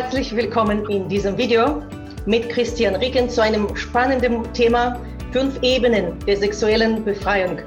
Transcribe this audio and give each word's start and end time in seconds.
herzlich 0.00 0.36
willkommen 0.36 0.88
in 0.90 1.08
diesem 1.08 1.36
Video 1.36 1.82
mit 2.24 2.48
Christian 2.50 2.94
Ricken 2.94 3.28
zu 3.28 3.42
einem 3.42 3.74
spannenden 3.74 4.44
Thema 4.52 4.96
fünf 5.32 5.60
Ebenen 5.60 6.16
der 6.24 6.36
sexuellen 6.36 7.04
Befreiung. 7.04 7.58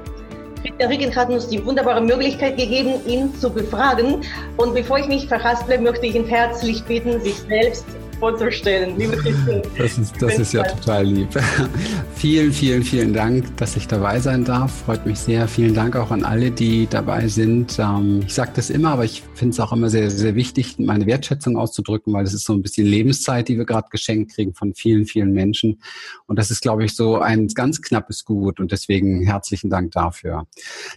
Christian 0.62 0.90
Ricken 0.90 1.14
hat 1.14 1.28
uns 1.28 1.46
die 1.48 1.62
wunderbare 1.62 2.00
Möglichkeit 2.00 2.56
gegeben, 2.56 2.94
ihn 3.06 3.34
zu 3.34 3.50
befragen. 3.50 4.22
Und 4.56 4.72
bevor 4.72 4.98
ich 4.98 5.08
mich 5.08 5.28
verhasple, 5.28 5.78
möchte 5.78 6.06
ich 6.06 6.14
ihn 6.14 6.24
herzlich 6.24 6.82
bitten, 6.84 7.20
sich 7.20 7.36
selbst 7.36 7.84
vorzustellen. 8.22 8.96
Liebe 8.96 9.16
Christine. 9.16 9.62
Das 9.76 9.98
ist, 9.98 10.22
das 10.22 10.38
ist 10.38 10.52
ja 10.52 10.62
total 10.62 11.04
lieb. 11.04 11.28
vielen, 12.14 12.52
vielen, 12.52 12.84
vielen 12.84 13.12
Dank, 13.12 13.56
dass 13.56 13.74
ich 13.74 13.88
dabei 13.88 14.20
sein 14.20 14.44
darf. 14.44 14.84
Freut 14.84 15.04
mich 15.06 15.18
sehr. 15.18 15.48
Vielen 15.48 15.74
Dank 15.74 15.96
auch 15.96 16.12
an 16.12 16.22
alle, 16.22 16.52
die 16.52 16.86
dabei 16.86 17.26
sind. 17.26 17.80
Ähm, 17.80 18.22
ich 18.24 18.32
sage 18.32 18.52
das 18.54 18.70
immer, 18.70 18.90
aber 18.90 19.04
ich 19.04 19.24
finde 19.34 19.54
es 19.54 19.58
auch 19.58 19.72
immer 19.72 19.90
sehr, 19.90 20.08
sehr 20.08 20.36
wichtig, 20.36 20.78
meine 20.78 21.06
Wertschätzung 21.06 21.56
auszudrücken, 21.56 22.12
weil 22.12 22.24
es 22.24 22.32
ist 22.32 22.44
so 22.44 22.52
ein 22.52 22.62
bisschen 22.62 22.86
Lebenszeit, 22.86 23.48
die 23.48 23.58
wir 23.58 23.64
gerade 23.64 23.88
geschenkt 23.90 24.36
kriegen 24.36 24.54
von 24.54 24.72
vielen, 24.72 25.04
vielen 25.04 25.32
Menschen. 25.32 25.80
Und 26.26 26.38
das 26.38 26.52
ist, 26.52 26.62
glaube 26.62 26.84
ich, 26.84 26.94
so 26.94 27.18
ein 27.18 27.48
ganz 27.48 27.82
knappes 27.82 28.24
Gut. 28.24 28.60
Und 28.60 28.70
deswegen 28.70 29.22
herzlichen 29.22 29.68
Dank 29.68 29.90
dafür. 29.90 30.46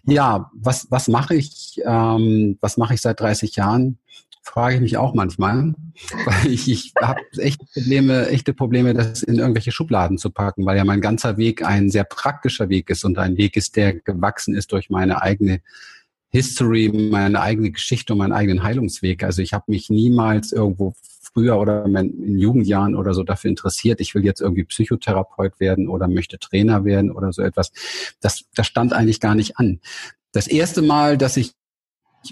Ja, 0.06 0.52
was, 0.54 0.92
was 0.92 1.08
mache 1.08 1.34
ich? 1.34 1.82
Ähm, 1.84 2.60
was 2.62 2.78
mache 2.78 2.94
ich 2.94 3.02
seit 3.02 3.20
30 3.20 3.56
Jahren? 3.56 3.98
Frage 4.46 4.76
ich 4.76 4.82
mich 4.82 4.98
auch 4.98 5.14
manchmal, 5.14 5.74
weil 6.26 6.52
ich, 6.52 6.70
ich 6.70 6.94
habe 7.02 7.20
echte 7.38 7.66
Probleme, 7.66 8.28
echte 8.30 8.54
Probleme, 8.54 8.94
das 8.94 9.24
in 9.24 9.40
irgendwelche 9.40 9.72
Schubladen 9.72 10.18
zu 10.18 10.30
packen, 10.30 10.66
weil 10.66 10.78
ja 10.78 10.86
mein 10.86 11.02
ganzer 11.02 11.38
Weg 11.38 11.66
ein 11.66 11.90
sehr 11.90 12.04
praktischer 12.04 12.70
Weg 12.70 12.90
ist 12.90 13.04
und 13.04 13.18
ein 13.18 13.38
Weg 13.38 13.58
ist, 13.58 13.76
der 13.76 13.96
gewachsen 13.96 14.56
ist 14.56 14.72
durch 14.72 14.90
meine 14.90 15.22
eigene 15.22 15.62
History, 16.30 16.90
meine 17.12 17.42
eigene 17.42 17.72
Geschichte 17.72 18.14
und 18.14 18.20
meinen 18.20 18.34
eigenen 18.34 18.64
Heilungsweg. 18.64 19.24
Also 19.24 19.42
ich 19.42 19.54
habe 19.54 19.66
mich 19.68 19.90
niemals 19.90 20.52
irgendwo 20.52 20.94
früher 21.22 21.58
oder 21.58 21.86
in 21.86 22.38
Jugendjahren 22.38 22.96
oder 22.96 23.14
so 23.14 23.24
dafür 23.24 23.50
interessiert, 23.50 24.00
ich 24.00 24.14
will 24.16 24.24
jetzt 24.24 24.42
irgendwie 24.42 24.64
Psychotherapeut 24.64 25.60
werden 25.60 25.90
oder 25.90 26.08
möchte 26.08 26.38
Trainer 26.38 26.86
werden 26.86 27.12
oder 27.12 27.34
so 27.34 27.42
etwas. 27.42 27.72
Das, 28.22 28.46
das 28.54 28.68
stand 28.68 28.94
eigentlich 28.94 29.20
gar 29.20 29.36
nicht 29.36 29.58
an. 29.58 29.80
Das 30.32 30.48
erste 30.48 30.82
Mal, 30.82 31.18
dass 31.18 31.36
ich 31.36 31.54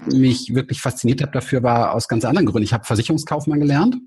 mich 0.08 0.54
wirklich 0.54 0.82
fasziniert 0.82 1.22
habe 1.22 1.32
dafür, 1.32 1.64
war 1.64 1.94
aus 1.94 2.08
ganz 2.08 2.26
anderen 2.26 2.46
Gründen. 2.46 2.64
Ich 2.64 2.74
habe 2.74 2.86
Versicherungskaufmann 2.86 3.60
gelernt. 3.60 3.98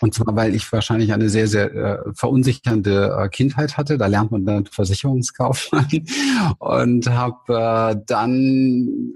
Und 0.00 0.12
zwar, 0.14 0.34
weil 0.36 0.54
ich 0.54 0.70
wahrscheinlich 0.72 1.12
eine 1.12 1.28
sehr, 1.28 1.46
sehr 1.46 1.74
äh, 1.74 1.98
verunsichernde 2.12 3.16
äh, 3.18 3.28
Kindheit 3.28 3.76
hatte. 3.76 3.96
Da 3.96 4.06
lernt 4.06 4.30
man 4.30 4.44
dann 4.44 4.66
Versicherungskaufmann. 4.66 5.88
Und 6.58 7.08
habe 7.08 7.94
äh, 7.96 8.02
dann 8.06 9.14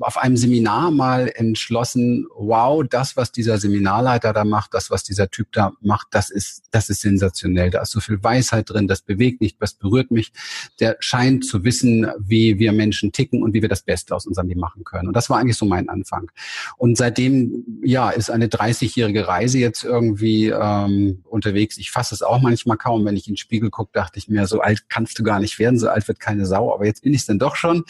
auf 0.00 0.16
einem 0.16 0.36
Seminar 0.36 0.90
mal 0.90 1.30
entschlossen, 1.34 2.26
wow, 2.36 2.82
das, 2.88 3.16
was 3.16 3.32
dieser 3.32 3.58
Seminarleiter 3.58 4.32
da 4.32 4.44
macht, 4.44 4.74
das, 4.74 4.90
was 4.90 5.04
dieser 5.04 5.30
Typ 5.30 5.52
da 5.52 5.72
macht, 5.80 6.08
das 6.10 6.30
ist, 6.30 6.64
das 6.70 6.88
ist 6.88 7.00
sensationell. 7.00 7.70
Da 7.70 7.82
ist 7.82 7.90
so 7.90 8.00
viel 8.00 8.22
Weisheit 8.22 8.70
drin, 8.70 8.88
das 8.88 9.02
bewegt 9.02 9.40
mich, 9.40 9.56
das 9.58 9.74
berührt 9.74 10.10
mich. 10.10 10.32
Der 10.80 10.96
scheint 11.00 11.44
zu 11.44 11.64
wissen, 11.64 12.06
wie 12.18 12.58
wir 12.58 12.72
Menschen 12.72 13.12
ticken 13.12 13.42
und 13.42 13.54
wie 13.54 13.62
wir 13.62 13.68
das 13.68 13.82
Beste 13.82 14.14
aus 14.14 14.26
unserem 14.26 14.48
Leben 14.48 14.60
machen 14.60 14.84
können. 14.84 15.08
Und 15.08 15.16
das 15.16 15.30
war 15.30 15.38
eigentlich 15.38 15.56
so 15.56 15.66
mein 15.66 15.88
Anfang. 15.88 16.30
Und 16.76 16.96
seitdem, 16.96 17.64
ja, 17.82 18.10
ist 18.10 18.30
eine 18.30 18.46
30-jährige 18.46 19.28
Reise 19.28 19.58
jetzt 19.58 19.84
irgendwie 19.84 20.48
ähm, 20.48 21.22
unterwegs. 21.24 21.78
Ich 21.78 21.90
fasse 21.90 22.14
es 22.14 22.22
auch 22.22 22.40
manchmal 22.40 22.76
kaum. 22.76 23.04
Wenn 23.04 23.16
ich 23.16 23.26
in 23.26 23.34
den 23.34 23.38
Spiegel 23.38 23.70
gucke, 23.70 23.90
dachte 23.92 24.18
ich 24.18 24.28
mir, 24.28 24.46
so 24.46 24.60
alt 24.60 24.88
kannst 24.88 25.18
du 25.18 25.22
gar 25.22 25.40
nicht 25.40 25.58
werden, 25.58 25.78
so 25.78 25.88
alt 25.88 26.08
wird 26.08 26.20
keine 26.20 26.46
Sau. 26.46 26.72
Aber 26.72 26.86
jetzt 26.86 27.02
bin 27.02 27.12
ich 27.12 27.20
es 27.20 27.26
dann 27.26 27.38
doch 27.38 27.56
schon. 27.56 27.84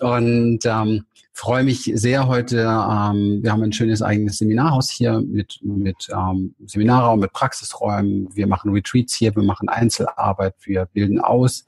Und 0.00 0.60
ähm, 0.64 1.04
freue 1.32 1.64
mich 1.64 1.90
sehr 1.94 2.28
heute. 2.28 2.58
Ähm, 2.60 3.42
wir 3.42 3.52
haben 3.52 3.62
ein 3.62 3.72
schönes 3.72 4.02
eigenes 4.02 4.38
Seminarhaus 4.38 4.90
hier 4.90 5.20
mit, 5.20 5.58
mit 5.62 6.08
ähm, 6.12 6.54
Seminarraum, 6.66 7.20
mit 7.20 7.32
Praxisräumen. 7.32 8.28
Wir 8.34 8.46
machen 8.46 8.72
Retreats 8.72 9.14
hier, 9.14 9.34
wir 9.34 9.42
machen 9.42 9.68
Einzelarbeit, 9.68 10.54
wir 10.64 10.86
bilden 10.86 11.20
aus. 11.20 11.64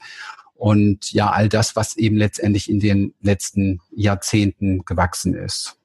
Und 0.54 1.12
ja, 1.12 1.30
all 1.30 1.48
das, 1.48 1.76
was 1.76 1.96
eben 1.96 2.16
letztendlich 2.16 2.70
in 2.70 2.80
den 2.80 3.14
letzten 3.20 3.80
Jahrzehnten 3.90 4.84
gewachsen 4.84 5.34
ist. 5.34 5.78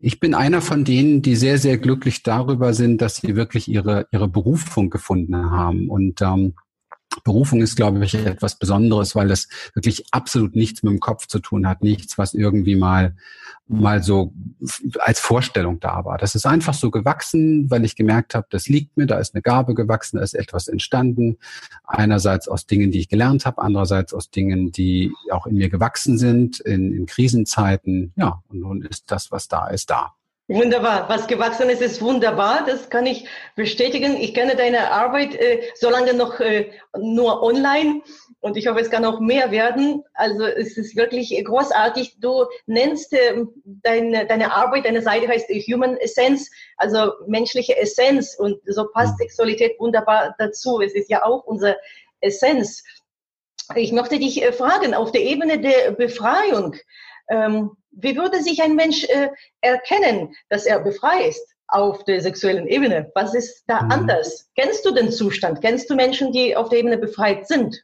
Ich 0.00 0.20
bin 0.20 0.34
einer 0.34 0.60
von 0.60 0.84
denen, 0.84 1.22
die 1.22 1.34
sehr, 1.34 1.58
sehr 1.58 1.78
glücklich 1.78 2.22
darüber 2.22 2.72
sind, 2.74 3.00
dass 3.00 3.16
sie 3.16 3.34
wirklich 3.34 3.66
ihre, 3.68 4.06
ihre 4.12 4.28
Berufung 4.28 4.90
gefunden 4.90 5.50
haben. 5.50 5.88
Und 5.88 6.22
ähm, 6.22 6.54
Berufung 7.24 7.62
ist, 7.62 7.76
glaube 7.76 8.04
ich, 8.04 8.14
etwas 8.14 8.56
Besonderes, 8.56 9.14
weil 9.14 9.28
das 9.28 9.48
wirklich 9.74 10.04
absolut 10.12 10.54
nichts 10.54 10.82
mit 10.82 10.92
dem 10.92 11.00
Kopf 11.00 11.26
zu 11.26 11.38
tun 11.38 11.66
hat, 11.66 11.82
nichts, 11.82 12.18
was 12.18 12.34
irgendwie 12.34 12.76
mal 12.76 13.14
mal 13.68 14.02
so 14.02 14.32
als 14.98 15.20
Vorstellung 15.20 15.78
da 15.78 16.04
war. 16.04 16.16
Das 16.18 16.34
ist 16.34 16.46
einfach 16.46 16.74
so 16.74 16.90
gewachsen, 16.90 17.70
weil 17.70 17.84
ich 17.84 17.96
gemerkt 17.96 18.34
habe, 18.34 18.46
das 18.50 18.68
liegt 18.68 18.96
mir, 18.96 19.06
da 19.06 19.18
ist 19.18 19.34
eine 19.34 19.42
Gabe 19.42 19.74
gewachsen, 19.74 20.16
da 20.16 20.22
ist 20.22 20.34
etwas 20.34 20.68
entstanden. 20.68 21.36
Einerseits 21.84 22.48
aus 22.48 22.66
Dingen, 22.66 22.90
die 22.90 23.00
ich 23.00 23.08
gelernt 23.08 23.44
habe, 23.44 23.60
andererseits 23.60 24.14
aus 24.14 24.30
Dingen, 24.30 24.72
die 24.72 25.12
auch 25.30 25.46
in 25.46 25.56
mir 25.56 25.68
gewachsen 25.68 26.18
sind, 26.18 26.60
in, 26.60 26.94
in 26.94 27.06
Krisenzeiten. 27.06 28.12
Ja, 28.16 28.42
und 28.48 28.60
nun 28.60 28.82
ist 28.82 29.10
das, 29.10 29.30
was 29.30 29.48
da 29.48 29.68
ist, 29.68 29.90
da. 29.90 30.14
Wunderbar. 30.50 31.10
Was 31.10 31.26
gewachsen 31.26 31.68
ist, 31.68 31.82
ist 31.82 32.00
wunderbar. 32.00 32.64
Das 32.64 32.88
kann 32.88 33.04
ich 33.04 33.28
bestätigen. 33.54 34.16
Ich 34.16 34.32
kenne 34.32 34.56
deine 34.56 34.90
Arbeit 34.90 35.34
äh, 35.34 35.60
solange 35.74 36.14
noch 36.14 36.40
äh, 36.40 36.70
nur 36.96 37.42
online 37.42 38.00
und 38.40 38.56
ich 38.56 38.66
hoffe, 38.66 38.80
es 38.80 38.90
kann 38.90 39.04
auch 39.04 39.20
mehr 39.20 39.50
werden. 39.50 40.04
Also 40.14 40.46
es 40.46 40.78
ist 40.78 40.96
wirklich 40.96 41.38
großartig. 41.44 42.18
Du 42.20 42.46
nennst 42.64 43.12
äh, 43.12 43.44
deine, 43.64 44.26
deine 44.26 44.54
Arbeit, 44.54 44.86
deine 44.86 45.02
Seite 45.02 45.28
heißt 45.28 45.50
Human 45.70 45.98
Essence, 45.98 46.50
also 46.78 47.12
menschliche 47.26 47.76
Essenz 47.76 48.34
und 48.38 48.58
so 48.66 48.86
passt 48.94 49.14
mhm. 49.14 49.24
Sexualität 49.24 49.78
wunderbar 49.78 50.34
dazu. 50.38 50.80
Es 50.80 50.94
ist 50.94 51.10
ja 51.10 51.24
auch 51.24 51.44
unsere 51.44 51.76
Essenz. 52.22 52.82
Ich 53.74 53.92
möchte 53.92 54.18
dich 54.18 54.42
äh, 54.42 54.52
fragen, 54.52 54.94
auf 54.94 55.12
der 55.12 55.22
Ebene 55.22 55.60
der 55.60 55.90
Befreiung, 55.90 56.74
ähm, 57.28 57.70
wie 57.90 58.16
würde 58.16 58.42
sich 58.42 58.62
ein 58.62 58.76
Mensch 58.76 59.04
äh, 59.04 59.28
erkennen, 59.60 60.34
dass 60.48 60.66
er 60.66 60.80
befreit 60.80 61.28
ist 61.28 61.54
auf 61.68 62.04
der 62.04 62.20
sexuellen 62.20 62.66
Ebene? 62.66 63.10
Was 63.14 63.34
ist 63.34 63.64
da 63.66 63.82
mhm. 63.82 63.90
anders? 63.90 64.48
Kennst 64.56 64.84
du 64.84 64.92
den 64.92 65.10
Zustand? 65.10 65.60
Kennst 65.60 65.90
du 65.90 65.94
Menschen, 65.94 66.32
die 66.32 66.56
auf 66.56 66.68
der 66.68 66.78
Ebene 66.80 66.98
befreit 66.98 67.46
sind? 67.46 67.82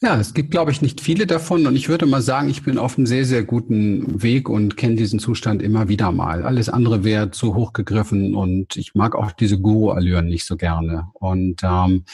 Ja, 0.00 0.18
es 0.18 0.34
gibt, 0.34 0.50
glaube 0.50 0.70
ich, 0.70 0.82
nicht 0.82 1.00
viele 1.00 1.26
davon. 1.26 1.66
Und 1.66 1.74
ich 1.74 1.88
würde 1.88 2.06
mal 2.06 2.22
sagen, 2.22 2.48
ich 2.48 2.62
bin 2.62 2.78
auf 2.78 2.96
einem 2.96 3.06
sehr, 3.06 3.24
sehr 3.24 3.44
guten 3.44 4.22
Weg 4.22 4.48
und 4.48 4.76
kenne 4.76 4.96
diesen 4.96 5.18
Zustand 5.18 5.62
immer 5.62 5.88
wieder 5.88 6.12
mal. 6.12 6.44
Alles 6.44 6.68
andere 6.68 7.02
wäre 7.02 7.30
zu 7.30 7.54
hoch 7.54 7.72
gegriffen 7.72 8.34
und 8.34 8.76
ich 8.76 8.94
mag 8.94 9.14
auch 9.14 9.32
diese 9.32 9.58
Guru-Allüren 9.58 10.26
nicht 10.26 10.44
so 10.44 10.56
gerne. 10.56 11.08
Und 11.14 11.62
ähm, 11.64 12.04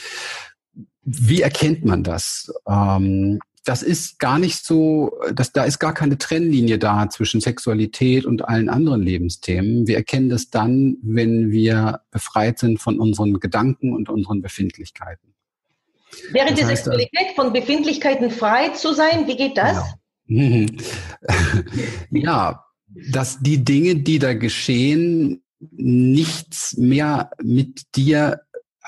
wie 1.03 1.41
erkennt 1.41 1.85
man 1.85 2.03
das? 2.03 2.53
Ähm, 2.67 3.39
das 3.65 3.83
ist 3.83 4.19
gar 4.19 4.39
nicht 4.39 4.63
so, 4.63 5.19
dass 5.33 5.51
da 5.51 5.63
ist 5.63 5.79
gar 5.79 5.93
keine 5.93 6.17
Trennlinie 6.17 6.77
da 6.77 7.09
zwischen 7.09 7.41
Sexualität 7.41 8.25
und 8.25 8.47
allen 8.47 8.69
anderen 8.69 9.01
Lebensthemen. 9.01 9.87
Wir 9.87 9.97
erkennen 9.97 10.29
das 10.29 10.49
dann, 10.49 10.97
wenn 11.01 11.51
wir 11.51 12.01
befreit 12.11 12.59
sind 12.59 12.79
von 12.79 12.99
unseren 12.99 13.39
Gedanken 13.39 13.93
und 13.93 14.09
unseren 14.09 14.41
Befindlichkeiten. 14.41 15.33
Wäre 16.31 16.49
das 16.49 16.59
die 16.59 16.65
heißt, 16.65 16.85
Sexualität 16.85 17.35
von 17.35 17.51
Befindlichkeiten 17.51 18.31
frei 18.31 18.69
zu 18.69 18.93
sein? 18.93 19.27
Wie 19.27 19.35
geht 19.35 19.57
das? 19.57 19.77
Genau. 20.27 20.71
ja, 22.11 22.65
dass 23.11 23.39
die 23.39 23.63
Dinge, 23.63 23.95
die 23.95 24.19
da 24.19 24.33
geschehen, 24.33 25.43
nichts 25.71 26.77
mehr 26.77 27.31
mit 27.41 27.95
dir 27.95 28.41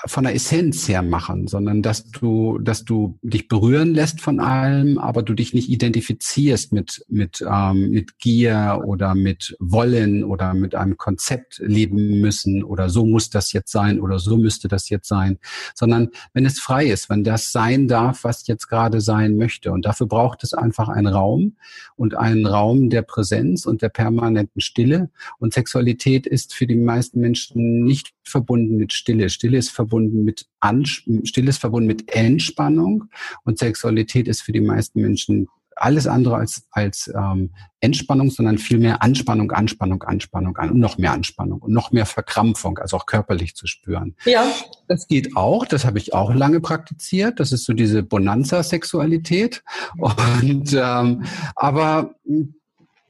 von 0.06 0.24
der 0.24 0.34
Essenz 0.34 0.88
her 0.88 1.02
machen, 1.02 1.48
sondern 1.48 1.82
dass 1.82 2.04
du, 2.04 2.58
dass 2.58 2.84
du 2.84 3.18
dich 3.22 3.48
berühren 3.48 3.94
lässt 3.94 4.20
von 4.20 4.38
allem, 4.38 4.98
aber 4.98 5.22
du 5.22 5.34
dich 5.34 5.54
nicht 5.54 5.68
identifizierst 5.68 6.72
mit 6.72 7.04
mit 7.08 7.44
ähm, 7.48 7.90
mit 7.90 8.18
Gier 8.18 8.82
oder 8.84 9.14
mit 9.14 9.56
Wollen 9.58 10.22
oder 10.22 10.54
mit 10.54 10.74
einem 10.74 10.96
Konzept 10.96 11.60
leben 11.64 12.20
müssen 12.20 12.62
oder 12.62 12.90
so 12.90 13.04
muss 13.04 13.30
das 13.30 13.52
jetzt 13.52 13.72
sein 13.72 14.00
oder 14.00 14.18
so 14.18 14.36
müsste 14.36 14.68
das 14.68 14.88
jetzt 14.88 15.08
sein, 15.08 15.38
sondern 15.74 16.10
wenn 16.32 16.46
es 16.46 16.60
frei 16.60 16.86
ist, 16.86 17.10
wenn 17.10 17.24
das 17.24 17.50
sein 17.50 17.88
darf, 17.88 18.22
was 18.22 18.46
jetzt 18.46 18.68
gerade 18.68 19.00
sein 19.00 19.36
möchte 19.36 19.72
und 19.72 19.84
dafür 19.84 20.06
braucht 20.06 20.44
es 20.44 20.54
einfach 20.54 20.88
einen 20.88 21.08
Raum 21.08 21.56
und 21.96 22.16
einen 22.16 22.46
Raum 22.46 22.88
der 22.88 23.02
Präsenz 23.02 23.66
und 23.66 23.82
der 23.82 23.88
permanenten 23.88 24.60
Stille 24.60 25.10
und 25.38 25.54
Sexualität 25.54 26.26
ist 26.26 26.54
für 26.54 26.66
die 26.66 26.76
meisten 26.76 27.20
Menschen 27.20 27.84
nicht 27.84 28.12
verbunden 28.22 28.76
mit 28.76 28.92
Stille. 28.92 29.30
Stille 29.30 29.58
ist 29.58 29.70
verbunden 29.70 29.87
mit 30.24 30.46
Ans 30.60 31.02
Stille 31.24 31.50
ist 31.50 31.58
verbunden 31.58 31.86
mit 31.86 32.10
Entspannung 32.14 33.04
und 33.44 33.58
Sexualität 33.58 34.28
ist 34.28 34.42
für 34.42 34.52
die 34.52 34.60
meisten 34.60 35.00
Menschen 35.00 35.48
alles 35.80 36.06
andere 36.06 36.36
als, 36.36 36.66
als 36.72 37.10
ähm, 37.14 37.50
Entspannung, 37.80 38.30
sondern 38.30 38.58
vielmehr 38.58 39.02
Anspannung, 39.02 39.52
Anspannung, 39.52 40.02
Anspannung 40.02 40.56
an 40.56 40.70
und 40.70 40.80
noch 40.80 40.98
mehr 40.98 41.12
Anspannung 41.12 41.60
und 41.60 41.72
noch 41.72 41.92
mehr 41.92 42.06
Verkrampfung, 42.06 42.78
also 42.78 42.96
auch 42.96 43.06
körperlich 43.06 43.54
zu 43.54 43.66
spüren. 43.66 44.16
Ja. 44.24 44.44
Das 44.88 45.06
geht 45.06 45.36
auch, 45.36 45.64
das 45.66 45.84
habe 45.84 45.98
ich 45.98 46.14
auch 46.14 46.34
lange 46.34 46.60
praktiziert. 46.60 47.38
Das 47.38 47.52
ist 47.52 47.64
so 47.64 47.72
diese 47.72 48.02
Bonanza-Sexualität. 48.02 49.62
Und 49.98 50.72
ähm, 50.72 51.24
aber 51.54 52.14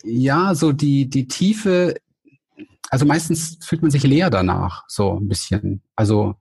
ja, 0.04 0.54
so 0.54 0.72
die, 0.72 1.08
die 1.08 1.26
Tiefe 1.26 1.94
also 2.90 3.04
meistens 3.04 3.58
fühlt 3.62 3.82
man 3.82 3.90
sich 3.90 4.02
leer 4.02 4.30
danach, 4.30 4.84
so 4.88 5.18
ein 5.18 5.28
bisschen. 5.28 5.82
Also 5.94 6.36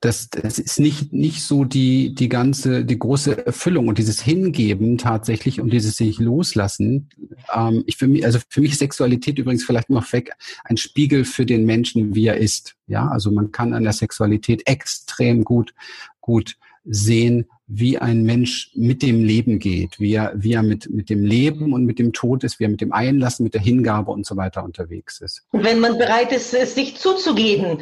das, 0.00 0.30
das 0.30 0.58
ist 0.58 0.78
nicht, 0.78 1.12
nicht 1.12 1.42
so 1.42 1.64
die, 1.64 2.14
die 2.14 2.28
ganze, 2.28 2.84
die 2.84 2.98
große 2.98 3.46
Erfüllung 3.46 3.88
und 3.88 3.98
dieses 3.98 4.22
Hingeben 4.22 4.96
tatsächlich 4.96 5.60
und 5.60 5.72
dieses 5.72 5.96
sich 5.96 6.18
loslassen. 6.18 7.10
Ähm, 7.54 7.82
ich 7.86 7.96
für 7.96 8.06
mich, 8.06 8.24
also 8.24 8.38
für 8.48 8.60
mich 8.60 8.72
ist 8.72 8.78
Sexualität 8.78 9.38
übrigens 9.38 9.64
vielleicht 9.64 9.90
noch 9.90 10.12
weg 10.12 10.32
ein 10.64 10.76
Spiegel 10.76 11.24
für 11.24 11.44
den 11.44 11.64
Menschen, 11.64 12.14
wie 12.14 12.26
er 12.26 12.36
ist. 12.36 12.76
Ja, 12.86 13.08
also 13.08 13.30
man 13.32 13.50
kann 13.50 13.74
an 13.74 13.82
der 13.82 13.92
Sexualität 13.92 14.66
extrem 14.66 15.44
gut, 15.44 15.74
gut 16.20 16.56
sehen, 16.84 17.46
wie 17.66 17.98
ein 17.98 18.22
Mensch 18.22 18.70
mit 18.74 19.02
dem 19.02 19.22
Leben 19.22 19.58
geht, 19.58 20.00
wie 20.00 20.14
er, 20.14 20.32
wie 20.34 20.54
er 20.54 20.62
mit, 20.62 20.88
mit 20.88 21.10
dem 21.10 21.22
Leben 21.22 21.74
und 21.74 21.84
mit 21.84 21.98
dem 21.98 22.14
Tod 22.14 22.42
ist, 22.42 22.58
wie 22.58 22.64
er 22.64 22.70
mit 22.70 22.80
dem 22.80 22.92
Einlassen, 22.92 23.44
mit 23.44 23.52
der 23.52 23.60
Hingabe 23.60 24.10
und 24.10 24.24
so 24.24 24.36
weiter 24.36 24.64
unterwegs 24.64 25.20
ist. 25.20 25.42
Wenn 25.52 25.80
man 25.80 25.98
bereit 25.98 26.32
ist, 26.32 26.54
es 26.54 26.74
sich 26.74 26.96
zuzugeben, 26.96 27.80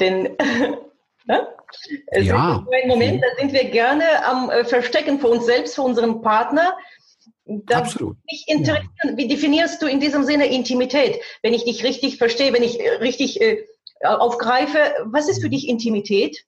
denn 0.00 0.22
ne? 1.26 1.48
es 2.06 2.26
ja. 2.26 2.56
ist 2.56 2.82
ein 2.82 2.88
Moment, 2.88 3.22
da 3.22 3.28
sind 3.38 3.52
wir 3.52 3.64
gerne 3.64 4.24
am 4.24 4.50
äh, 4.50 4.64
Verstecken 4.64 5.20
für 5.20 5.28
uns 5.28 5.46
selbst, 5.46 5.74
für 5.74 5.82
unseren 5.82 6.20
Partner. 6.22 6.76
Da 7.44 7.78
Absolut. 7.78 8.16
Mich 8.30 8.44
interessieren, 8.48 8.90
ja. 9.04 9.16
Wie 9.16 9.28
definierst 9.28 9.82
du 9.82 9.86
in 9.86 10.00
diesem 10.00 10.24
Sinne 10.24 10.46
Intimität? 10.46 11.20
Wenn 11.42 11.54
ich 11.54 11.64
dich 11.64 11.84
richtig 11.84 12.18
verstehe, 12.18 12.52
wenn 12.52 12.62
ich 12.62 12.80
äh, 12.80 12.90
richtig 12.96 13.40
äh, 13.40 13.64
aufgreife, 14.02 14.78
was 15.04 15.28
ist 15.28 15.42
für 15.42 15.50
dich 15.50 15.68
Intimität? 15.68 16.44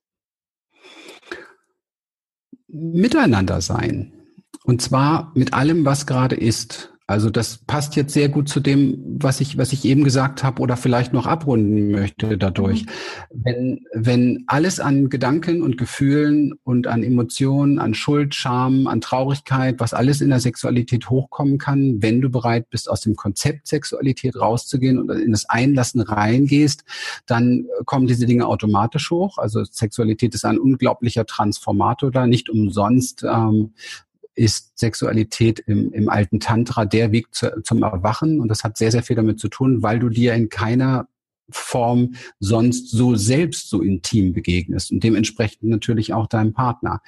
miteinander 2.73 3.61
sein. 3.61 4.13
Und 4.65 4.81
zwar 4.81 5.33
mit 5.35 5.53
allem, 5.53 5.85
was 5.85 6.07
gerade 6.07 6.37
ist. 6.37 6.92
Also 7.12 7.29
das 7.29 7.59
passt 7.59 7.94
jetzt 7.94 8.14
sehr 8.14 8.31
gut 8.31 8.49
zu 8.49 8.59
dem, 8.59 8.97
was 9.20 9.43
ich, 9.43 9.59
was 9.59 9.75
ich 9.75 9.85
eben 9.85 10.03
gesagt 10.03 10.43
habe 10.43 10.62
oder 10.62 10.79
vielleicht 10.79 11.12
noch 11.12 11.26
abrunden 11.26 11.91
möchte 11.91 12.38
dadurch. 12.38 12.87
Mhm. 12.87 12.88
Wenn, 13.44 13.81
wenn 13.93 14.44
alles 14.47 14.81
an 14.81 15.11
Gedanken 15.11 15.61
und 15.61 15.76
Gefühlen 15.76 16.55
und 16.64 16.87
an 16.87 17.03
Emotionen, 17.03 17.79
an 17.79 17.93
Schuld, 17.93 18.35
Scham, 18.35 18.87
an 18.87 19.03
Traurigkeit, 19.03 19.79
was 19.79 19.93
alles 19.93 20.23
in 20.23 20.31
der 20.31 20.41
Sexualität 20.41 21.11
hochkommen 21.11 21.59
kann, 21.59 22.00
wenn 22.00 22.23
du 22.23 22.31
bereit 22.31 22.70
bist, 22.70 22.88
aus 22.88 23.03
dem 23.03 23.15
Konzept 23.15 23.67
Sexualität 23.67 24.35
rauszugehen 24.35 24.99
und 24.99 25.11
in 25.11 25.32
das 25.32 25.47
Einlassen 25.50 26.00
reingehst, 26.00 26.82
dann 27.26 27.67
kommen 27.85 28.06
diese 28.06 28.25
Dinge 28.25 28.47
automatisch 28.47 29.11
hoch. 29.11 29.37
Also 29.37 29.65
Sexualität 29.65 30.35
ist 30.35 30.47
ein 30.47 30.58
unglaublicher 30.58 31.26
Transformator 31.26 32.11
da, 32.11 32.26
nicht 32.26 32.49
umsonst 32.49 33.23
ähm, 33.23 33.73
ist 34.34 34.79
Sexualität 34.79 35.61
im, 35.61 35.93
im 35.93 36.08
alten 36.08 36.40
Tantra 36.40 36.84
der 36.84 37.12
Weg 37.12 37.34
zu, 37.34 37.62
zum 37.62 37.82
Erwachen. 37.82 38.40
Und 38.40 38.49
das 38.49 38.64
hat 38.64 38.76
sehr, 38.76 38.90
sehr 38.90 39.02
viel 39.02 39.17
damit 39.17 39.38
zu 39.38 39.49
tun, 39.49 39.82
weil 39.82 39.99
du 39.99 40.08
dir 40.08 40.34
in 40.34 40.49
keiner 40.49 41.08
Form 41.50 42.14
sonst 42.40 42.90
so 42.90 43.14
selbst 43.14 43.69
so 43.69 43.82
intim 43.82 44.32
begegnest 44.32 44.90
und 44.90 45.05
dementsprechend 45.05 45.64
natürlich 45.64 46.12
auch 46.14 46.26
deinem 46.26 46.52
Partner. 46.52 47.02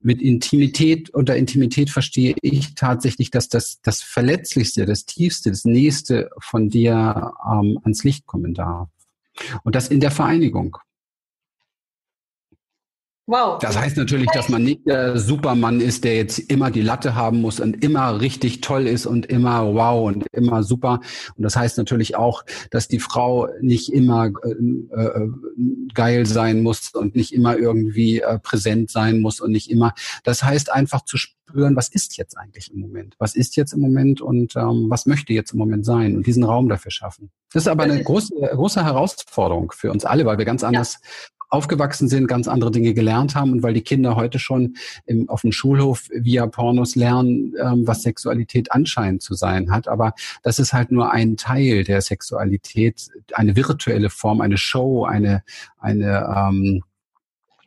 Mit 0.00 0.22
Intimität 0.22 1.10
unter 1.10 1.36
Intimität 1.36 1.90
verstehe 1.90 2.34
ich 2.42 2.74
tatsächlich, 2.74 3.30
dass 3.30 3.48
das, 3.48 3.80
das 3.82 4.02
Verletzlichste, 4.02 4.86
das 4.86 5.06
Tiefste, 5.06 5.50
das 5.50 5.64
Nächste 5.64 6.30
von 6.38 6.68
dir 6.68 7.32
ähm, 7.44 7.78
ans 7.82 8.04
Licht 8.04 8.26
kommen 8.26 8.54
darf. 8.54 8.88
Und 9.64 9.74
das 9.74 9.88
in 9.88 10.00
der 10.00 10.10
Vereinigung. 10.10 10.76
Wow. 13.26 13.58
Das 13.60 13.78
heißt 13.78 13.96
natürlich, 13.96 14.28
dass 14.32 14.48
man 14.48 14.64
nicht 14.64 14.86
der 14.86 15.16
Supermann 15.16 15.80
ist, 15.80 16.02
der 16.02 16.16
jetzt 16.16 16.38
immer 16.38 16.70
die 16.72 16.82
Latte 16.82 17.14
haben 17.14 17.40
muss 17.40 17.60
und 17.60 17.84
immer 17.84 18.20
richtig 18.20 18.60
toll 18.60 18.88
ist 18.88 19.06
und 19.06 19.26
immer 19.26 19.72
wow 19.74 20.08
und 20.08 20.26
immer 20.32 20.64
super. 20.64 21.00
Und 21.36 21.44
das 21.44 21.54
heißt 21.54 21.78
natürlich 21.78 22.16
auch, 22.16 22.44
dass 22.72 22.88
die 22.88 22.98
Frau 22.98 23.48
nicht 23.60 23.92
immer 23.92 24.30
äh, 24.42 24.50
äh, 24.50 25.28
geil 25.94 26.26
sein 26.26 26.62
muss 26.62 26.92
und 26.92 27.14
nicht 27.14 27.32
immer 27.32 27.56
irgendwie 27.56 28.20
äh, 28.20 28.40
präsent 28.40 28.90
sein 28.90 29.20
muss 29.20 29.40
und 29.40 29.52
nicht 29.52 29.70
immer. 29.70 29.94
Das 30.24 30.42
heißt 30.42 30.72
einfach 30.72 31.04
zu 31.04 31.16
spüren, 31.16 31.76
was 31.76 31.88
ist 31.88 32.16
jetzt 32.16 32.36
eigentlich 32.36 32.72
im 32.72 32.80
Moment? 32.80 33.14
Was 33.18 33.36
ist 33.36 33.54
jetzt 33.54 33.72
im 33.72 33.80
Moment 33.80 34.20
und 34.20 34.56
ähm, 34.56 34.86
was 34.88 35.06
möchte 35.06 35.32
jetzt 35.32 35.52
im 35.52 35.58
Moment 35.58 35.84
sein 35.84 36.16
und 36.16 36.26
diesen 36.26 36.42
Raum 36.42 36.68
dafür 36.68 36.90
schaffen. 36.90 37.30
Das 37.52 37.62
ist 37.62 37.68
aber 37.68 37.84
eine 37.84 38.02
große, 38.02 38.34
große 38.34 38.84
Herausforderung 38.84 39.72
für 39.72 39.92
uns 39.92 40.04
alle, 40.04 40.24
weil 40.24 40.38
wir 40.38 40.44
ganz 40.44 40.64
anders 40.64 40.94
ja 40.94 41.08
aufgewachsen 41.50 42.08
sind, 42.08 42.28
ganz 42.28 42.48
andere 42.48 42.70
Dinge 42.70 42.94
gelernt 42.94 43.34
haben 43.34 43.52
und 43.52 43.62
weil 43.62 43.74
die 43.74 43.82
Kinder 43.82 44.16
heute 44.16 44.38
schon 44.38 44.76
im, 45.04 45.28
auf 45.28 45.42
dem 45.42 45.52
Schulhof 45.52 46.08
via 46.12 46.46
Pornos 46.46 46.94
lernen, 46.94 47.54
ähm, 47.60 47.86
was 47.86 48.02
Sexualität 48.02 48.72
anscheinend 48.72 49.22
zu 49.22 49.34
sein 49.34 49.70
hat. 49.70 49.88
Aber 49.88 50.14
das 50.42 50.58
ist 50.58 50.72
halt 50.72 50.92
nur 50.92 51.12
ein 51.12 51.36
Teil 51.36 51.84
der 51.84 52.00
Sexualität, 52.00 53.08
eine 53.32 53.56
virtuelle 53.56 54.10
Form, 54.10 54.40
eine 54.40 54.56
Show, 54.56 55.04
eine, 55.04 55.42
eine 55.78 56.52
ähm, 56.54 56.82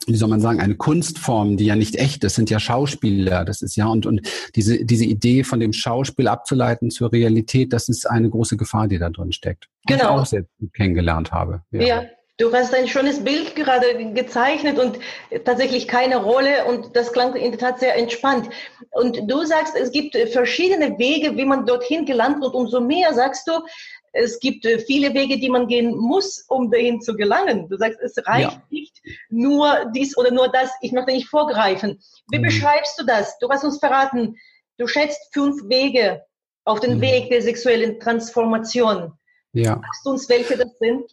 wie 0.08 0.16
soll 0.16 0.30
man 0.30 0.42
sagen, 0.42 0.60
eine 0.60 0.76
Kunstform, 0.76 1.58
die 1.58 1.66
ja 1.66 1.76
nicht 1.76 1.96
echt 1.96 2.24
ist, 2.24 2.36
sind 2.36 2.50
ja 2.50 2.60
Schauspieler, 2.60 3.46
das 3.46 3.62
ist 3.62 3.76
ja, 3.76 3.88
und, 3.88 4.06
und 4.06 4.22
diese, 4.56 4.84
diese 4.84 5.06
Idee 5.06 5.44
von 5.44 5.60
dem 5.60 5.72
Schauspiel 5.72 6.28
abzuleiten 6.28 6.92
zur 6.92 7.12
Realität, 7.12 7.72
das 7.72 7.90
ist 7.90 8.10
eine 8.10 8.30
große 8.30 8.58
Gefahr, 8.58 8.88
die 8.88 8.98
da 8.98 9.10
drin 9.10 9.32
steckt. 9.32 9.70
Genau. 9.86 10.00
Die 10.00 10.04
ich 10.04 10.08
auch 10.10 10.26
selbst 10.26 10.52
kennengelernt 10.74 11.32
habe. 11.32 11.62
Ja. 11.72 11.82
ja. 11.82 12.04
Du 12.38 12.52
hast 12.52 12.74
ein 12.74 12.88
schönes 12.88 13.24
Bild 13.24 13.56
gerade 13.56 14.12
gezeichnet 14.14 14.80
und 14.80 14.98
tatsächlich 15.46 15.88
keine 15.88 16.18
Rolle 16.18 16.66
und 16.66 16.96
das 16.96 17.14
klang 17.14 17.36
in 17.36 17.52
der 17.52 17.60
Tat 17.60 17.80
sehr 17.80 17.96
entspannt. 17.96 18.50
Und 18.90 19.30
du 19.30 19.46
sagst, 19.46 19.76
es 19.76 19.92
gibt 19.92 20.18
verschiedene 20.32 20.98
Wege, 20.98 21.38
wie 21.38 21.46
man 21.46 21.68
dorthin 21.68 22.06
gelangt 22.06 22.44
und 22.44 22.56
umso 22.56 22.82
mehr 22.82 23.14
sagst 23.14 23.48
du, 23.48 23.52
es 24.14 24.40
gibt 24.40 24.66
viele 24.86 25.14
Wege, 25.14 25.40
die 25.40 25.50
man 25.50 25.68
gehen 25.68 25.96
muss, 25.96 26.46
um 26.48 26.72
dahin 26.72 27.02
zu 27.02 27.16
gelangen. 27.16 27.68
Du 27.70 27.78
sagst, 27.78 28.00
es 28.00 28.16
reicht 28.26 28.52
ja. 28.52 28.64
nicht 28.70 29.02
nur 29.30 29.92
dies 29.96 30.16
oder 30.18 30.32
nur 30.32 30.50
das. 30.50 30.72
Ich 30.82 30.92
möchte 30.92 31.12
nicht 31.12 31.28
vorgreifen. 31.28 32.00
Wie 32.30 32.38
mhm. 32.38 32.44
beschreibst 32.44 33.00
du 33.00 33.06
das? 33.06 33.38
Du 33.40 33.50
hast 33.50 33.64
uns 33.64 33.80
verraten, 33.80 34.38
du 34.78 34.88
schätzt 34.88 35.34
fünf 35.34 35.68
Wege 35.68 36.24
auf 36.64 36.80
den 36.80 36.98
mhm. 36.98 37.02
Weg 37.02 37.30
der 37.30 37.42
sexuellen 37.42 38.00
Transformation. 38.00 39.14
Ja. 39.52 39.82
Sagst 39.82 40.06
du 40.06 40.10
uns, 40.12 40.30
welche 40.30 40.58
das 40.58 40.78
sind? 40.80 41.12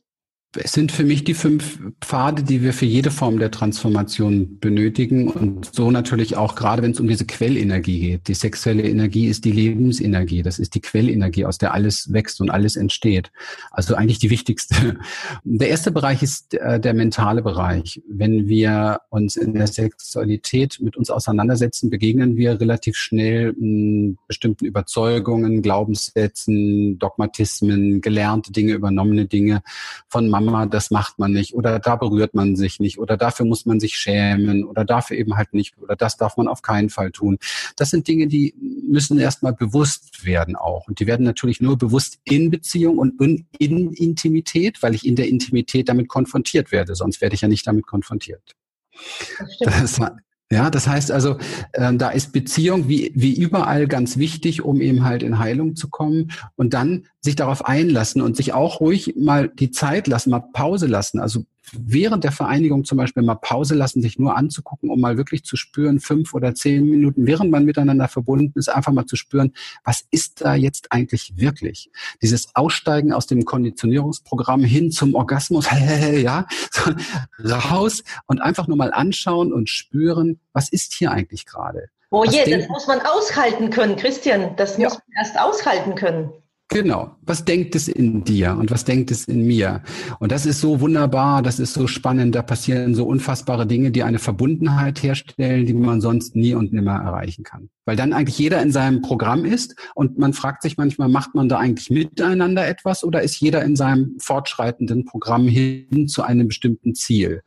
Es 0.56 0.72
sind 0.72 0.90
für 0.90 1.04
mich 1.04 1.22
die 1.22 1.34
fünf 1.34 1.78
Pfade, 2.00 2.42
die 2.42 2.60
wir 2.62 2.72
für 2.72 2.84
jede 2.84 3.12
Form 3.12 3.38
der 3.38 3.52
Transformation 3.52 4.58
benötigen 4.58 5.28
und 5.28 5.72
so 5.72 5.92
natürlich 5.92 6.36
auch 6.36 6.56
gerade, 6.56 6.82
wenn 6.82 6.90
es 6.90 6.98
um 6.98 7.06
diese 7.06 7.24
Quellenergie 7.24 8.00
geht. 8.00 8.26
Die 8.26 8.34
sexuelle 8.34 8.82
Energie 8.82 9.28
ist 9.28 9.44
die 9.44 9.52
Lebensenergie. 9.52 10.42
Das 10.42 10.58
ist 10.58 10.74
die 10.74 10.80
Quellenergie, 10.80 11.44
aus 11.44 11.58
der 11.58 11.72
alles 11.72 12.12
wächst 12.12 12.40
und 12.40 12.50
alles 12.50 12.74
entsteht. 12.74 13.30
Also 13.70 13.94
eigentlich 13.94 14.18
die 14.18 14.30
wichtigste. 14.30 14.98
Der 15.44 15.68
erste 15.68 15.92
Bereich 15.92 16.22
ist 16.22 16.54
äh, 16.54 16.80
der 16.80 16.94
mentale 16.94 17.42
Bereich. 17.42 18.02
Wenn 18.08 18.48
wir 18.48 19.02
uns 19.08 19.36
in 19.36 19.54
der 19.54 19.68
Sexualität 19.68 20.80
mit 20.80 20.96
uns 20.96 21.10
auseinandersetzen, 21.10 21.90
begegnen 21.90 22.36
wir 22.36 22.60
relativ 22.60 22.96
schnell 22.96 23.54
hm, 23.56 24.18
bestimmten 24.26 24.64
Überzeugungen, 24.64 25.62
Glaubenssätzen, 25.62 26.98
Dogmatismen, 26.98 28.00
gelernte 28.00 28.50
Dinge, 28.50 28.72
übernommene 28.72 29.26
Dinge 29.26 29.62
von 30.08 30.28
Mama, 30.40 30.66
das 30.66 30.90
macht 30.90 31.18
man 31.18 31.32
nicht 31.32 31.54
oder 31.54 31.78
da 31.78 31.96
berührt 31.96 32.34
man 32.34 32.56
sich 32.56 32.80
nicht 32.80 32.98
oder 32.98 33.16
dafür 33.16 33.46
muss 33.46 33.66
man 33.66 33.80
sich 33.80 33.96
schämen 33.96 34.64
oder 34.64 34.84
dafür 34.84 35.16
eben 35.16 35.36
halt 35.36 35.52
nicht 35.54 35.78
oder 35.78 35.96
das 35.96 36.16
darf 36.16 36.36
man 36.36 36.48
auf 36.48 36.62
keinen 36.62 36.90
Fall 36.90 37.10
tun. 37.10 37.38
Das 37.76 37.90
sind 37.90 38.08
Dinge, 38.08 38.26
die 38.26 38.54
müssen 38.88 39.18
erstmal 39.18 39.52
bewusst 39.52 40.24
werden 40.24 40.56
auch 40.56 40.88
und 40.88 41.00
die 41.00 41.06
werden 41.06 41.24
natürlich 41.24 41.60
nur 41.60 41.78
bewusst 41.78 42.18
in 42.24 42.50
Beziehung 42.50 42.98
und 42.98 43.20
in, 43.20 43.46
in 43.58 43.92
Intimität, 43.92 44.82
weil 44.82 44.94
ich 44.94 45.06
in 45.06 45.16
der 45.16 45.28
Intimität 45.28 45.88
damit 45.88 46.08
konfrontiert 46.08 46.72
werde, 46.72 46.94
sonst 46.94 47.20
werde 47.20 47.34
ich 47.34 47.40
ja 47.40 47.48
nicht 47.48 47.66
damit 47.66 47.86
konfrontiert. 47.86 48.56
Das, 49.60 49.96
das, 49.96 50.00
ja, 50.52 50.68
das 50.68 50.88
heißt 50.88 51.12
also, 51.12 51.36
äh, 51.72 51.94
da 51.94 52.10
ist 52.10 52.32
Beziehung 52.32 52.88
wie, 52.88 53.12
wie 53.14 53.34
überall 53.34 53.86
ganz 53.86 54.16
wichtig, 54.16 54.62
um 54.62 54.80
eben 54.80 55.04
halt 55.04 55.22
in 55.22 55.38
Heilung 55.38 55.76
zu 55.76 55.88
kommen 55.88 56.32
und 56.56 56.74
dann 56.74 57.06
sich 57.20 57.36
darauf 57.36 57.64
einlassen 57.64 58.20
und 58.20 58.36
sich 58.36 58.52
auch 58.52 58.80
ruhig 58.80 59.14
mal 59.16 59.48
die 59.48 59.70
Zeit 59.70 60.08
lassen, 60.08 60.30
mal 60.30 60.44
Pause 60.52 60.88
lassen. 60.88 61.20
Also 61.20 61.44
während 61.72 62.24
der 62.24 62.32
Vereinigung 62.32 62.84
zum 62.84 62.98
Beispiel 62.98 63.22
mal 63.22 63.36
Pause 63.36 63.74
lassen, 63.74 64.02
sich 64.02 64.18
nur 64.18 64.36
anzugucken, 64.36 64.90
um 64.90 65.00
mal 65.00 65.16
wirklich 65.16 65.44
zu 65.44 65.56
spüren, 65.56 66.00
fünf 66.00 66.34
oder 66.34 66.54
zehn 66.54 66.84
Minuten, 66.84 67.26
während 67.26 67.50
man 67.50 67.64
miteinander 67.64 68.08
verbunden 68.08 68.58
ist, 68.58 68.68
einfach 68.68 68.92
mal 68.92 69.06
zu 69.06 69.16
spüren, 69.16 69.52
was 69.84 70.04
ist 70.10 70.40
da 70.40 70.54
jetzt 70.54 70.92
eigentlich 70.92 71.32
wirklich? 71.36 71.90
Dieses 72.22 72.54
Aussteigen 72.54 73.12
aus 73.12 73.26
dem 73.26 73.44
Konditionierungsprogramm 73.44 74.64
hin 74.64 74.90
zum 74.90 75.14
Orgasmus, 75.14 75.68
ja, 76.12 76.46
raus 77.44 78.02
und 78.26 78.40
einfach 78.40 78.66
nur 78.66 78.76
mal 78.76 78.92
anschauen 78.92 79.52
und 79.52 79.68
spüren, 79.68 80.40
was 80.52 80.70
ist 80.70 80.94
hier 80.94 81.12
eigentlich 81.12 81.46
gerade? 81.46 81.88
Oh 82.12 82.24
je, 82.24 82.44
das 82.50 82.68
muss 82.68 82.88
man 82.88 83.00
aushalten 83.02 83.70
können, 83.70 83.94
Christian. 83.94 84.56
Das 84.56 84.76
ja. 84.76 84.88
muss 84.88 84.94
man 84.94 85.24
erst 85.24 85.38
aushalten 85.38 85.94
können. 85.94 86.32
Genau. 86.72 87.16
Was 87.22 87.44
denkt 87.44 87.74
es 87.74 87.88
in 87.88 88.22
dir 88.22 88.56
und 88.56 88.70
was 88.70 88.84
denkt 88.84 89.10
es 89.10 89.24
in 89.24 89.44
mir? 89.44 89.82
Und 90.20 90.30
das 90.30 90.46
ist 90.46 90.60
so 90.60 90.80
wunderbar, 90.80 91.42
das 91.42 91.58
ist 91.58 91.74
so 91.74 91.88
spannend, 91.88 92.36
da 92.36 92.42
passieren 92.42 92.94
so 92.94 93.06
unfassbare 93.06 93.66
Dinge, 93.66 93.90
die 93.90 94.04
eine 94.04 94.20
Verbundenheit 94.20 95.02
herstellen, 95.02 95.66
die 95.66 95.74
man 95.74 96.00
sonst 96.00 96.36
nie 96.36 96.54
und 96.54 96.72
nimmer 96.72 96.92
erreichen 96.92 97.42
kann. 97.42 97.70
Weil 97.86 97.96
dann 97.96 98.12
eigentlich 98.12 98.38
jeder 98.38 98.62
in 98.62 98.70
seinem 98.70 99.02
Programm 99.02 99.44
ist 99.44 99.74
und 99.96 100.16
man 100.18 100.32
fragt 100.32 100.62
sich 100.62 100.76
manchmal, 100.76 101.08
macht 101.08 101.34
man 101.34 101.48
da 101.48 101.58
eigentlich 101.58 101.90
miteinander 101.90 102.68
etwas 102.68 103.02
oder 103.02 103.20
ist 103.20 103.40
jeder 103.40 103.64
in 103.64 103.74
seinem 103.74 104.14
fortschreitenden 104.20 105.06
Programm 105.06 105.48
hin 105.48 106.06
zu 106.06 106.22
einem 106.22 106.46
bestimmten 106.46 106.94
Ziel? 106.94 107.42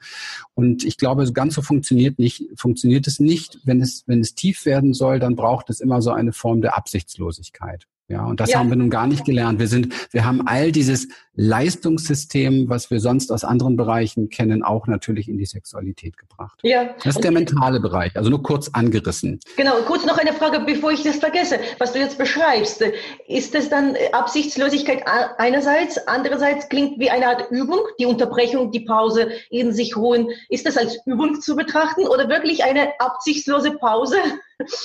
Und 0.54 0.84
ich 0.84 0.98
glaube, 0.98 1.32
ganz 1.32 1.54
so 1.54 1.62
funktioniert 1.62 2.20
nicht, 2.20 2.44
funktioniert 2.58 3.08
es 3.08 3.22
nicht. 3.22 3.60
Wenn 3.64 3.80
es, 3.80 4.04
wenn 4.06 4.20
es 4.20 4.36
tief 4.36 4.66
werden 4.66 4.94
soll, 4.94 5.20
dann 5.20 5.38
braucht 5.38 5.70
es 5.70 5.80
immer 5.80 6.02
so 6.02 6.12
eine 6.12 6.34
Form 6.34 6.60
der 6.60 6.76
Absichtslosigkeit. 6.76 7.88
Ja, 8.10 8.26
und 8.26 8.40
das 8.40 8.52
ja. 8.52 8.60
haben 8.60 8.70
wir 8.70 8.76
nun 8.76 8.90
gar 8.90 9.08
nicht 9.08 9.24
gelernt. 9.24 9.60
Wir 9.60 9.68
sind, 9.68 9.94
wir 10.12 10.26
haben 10.26 10.46
all 10.46 10.72
dieses 10.72 11.08
Leistungssystem, 11.36 12.70
was 12.70 12.92
wir 12.92 13.00
sonst 13.00 13.32
aus 13.32 13.44
anderen 13.44 13.78
Bereichen 13.78 14.30
kennen, 14.30 14.62
auch 14.62 14.88
natürlich 14.88 15.30
in 15.30 15.38
die 15.38 15.46
Sexualität 15.46 16.18
gebracht. 16.18 16.60
Ja. 16.64 16.94
Das 17.04 17.16
ist 17.16 17.24
der 17.24 17.32
mentale 17.32 17.80
Bereich, 17.80 18.16
also 18.16 18.30
nur 18.30 18.44
kurz 18.44 18.70
angerissen. 18.74 19.40
Genau, 19.56 19.76
kurz 19.88 20.06
noch 20.06 20.18
eine 20.18 20.34
Frage, 20.34 20.60
bevor 20.60 20.92
ich 20.92 21.02
das 21.04 21.16
vergesse. 21.16 21.60
Was 21.80 21.94
du 21.94 22.00
jetzt 22.00 22.18
beschreibst, 22.18 22.84
ist 23.28 23.56
das 23.56 23.70
dann 23.70 23.96
Absichtslosigkeit 24.12 25.04
einerseits, 25.38 25.98
andererseits 26.08 26.68
klingt 26.70 27.00
wie 27.00 27.10
eine 27.10 27.28
Art 27.28 27.50
Übung, 27.52 27.80
die 28.00 28.06
Unterbrechung, 28.06 28.72
die 28.72 28.82
Pause, 28.82 29.32
in 29.50 29.74
sich 29.74 29.96
ruhen. 29.96 30.28
Ist 30.50 30.68
das 30.68 30.78
als 30.78 31.00
Übung 31.06 31.40
zu 31.40 31.56
betrachten 31.56 32.06
oder 32.06 32.28
wirklich 32.28 32.64
eine 32.64 33.00
absichtslose 33.00 33.72
Pause? 33.72 34.18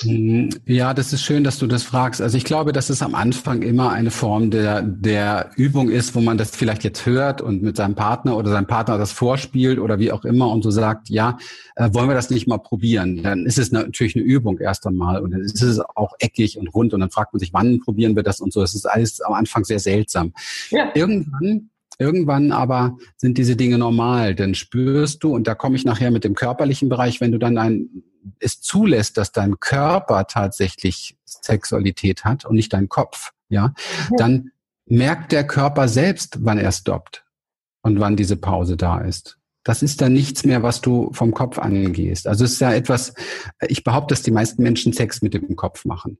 Mhm. 0.03 0.49
Ja, 0.65 0.93
das 0.93 1.13
ist 1.13 1.23
schön, 1.23 1.43
dass 1.43 1.59
du 1.59 1.67
das 1.67 1.83
fragst. 1.83 2.21
Also 2.21 2.37
ich 2.37 2.43
glaube, 2.43 2.73
dass 2.73 2.89
es 2.89 3.01
am 3.01 3.15
Anfang 3.15 3.61
immer 3.61 3.91
eine 3.91 4.11
Form 4.11 4.51
der, 4.51 4.81
der 4.81 5.51
Übung 5.55 5.89
ist, 5.89 6.15
wo 6.15 6.21
man 6.21 6.37
das 6.37 6.51
vielleicht 6.51 6.83
jetzt 6.83 7.05
hört 7.05 7.41
und 7.41 7.61
mit 7.61 7.77
seinem 7.77 7.95
Partner 7.95 8.35
oder 8.37 8.49
seinem 8.49 8.67
Partner 8.67 8.97
das 8.97 9.11
vorspielt 9.11 9.79
oder 9.79 9.99
wie 9.99 10.11
auch 10.11 10.25
immer 10.25 10.49
und 10.49 10.63
so 10.63 10.71
sagt, 10.71 11.09
ja, 11.09 11.37
äh, 11.75 11.89
wollen 11.93 12.09
wir 12.09 12.15
das 12.15 12.29
nicht 12.29 12.47
mal 12.47 12.57
probieren? 12.57 13.21
Dann 13.23 13.45
ist 13.45 13.57
es 13.57 13.71
natürlich 13.71 14.15
eine 14.15 14.25
Übung 14.25 14.59
erst 14.59 14.85
einmal 14.87 15.21
und 15.21 15.31
dann 15.31 15.41
ist 15.41 15.61
es 15.61 15.79
auch 15.79 16.13
eckig 16.19 16.57
und 16.57 16.67
rund 16.67 16.93
und 16.93 16.99
dann 16.99 17.11
fragt 17.11 17.33
man 17.33 17.39
sich, 17.39 17.53
wann 17.53 17.79
probieren 17.79 18.15
wir 18.15 18.23
das 18.23 18.41
und 18.41 18.51
so. 18.51 18.61
Es 18.61 18.75
ist 18.75 18.85
alles 18.85 19.21
am 19.21 19.33
Anfang 19.33 19.63
sehr 19.63 19.79
seltsam. 19.79 20.33
Ja. 20.71 20.89
Irgendwann 20.95 21.69
Irgendwann 22.01 22.53
aber 22.53 22.97
sind 23.17 23.37
diese 23.37 23.57
Dinge 23.57 23.77
normal, 23.77 24.33
denn 24.33 24.55
spürst 24.55 25.21
du, 25.21 25.35
und 25.35 25.47
da 25.47 25.53
komme 25.53 25.75
ich 25.75 25.83
nachher 25.83 26.11
mit 26.11 26.23
dem 26.23 26.33
körperlichen 26.33 26.87
Bereich, 26.87 27.19
wenn 27.19 27.33
du 27.33 27.37
dann 27.37 27.57
ein, 27.57 28.03
es 28.39 28.61
zulässt, 28.61 29.17
dass 29.17 29.31
dein 29.31 29.59
Körper 29.59 30.27
tatsächlich 30.27 31.17
Sexualität 31.25 32.25
hat 32.25 32.45
und 32.45 32.55
nicht 32.55 32.73
dein 32.73 32.89
Kopf, 32.89 33.31
ja, 33.49 33.73
dann 34.17 34.51
merkt 34.85 35.31
der 35.31 35.45
Körper 35.45 35.87
selbst, 35.87 36.37
wann 36.41 36.57
er 36.57 36.71
stoppt 36.71 37.25
und 37.81 37.99
wann 37.99 38.15
diese 38.15 38.35
Pause 38.35 38.75
da 38.77 38.99
ist. 38.99 39.37
Das 39.63 39.83
ist 39.83 40.01
dann 40.01 40.13
nichts 40.13 40.45
mehr, 40.45 40.63
was 40.63 40.81
du 40.81 41.11
vom 41.13 41.33
Kopf 41.33 41.59
angehst. 41.59 42.27
Also 42.27 42.45
es 42.45 42.53
ist 42.53 42.61
ja 42.61 42.73
etwas, 42.73 43.13
ich 43.67 43.83
behaupte, 43.83 44.13
dass 44.13 44.23
die 44.23 44.31
meisten 44.31 44.63
Menschen 44.63 44.93
Sex 44.93 45.21
mit 45.21 45.33
dem 45.33 45.55
Kopf 45.55 45.85
machen. 45.85 46.17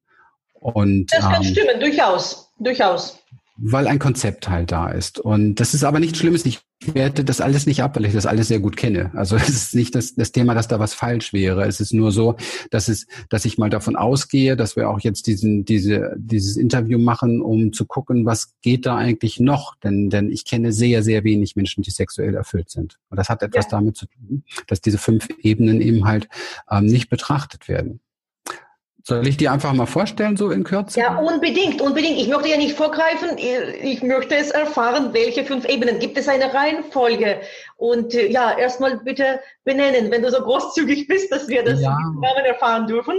Und, 0.54 1.12
das 1.12 1.22
kann 1.22 1.42
ähm, 1.42 1.44
stimmen, 1.44 1.80
durchaus, 1.80 2.52
durchaus 2.60 3.18
weil 3.62 3.88
ein 3.88 4.00
Konzept 4.00 4.50
halt 4.50 4.72
da 4.72 4.90
ist. 4.90 5.20
Und 5.20 5.56
das 5.56 5.74
ist 5.74 5.84
aber 5.84 6.00
nichts 6.00 6.20
Schlimmes. 6.20 6.46
Ich 6.46 6.62
werte 6.94 7.26
das 7.26 7.42
alles 7.42 7.66
nicht 7.66 7.84
ab, 7.84 7.96
weil 7.96 8.06
ich 8.06 8.14
das 8.14 8.26
alles 8.26 8.48
sehr 8.48 8.60
gut 8.60 8.78
kenne. 8.78 9.12
Also 9.14 9.36
es 9.38 9.50
ist 9.50 9.76
nicht 9.76 9.96
das, 9.96 10.16
das 10.16 10.32
Thema, 10.32 10.56
dass 10.56 10.68
da 10.68 10.80
was 10.80 10.94
falsch 10.94 11.34
wäre. 11.34 11.66
Es 11.66 11.80
ist 11.80 11.94
nur 11.94 12.12
so, 12.12 12.38
dass 12.72 12.88
es, 12.88 13.08
dass 13.30 13.46
ich 13.46 13.58
mal 13.58 13.70
davon 13.70 13.96
ausgehe, 13.96 14.56
dass 14.56 14.76
wir 14.76 14.90
auch 14.90 15.00
jetzt 15.02 15.28
diesen, 15.28 15.66
diese, 15.66 16.16
dieses 16.18 16.56
Interview 16.56 16.98
machen, 16.98 17.42
um 17.42 17.74
zu 17.74 17.86
gucken, 17.86 18.26
was 18.26 18.54
geht 18.62 18.86
da 18.86 18.96
eigentlich 18.96 19.40
noch? 19.40 19.76
Denn, 19.76 20.10
denn 20.10 20.32
ich 20.32 20.46
kenne 20.46 20.72
sehr, 20.72 21.04
sehr 21.04 21.24
wenig 21.24 21.56
Menschen, 21.56 21.84
die 21.84 21.92
sexuell 21.92 22.36
erfüllt 22.36 22.70
sind. 22.70 22.98
Und 23.10 23.18
das 23.18 23.30
hat 23.30 23.44
etwas 23.44 23.66
ja. 23.66 23.72
damit 23.72 23.98
zu 23.98 24.06
tun, 24.06 24.44
dass 24.68 24.82
diese 24.82 24.98
fünf 24.98 25.28
Ebenen 25.42 25.82
eben 25.82 26.06
halt 26.06 26.30
ähm, 26.72 26.86
nicht 26.86 27.10
betrachtet 27.10 27.68
werden. 27.68 28.00
Soll 29.10 29.28
ich 29.28 29.38
die 29.38 29.50
einfach 29.50 29.74
mal 29.74 29.88
vorstellen, 29.88 30.38
so 30.38 30.52
in 30.52 30.64
Kürze? 30.64 31.00
Ja, 31.00 31.18
unbedingt, 31.18 31.82
unbedingt. 31.82 32.20
Ich 32.20 32.28
möchte 32.28 32.50
ja 32.50 32.58
nicht 32.58 32.76
vorgreifen. 32.76 33.40
Ich 33.82 34.04
möchte 34.04 34.36
es 34.36 34.52
erfahren, 34.52 35.14
welche 35.14 35.44
fünf 35.44 35.66
Ebenen. 35.66 35.98
Gibt 35.98 36.16
es 36.16 36.28
eine 36.28 36.54
Reihenfolge? 36.54 37.42
Und 37.76 38.14
äh, 38.14 38.32
ja, 38.32 38.56
erstmal 38.56 39.00
bitte 39.00 39.40
benennen, 39.64 40.12
wenn 40.12 40.22
du 40.22 40.30
so 40.30 40.44
großzügig 40.44 41.08
bist, 41.08 41.32
dass 41.32 41.48
wir 41.48 41.64
das 41.64 41.82
ja. 41.82 41.90
Namen 41.90 42.46
erfahren 42.46 42.86
dürfen. 42.86 43.16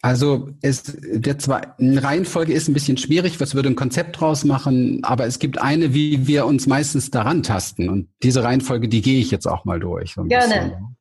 Also 0.00 0.48
es, 0.60 0.82
der 1.00 1.38
zwei, 1.38 1.60
eine 1.78 2.02
Reihenfolge 2.02 2.52
ist 2.52 2.66
ein 2.66 2.74
bisschen 2.74 2.96
schwierig, 2.96 3.40
was 3.40 3.54
würde 3.54 3.68
ein 3.68 3.76
Konzept 3.76 4.20
draus 4.20 4.42
machen, 4.42 5.04
aber 5.04 5.26
es 5.26 5.38
gibt 5.38 5.62
eine, 5.62 5.94
wie 5.94 6.26
wir 6.26 6.46
uns 6.46 6.66
meistens 6.66 7.12
daran 7.12 7.44
tasten. 7.44 7.88
Und 7.88 8.08
diese 8.24 8.42
Reihenfolge, 8.42 8.88
die 8.88 9.02
gehe 9.02 9.20
ich 9.20 9.30
jetzt 9.30 9.46
auch 9.46 9.64
mal 9.64 9.78
durch. 9.78 10.14
So 10.14 10.24
Gerne. 10.24 10.54
Bisschen. 10.54 10.96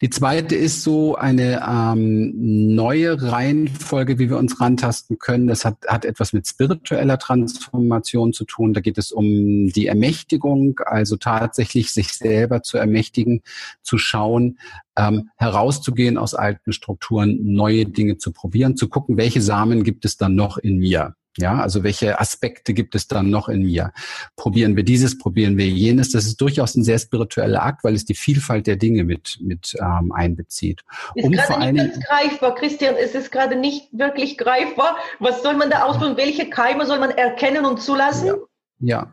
Die 0.00 0.10
zweite 0.10 0.54
ist 0.54 0.82
so 0.82 1.16
eine 1.16 1.62
ähm, 1.68 2.32
neue 2.74 3.20
Reihenfolge, 3.20 4.18
wie 4.18 4.28
wir 4.28 4.38
uns 4.38 4.60
rantasten 4.60 5.18
können. 5.18 5.46
Das 5.46 5.64
hat, 5.64 5.78
hat 5.86 6.04
etwas 6.04 6.32
mit 6.32 6.46
spiritueller 6.46 7.18
Transformation 7.18 8.32
zu 8.32 8.44
tun. 8.44 8.74
Da 8.74 8.80
geht 8.80 8.98
es 8.98 9.12
um 9.12 9.68
die 9.68 9.86
Ermächtigung, 9.86 10.80
also 10.84 11.16
tatsächlich 11.16 11.92
sich 11.92 12.12
selber 12.12 12.62
zu 12.62 12.78
ermächtigen, 12.78 13.42
zu 13.82 13.98
schauen, 13.98 14.58
ähm, 14.96 15.30
herauszugehen 15.36 16.18
aus 16.18 16.34
alten 16.34 16.72
Strukturen, 16.72 17.38
neue 17.42 17.86
Dinge 17.86 18.18
zu 18.18 18.32
probieren, 18.32 18.76
zu 18.76 18.88
gucken, 18.88 19.16
welche 19.16 19.40
Samen 19.40 19.84
gibt 19.84 20.04
es 20.04 20.16
dann 20.16 20.34
noch 20.34 20.58
in 20.58 20.78
mir. 20.78 21.14
Ja, 21.38 21.60
also 21.60 21.82
welche 21.82 22.20
Aspekte 22.20 22.74
gibt 22.74 22.94
es 22.94 23.08
dann 23.08 23.30
noch 23.30 23.48
in 23.48 23.62
mir? 23.62 23.92
Probieren 24.36 24.76
wir 24.76 24.84
dieses, 24.84 25.16
probieren 25.16 25.56
wir 25.56 25.66
jenes. 25.66 26.10
Das 26.10 26.26
ist 26.26 26.40
durchaus 26.40 26.74
ein 26.74 26.84
sehr 26.84 26.98
spiritueller 26.98 27.62
Akt, 27.62 27.84
weil 27.84 27.94
es 27.94 28.04
die 28.04 28.14
Vielfalt 28.14 28.66
der 28.66 28.76
Dinge 28.76 29.04
mit, 29.04 29.38
mit 29.40 29.74
ähm, 29.80 30.12
einbezieht. 30.12 30.82
Ist 31.14 31.24
um 31.24 31.32
gerade 31.32 31.72
nicht 31.72 31.92
ganz 31.94 32.04
greifbar, 32.04 32.54
Christian, 32.54 32.96
es 32.96 33.14
ist 33.14 33.32
gerade 33.32 33.56
nicht 33.56 33.88
wirklich 33.92 34.36
greifbar. 34.36 34.96
Was 35.20 35.42
soll 35.42 35.56
man 35.56 35.70
da 35.70 35.84
ausprobieren? 35.84 36.18
Welche 36.18 36.50
Keime 36.50 36.84
soll 36.84 36.98
man 36.98 37.10
erkennen 37.10 37.64
und 37.64 37.80
zulassen? 37.80 38.26
Ja, 38.26 38.34
ja. 38.80 39.12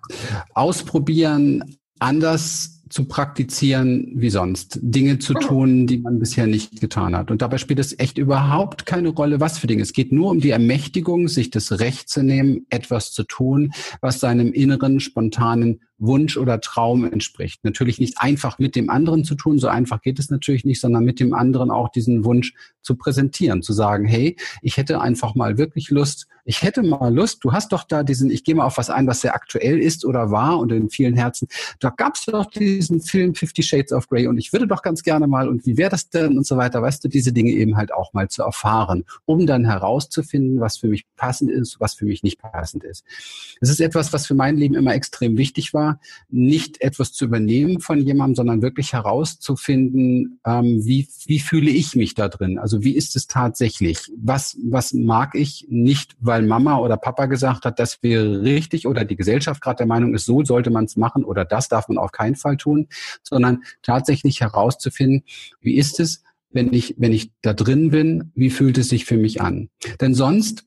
ausprobieren, 0.54 1.78
anders 2.00 2.79
zu 2.90 3.06
praktizieren 3.06 4.12
wie 4.16 4.30
sonst, 4.30 4.80
Dinge 4.82 5.20
zu 5.20 5.34
tun, 5.34 5.88
die 5.88 6.00
man 6.00 6.20
bisher 6.20 6.48
nicht 6.48 6.82
getan 6.82 7.16
hat. 7.16 7.32
Und 7.32 7.42
dabei 7.42 7.58
spielt 7.58 7.80
es 7.80 7.98
echt 7.98 8.18
überhaupt 8.18 8.86
keine 8.86 9.10
Rolle, 9.10 9.40
was 9.40 9.60
für 9.60 9.68
Dinge. 9.68 9.84
Es 9.84 9.94
geht 9.94 10.12
nur 10.12 10.32
um 10.32 10.40
die 10.40 10.50
Ermächtigung, 10.50 11.28
sich 11.28 11.50
das 11.52 11.80
Recht 11.80 12.10
zu 12.10 12.24
nehmen, 12.24 12.66
etwas 12.70 13.12
zu 13.12 13.24
tun, 13.24 13.72
was 14.02 14.20
seinem 14.20 14.52
inneren, 14.54 15.00
spontanen 15.00 15.82
Wunsch 16.00 16.38
oder 16.38 16.62
Traum 16.62 17.06
entspricht. 17.06 17.64
Natürlich 17.64 18.00
nicht 18.00 18.16
einfach 18.18 18.58
mit 18.58 18.76
dem 18.76 18.90
anderen 18.90 19.24
zu 19.24 19.36
tun, 19.36 19.60
so 19.60 19.68
einfach 19.68 20.02
geht 20.02 20.18
es 20.20 20.30
natürlich 20.30 20.66
nicht, 20.66 20.82
sondern 20.82 21.04
mit 21.04 21.20
dem 21.20 21.34
anderen 21.34 21.72
auch 21.72 21.90
diesen 21.90 22.24
Wunsch 22.26 22.54
zu 22.82 22.96
präsentieren, 22.96 23.62
zu 23.62 23.74
sagen, 23.74 24.06
hey, 24.06 24.36
ich 24.62 24.78
hätte 24.78 25.02
einfach 25.02 25.36
mal 25.36 25.58
wirklich 25.58 25.90
Lust, 25.90 26.28
ich 26.46 26.64
hätte 26.64 26.82
mal 26.82 27.14
Lust, 27.14 27.44
du 27.44 27.52
hast 27.52 27.72
doch 27.72 27.84
da 27.84 28.04
diesen, 28.04 28.32
ich 28.32 28.44
gehe 28.44 28.56
mal 28.56 28.66
auf 28.66 28.78
was 28.78 28.90
ein, 28.90 29.06
was 29.06 29.22
sehr 29.22 29.36
aktuell 29.36 29.80
ist 29.80 30.06
oder 30.06 30.32
war 30.32 30.58
und 30.58 30.72
in 30.72 30.90
vielen 30.90 31.16
Herzen, 31.16 31.48
da 31.80 31.90
gab 31.90 32.16
es 32.16 32.26
doch 32.26 32.46
diesen 32.46 33.02
Film 33.02 33.36
Fifty 33.36 33.62
Shades 33.62 33.92
of 33.94 34.08
Grey 34.08 34.28
und 34.28 34.38
ich 34.38 34.52
würde 34.54 34.66
doch 34.66 34.82
ganz 34.82 35.04
gerne 35.04 35.28
mal 35.28 35.48
und 35.48 35.66
wie 35.66 35.78
wäre 35.78 35.92
das 35.92 36.10
denn 36.10 36.38
und 36.38 36.48
so 36.48 36.58
weiter, 36.58 36.82
weißt 36.82 37.04
du, 37.04 37.08
diese 37.08 37.34
Dinge 37.34 37.52
eben 37.52 37.78
halt 37.78 37.94
auch 37.94 38.14
mal 38.14 38.30
zu 38.30 38.44
erfahren, 38.44 39.06
um 39.26 39.46
dann 39.46 39.66
herauszufinden, 39.66 40.60
was 40.60 40.78
für 40.78 40.88
mich 40.88 41.06
passend 41.16 41.52
ist, 41.52 41.80
was 41.80 41.94
für 41.94 42.06
mich 42.06 42.24
nicht 42.24 42.40
passend 42.40 42.84
ist. 42.84 43.04
Es 43.62 43.70
ist 43.70 43.82
etwas, 43.82 44.14
was 44.14 44.26
für 44.26 44.36
mein 44.36 44.58
Leben 44.58 44.76
immer 44.76 44.96
extrem 44.96 45.38
wichtig 45.38 45.74
war, 45.74 45.89
nicht 46.30 46.82
etwas 46.82 47.14
zu 47.14 47.26
übernehmen 47.26 47.80
von 47.80 48.00
jemandem, 48.00 48.36
sondern 48.36 48.62
wirklich 48.62 48.94
herauszufinden, 48.94 50.40
ähm, 50.46 50.86
wie, 50.86 51.08
wie 51.26 51.40
fühle 51.40 51.72
ich 51.72 51.96
mich 51.96 52.14
da 52.14 52.28
drin? 52.28 52.60
Also 52.60 52.84
wie 52.84 52.96
ist 52.96 53.16
es 53.16 53.28
tatsächlich? 53.28 54.12
Was, 54.18 54.58
was 54.64 54.94
mag 54.94 55.36
ich 55.36 55.66
nicht, 55.70 56.16
weil 56.20 56.44
Mama 56.44 56.78
oder 56.78 56.98
Papa 56.98 57.26
gesagt 57.26 57.66
hat, 57.66 57.80
das 57.80 58.02
wäre 58.02 58.42
richtig 58.42 58.88
oder 58.88 59.06
die 59.06 59.16
Gesellschaft 59.16 59.62
gerade 59.62 59.78
der 59.78 59.88
Meinung 59.88 60.14
ist, 60.14 60.26
so 60.26 60.44
sollte 60.44 60.70
man 60.70 60.86
es 60.86 60.96
machen 60.98 61.24
oder 61.24 61.46
das 61.46 61.68
darf 61.70 61.88
man 61.88 61.98
auf 61.98 62.12
keinen 62.12 62.36
Fall 62.36 62.58
tun, 62.58 62.88
sondern 63.24 63.64
tatsächlich 63.82 64.42
herauszufinden, 64.42 65.24
wie 65.62 65.76
ist 65.76 66.00
es, 66.00 66.24
wenn 66.52 66.74
ich, 66.74 66.96
wenn 66.98 67.12
ich 67.12 67.32
da 67.42 67.54
drin 67.54 67.92
bin, 67.92 68.32
wie 68.36 68.50
fühlt 68.50 68.78
es 68.78 68.90
sich 68.90 69.06
für 69.06 69.18
mich 69.18 69.42
an? 69.42 69.70
Denn 70.02 70.16
sonst 70.16 70.66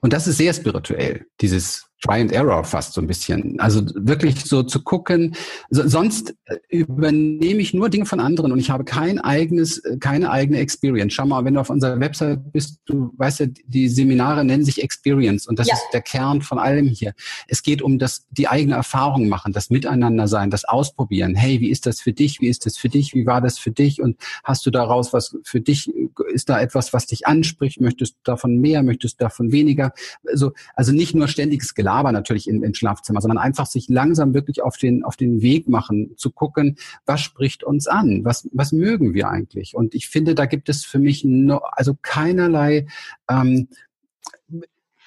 und 0.00 0.12
das 0.12 0.26
ist 0.26 0.38
sehr 0.38 0.52
spirituell, 0.52 1.26
dieses 1.40 1.87
Try 2.00 2.20
and 2.20 2.30
Error 2.30 2.62
fast 2.62 2.92
so 2.92 3.00
ein 3.00 3.08
bisschen. 3.08 3.58
Also 3.58 3.82
wirklich 3.94 4.44
so 4.44 4.62
zu 4.62 4.82
gucken. 4.82 5.34
So, 5.68 5.88
sonst 5.88 6.32
äh, 6.44 6.56
übernehme 6.68 7.60
ich 7.60 7.74
nur 7.74 7.88
Dinge 7.88 8.06
von 8.06 8.20
anderen 8.20 8.52
und 8.52 8.60
ich 8.60 8.70
habe 8.70 8.84
kein 8.84 9.18
eigenes, 9.18 9.78
äh, 9.78 9.96
keine 9.98 10.30
eigene 10.30 10.58
Experience. 10.58 11.14
Schau 11.14 11.26
mal, 11.26 11.44
wenn 11.44 11.54
du 11.54 11.60
auf 11.60 11.70
unserer 11.70 11.98
Website 11.98 12.52
bist, 12.52 12.80
du 12.86 13.12
weißt 13.16 13.40
ja, 13.40 13.46
die 13.66 13.88
Seminare 13.88 14.44
nennen 14.44 14.64
sich 14.64 14.80
Experience 14.80 15.48
und 15.48 15.58
das 15.58 15.66
ja. 15.66 15.74
ist 15.74 15.86
der 15.92 16.02
Kern 16.02 16.40
von 16.40 16.60
allem 16.60 16.86
hier. 16.86 17.14
Es 17.48 17.64
geht 17.64 17.82
um 17.82 17.98
das, 17.98 18.26
die 18.30 18.46
eigene 18.46 18.76
Erfahrung 18.76 19.28
machen, 19.28 19.52
das 19.52 19.68
Miteinander 19.68 20.28
sein, 20.28 20.50
das 20.50 20.64
Ausprobieren. 20.64 21.34
Hey, 21.34 21.60
wie 21.60 21.70
ist 21.70 21.84
das 21.84 22.00
für 22.00 22.12
dich? 22.12 22.40
Wie 22.40 22.48
ist 22.48 22.64
das 22.64 22.76
für 22.76 22.88
dich? 22.88 23.14
Wie 23.14 23.26
war 23.26 23.40
das 23.40 23.58
für 23.58 23.72
dich? 23.72 24.00
Und 24.00 24.18
hast 24.44 24.64
du 24.66 24.70
daraus 24.70 25.12
was 25.12 25.36
für 25.42 25.60
dich? 25.60 25.92
Ist 26.32 26.48
da 26.48 26.60
etwas, 26.60 26.92
was 26.92 27.06
dich 27.06 27.26
anspricht? 27.26 27.80
Möchtest 27.80 28.14
du 28.14 28.18
davon 28.22 28.58
mehr? 28.58 28.84
Möchtest 28.84 29.20
du 29.20 29.24
davon 29.24 29.50
weniger? 29.50 29.92
Also, 30.30 30.52
also 30.76 30.92
nicht 30.92 31.16
nur 31.16 31.26
ständiges 31.26 31.74
Gelaber 31.74 31.87
Gelaber 31.88 32.12
natürlich 32.12 32.48
in, 32.48 32.62
in 32.62 32.74
Schlafzimmer, 32.74 33.22
sondern 33.22 33.38
einfach 33.38 33.64
sich 33.64 33.88
langsam 33.88 34.34
wirklich 34.34 34.62
auf 34.62 34.76
den, 34.76 35.04
auf 35.04 35.16
den 35.16 35.40
Weg 35.40 35.68
machen, 35.68 36.12
zu 36.16 36.30
gucken, 36.30 36.76
was 37.06 37.22
spricht 37.22 37.64
uns 37.64 37.86
an? 37.86 38.24
Was, 38.24 38.46
was 38.52 38.72
mögen 38.72 39.14
wir 39.14 39.30
eigentlich? 39.30 39.74
Und 39.74 39.94
ich 39.94 40.08
finde, 40.08 40.34
da 40.34 40.44
gibt 40.44 40.68
es 40.68 40.84
für 40.84 40.98
mich 40.98 41.24
no, 41.24 41.60
also 41.72 41.96
keinerlei 42.00 42.86
ähm, 43.30 43.68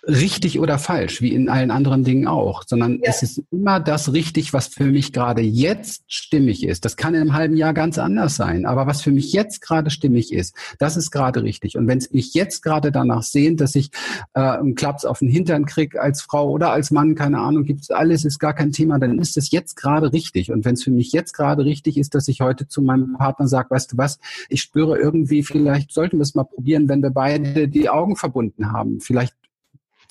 richtig 0.07 0.59
oder 0.59 0.79
falsch, 0.79 1.21
wie 1.21 1.33
in 1.33 1.47
allen 1.47 1.69
anderen 1.69 2.03
Dingen 2.03 2.27
auch, 2.27 2.63
sondern 2.65 2.93
ja. 2.93 2.99
es 3.03 3.21
ist 3.21 3.43
immer 3.51 3.79
das 3.79 4.13
richtig, 4.13 4.51
was 4.51 4.67
für 4.67 4.85
mich 4.85 5.13
gerade 5.13 5.41
jetzt 5.41 6.03
stimmig 6.07 6.65
ist. 6.65 6.85
Das 6.85 6.97
kann 6.97 7.13
in 7.13 7.21
einem 7.21 7.33
halben 7.33 7.55
Jahr 7.55 7.73
ganz 7.73 7.99
anders 7.99 8.35
sein, 8.35 8.65
aber 8.65 8.87
was 8.87 9.01
für 9.01 9.11
mich 9.11 9.31
jetzt 9.31 9.61
gerade 9.61 9.91
stimmig 9.91 10.33
ist, 10.33 10.55
das 10.79 10.97
ist 10.97 11.11
gerade 11.11 11.43
richtig. 11.43 11.77
Und 11.77 11.87
wenn 11.87 11.99
es 11.99 12.11
mich 12.11 12.33
jetzt 12.33 12.61
gerade 12.63 12.91
danach 12.91 13.21
sehnt, 13.21 13.61
dass 13.61 13.75
ich 13.75 13.91
äh, 14.33 14.39
einen 14.39 14.73
Klaps 14.75 15.05
auf 15.05 15.19
den 15.19 15.29
Hintern 15.29 15.65
kriege 15.65 16.01
als 16.01 16.21
Frau 16.21 16.49
oder 16.49 16.71
als 16.71 16.89
Mann, 16.89 17.13
keine 17.13 17.39
Ahnung, 17.39 17.63
gibt 17.63 17.81
es 17.81 17.91
alles, 17.91 18.25
ist 18.25 18.39
gar 18.39 18.53
kein 18.53 18.71
Thema, 18.71 18.97
dann 18.97 19.19
ist 19.19 19.37
es 19.37 19.51
jetzt 19.51 19.75
gerade 19.75 20.11
richtig. 20.11 20.51
Und 20.51 20.65
wenn 20.65 20.73
es 20.73 20.83
für 20.83 20.91
mich 20.91 21.11
jetzt 21.11 21.33
gerade 21.33 21.63
richtig 21.63 21.97
ist, 21.97 22.15
dass 22.15 22.27
ich 22.27 22.41
heute 22.41 22.67
zu 22.67 22.81
meinem 22.81 23.17
Partner 23.17 23.47
sage, 23.47 23.69
weißt 23.69 23.93
du 23.93 23.97
was, 23.97 24.19
ich 24.49 24.61
spüre 24.61 24.97
irgendwie, 24.97 25.43
vielleicht 25.43 25.91
sollten 25.91 26.17
wir 26.17 26.23
es 26.23 26.33
mal 26.33 26.43
probieren, 26.43 26.89
wenn 26.89 27.03
wir 27.03 27.11
beide 27.11 27.67
die 27.67 27.89
Augen 27.89 28.15
verbunden 28.15 28.71
haben. 28.71 28.99
Vielleicht 28.99 29.35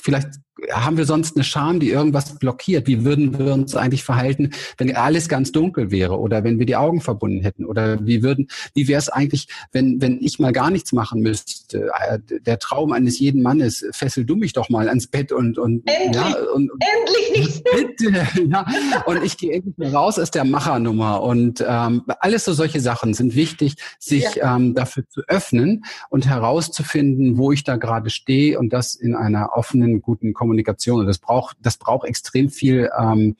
vielleicht 0.02 0.34
haben 0.72 0.96
wir 0.96 1.04
sonst 1.04 1.36
eine 1.36 1.44
Scham, 1.44 1.80
die 1.80 1.90
irgendwas 1.90 2.38
blockiert? 2.38 2.86
Wie 2.86 3.04
würden 3.04 3.38
wir 3.38 3.52
uns 3.52 3.74
eigentlich 3.74 4.04
verhalten, 4.04 4.50
wenn 4.78 4.94
alles 4.94 5.28
ganz 5.28 5.52
dunkel 5.52 5.90
wäre 5.90 6.18
oder 6.18 6.44
wenn 6.44 6.58
wir 6.58 6.66
die 6.66 6.76
Augen 6.76 7.00
verbunden 7.00 7.42
hätten? 7.42 7.64
Oder 7.64 8.04
wie 8.06 8.22
würden, 8.22 8.48
wie 8.74 8.88
wäre 8.88 8.98
es 8.98 9.08
eigentlich, 9.08 9.48
wenn, 9.72 10.00
wenn 10.00 10.20
ich 10.20 10.38
mal 10.38 10.52
gar 10.52 10.70
nichts 10.70 10.92
machen 10.92 11.20
müsste? 11.20 11.90
Äh, 12.08 12.18
der 12.40 12.58
Traum 12.58 12.92
eines 12.92 13.18
jeden 13.18 13.42
Mannes, 13.42 13.84
fessel 13.92 14.24
du 14.24 14.36
mich 14.36 14.52
doch 14.52 14.68
mal 14.68 14.88
ans 14.88 15.06
Bett 15.06 15.32
und, 15.32 15.58
und, 15.58 15.82
endlich, 15.86 16.14
ja, 16.14 16.34
und, 16.54 16.70
endlich 16.80 17.46
nicht. 17.46 17.64
Bitte, 17.98 18.26
ja. 18.48 18.66
Und 19.06 19.24
ich 19.24 19.36
gehe 19.36 19.52
endlich 19.52 19.76
mal 19.78 19.94
raus 19.94 20.18
aus 20.18 20.30
der 20.30 20.44
Machernummer. 20.44 21.22
Und 21.22 21.64
ähm, 21.66 22.02
alles 22.20 22.44
so 22.44 22.52
solche 22.52 22.80
Sachen 22.80 23.14
sind 23.14 23.34
wichtig, 23.34 23.76
sich 23.98 24.36
ja. 24.36 24.56
ähm, 24.56 24.74
dafür 24.74 25.04
zu 25.08 25.22
öffnen 25.26 25.84
und 26.10 26.26
herauszufinden, 26.26 27.38
wo 27.38 27.52
ich 27.52 27.64
da 27.64 27.76
gerade 27.76 28.10
stehe 28.10 28.58
und 28.58 28.72
das 28.72 28.94
in 28.94 29.14
einer 29.14 29.50
offenen, 29.54 30.02
guten 30.02 30.34
Kommunikation 30.34 30.49
Kommunikation. 30.50 31.00
Und 31.00 31.06
das 31.06 31.18
braucht, 31.18 31.56
das 31.60 31.76
braucht 31.76 32.08
extrem 32.08 32.48
viel, 32.48 32.90
ähm, 32.98 33.36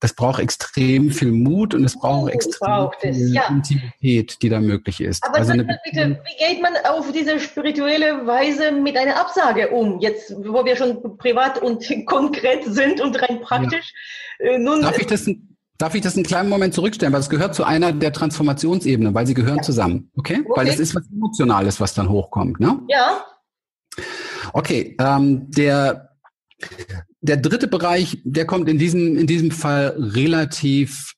das 0.00 0.14
braucht 0.14 0.40
extrem 0.40 1.10
viel 1.10 1.30
Mut 1.32 1.74
und 1.74 1.84
es 1.84 1.96
braucht 1.96 2.26
oh, 2.26 2.34
extrem 2.34 2.90
viel 3.00 3.34
ja. 3.34 3.48
Intimität, 3.48 4.42
die 4.42 4.48
da 4.48 4.60
möglich 4.60 5.00
ist. 5.00 5.24
Aber 5.24 5.38
also 5.38 5.52
bitte, 5.52 6.20
wie 6.24 6.44
geht 6.44 6.62
man 6.62 6.72
auf 6.88 7.10
diese 7.12 7.38
spirituelle 7.40 8.26
Weise 8.26 8.72
mit 8.72 8.96
einer 8.96 9.20
Absage 9.20 9.70
um? 9.70 10.00
Jetzt, 10.00 10.34
wo 10.36 10.64
wir 10.64 10.76
schon 10.76 11.16
privat 11.18 11.60
und 11.62 11.84
konkret 12.06 12.64
sind 12.64 13.00
und 13.00 13.20
rein 13.20 13.40
praktisch. 13.40 13.92
Ja. 14.40 14.52
Äh, 14.52 14.58
nun, 14.58 14.82
Darf 14.82 14.98
ich 14.98 15.06
das 15.06 15.28
Darf 15.76 15.96
ich 15.96 16.02
das 16.02 16.14
einen 16.14 16.24
kleinen 16.24 16.48
Moment 16.48 16.72
zurückstellen, 16.72 17.12
weil 17.12 17.20
es 17.20 17.28
gehört 17.28 17.56
zu 17.56 17.64
einer 17.64 17.92
der 17.92 18.12
Transformationsebenen, 18.12 19.12
weil 19.12 19.26
sie 19.26 19.34
gehören 19.34 19.56
ja. 19.56 19.62
zusammen. 19.62 20.08
Okay? 20.16 20.44
okay? 20.44 20.52
Weil 20.54 20.68
es 20.68 20.78
ist 20.78 20.94
was 20.94 21.02
Emotionales, 21.12 21.80
was 21.80 21.94
dann 21.94 22.08
hochkommt, 22.08 22.60
ne? 22.60 22.80
Ja. 22.88 23.24
Okay, 24.56 24.94
ähm, 25.00 25.50
der, 25.50 26.10
der 27.20 27.36
dritte 27.38 27.66
Bereich, 27.66 28.22
der 28.22 28.46
kommt 28.46 28.68
in 28.68 28.78
diesem, 28.78 29.16
in 29.16 29.26
diesem 29.26 29.50
Fall 29.50 29.96
relativ 29.98 31.14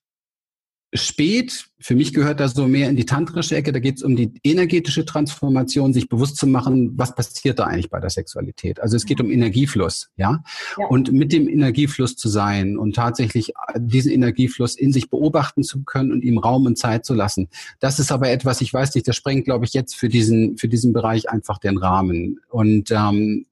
spät. 0.96 1.66
Für 1.78 1.94
mich 1.94 2.12
gehört 2.12 2.40
das 2.40 2.54
so 2.54 2.66
mehr 2.66 2.88
in 2.88 2.96
die 2.96 3.04
tantrische 3.04 3.56
Ecke. 3.56 3.72
Da 3.72 3.78
geht 3.78 3.96
es 3.96 4.02
um 4.02 4.16
die 4.16 4.32
energetische 4.42 5.04
Transformation, 5.04 5.92
sich 5.92 6.08
bewusst 6.08 6.36
zu 6.36 6.46
machen, 6.46 6.92
was 6.96 7.14
passiert 7.14 7.58
da 7.58 7.64
eigentlich 7.64 7.90
bei 7.90 8.00
der 8.00 8.10
Sexualität. 8.10 8.80
Also 8.80 8.96
es 8.96 9.06
geht 9.06 9.20
um 9.20 9.30
Energiefluss, 9.30 10.10
ja? 10.16 10.42
ja. 10.78 10.86
Und 10.86 11.12
mit 11.12 11.32
dem 11.32 11.48
Energiefluss 11.48 12.16
zu 12.16 12.28
sein 12.28 12.76
und 12.76 12.96
tatsächlich 12.96 13.52
diesen 13.76 14.12
Energiefluss 14.12 14.74
in 14.74 14.92
sich 14.92 15.10
beobachten 15.10 15.62
zu 15.62 15.82
können 15.84 16.12
und 16.12 16.24
ihm 16.24 16.38
Raum 16.38 16.66
und 16.66 16.78
Zeit 16.78 17.04
zu 17.04 17.14
lassen. 17.14 17.48
Das 17.80 17.98
ist 17.98 18.10
aber 18.10 18.30
etwas, 18.30 18.60
ich 18.60 18.72
weiß 18.72 18.94
nicht, 18.94 19.06
das 19.06 19.16
sprengt, 19.16 19.44
glaube 19.44 19.64
ich, 19.64 19.74
jetzt 19.74 19.94
für 19.94 20.08
diesen, 20.08 20.56
für 20.58 20.68
diesen 20.68 20.92
Bereich 20.92 21.30
einfach 21.30 21.58
den 21.58 21.78
Rahmen. 21.78 22.40
Und 22.48 22.90
ähm, 22.90 23.46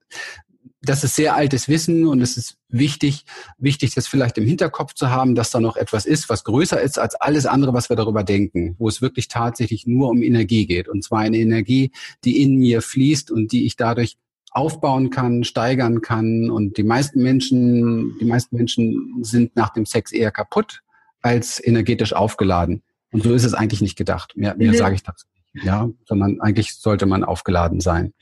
das 0.85 1.05
ist 1.05 1.17
sehr 1.17 1.35
altes 1.35 1.69
Wissen 1.69 2.07
und 2.07 2.21
es 2.21 2.37
ist 2.37 2.57
wichtig, 2.69 3.25
wichtig, 3.59 3.95
das 3.95 4.07
vielleicht 4.07 4.39
im 4.39 4.47
Hinterkopf 4.47 4.95
zu 4.95 5.11
haben, 5.11 5.35
dass 5.35 5.51
da 5.51 5.61
noch 5.61 5.77
etwas 5.77 6.07
ist, 6.07 6.29
was 6.29 6.45
größer 6.45 6.81
ist 6.81 6.99
als 6.99 7.15
alles 7.15 7.47
andere, 7.47 7.73
was 7.73 7.89
wir 7.89 7.97
darüber 7.97 8.25
denken, 8.25 8.77
wo 8.79 8.89
es 8.89 9.03
wirklich 9.03 9.29
tatsächlich 9.29 9.87
nur 9.87 10.09
um 10.11 10.23
Energie 10.23 10.67
geht. 10.67 10.89
Und 10.89 11.03
zwar 11.03 11.21
eine 11.21 11.39
Energie, 11.39 11.93
die 12.25 12.43
in 12.43 12.57
mir 12.57 12.83
fließt 12.83 13.31
und 13.31 13.53
die 13.53 13.67
ich 13.67 13.77
dadurch 13.77 14.17
aufbauen 14.51 15.11
kann, 15.11 15.45
steigern 15.45 16.01
kann. 16.01 16.51
Und 16.51 16.77
die 16.77 16.85
meisten 16.85 17.23
Menschen, 17.23 18.17
die 18.21 18.25
meisten 18.25 18.57
Menschen 18.57 19.19
sind 19.23 19.57
nach 19.57 19.71
dem 19.71 19.87
Sex 19.87 20.13
eher 20.13 20.31
kaputt 20.31 20.83
als 21.23 21.65
energetisch 21.65 22.13
aufgeladen. 22.13 22.83
Und 23.11 23.23
so 23.23 23.33
ist 23.33 23.45
es 23.45 23.55
eigentlich 23.55 23.81
nicht 23.81 23.97
gedacht. 23.97 24.37
Mehr, 24.37 24.55
mehr 24.57 24.75
sage 24.75 24.95
ich 24.95 25.03
dazu 25.03 25.27
ja, 25.63 25.89
sondern 26.05 26.41
eigentlich 26.41 26.75
sollte 26.75 27.07
man 27.07 27.23
aufgeladen 27.23 27.81
sein. 27.81 28.13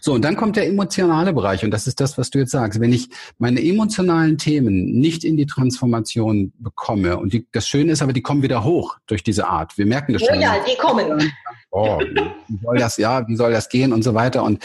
So, 0.00 0.12
und 0.14 0.24
dann 0.24 0.36
kommt 0.36 0.56
der 0.56 0.66
emotionale 0.66 1.32
Bereich 1.32 1.64
und 1.64 1.70
das 1.70 1.86
ist 1.86 2.00
das, 2.00 2.18
was 2.18 2.30
du 2.30 2.40
jetzt 2.40 2.50
sagst. 2.50 2.80
Wenn 2.80 2.92
ich 2.92 3.08
meine 3.38 3.62
emotionalen 3.62 4.38
Themen 4.38 4.98
nicht 4.98 5.24
in 5.24 5.36
die 5.36 5.46
Transformation 5.46 6.52
bekomme 6.58 7.18
und 7.18 7.32
die, 7.32 7.46
das 7.52 7.68
Schöne 7.68 7.92
ist 7.92 8.02
aber, 8.02 8.12
die 8.12 8.22
kommen 8.22 8.42
wieder 8.42 8.64
hoch 8.64 8.96
durch 9.06 9.22
diese 9.22 9.46
Art. 9.46 9.78
Wir 9.78 9.86
merken 9.86 10.14
das 10.14 10.22
schon. 10.22 10.38
Oh 10.38 10.40
ja, 10.40 10.56
die 10.66 10.76
kommen. 10.76 11.32
Oh, 11.70 12.00
wie 12.00 12.58
soll 12.62 12.78
das, 12.78 12.96
ja, 12.96 13.26
wie 13.28 13.36
soll 13.36 13.52
das 13.52 13.68
gehen 13.68 13.92
und 13.92 14.02
so 14.02 14.14
weiter 14.14 14.42
und 14.42 14.62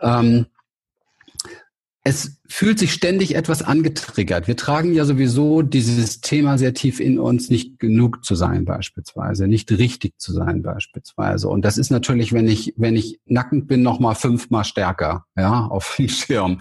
ähm, 0.00 0.46
es 2.02 2.35
fühlt 2.48 2.78
sich 2.78 2.92
ständig 2.92 3.34
etwas 3.34 3.62
angetriggert. 3.62 4.46
Wir 4.46 4.56
tragen 4.56 4.94
ja 4.94 5.04
sowieso 5.04 5.62
dieses 5.62 6.20
Thema 6.20 6.58
sehr 6.58 6.74
tief 6.74 7.00
in 7.00 7.18
uns, 7.18 7.50
nicht 7.50 7.78
genug 7.78 8.24
zu 8.24 8.34
sein 8.34 8.64
beispielsweise, 8.64 9.46
nicht 9.48 9.70
richtig 9.72 10.18
zu 10.18 10.32
sein 10.32 10.62
beispielsweise. 10.62 11.48
Und 11.48 11.64
das 11.64 11.78
ist 11.78 11.90
natürlich, 11.90 12.32
wenn 12.32 12.48
ich, 12.48 12.74
wenn 12.76 12.96
ich 12.96 13.20
nackend 13.26 13.68
bin, 13.68 13.82
noch 13.82 14.00
mal 14.00 14.14
fünfmal 14.14 14.64
stärker, 14.64 15.26
ja, 15.36 15.66
auf 15.66 15.96
dem 15.98 16.08
Schirm. 16.08 16.58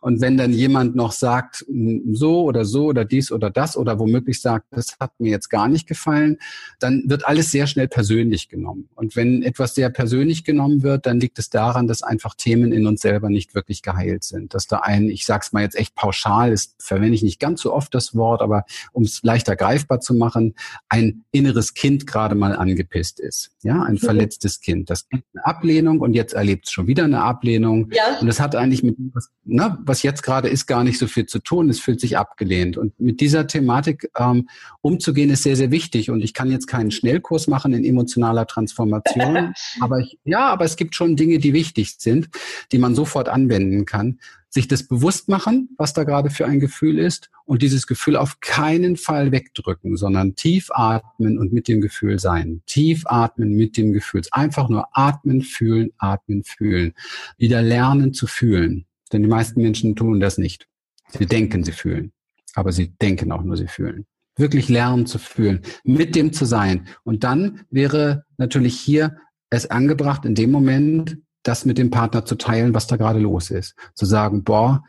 Und 0.00 0.20
wenn 0.20 0.36
dann 0.36 0.52
jemand 0.52 0.94
noch 0.96 1.12
sagt, 1.12 1.64
so 2.12 2.42
oder 2.42 2.64
so 2.64 2.86
oder 2.86 3.04
dies 3.04 3.32
oder 3.32 3.50
das 3.50 3.76
oder 3.76 3.98
womöglich 3.98 4.40
sagt, 4.40 4.66
das 4.70 4.96
hat 5.00 5.12
mir 5.18 5.30
jetzt 5.30 5.48
gar 5.48 5.68
nicht 5.68 5.86
gefallen, 5.86 6.38
dann 6.78 7.04
wird 7.06 7.26
alles 7.26 7.50
sehr 7.50 7.66
schnell 7.66 7.88
persönlich 7.88 8.48
genommen. 8.48 8.88
Und 8.94 9.16
wenn 9.16 9.42
etwas 9.42 9.74
sehr 9.74 9.90
persönlich 9.90 10.44
genommen 10.44 10.82
wird, 10.82 11.06
dann 11.06 11.20
liegt 11.20 11.38
es 11.38 11.50
daran, 11.50 11.86
dass 11.86 12.02
einfach 12.02 12.34
Themen 12.34 12.72
in 12.72 12.86
uns 12.86 13.00
selber 13.00 13.30
nicht 13.30 13.54
wirklich 13.54 13.82
geheilt 13.82 14.24
sind, 14.24 14.54
dass 14.54 14.66
da 14.66 14.78
ein, 14.78 15.08
sage 15.26 15.42
es 15.46 15.52
mal 15.52 15.62
jetzt 15.62 15.76
echt 15.76 15.94
pauschal, 15.94 16.50
das 16.50 16.74
verwende 16.78 17.14
ich 17.14 17.22
nicht 17.22 17.40
ganz 17.40 17.62
so 17.62 17.72
oft 17.72 17.94
das 17.94 18.14
Wort, 18.14 18.42
aber 18.42 18.64
um 18.92 19.04
es 19.04 19.22
leichter 19.22 19.56
greifbar 19.56 20.00
zu 20.00 20.14
machen, 20.14 20.54
ein 20.88 21.24
inneres 21.30 21.74
Kind 21.74 22.06
gerade 22.06 22.34
mal 22.34 22.56
angepisst 22.56 23.20
ist. 23.20 23.50
Ja, 23.62 23.82
ein 23.82 23.94
mhm. 23.94 23.98
verletztes 23.98 24.60
Kind. 24.60 24.90
Das 24.90 25.08
gibt 25.08 25.24
eine 25.34 25.46
Ablehnung 25.46 26.00
und 26.00 26.14
jetzt 26.14 26.34
erlebt 26.34 26.66
es 26.66 26.72
schon 26.72 26.86
wieder 26.86 27.04
eine 27.04 27.22
Ablehnung. 27.22 27.90
Ja. 27.92 28.18
Und 28.20 28.26
das 28.26 28.40
hat 28.40 28.54
eigentlich 28.56 28.82
mit 28.82 28.96
was, 29.12 29.30
ne, 29.44 29.78
was 29.82 30.02
jetzt 30.02 30.22
gerade 30.22 30.48
ist, 30.48 30.66
gar 30.66 30.84
nicht 30.84 30.98
so 30.98 31.06
viel 31.06 31.26
zu 31.26 31.38
tun. 31.38 31.68
Es 31.68 31.80
fühlt 31.80 32.00
sich 32.00 32.18
abgelehnt. 32.18 32.76
Und 32.76 32.98
mit 32.98 33.20
dieser 33.20 33.46
Thematik 33.46 34.10
ähm, 34.18 34.48
umzugehen, 34.80 35.30
ist 35.30 35.42
sehr, 35.42 35.56
sehr 35.56 35.70
wichtig. 35.70 36.10
Und 36.10 36.22
ich 36.22 36.34
kann 36.34 36.50
jetzt 36.50 36.66
keinen 36.66 36.90
Schnellkurs 36.90 37.46
machen 37.46 37.72
in 37.72 37.84
emotionaler 37.84 38.46
Transformation. 38.46 39.54
aber 39.80 40.00
ich, 40.00 40.18
ja, 40.24 40.48
aber 40.48 40.64
es 40.64 40.76
gibt 40.76 40.94
schon 40.94 41.16
Dinge, 41.16 41.38
die 41.38 41.52
wichtig 41.52 41.96
sind, 41.98 42.28
die 42.72 42.78
man 42.78 42.94
sofort 42.94 43.28
anwenden 43.28 43.84
kann 43.84 44.18
sich 44.52 44.68
das 44.68 44.86
bewusst 44.86 45.30
machen, 45.30 45.70
was 45.78 45.94
da 45.94 46.04
gerade 46.04 46.28
für 46.28 46.46
ein 46.46 46.60
Gefühl 46.60 46.98
ist 46.98 47.30
und 47.46 47.62
dieses 47.62 47.86
Gefühl 47.86 48.16
auf 48.16 48.40
keinen 48.40 48.98
Fall 48.98 49.32
wegdrücken, 49.32 49.96
sondern 49.96 50.34
tief 50.34 50.70
atmen 50.70 51.38
und 51.38 51.54
mit 51.54 51.68
dem 51.68 51.80
Gefühl 51.80 52.18
sein. 52.18 52.62
Tief 52.66 53.04
atmen 53.06 53.54
mit 53.54 53.78
dem 53.78 53.94
Gefühl. 53.94 54.20
Einfach 54.30 54.68
nur 54.68 54.86
atmen, 54.92 55.40
fühlen, 55.40 55.92
atmen, 55.96 56.44
fühlen. 56.44 56.92
Wieder 57.38 57.62
lernen 57.62 58.12
zu 58.12 58.26
fühlen. 58.26 58.84
Denn 59.10 59.22
die 59.22 59.28
meisten 59.28 59.62
Menschen 59.62 59.96
tun 59.96 60.20
das 60.20 60.36
nicht. 60.36 60.68
Sie 61.08 61.24
denken, 61.24 61.64
sie 61.64 61.72
fühlen. 61.72 62.12
Aber 62.54 62.72
sie 62.72 62.88
denken 62.88 63.32
auch 63.32 63.42
nur, 63.42 63.56
sie 63.56 63.68
fühlen. 63.68 64.04
Wirklich 64.36 64.68
lernen 64.68 65.06
zu 65.06 65.18
fühlen, 65.18 65.60
mit 65.82 66.14
dem 66.14 66.32
zu 66.34 66.44
sein. 66.44 66.88
Und 67.04 67.24
dann 67.24 67.62
wäre 67.70 68.24
natürlich 68.36 68.78
hier 68.78 69.16
es 69.48 69.70
angebracht, 69.70 70.26
in 70.26 70.34
dem 70.34 70.50
Moment 70.50 71.18
das 71.42 71.64
mit 71.64 71.78
dem 71.78 71.90
Partner 71.90 72.24
zu 72.24 72.36
teilen, 72.36 72.74
was 72.74 72.86
da 72.86 72.96
gerade 72.96 73.18
los 73.18 73.50
ist. 73.50 73.74
Zu 73.94 74.06
sagen, 74.06 74.44
boah, 74.44 74.84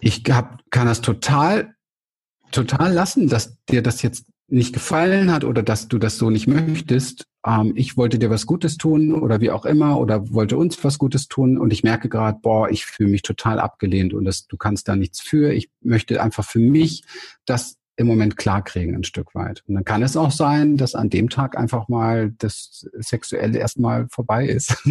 ich 0.00 0.22
hab, 0.30 0.62
kann 0.70 0.86
das 0.86 1.00
total, 1.00 1.74
total 2.50 2.92
lassen, 2.92 3.28
dass 3.28 3.56
dir 3.66 3.82
das 3.82 4.02
jetzt 4.02 4.26
nicht 4.48 4.72
gefallen 4.72 5.32
hat 5.32 5.44
oder 5.44 5.62
dass 5.62 5.88
du 5.88 5.98
das 5.98 6.18
so 6.18 6.30
nicht 6.30 6.46
möchtest. 6.46 7.26
Ähm, 7.44 7.72
ich 7.74 7.96
wollte 7.96 8.18
dir 8.18 8.30
was 8.30 8.46
Gutes 8.46 8.76
tun 8.76 9.12
oder 9.12 9.40
wie 9.40 9.50
auch 9.50 9.64
immer 9.64 9.98
oder 9.98 10.32
wollte 10.32 10.56
uns 10.56 10.82
was 10.84 10.98
Gutes 10.98 11.26
tun 11.28 11.58
und 11.58 11.72
ich 11.72 11.82
merke 11.82 12.08
gerade, 12.08 12.38
boah, 12.40 12.70
ich 12.70 12.86
fühle 12.86 13.10
mich 13.10 13.22
total 13.22 13.58
abgelehnt 13.58 14.14
und 14.14 14.24
das, 14.24 14.46
du 14.46 14.56
kannst 14.56 14.88
da 14.88 14.94
nichts 14.94 15.20
für. 15.20 15.52
Ich 15.52 15.70
möchte 15.80 16.22
einfach 16.22 16.44
für 16.44 16.60
mich 16.60 17.04
das 17.44 17.76
im 17.96 18.06
Moment 18.06 18.36
klarkriegen 18.36 18.94
ein 18.94 19.04
Stück 19.04 19.34
weit. 19.34 19.62
Und 19.66 19.74
dann 19.74 19.84
kann 19.84 20.02
es 20.02 20.16
auch 20.16 20.30
sein, 20.30 20.76
dass 20.76 20.94
an 20.94 21.08
dem 21.08 21.30
Tag 21.30 21.56
einfach 21.56 21.88
mal 21.88 22.30
das 22.38 22.86
Sexuelle 22.98 23.58
erstmal 23.58 24.06
vorbei 24.10 24.46
ist. 24.46 24.76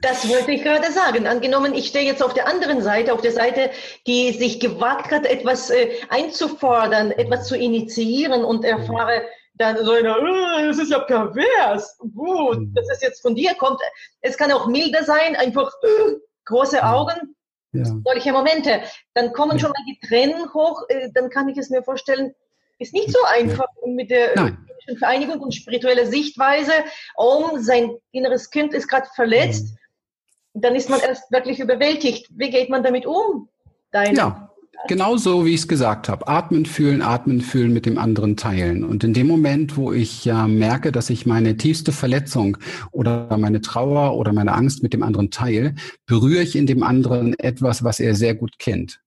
Das 0.00 0.28
wollte 0.28 0.52
ich 0.52 0.62
gerade 0.62 0.92
sagen. 0.92 1.26
Angenommen, 1.26 1.74
ich 1.74 1.86
stehe 1.86 2.04
jetzt 2.04 2.22
auf 2.22 2.34
der 2.34 2.46
anderen 2.46 2.82
Seite, 2.82 3.14
auf 3.14 3.22
der 3.22 3.32
Seite, 3.32 3.70
die 4.06 4.32
sich 4.32 4.60
gewagt 4.60 5.10
hat, 5.10 5.24
etwas 5.24 5.70
äh, 5.70 5.92
einzufordern, 6.10 7.10
etwas 7.10 7.48
zu 7.48 7.56
initiieren 7.56 8.44
und 8.44 8.64
erfahre 8.64 9.22
dann 9.54 9.76
so 9.82 9.92
eine, 9.92 10.10
äh, 10.10 10.66
das 10.66 10.78
ist 10.78 10.90
ja 10.90 10.98
pervers. 11.00 11.96
Gut, 11.98 12.58
mhm. 12.58 12.74
dass 12.74 12.86
es 12.90 13.00
jetzt 13.00 13.22
von 13.22 13.34
dir 13.34 13.54
kommt. 13.54 13.80
Es 14.20 14.36
kann 14.36 14.52
auch 14.52 14.66
milder 14.66 15.04
sein, 15.04 15.36
einfach 15.36 15.72
äh, 15.82 16.14
große 16.44 16.84
Augen. 16.84 17.34
Ja. 17.72 17.84
Solche 18.04 18.32
Momente. 18.32 18.82
Dann 19.14 19.32
kommen 19.32 19.58
schon 19.58 19.70
mal 19.70 19.84
die 19.88 20.06
Tränen 20.06 20.52
hoch. 20.52 20.82
Äh, 20.88 21.08
dann 21.14 21.30
kann 21.30 21.48
ich 21.48 21.58
es 21.58 21.70
mir 21.70 21.82
vorstellen, 21.82 22.34
ist 22.78 22.92
nicht 22.92 23.10
so 23.10 23.18
einfach 23.26 23.68
mit 23.86 24.10
der 24.10 24.34
Nein. 24.34 24.58
Vereinigung 24.98 25.40
und 25.40 25.54
spiritueller 25.54 26.06
Sichtweise. 26.06 26.72
Um, 27.16 27.62
sein 27.62 27.96
inneres 28.12 28.50
Kind 28.50 28.74
ist 28.74 28.88
gerade 28.88 29.08
verletzt. 29.14 29.74
Mhm. 30.54 30.60
Dann 30.60 30.76
ist 30.76 30.90
man 30.90 31.00
erst 31.00 31.30
wirklich 31.32 31.60
überwältigt. 31.60 32.28
Wie 32.30 32.50
geht 32.50 32.70
man 32.70 32.82
damit 32.82 33.06
um? 33.06 33.48
Deine 33.90 34.16
ja. 34.16 34.50
Genau 34.88 35.16
so, 35.16 35.46
wie 35.46 35.54
ich 35.54 35.60
es 35.60 35.68
gesagt 35.68 36.08
habe. 36.08 36.28
Atmen, 36.28 36.66
fühlen, 36.66 37.00
atmen, 37.00 37.40
fühlen 37.40 37.72
mit 37.72 37.86
dem 37.86 37.96
anderen 37.96 38.36
teilen. 38.36 38.84
Und 38.84 39.02
in 39.02 39.14
dem 39.14 39.26
Moment, 39.26 39.76
wo 39.76 39.92
ich 39.92 40.24
ja 40.24 40.46
merke, 40.46 40.92
dass 40.92 41.10
ich 41.10 41.26
meine 41.26 41.56
tiefste 41.56 41.90
Verletzung 41.90 42.58
oder 42.90 43.38
meine 43.38 43.62
Trauer 43.62 44.16
oder 44.16 44.32
meine 44.32 44.52
Angst 44.52 44.82
mit 44.82 44.92
dem 44.92 45.02
anderen 45.02 45.30
teile, 45.30 45.74
berühre 46.06 46.42
ich 46.42 46.54
in 46.54 46.66
dem 46.66 46.82
anderen 46.82 47.38
etwas, 47.38 47.82
was 47.82 47.98
er 47.98 48.14
sehr 48.14 48.34
gut 48.34 48.58
kennt. 48.58 49.00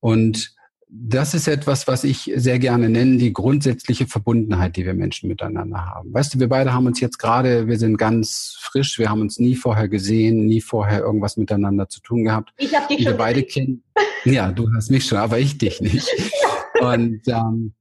Und 0.00 0.54
das 0.92 1.34
ist 1.34 1.46
etwas, 1.46 1.86
was 1.86 2.02
ich 2.02 2.32
sehr 2.34 2.58
gerne 2.58 2.88
nenne, 2.88 3.16
die 3.16 3.32
grundsätzliche 3.32 4.06
Verbundenheit, 4.06 4.76
die 4.76 4.84
wir 4.84 4.94
Menschen 4.94 5.28
miteinander 5.28 5.86
haben. 5.86 6.12
Weißt 6.12 6.34
du, 6.34 6.40
wir 6.40 6.48
beide 6.48 6.72
haben 6.72 6.86
uns 6.86 6.98
jetzt 7.00 7.18
gerade, 7.18 7.68
wir 7.68 7.78
sind 7.78 7.96
ganz 7.96 8.56
frisch, 8.60 8.98
wir 8.98 9.08
haben 9.08 9.20
uns 9.20 9.38
nie 9.38 9.54
vorher 9.54 9.88
gesehen, 9.88 10.46
nie 10.46 10.60
vorher 10.60 11.00
irgendwas 11.00 11.36
miteinander 11.36 11.88
zu 11.88 12.00
tun 12.00 12.24
gehabt. 12.24 12.52
Ich 12.56 12.74
habe 12.74 12.88
dich 12.88 13.04
schon. 13.04 13.12
Wir 13.12 13.18
beide 13.18 13.42
kennen. 13.44 13.84
Ja, 14.24 14.50
du 14.50 14.72
hast 14.74 14.90
mich 14.90 15.06
schon, 15.06 15.18
aber 15.18 15.38
ich 15.38 15.58
dich 15.58 15.80
nicht. 15.80 16.08
Und 16.80 17.20
ähm, 17.28 17.74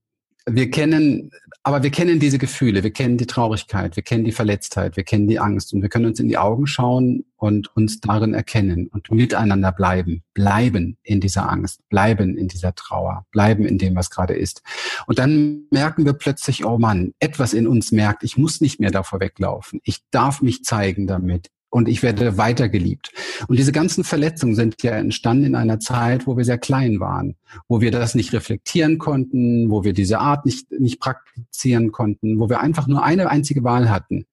wir 0.46 0.72
kennen, 0.72 1.32
aber 1.64 1.84
wir 1.84 1.92
kennen 1.92 2.20
diese 2.20 2.38
Gefühle, 2.38 2.84
wir 2.84 2.92
kennen 2.92 3.18
die 3.18 3.28
Traurigkeit, 3.28 3.96
wir 3.96 4.04
kennen 4.04 4.24
die 4.24 4.32
Verletztheit, 4.32 4.96
wir 4.96 5.04
kennen 5.04 5.28
die 5.28 5.40
Angst 5.40 5.74
und 5.74 5.82
wir 5.82 5.90
können 5.90 6.06
uns 6.06 6.20
in 6.20 6.28
die 6.28 6.38
Augen 6.38 6.68
schauen 6.68 7.26
und 7.38 7.76
uns 7.76 8.00
darin 8.00 8.34
erkennen 8.34 8.88
und 8.88 9.12
miteinander 9.12 9.72
bleiben, 9.72 10.24
bleiben 10.34 10.98
in 11.04 11.20
dieser 11.22 11.50
Angst, 11.50 11.82
bleiben 11.90 12.38
in 12.38 12.48
dieser 12.48 12.74
Trauer, 12.76 13.26
bleiben 13.32 13.66
in 13.66 13.78
dem, 13.78 13.96
was 13.96 14.10
gerade 14.10 14.34
ist. 14.34 14.62
Und 15.08 15.20
dann 15.20 15.68
merken 15.72 16.06
wir 16.06 16.14
plötzlich, 16.14 16.66
oh 16.66 16.78
Mann, 16.78 17.14
etwas 17.20 17.54
in 17.54 17.68
uns 17.68 17.92
merkt, 17.92 18.24
ich 18.24 18.38
muss 18.38 18.62
nicht 18.62 18.80
mehr 18.80 18.92
davor 18.92 19.20
weglaufen. 19.20 19.80
Ich 19.84 20.04
darf 20.12 20.42
mich 20.42 20.64
zeigen 20.64 21.08
damit 21.08 21.50
und 21.70 21.88
ich 21.88 22.04
werde 22.04 22.38
weitergeliebt. 22.38 23.12
Und 23.48 23.58
diese 23.58 23.72
ganzen 23.72 24.04
Verletzungen 24.04 24.56
sind 24.56 24.82
ja 24.84 24.92
entstanden 24.92 25.46
in 25.46 25.56
einer 25.56 25.80
Zeit, 25.80 26.28
wo 26.28 26.38
wir 26.38 26.46
sehr 26.46 26.58
klein 26.58 27.00
waren, 27.00 27.36
wo 27.68 27.82
wir 27.82 27.92
das 27.92 28.16
nicht 28.16 28.34
reflektieren 28.34 28.98
konnten, 28.98 29.70
wo 29.70 29.84
wir 29.84 29.94
diese 29.94 30.20
Art 30.20 30.46
nicht, 30.46 30.72
nicht 30.72 31.00
praktizieren 31.00 31.92
konnten, 31.92 32.40
wo 32.40 32.50
wir 32.50 32.60
einfach 32.60 32.88
nur 32.88 33.04
eine 33.04 33.30
einzige 33.30 33.64
Wahl 33.64 33.90
hatten, 33.90 34.26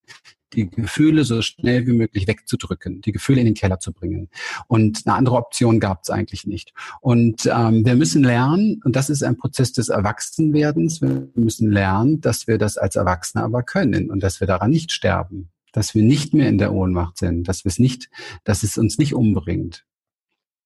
die 0.54 0.70
Gefühle 0.70 1.24
so 1.24 1.42
schnell 1.42 1.86
wie 1.86 1.92
möglich 1.92 2.26
wegzudrücken, 2.26 3.02
die 3.02 3.12
Gefühle 3.12 3.40
in 3.40 3.46
den 3.46 3.54
Keller 3.54 3.78
zu 3.78 3.92
bringen. 3.92 4.28
Und 4.68 5.02
eine 5.04 5.16
andere 5.16 5.36
Option 5.36 5.80
gab 5.80 6.02
es 6.02 6.10
eigentlich 6.10 6.46
nicht. 6.46 6.72
Und 7.00 7.46
ähm, 7.46 7.84
wir 7.84 7.96
müssen 7.96 8.22
lernen, 8.22 8.80
und 8.84 8.96
das 8.96 9.10
ist 9.10 9.22
ein 9.22 9.36
Prozess 9.36 9.72
des 9.72 9.88
Erwachsenwerdens, 9.88 11.02
wir 11.02 11.28
müssen 11.34 11.70
lernen, 11.70 12.20
dass 12.20 12.46
wir 12.46 12.56
das 12.58 12.78
als 12.78 12.96
Erwachsene 12.96 13.44
aber 13.44 13.62
können 13.62 14.10
und 14.10 14.22
dass 14.22 14.40
wir 14.40 14.46
daran 14.46 14.70
nicht 14.70 14.92
sterben 14.92 15.50
dass 15.76 15.94
wir 15.94 16.02
nicht 16.02 16.32
mehr 16.32 16.48
in 16.48 16.56
der 16.56 16.72
Ohnmacht 16.72 17.18
sind, 17.18 17.46
dass 17.48 17.64
wir 17.64 17.68
es 17.68 17.78
nicht, 17.78 18.08
dass 18.44 18.62
es 18.62 18.78
uns 18.78 18.96
nicht 18.96 19.14
umbringt. 19.14 19.84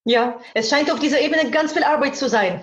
Ja, 0.05 0.39
es 0.55 0.71
scheint 0.71 0.91
auf 0.91 1.01
dieser 1.01 1.21
Ebene 1.21 1.51
ganz 1.51 1.73
viel 1.73 1.83
Arbeit 1.83 2.15
zu 2.15 2.29
sein. 2.29 2.61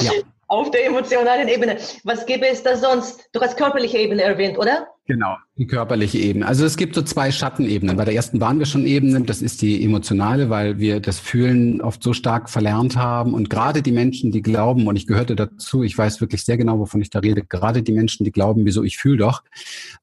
Ja. 0.00 0.12
auf 0.50 0.70
der 0.72 0.84
emotionalen 0.86 1.46
Ebene. 1.46 1.76
Was 2.02 2.26
gäbe 2.26 2.48
es 2.48 2.64
da 2.64 2.76
sonst? 2.76 3.28
Du 3.32 3.40
hast 3.40 3.56
körperliche 3.56 3.98
Ebene 3.98 4.22
erwähnt, 4.22 4.58
oder? 4.58 4.88
Genau, 5.06 5.36
die 5.56 5.66
körperliche 5.66 6.18
Ebene. 6.18 6.46
Also 6.46 6.64
es 6.64 6.76
gibt 6.76 6.96
so 6.96 7.02
zwei 7.02 7.30
Schattenebenen. 7.30 7.96
Bei 7.96 8.04
der 8.04 8.14
ersten 8.14 8.40
waren 8.40 8.58
wir 8.58 8.66
schon 8.66 8.84
Ebenen, 8.84 9.26
das 9.26 9.42
ist 9.42 9.62
die 9.62 9.84
emotionale, 9.84 10.50
weil 10.50 10.80
wir 10.80 10.98
das 10.98 11.20
Fühlen 11.20 11.80
oft 11.80 12.02
so 12.02 12.12
stark 12.12 12.50
verlernt 12.50 12.96
haben. 12.96 13.32
Und 13.32 13.48
gerade 13.48 13.80
die 13.82 13.92
Menschen, 13.92 14.32
die 14.32 14.42
glauben, 14.42 14.88
und 14.88 14.96
ich 14.96 15.06
gehörte 15.06 15.36
dazu, 15.36 15.84
ich 15.84 15.96
weiß 15.96 16.20
wirklich 16.20 16.44
sehr 16.44 16.56
genau, 16.56 16.80
wovon 16.80 17.00
ich 17.00 17.10
da 17.10 17.20
rede, 17.20 17.44
gerade 17.44 17.84
die 17.84 17.92
Menschen, 17.92 18.24
die 18.24 18.32
glauben, 18.32 18.64
wieso 18.64 18.82
ich 18.82 18.98
fühle 18.98 19.18
doch, 19.18 19.44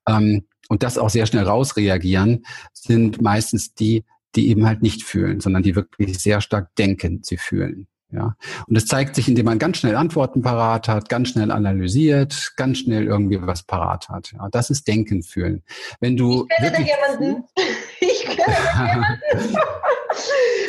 ähm, 0.08 0.46
und 0.70 0.84
das 0.84 0.98
auch 0.98 1.10
sehr 1.10 1.26
schnell 1.26 1.44
rausreagieren, 1.44 2.46
sind 2.74 3.22
meistens 3.22 3.74
die, 3.74 4.04
die 4.36 4.50
eben 4.50 4.66
halt 4.66 4.82
nicht 4.82 5.04
fühlen, 5.04 5.40
sondern 5.40 5.64
die 5.64 5.76
wirklich 5.76 6.20
sehr 6.20 6.42
stark 6.42 6.76
denken, 6.76 7.22
sie 7.24 7.38
fühlen. 7.38 7.88
Ja, 8.10 8.38
und 8.68 8.76
es 8.78 8.86
zeigt 8.86 9.16
sich, 9.16 9.28
indem 9.28 9.46
man 9.46 9.60
ganz 9.60 9.78
schnell 9.78 9.98
Antworten 9.98 10.42
parat 10.42 10.88
hat, 10.88 11.10
ganz 11.10 11.30
schnell 11.30 11.52
analysiert, 11.52 12.54
ganz 12.56 12.80
schnell 12.80 13.06
irgendwie 13.06 13.40
was 13.42 13.64
parat 13.64 14.08
hat. 14.08 14.32
Ja, 14.32 14.48
das 14.50 14.70
ist 14.70 14.88
Denken 14.88 15.24
fühlen. 15.24 15.62
Wenn 16.00 16.16
du 16.16 16.48
ich 16.50 16.56
kenne 16.56 16.72
da 16.72 16.80
jemanden. 16.80 17.44
Ich 18.00 18.24
kenne 18.24 18.56
da 18.74 18.94
jemanden. 18.94 19.58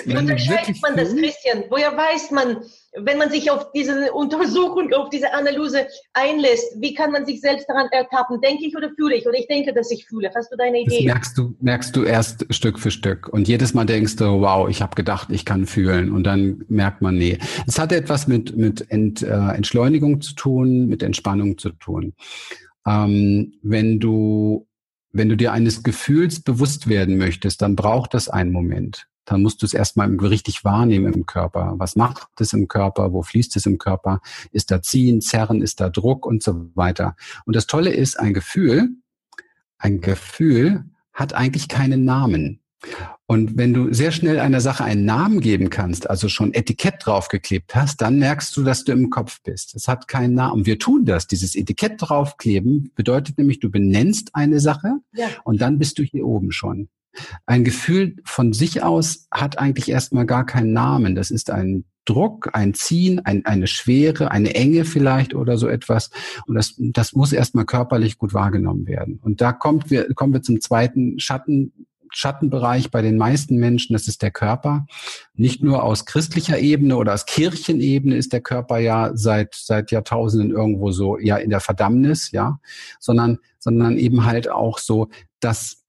Wie 0.05 0.17
unterscheidet 0.17 0.81
man 0.83 0.97
das, 0.97 1.15
Christian? 1.15 1.65
Woher 1.69 1.97
weiß 1.97 2.31
man, 2.31 2.59
wenn 2.97 3.19
man 3.19 3.31
sich 3.31 3.51
auf 3.51 3.71
diese 3.73 4.13
Untersuchung, 4.13 4.93
auf 4.95 5.11
diese 5.11 5.33
Analyse 5.35 5.87
einlässt, 6.15 6.81
wie 6.81 6.95
kann 6.95 7.13
man 7.13 7.27
sich 7.27 7.41
selbst 7.41 7.69
daran 7.69 7.89
ertappen? 7.91 8.41
Denke 8.41 8.67
ich 8.67 8.77
oder 8.77 8.91
fühle 8.97 9.17
ich? 9.17 9.27
Oder 9.27 9.39
ich 9.39 9.47
denke, 9.47 9.75
dass 9.75 9.91
ich 9.91 10.07
fühle. 10.07 10.31
Hast 10.35 10.51
du 10.51 10.57
deine 10.57 10.81
Idee? 10.81 11.05
Das 11.05 11.15
merkst 11.15 11.39
du, 11.39 11.55
merkst 11.61 11.97
du 11.97 12.05
erst 12.05 12.47
Stück 12.51 12.79
für 12.79 12.91
Stück. 12.91 13.29
Und 13.29 13.49
jedes 13.49 13.75
Mal 13.75 13.85
denkst 13.85 14.17
du, 14.17 14.41
wow, 14.41 14.69
ich 14.69 14.81
habe 14.81 14.95
gedacht, 14.97 15.29
ich 15.31 15.45
kann 15.45 15.67
fühlen. 15.67 16.11
Und 16.11 16.25
dann 16.25 16.65
merkt 16.69 17.03
man, 17.03 17.17
nee. 17.17 17.28
Es 17.67 17.79
hat 17.79 17.93
etwas 17.93 18.27
mit, 18.27 18.57
mit 18.57 18.91
Ent, 18.91 19.23
äh, 19.23 19.29
Entschleunigung 19.29 20.21
zu 20.21 20.35
tun, 20.35 20.87
mit 20.87 21.03
Entspannung 21.03 21.59
zu 21.59 21.71
tun. 21.71 22.15
Ähm, 22.87 23.55
wenn 23.63 24.01
du 24.01 24.67
wenn 25.11 25.31
du 25.31 25.37
dir 25.37 25.53
eines 25.53 25.83
Gefühls 25.83 26.41
bewusst 26.41 26.87
werden 26.87 27.17
möchtest, 27.17 27.63
dann 27.63 27.77
braucht 27.77 28.13
das 28.13 28.29
einen 28.29 28.53
Moment 28.53 29.09
dann 29.29 29.43
musst 29.43 29.61
du 29.61 29.67
es 29.67 29.75
erstmal 29.75 30.09
richtig 30.17 30.65
wahrnehmen 30.65 31.13
im 31.13 31.27
Körper. 31.27 31.75
Was 31.77 31.97
macht 31.97 32.29
es 32.41 32.53
im 32.55 32.67
Körper? 32.67 33.13
Wo 33.13 33.23
fließt 33.23 33.57
es 33.57 33.67
im 33.67 33.79
Körper? 33.79 34.21
Ist 34.53 34.71
da 34.71 34.81
Ziehen, 34.81 35.21
Zerren? 35.21 35.61
Ist 35.61 35.81
da 35.81 35.91
Druck 35.91 36.25
und 36.25 36.43
so 36.43 36.71
weiter? 36.75 37.15
Und 37.45 37.55
das 37.55 37.67
Tolle 37.67 37.91
ist, 37.91 38.19
ein 38.19 38.33
Gefühl, 38.33 38.89
ein 39.77 40.01
Gefühl 40.01 40.85
hat 41.13 41.35
eigentlich 41.35 41.69
keinen 41.69 42.05
Namen. 42.05 42.61
Und 43.31 43.59
wenn 43.59 43.75
du 43.75 43.93
sehr 43.93 44.11
schnell 44.11 44.41
einer 44.41 44.63
Sache 44.63 44.85
einen 44.85 45.05
Namen 45.05 45.41
geben 45.41 45.69
kannst, 45.69 46.09
also 46.09 46.31
schon 46.31 46.55
Etikett 46.55 46.95
draufgeklebt 47.05 47.75
hast, 47.75 48.01
dann 48.01 48.19
merkst 48.19 48.57
du, 48.57 48.65
dass 48.65 48.85
du 48.85 48.93
im 48.93 49.11
Kopf 49.11 49.43
bist. 49.43 49.75
Es 49.75 49.87
hat 49.87 50.09
keinen 50.09 50.33
Namen. 50.33 50.65
Wir 50.65 50.79
tun 50.79 51.05
das. 51.05 51.27
Dieses 51.27 51.55
Etikett 51.55 51.97
draufkleben 51.99 52.91
bedeutet 52.95 53.37
nämlich, 53.37 53.61
du 53.61 53.71
benennst 53.71 54.31
eine 54.35 54.61
Sache 54.61 55.01
ja. 55.13 55.27
und 55.45 55.61
dann 55.61 55.79
bist 55.79 55.99
du 55.99 56.05
hier 56.05 56.27
oben 56.27 56.53
schon. 56.53 56.89
Ein 57.45 57.65
Gefühl 57.65 58.17
von 58.25 58.55
sich 58.55 58.83
aus 58.83 59.27
hat 59.31 59.59
eigentlich 59.59 59.91
erstmal 59.91 60.25
gar 60.25 60.47
keinen 60.47 60.73
Namen. 60.73 61.15
Das 61.15 61.31
ist 61.31 61.51
ein 61.51 61.85
Druck, 62.07 62.49
ein 62.55 62.73
Ziehen, 62.73 63.21
ein, 63.27 63.45
eine 63.45 63.67
Schwere, 63.67 64.31
eine 64.31 64.55
Enge 64.55 64.87
vielleicht 64.87 65.35
oder 65.35 65.59
so 65.59 65.69
etwas. 65.69 66.09
Und 66.47 66.55
das, 66.55 66.77
das 66.79 67.13
muss 67.13 67.35
erstmal 67.35 67.67
körperlich 67.67 68.17
gut 68.17 68.33
wahrgenommen 68.33 68.87
werden. 68.87 69.19
Und 69.23 69.43
da 69.43 69.53
kommt 69.53 69.91
wir, 69.91 70.15
kommen 70.15 70.33
wir 70.33 70.41
zum 70.41 70.63
zweiten 70.63 71.19
Schatten, 71.21 71.87
Schattenbereich 72.13 72.91
bei 72.91 73.03
den 73.03 73.17
meisten 73.17 73.57
Menschen, 73.57 73.93
das 73.93 74.09
ist 74.09 74.23
der 74.23 74.31
Körper. 74.31 74.87
Nicht 75.35 75.63
nur 75.63 75.83
aus 75.83 76.07
christlicher 76.07 76.59
Ebene 76.59 76.97
oder 76.97 77.15
aus 77.15 77.27
Kirchenebene 77.27 78.17
ist 78.17 78.33
der 78.33 78.41
Körper 78.41 78.79
ja 78.79 79.11
seit, 79.15 79.55
seit 79.55 79.91
Jahrtausenden 79.91 80.51
irgendwo 80.51 80.91
so, 80.91 81.19
ja, 81.19 81.37
in 81.37 81.51
der 81.51 81.61
Verdammnis, 81.61 82.31
ja, 82.33 82.61
sondern, 83.01 83.39
sondern 83.59 83.97
eben 83.97 84.25
halt 84.25 84.51
auch 84.51 84.79
so, 84.79 85.09
dass 85.41 85.85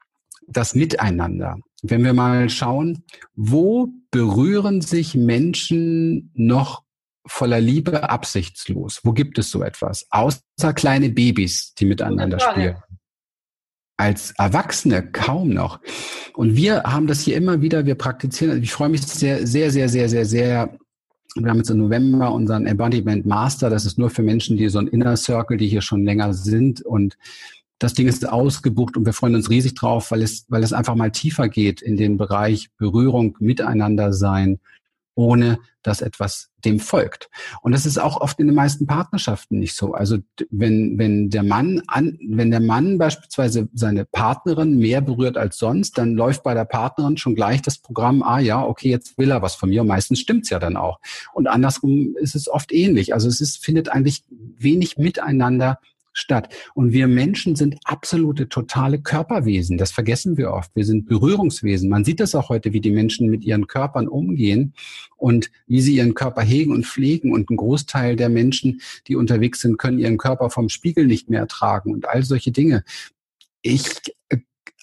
das 0.47 0.75
Miteinander. 0.75 1.57
Wenn 1.81 2.03
wir 2.03 2.13
mal 2.13 2.49
schauen, 2.49 3.03
wo 3.35 3.89
berühren 4.11 4.81
sich 4.81 5.15
Menschen 5.15 6.31
noch 6.33 6.83
voller 7.25 7.61
Liebe 7.61 8.09
absichtslos? 8.09 9.01
Wo 9.03 9.13
gibt 9.13 9.37
es 9.37 9.51
so 9.51 9.63
etwas? 9.63 10.07
Außer 10.09 10.73
kleine 10.75 11.09
Babys, 11.09 11.73
die 11.75 11.85
miteinander 11.85 12.39
spielen. 12.39 12.77
Als 13.99 14.31
Erwachsene 14.37 15.03
kaum 15.03 15.49
noch. 15.49 15.81
Und 16.33 16.55
wir 16.55 16.83
haben 16.83 17.05
das 17.05 17.19
hier 17.19 17.35
immer 17.35 17.61
wieder, 17.61 17.85
wir 17.85 17.95
praktizieren, 17.95 18.63
ich 18.63 18.71
freue 18.71 18.87
mich 18.87 19.05
sehr, 19.05 19.45
sehr, 19.45 19.71
sehr, 19.71 19.89
sehr, 19.89 20.07
sehr, 20.07 20.25
sehr 20.25 20.79
wir 21.35 21.49
haben 21.49 21.57
jetzt 21.57 21.69
im 21.69 21.77
November 21.77 22.31
unseren 22.31 22.65
Embodiment 22.65 23.25
Master. 23.25 23.69
Das 23.69 23.85
ist 23.85 23.99
nur 23.99 24.09
für 24.09 24.23
Menschen, 24.23 24.57
die 24.57 24.69
so 24.69 24.79
ein 24.79 24.87
Inner 24.87 25.15
Circle, 25.15 25.57
die 25.57 25.67
hier 25.67 25.81
schon 25.81 26.03
länger 26.05 26.33
sind. 26.33 26.81
Und 26.81 27.17
das 27.77 27.93
Ding 27.93 28.07
ist 28.07 28.27
ausgebucht 28.27 28.97
und 28.97 29.05
wir 29.05 29.13
freuen 29.13 29.35
uns 29.35 29.49
riesig 29.49 29.75
drauf, 29.75 30.11
weil 30.11 30.21
es, 30.21 30.45
weil 30.47 30.63
es 30.63 30.73
einfach 30.73 30.95
mal 30.95 31.11
tiefer 31.11 31.49
geht 31.49 31.81
in 31.81 31.97
den 31.97 32.17
Bereich 32.17 32.69
Berührung, 32.77 33.37
Miteinander 33.39 34.13
sein, 34.13 34.59
ohne 35.19 35.59
dass 35.83 36.01
etwas 36.01 36.49
dem 36.63 36.79
folgt. 36.79 37.29
Und 37.61 37.73
das 37.73 37.85
ist 37.85 37.97
auch 37.97 38.21
oft 38.21 38.39
in 38.39 38.47
den 38.47 38.55
meisten 38.55 38.87
Partnerschaften 38.87 39.59
nicht 39.59 39.75
so. 39.75 39.93
Also 39.93 40.17
wenn, 40.49 40.97
wenn 40.97 41.29
der 41.29 41.43
Mann 41.43 41.81
an, 41.87 42.17
wenn 42.21 42.51
der 42.51 42.61
Mann 42.61 42.97
beispielsweise 42.97 43.67
seine 43.73 44.05
Partnerin 44.05 44.77
mehr 44.77 45.01
berührt 45.01 45.37
als 45.37 45.57
sonst, 45.57 45.97
dann 45.97 46.15
läuft 46.15 46.43
bei 46.43 46.53
der 46.53 46.63
Partnerin 46.63 47.17
schon 47.17 47.35
gleich 47.35 47.61
das 47.61 47.79
Programm, 47.79 48.23
ah 48.23 48.39
ja, 48.39 48.63
okay, 48.63 48.89
jetzt 48.89 49.17
will 49.17 49.31
er 49.31 49.41
was 49.41 49.55
von 49.55 49.69
mir. 49.69 49.81
Und 49.81 49.87
meistens 49.87 50.21
stimmt's 50.21 50.49
ja 50.49 50.59
dann 50.59 50.77
auch. 50.77 50.99
Und 51.33 51.47
andersrum 51.47 52.15
ist 52.17 52.35
es 52.35 52.47
oft 52.47 52.71
ähnlich. 52.71 53.13
Also 53.13 53.27
es 53.27 53.41
ist, 53.41 53.63
findet 53.63 53.89
eigentlich 53.89 54.23
wenig 54.29 54.97
miteinander 54.97 55.79
statt. 56.13 56.53
Und 56.73 56.91
wir 56.91 57.07
Menschen 57.07 57.55
sind 57.55 57.77
absolute, 57.83 58.49
totale 58.49 58.99
Körperwesen. 58.99 59.77
Das 59.77 59.91
vergessen 59.91 60.37
wir 60.37 60.51
oft. 60.51 60.71
Wir 60.75 60.85
sind 60.85 61.07
Berührungswesen. 61.07 61.89
Man 61.89 62.03
sieht 62.03 62.19
das 62.19 62.35
auch 62.35 62.49
heute, 62.49 62.73
wie 62.73 62.81
die 62.81 62.91
Menschen 62.91 63.29
mit 63.29 63.43
ihren 63.43 63.67
Körpern 63.67 64.07
umgehen 64.07 64.73
und 65.17 65.51
wie 65.67 65.81
sie 65.81 65.95
ihren 65.95 66.13
Körper 66.13 66.41
hegen 66.41 66.71
und 66.71 66.85
pflegen. 66.85 67.33
Und 67.33 67.49
ein 67.49 67.57
Großteil 67.57 68.15
der 68.15 68.29
Menschen, 68.29 68.81
die 69.07 69.15
unterwegs 69.15 69.61
sind, 69.61 69.77
können 69.77 69.99
ihren 69.99 70.17
Körper 70.17 70.49
vom 70.49 70.69
Spiegel 70.69 71.05
nicht 71.05 71.29
mehr 71.29 71.47
tragen 71.47 71.91
und 71.91 72.07
all 72.07 72.23
solche 72.23 72.51
Dinge. 72.51 72.83
Ich 73.61 73.85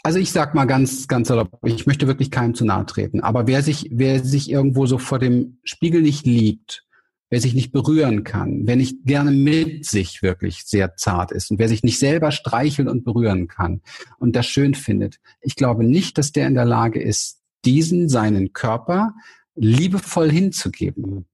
also 0.03 0.21
ich 0.21 0.31
sag 0.31 0.55
mal 0.55 0.67
ganz, 0.67 1.09
ganz 1.09 1.27
salopp, 1.27 1.59
ich 1.65 1.85
möchte 1.89 2.07
wirklich 2.07 2.31
keinem 2.31 2.55
zu 2.55 2.65
nahe 2.65 2.87
treten. 2.87 3.23
Aber 3.23 3.49
wer 3.49 3.61
sich, 3.65 3.89
wer 3.91 4.23
sich 4.23 4.49
irgendwo 4.49 4.87
so 4.87 4.99
vor 4.99 5.19
dem 5.19 5.59
Spiegel 5.65 6.01
nicht 6.01 6.27
liebt 6.27 6.86
wer 7.29 7.41
sich 7.41 7.55
nicht 7.55 7.73
berühren 7.73 8.25
kann, 8.25 8.63
wer 8.65 8.77
nicht 8.77 9.05
gerne 9.05 9.31
mit 9.31 9.85
sich 9.85 10.23
wirklich 10.23 10.65
sehr 10.65 10.97
zart 10.97 11.33
ist 11.33 11.51
und 11.51 11.59
wer 11.59 11.69
sich 11.69 11.83
nicht 11.83 11.99
selber 11.99 12.31
streicheln 12.31 12.89
und 12.89 13.05
berühren 13.05 13.49
kann 13.49 13.83
und 14.19 14.37
das 14.37 14.47
schön 14.47 14.75
findet. 14.75 15.19
Ich 15.41 15.57
glaube 15.57 15.85
nicht, 15.85 16.19
dass 16.19 16.33
der 16.33 16.47
in 16.47 16.55
der 16.55 16.65
Lage 16.65 17.03
ist, 17.03 17.41
diesen 17.65 18.09
seinen 18.09 18.53
Körper 18.53 19.15
liebevoll 19.57 20.31
hinzugeben. 20.31 21.27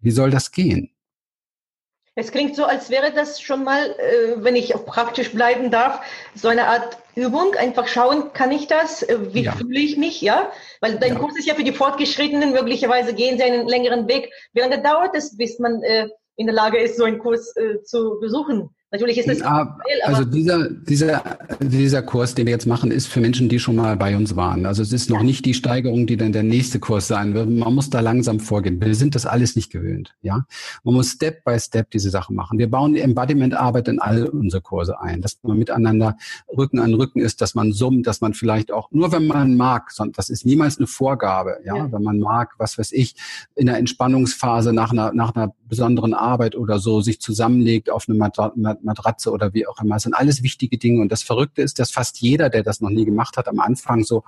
Wie 0.00 0.10
soll 0.10 0.30
das 0.30 0.50
gehen? 0.50 0.90
Es 2.14 2.32
klingt 2.32 2.56
so, 2.56 2.64
als 2.64 2.90
wäre 2.90 3.12
das 3.12 3.40
schon 3.40 3.62
mal, 3.62 3.90
äh, 3.90 4.42
wenn 4.42 4.56
ich 4.56 4.72
praktisch 4.72 5.32
bleiben 5.32 5.70
darf, 5.70 6.00
so 6.34 6.48
eine 6.48 6.66
Art 6.66 6.98
Übung. 7.18 7.54
Einfach 7.54 7.88
schauen, 7.88 8.32
kann 8.32 8.52
ich 8.52 8.66
das? 8.66 9.02
Äh, 9.02 9.34
wie 9.34 9.44
ja. 9.44 9.52
fühle 9.52 9.80
ich 9.80 9.96
mich? 9.96 10.20
Ja, 10.20 10.50
weil 10.80 10.98
dein 10.98 11.14
ja. 11.14 11.18
Kurs 11.18 11.36
ist 11.36 11.46
ja 11.46 11.54
für 11.54 11.64
die 11.64 11.72
Fortgeschrittenen. 11.72 12.52
Möglicherweise 12.52 13.14
gehen 13.14 13.36
sie 13.36 13.44
einen 13.44 13.66
längeren 13.66 14.08
Weg. 14.08 14.32
Wie 14.52 14.60
lange 14.60 14.82
dauert 14.82 15.14
es, 15.14 15.36
bis 15.36 15.58
man 15.58 15.82
äh, 15.82 16.08
in 16.36 16.46
der 16.46 16.54
Lage 16.54 16.78
ist, 16.78 16.96
so 16.96 17.04
einen 17.04 17.18
Kurs 17.18 17.54
äh, 17.56 17.82
zu 17.82 18.18
besuchen? 18.20 18.70
Natürlich 18.90 19.18
ist 19.18 19.28
das. 19.28 19.40
Ja, 19.40 19.76
also 20.04 20.24
dieser, 20.24 20.70
dieser, 20.70 21.38
dieser 21.60 22.00
Kurs, 22.00 22.34
den 22.34 22.46
wir 22.46 22.52
jetzt 22.52 22.66
machen, 22.66 22.90
ist 22.90 23.06
für 23.06 23.20
Menschen, 23.20 23.50
die 23.50 23.58
schon 23.58 23.76
mal 23.76 23.98
bei 23.98 24.16
uns 24.16 24.34
waren. 24.34 24.64
Also 24.64 24.80
es 24.80 24.94
ist 24.94 25.10
noch 25.10 25.22
nicht 25.22 25.44
die 25.44 25.52
Steigerung, 25.52 26.06
die 26.06 26.16
dann 26.16 26.32
der 26.32 26.42
nächste 26.42 26.80
Kurs 26.80 27.06
sein 27.06 27.34
wird. 27.34 27.50
Man 27.50 27.74
muss 27.74 27.90
da 27.90 28.00
langsam 28.00 28.40
vorgehen. 28.40 28.80
Wir 28.80 28.94
sind 28.94 29.14
das 29.14 29.26
alles 29.26 29.56
nicht 29.56 29.70
gewöhnt. 29.70 30.14
Ja, 30.22 30.46
man 30.84 30.94
muss 30.94 31.10
Step 31.10 31.44
by 31.44 31.58
Step 31.60 31.90
diese 31.90 32.08
Sachen 32.08 32.34
machen. 32.34 32.58
Wir 32.58 32.70
bauen 32.70 32.94
die 32.94 33.00
Embodiment-Arbeit 33.00 33.88
in 33.88 33.98
all 33.98 34.24
unsere 34.24 34.62
Kurse 34.62 34.98
ein, 34.98 35.20
dass 35.20 35.38
man 35.42 35.58
miteinander 35.58 36.16
Rücken 36.56 36.78
an 36.78 36.94
Rücken 36.94 37.20
ist, 37.20 37.42
dass 37.42 37.54
man 37.54 37.72
summt, 37.72 38.06
dass 38.06 38.22
man 38.22 38.32
vielleicht 38.32 38.72
auch 38.72 38.90
nur, 38.90 39.12
wenn 39.12 39.26
man 39.26 39.58
mag, 39.58 39.90
das 40.14 40.30
ist 40.30 40.46
niemals 40.46 40.78
eine 40.78 40.86
Vorgabe. 40.86 41.58
Ja, 41.62 41.76
ja. 41.76 41.92
wenn 41.92 42.02
man 42.02 42.20
mag, 42.20 42.54
was 42.56 42.78
weiß 42.78 42.92
ich, 42.92 43.16
in 43.54 43.66
der 43.66 43.76
Entspannungsphase 43.76 44.72
nach 44.72 44.92
einer 44.92 45.12
nach 45.12 45.34
einer 45.34 45.52
besonderen 45.68 46.14
Arbeit 46.14 46.56
oder 46.56 46.78
so 46.78 47.02
sich 47.02 47.20
zusammenlegt 47.20 47.90
auf 47.90 48.06
eine 48.08 48.16
Matratze 48.82 49.30
oder 49.30 49.54
wie 49.54 49.66
auch 49.66 49.80
immer. 49.80 49.96
Das 49.96 50.04
sind 50.04 50.14
alles 50.14 50.42
wichtige 50.42 50.78
Dinge. 50.78 51.00
Und 51.00 51.12
das 51.12 51.22
Verrückte 51.22 51.62
ist, 51.62 51.78
dass 51.78 51.90
fast 51.90 52.20
jeder, 52.20 52.50
der 52.50 52.62
das 52.62 52.80
noch 52.80 52.90
nie 52.90 53.04
gemacht 53.04 53.36
hat, 53.36 53.48
am 53.48 53.60
Anfang 53.60 54.04
so, 54.04 54.24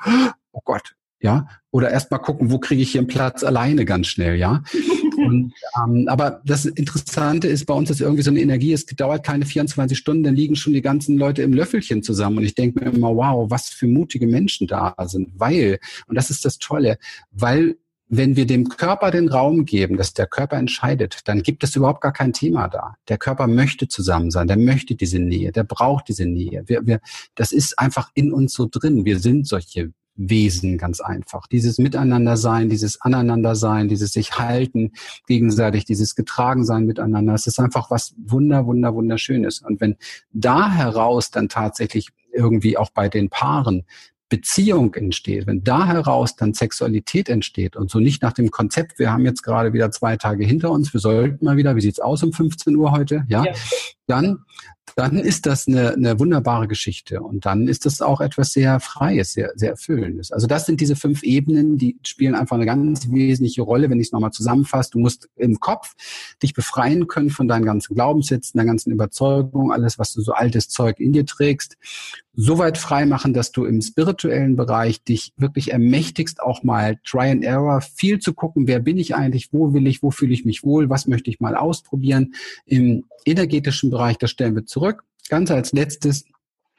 oh 0.52 0.60
Gott, 0.64 0.94
ja, 1.22 1.48
oder 1.70 1.90
erst 1.90 2.10
mal 2.10 2.18
gucken, 2.18 2.50
wo 2.50 2.58
kriege 2.58 2.82
ich 2.82 2.92
hier 2.92 3.00
einen 3.00 3.08
Platz 3.08 3.44
alleine 3.44 3.84
ganz 3.84 4.06
schnell, 4.06 4.36
ja. 4.36 4.62
Und, 5.16 5.52
ähm, 5.76 6.08
aber 6.08 6.40
das 6.46 6.64
Interessante 6.64 7.46
ist 7.46 7.66
bei 7.66 7.74
uns, 7.74 7.90
dass 7.90 8.00
irgendwie 8.00 8.22
so 8.22 8.30
eine 8.30 8.40
Energie 8.40 8.72
ist, 8.72 8.98
dauert 8.98 9.24
keine 9.24 9.44
24 9.44 9.98
Stunden, 9.98 10.22
dann 10.22 10.34
liegen 10.34 10.56
schon 10.56 10.72
die 10.72 10.80
ganzen 10.80 11.18
Leute 11.18 11.42
im 11.42 11.52
Löffelchen 11.52 12.02
zusammen. 12.02 12.38
Und 12.38 12.44
ich 12.44 12.54
denke 12.54 12.80
mir 12.82 12.90
immer, 12.90 13.14
wow, 13.14 13.50
was 13.50 13.68
für 13.68 13.86
mutige 13.86 14.26
Menschen 14.26 14.66
da 14.66 14.94
sind, 15.04 15.38
weil, 15.38 15.78
und 16.06 16.14
das 16.14 16.30
ist 16.30 16.46
das 16.46 16.58
Tolle, 16.58 16.96
weil 17.32 17.76
wenn 18.10 18.34
wir 18.34 18.44
dem 18.44 18.68
Körper 18.68 19.12
den 19.12 19.28
Raum 19.28 19.64
geben, 19.64 19.96
dass 19.96 20.12
der 20.12 20.26
Körper 20.26 20.56
entscheidet, 20.56 21.20
dann 21.26 21.42
gibt 21.42 21.62
es 21.62 21.76
überhaupt 21.76 22.00
gar 22.00 22.12
kein 22.12 22.32
Thema 22.32 22.66
da. 22.66 22.96
Der 23.08 23.18
Körper 23.18 23.46
möchte 23.46 23.86
zusammen 23.86 24.32
sein, 24.32 24.48
der 24.48 24.58
möchte 24.58 24.96
diese 24.96 25.20
Nähe, 25.20 25.52
der 25.52 25.62
braucht 25.62 26.08
diese 26.08 26.26
Nähe. 26.26 26.64
Wir, 26.66 26.84
wir, 26.84 27.00
das 27.36 27.52
ist 27.52 27.78
einfach 27.78 28.10
in 28.14 28.32
uns 28.32 28.52
so 28.52 28.66
drin. 28.68 29.04
Wir 29.04 29.20
sind 29.20 29.46
solche 29.46 29.92
Wesen 30.16 30.76
ganz 30.76 31.00
einfach. 31.00 31.46
Dieses 31.46 31.78
Miteinander 31.78 32.36
sein, 32.36 32.68
dieses 32.68 33.00
Aneinander 33.00 33.54
sein, 33.54 33.88
dieses 33.88 34.12
sich 34.12 34.38
halten 34.38 34.90
gegenseitig, 35.28 35.84
dieses 35.84 36.16
getragen 36.16 36.64
sein 36.64 36.86
miteinander. 36.86 37.34
Es 37.34 37.46
ist 37.46 37.60
einfach 37.60 37.92
was 37.92 38.14
wunder, 38.18 38.66
wunder, 38.66 38.92
wunderschönes. 38.92 39.60
Und 39.60 39.80
wenn 39.80 39.96
da 40.32 40.68
heraus 40.68 41.30
dann 41.30 41.48
tatsächlich 41.48 42.08
irgendwie 42.32 42.76
auch 42.76 42.90
bei 42.90 43.08
den 43.08 43.30
Paaren 43.30 43.84
Beziehung 44.30 44.94
entsteht, 44.94 45.46
wenn 45.46 45.62
da 45.62 45.86
heraus 45.86 46.36
dann 46.36 46.54
Sexualität 46.54 47.28
entsteht 47.28 47.76
und 47.76 47.90
so 47.90 47.98
nicht 47.98 48.22
nach 48.22 48.32
dem 48.32 48.50
Konzept, 48.50 48.98
wir 48.98 49.12
haben 49.12 49.26
jetzt 49.26 49.42
gerade 49.42 49.74
wieder 49.74 49.90
zwei 49.90 50.16
Tage 50.16 50.46
hinter 50.46 50.70
uns, 50.70 50.94
wir 50.94 51.00
sollten 51.00 51.44
mal 51.44 51.58
wieder, 51.58 51.76
wie 51.76 51.80
sieht's 51.82 52.00
aus 52.00 52.22
um 52.22 52.32
15 52.32 52.74
Uhr 52.76 52.92
heute, 52.92 53.24
ja, 53.28 53.44
ja. 53.44 53.52
Dann 54.10 54.44
dann 54.96 55.18
ist 55.18 55.46
das 55.46 55.66
eine, 55.68 55.92
eine 55.92 56.18
wunderbare 56.18 56.68
Geschichte 56.68 57.20
und 57.20 57.46
dann 57.46 57.68
ist 57.68 57.86
das 57.86 58.02
auch 58.02 58.20
etwas 58.20 58.52
sehr 58.52 58.80
Freies, 58.80 59.32
sehr, 59.32 59.52
sehr 59.54 59.70
Erfüllendes. 59.70 60.32
Also 60.32 60.46
das 60.46 60.66
sind 60.66 60.80
diese 60.80 60.96
fünf 60.96 61.22
Ebenen, 61.22 61.78
die 61.78 61.98
spielen 62.04 62.34
einfach 62.34 62.56
eine 62.56 62.66
ganz 62.66 63.10
wesentliche 63.10 63.62
Rolle, 63.62 63.90
wenn 63.90 64.00
ich 64.00 64.08
es 64.08 64.12
nochmal 64.12 64.32
zusammenfasse. 64.32 64.90
Du 64.92 64.98
musst 64.98 65.28
im 65.36 65.60
Kopf 65.60 65.94
dich 66.42 66.54
befreien 66.54 67.06
können 67.06 67.30
von 67.30 67.48
deinen 67.48 67.64
ganzen 67.64 67.94
Glaubenssätzen, 67.94 68.58
deinen 68.58 68.66
ganzen 68.66 68.92
Überzeugungen, 68.92 69.72
alles, 69.72 69.98
was 69.98 70.12
du 70.12 70.20
so 70.22 70.32
altes 70.32 70.68
Zeug 70.68 70.98
in 71.00 71.12
dir 71.12 71.26
trägst, 71.26 71.76
so 72.34 72.58
weit 72.58 72.78
frei 72.78 73.06
machen, 73.06 73.34
dass 73.34 73.52
du 73.52 73.64
im 73.64 73.82
spirituellen 73.82 74.56
Bereich 74.56 75.02
dich 75.02 75.32
wirklich 75.36 75.72
ermächtigst, 75.72 76.40
auch 76.40 76.62
mal 76.62 76.98
Try 77.04 77.30
and 77.30 77.44
Error, 77.44 77.80
viel 77.80 78.18
zu 78.18 78.32
gucken, 78.34 78.66
wer 78.66 78.80
bin 78.80 78.98
ich 78.98 79.14
eigentlich, 79.14 79.52
wo 79.52 79.74
will 79.74 79.86
ich, 79.86 80.02
wo 80.02 80.10
fühle 80.10 80.32
ich 80.32 80.44
mich 80.44 80.62
wohl, 80.62 80.88
was 80.88 81.06
möchte 81.06 81.28
ich 81.28 81.40
mal 81.40 81.56
ausprobieren. 81.56 82.34
Im 82.66 83.04
energetischen 83.26 83.90
Bereich, 83.90 83.99
das 84.18 84.30
stellen 84.30 84.54
wir 84.54 84.66
zurück. 84.66 85.04
Ganz 85.28 85.50
als 85.50 85.72
letztes, 85.72 86.24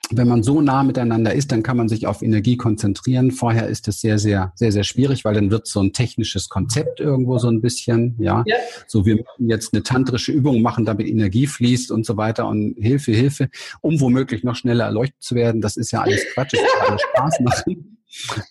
wenn 0.10 0.28
man 0.28 0.44
so 0.44 0.62
nah 0.62 0.84
miteinander 0.84 1.34
ist, 1.34 1.52
dann 1.52 1.64
kann 1.64 1.78
man 1.78 1.88
sich 1.88 2.06
auf 2.08 2.22
Energie 2.22 2.58
konzentrieren. 2.58 3.32
Vorher 3.32 3.68
ist 3.68 3.88
es 3.88 4.02
sehr, 4.02 4.20
sehr, 4.20 4.52
sehr, 4.56 4.72
sehr 4.72 4.84
schwierig, 4.84 5.24
weil 5.24 5.36
dann 5.36 5.52
wird 5.52 5.68
so 5.68 5.82
ein 5.82 5.94
technisches 5.94 6.50
Konzept 6.50 7.00
irgendwo 7.00 7.38
so 7.38 7.48
ein 7.48 7.62
bisschen, 7.62 8.16
ja. 8.20 8.44
ja. 8.46 8.58
So, 8.88 9.06
wir 9.06 9.16
müssen 9.16 9.50
jetzt 9.50 9.74
eine 9.74 9.84
tantrische 9.84 10.32
Übung 10.32 10.62
machen, 10.62 10.86
damit 10.86 11.08
Energie 11.08 11.48
fließt 11.48 11.92
und 11.92 12.06
so 12.06 12.18
weiter 12.18 12.48
und 12.48 12.76
Hilfe, 12.78 13.12
Hilfe, 13.12 13.50
um 13.82 14.00
womöglich 14.02 14.44
noch 14.44 14.56
schneller 14.56 14.86
erleuchtet 14.86 15.22
zu 15.22 15.36
werden. 15.36 15.62
Das 15.62 15.78
ist 15.78 15.92
ja 15.92 16.02
alles 16.02 16.26
Quatsch, 16.34 16.54
das 16.54 16.62
kann 16.62 16.90
alles 16.90 17.02
Spaß 17.02 17.40
machen. 17.42 17.98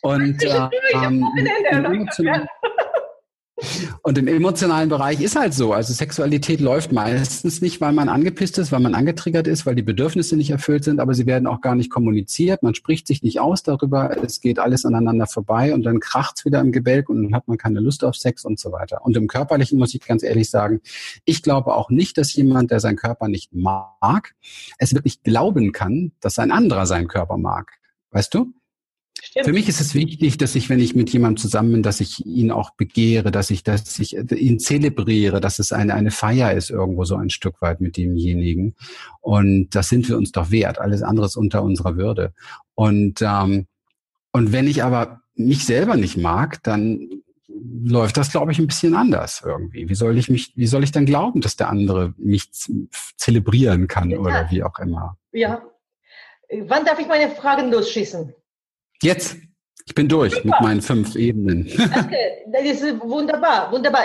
Und 0.00 0.42
äh, 0.42 0.68
ähm, 0.94 1.26
und 4.02 4.18
im 4.18 4.28
emotionalen 4.28 4.88
Bereich 4.88 5.20
ist 5.20 5.36
halt 5.36 5.54
so. 5.54 5.72
Also 5.72 5.92
Sexualität 5.92 6.60
läuft 6.60 6.92
meistens 6.92 7.60
nicht, 7.60 7.80
weil 7.80 7.92
man 7.92 8.08
angepisst 8.08 8.58
ist, 8.58 8.72
weil 8.72 8.80
man 8.80 8.94
angetriggert 8.94 9.46
ist, 9.46 9.66
weil 9.66 9.74
die 9.74 9.82
Bedürfnisse 9.82 10.36
nicht 10.36 10.50
erfüllt 10.50 10.84
sind, 10.84 11.00
aber 11.00 11.14
sie 11.14 11.26
werden 11.26 11.46
auch 11.46 11.60
gar 11.60 11.74
nicht 11.74 11.90
kommuniziert. 11.90 12.62
Man 12.62 12.74
spricht 12.74 13.06
sich 13.06 13.22
nicht 13.22 13.40
aus 13.40 13.62
darüber. 13.62 14.16
Es 14.22 14.40
geht 14.40 14.58
alles 14.58 14.84
aneinander 14.84 15.26
vorbei 15.26 15.74
und 15.74 15.82
dann 15.82 16.00
kracht's 16.00 16.44
wieder 16.44 16.60
im 16.60 16.72
Gebälk 16.72 17.08
und 17.08 17.22
dann 17.22 17.34
hat 17.34 17.48
man 17.48 17.58
keine 17.58 17.80
Lust 17.80 18.04
auf 18.04 18.16
Sex 18.16 18.44
und 18.44 18.58
so 18.58 18.72
weiter. 18.72 19.04
Und 19.04 19.16
im 19.16 19.26
Körperlichen 19.26 19.78
muss 19.78 19.94
ich 19.94 20.00
ganz 20.00 20.22
ehrlich 20.22 20.50
sagen, 20.50 20.80
ich 21.24 21.42
glaube 21.42 21.74
auch 21.74 21.90
nicht, 21.90 22.18
dass 22.18 22.34
jemand, 22.34 22.70
der 22.70 22.80
seinen 22.80 22.96
Körper 22.96 23.28
nicht 23.28 23.52
mag, 23.52 24.34
es 24.78 24.94
wirklich 24.94 25.22
glauben 25.22 25.72
kann, 25.72 26.12
dass 26.20 26.38
ein 26.38 26.50
anderer 26.50 26.86
seinen 26.86 27.08
Körper 27.08 27.36
mag. 27.36 27.72
Weißt 28.10 28.34
du? 28.34 28.52
Stimmt. 29.22 29.46
Für 29.46 29.52
mich 29.52 29.68
ist 29.68 29.80
es 29.80 29.94
wichtig, 29.94 30.38
dass 30.38 30.54
ich, 30.54 30.70
wenn 30.70 30.80
ich 30.80 30.94
mit 30.94 31.10
jemandem 31.10 31.36
zusammen 31.36 31.72
bin, 31.72 31.82
dass 31.82 32.00
ich 32.00 32.24
ihn 32.24 32.50
auch 32.50 32.70
begehre, 32.70 33.30
dass 33.30 33.50
ich, 33.50 33.62
dass 33.62 33.98
ich 33.98 34.16
ihn 34.16 34.58
zelebriere, 34.58 35.40
dass 35.40 35.58
es 35.58 35.72
eine, 35.72 35.94
eine 35.94 36.10
Feier 36.10 36.52
ist 36.52 36.70
irgendwo 36.70 37.04
so 37.04 37.16
ein 37.16 37.30
Stück 37.30 37.60
weit 37.60 37.80
mit 37.80 37.96
demjenigen. 37.96 38.74
Und 39.20 39.70
das 39.70 39.88
sind 39.88 40.08
wir 40.08 40.16
uns 40.16 40.32
doch 40.32 40.50
wert. 40.50 40.78
Alles 40.78 41.02
andere 41.02 41.26
ist 41.26 41.36
unter 41.36 41.62
unserer 41.62 41.96
Würde. 41.96 42.32
Und, 42.74 43.20
ähm, 43.22 43.66
und 44.32 44.52
wenn 44.52 44.66
ich 44.66 44.82
aber 44.82 45.20
mich 45.34 45.64
selber 45.66 45.96
nicht 45.96 46.16
mag, 46.16 46.62
dann 46.62 47.08
läuft 47.84 48.16
das, 48.16 48.30
glaube 48.30 48.52
ich, 48.52 48.58
ein 48.58 48.66
bisschen 48.66 48.94
anders 48.94 49.42
irgendwie. 49.44 49.88
Wie 49.88 49.94
soll 49.94 50.16
ich 50.18 50.30
mich, 50.30 50.52
wie 50.56 50.66
soll 50.66 50.84
ich 50.84 50.92
dann 50.92 51.06
glauben, 51.06 51.40
dass 51.40 51.56
der 51.56 51.68
andere 51.68 52.14
mich 52.16 52.50
zelebrieren 53.16 53.88
kann 53.88 54.10
ja. 54.10 54.18
oder 54.18 54.50
wie 54.50 54.62
auch 54.62 54.78
immer? 54.78 55.16
Ja. 55.32 55.62
Wann 56.66 56.84
darf 56.84 56.98
ich 56.98 57.06
meine 57.06 57.30
Fragen 57.30 57.70
losschießen? 57.70 58.34
Jetzt. 59.02 59.36
Ich 59.86 59.94
bin 59.94 60.08
durch 60.08 60.34
Super. 60.34 60.46
mit 60.46 60.60
meinen 60.60 60.82
fünf 60.82 61.16
Ebenen. 61.16 61.66
Danke, 61.76 62.16
das 62.46 62.62
ist 62.62 63.00
wunderbar, 63.00 63.72
wunderbar. 63.72 64.04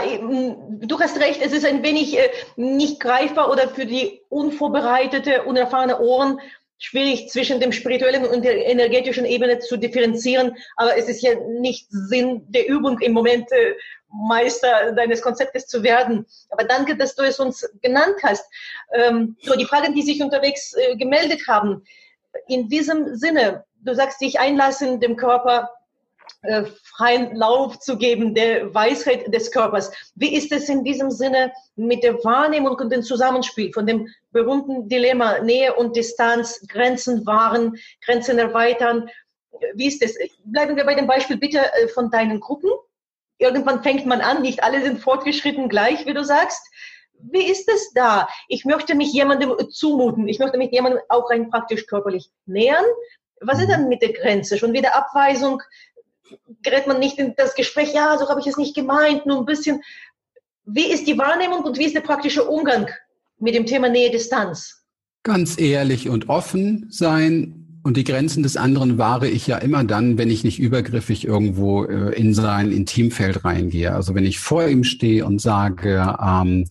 Du 0.81 0.99
hast 0.99 1.19
recht, 1.19 1.41
es 1.43 1.53
ist 1.53 1.63
ein 1.63 1.83
wenig 1.83 2.17
äh, 2.17 2.29
nicht 2.55 2.99
greifbar 2.99 3.51
oder 3.51 3.67
für 3.67 3.85
die 3.85 4.21
unvorbereitete, 4.29 5.43
unerfahrene 5.43 5.99
Ohren 5.99 6.39
schwierig 6.79 7.29
zwischen 7.29 7.59
dem 7.59 7.71
spirituellen 7.71 8.25
und 8.25 8.43
der 8.43 8.65
energetischen 8.65 9.25
Ebene 9.25 9.59
zu 9.59 9.77
differenzieren. 9.77 10.55
Aber 10.75 10.97
es 10.97 11.07
ist 11.07 11.21
ja 11.21 11.35
nicht 11.59 11.87
Sinn 11.89 12.41
der 12.47 12.67
Übung 12.67 12.99
im 12.99 13.13
Moment, 13.13 13.51
äh, 13.51 13.75
Meister 14.09 14.93
deines 14.93 15.21
Konzeptes 15.21 15.67
zu 15.67 15.83
werden. 15.83 16.25
Aber 16.49 16.63
danke, 16.63 16.95
dass 16.95 17.15
du 17.15 17.23
es 17.23 17.39
uns 17.39 17.69
genannt 17.81 18.15
hast. 18.23 18.45
Ähm, 18.93 19.35
so 19.41 19.55
die 19.55 19.65
Fragen, 19.65 19.93
die 19.93 20.01
sich 20.01 20.21
unterwegs 20.21 20.73
äh, 20.73 20.95
gemeldet 20.95 21.41
haben. 21.47 21.83
In 22.47 22.69
diesem 22.69 23.15
Sinne, 23.15 23.65
du 23.85 23.95
sagst, 23.95 24.19
dich 24.21 24.39
einlassen, 24.39 24.99
dem 24.99 25.15
Körper 25.15 25.69
äh, 26.41 26.65
freien 26.83 27.35
Lauf 27.35 27.79
zu 27.79 27.97
geben, 27.97 28.35
der 28.35 28.73
Weisheit 28.73 29.33
des 29.33 29.51
Körpers. 29.51 29.91
Wie 30.15 30.35
ist 30.35 30.51
es 30.51 30.69
in 30.69 30.83
diesem 30.83 31.11
Sinne 31.11 31.51
mit 31.75 32.03
der 32.03 32.23
Wahrnehmung 32.23 32.75
und 32.75 32.91
dem 32.91 33.03
Zusammenspiel 33.03 33.71
von 33.73 33.85
dem 33.85 34.07
berühmten 34.31 34.87
Dilemma 34.89 35.39
Nähe 35.39 35.73
und 35.75 35.95
Distanz, 35.95 36.65
Grenzen 36.67 37.25
wahren, 37.25 37.75
Grenzen 38.03 38.37
erweitern? 38.37 39.09
Wie 39.75 39.87
ist 39.87 40.01
es? 40.01 40.17
Bleiben 40.43 40.75
wir 40.75 40.85
bei 40.85 40.95
dem 40.95 41.07
Beispiel 41.07 41.37
bitte 41.37 41.59
äh, 41.59 41.87
von 41.87 42.09
deinen 42.11 42.39
Gruppen. 42.39 42.69
Irgendwann 43.37 43.83
fängt 43.83 44.05
man 44.05 44.21
an, 44.21 44.41
nicht 44.41 44.63
alle 44.63 44.81
sind 44.81 45.01
fortgeschritten 45.01 45.67
gleich, 45.67 46.05
wie 46.05 46.13
du 46.13 46.23
sagst. 46.23 46.61
Wie 47.31 47.49
ist 47.49 47.69
es 47.69 47.91
da? 47.93 48.27
Ich 48.47 48.65
möchte 48.65 48.93
mich 48.93 49.11
jemandem 49.13 49.55
zumuten. 49.69 50.27
Ich 50.27 50.39
möchte 50.39 50.57
mich 50.57 50.71
jemandem 50.71 51.01
auch 51.09 51.29
rein 51.29 51.49
praktisch 51.49 51.87
körperlich 51.87 52.29
nähern. 52.45 52.85
Was 53.41 53.59
ist 53.59 53.69
dann 53.69 53.89
mit 53.89 54.01
der 54.01 54.13
Grenze? 54.13 54.57
Schon 54.57 54.73
wieder 54.73 54.95
Abweisung? 54.95 55.61
gerät 56.63 56.87
man 56.87 56.99
nicht 56.99 57.17
in 57.19 57.33
das 57.37 57.55
Gespräch, 57.55 57.93
ja, 57.93 58.17
so 58.17 58.27
habe 58.29 58.39
ich 58.39 58.47
es 58.47 58.57
nicht 58.57 58.75
gemeint, 58.75 59.25
nur 59.25 59.39
ein 59.39 59.45
bisschen. 59.45 59.81
Wie 60.65 60.91
ist 60.91 61.07
die 61.07 61.17
Wahrnehmung 61.17 61.63
und 61.63 61.77
wie 61.77 61.85
ist 61.85 61.95
der 61.95 62.01
praktische 62.01 62.43
Umgang 62.43 62.89
mit 63.39 63.53
dem 63.53 63.65
Thema 63.65 63.89
Nähe-Distanz? 63.89 64.83
Ganz 65.23 65.59
ehrlich 65.59 66.09
und 66.09 66.29
offen 66.29 66.87
sein. 66.89 67.61
Und 67.83 67.97
die 67.97 68.03
Grenzen 68.03 68.41
des 68.41 68.57
anderen 68.57 68.97
wahre 68.97 69.27
ich 69.27 69.45
ja 69.45 69.59
immer 69.59 69.83
dann, 69.83 70.17
wenn 70.17 70.31
ich 70.31 70.43
nicht 70.43 70.59
übergriffig 70.59 71.23
irgendwo 71.23 71.83
äh, 71.83 72.15
in 72.15 72.33
sein 72.33 72.71
Intimfeld 72.71 73.45
reingehe. 73.45 73.93
Also 73.93 74.15
wenn 74.15 74.25
ich 74.25 74.39
vor 74.39 74.67
ihm 74.67 74.83
stehe 74.83 75.23
und 75.23 75.39
sage, 75.39 76.15
ähm, 76.19 76.67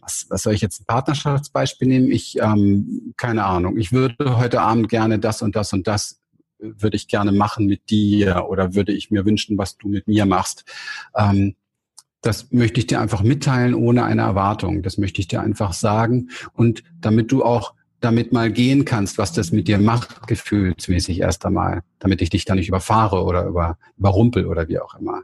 was, 0.00 0.26
was 0.28 0.42
soll 0.42 0.54
ich 0.54 0.60
jetzt 0.60 0.80
ein 0.80 0.86
Partnerschaftsbeispiel 0.86 1.88
nehmen? 1.88 2.10
Ich, 2.10 2.38
ähm, 2.40 3.12
keine 3.16 3.44
Ahnung, 3.44 3.76
ich 3.76 3.92
würde 3.92 4.38
heute 4.38 4.60
Abend 4.60 4.88
gerne 4.88 5.18
das 5.18 5.42
und 5.42 5.56
das 5.56 5.72
und 5.72 5.86
das 5.86 6.20
würde 6.58 6.96
ich 6.96 7.08
gerne 7.08 7.32
machen 7.32 7.66
mit 7.66 7.90
dir 7.90 8.46
oder 8.48 8.74
würde 8.74 8.92
ich 8.92 9.10
mir 9.10 9.26
wünschen, 9.26 9.58
was 9.58 9.76
du 9.76 9.88
mit 9.88 10.06
mir 10.06 10.26
machst. 10.26 10.64
Ähm, 11.16 11.56
das 12.20 12.50
möchte 12.52 12.80
ich 12.80 12.86
dir 12.86 13.00
einfach 13.00 13.22
mitteilen 13.22 13.74
ohne 13.74 14.04
eine 14.04 14.22
Erwartung. 14.22 14.82
Das 14.82 14.96
möchte 14.96 15.20
ich 15.20 15.28
dir 15.28 15.42
einfach 15.42 15.74
sagen. 15.74 16.30
Und 16.54 16.82
damit 16.98 17.30
du 17.30 17.44
auch 17.44 17.74
damit 18.00 18.32
mal 18.32 18.50
gehen 18.50 18.84
kannst, 18.84 19.18
was 19.18 19.32
das 19.32 19.50
mit 19.50 19.68
dir 19.68 19.78
macht, 19.78 20.26
gefühlsmäßig 20.26 21.20
erst 21.20 21.44
einmal, 21.44 21.82
damit 21.98 22.22
ich 22.22 22.30
dich 22.30 22.44
da 22.44 22.54
nicht 22.54 22.68
überfahre 22.68 23.24
oder 23.24 23.46
über, 23.46 23.78
überrumpel 23.98 24.46
oder 24.46 24.68
wie 24.68 24.78
auch 24.78 24.94
immer. 24.94 25.22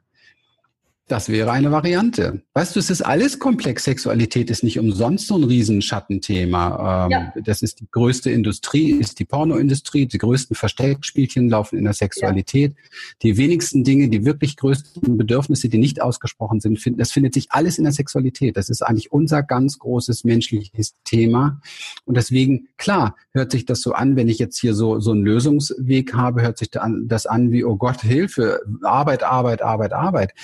Das 1.10 1.28
wäre 1.28 1.50
eine 1.50 1.72
Variante. 1.72 2.40
Weißt 2.54 2.76
du, 2.76 2.78
es 2.78 2.88
ist 2.88 3.02
alles 3.02 3.40
komplex. 3.40 3.82
Sexualität 3.82 4.48
ist 4.48 4.62
nicht 4.62 4.78
umsonst 4.78 5.26
so 5.26 5.36
ein 5.36 5.42
Riesenschattenthema. 5.42 7.06
Ähm, 7.06 7.10
ja. 7.10 7.34
Das 7.44 7.62
ist 7.62 7.80
die 7.80 7.88
größte 7.90 8.30
Industrie, 8.30 8.92
ist 8.92 9.18
die 9.18 9.24
Pornoindustrie. 9.24 10.06
Die 10.06 10.18
größten 10.18 10.54
Versteckspielchen 10.54 11.48
laufen 11.48 11.78
in 11.78 11.84
der 11.84 11.94
Sexualität. 11.94 12.74
Ja. 12.76 12.90
Die 13.22 13.36
wenigsten 13.38 13.82
Dinge, 13.82 14.08
die 14.08 14.24
wirklich 14.24 14.56
größten 14.56 15.18
Bedürfnisse, 15.18 15.68
die 15.68 15.78
nicht 15.78 16.00
ausgesprochen 16.00 16.60
sind, 16.60 16.78
finden, 16.78 17.00
das 17.00 17.10
findet 17.10 17.34
sich 17.34 17.50
alles 17.50 17.76
in 17.78 17.82
der 17.82 17.92
Sexualität. 17.92 18.56
Das 18.56 18.68
ist 18.68 18.82
eigentlich 18.82 19.10
unser 19.10 19.42
ganz 19.42 19.80
großes 19.80 20.22
menschliches 20.22 20.94
Thema. 21.02 21.60
Und 22.04 22.16
deswegen, 22.16 22.68
klar, 22.76 23.16
hört 23.32 23.50
sich 23.50 23.64
das 23.64 23.80
so 23.80 23.94
an, 23.94 24.14
wenn 24.14 24.28
ich 24.28 24.38
jetzt 24.38 24.60
hier 24.60 24.74
so, 24.74 25.00
so 25.00 25.10
einen 25.10 25.24
Lösungsweg 25.24 26.14
habe, 26.14 26.42
hört 26.42 26.58
sich 26.58 26.70
das 26.70 27.26
an 27.26 27.50
wie, 27.50 27.64
oh 27.64 27.74
Gott, 27.74 28.00
Hilfe, 28.00 28.60
Arbeit, 28.84 29.24
Arbeit, 29.24 29.60
Arbeit, 29.60 29.92
Arbeit. 29.92 30.34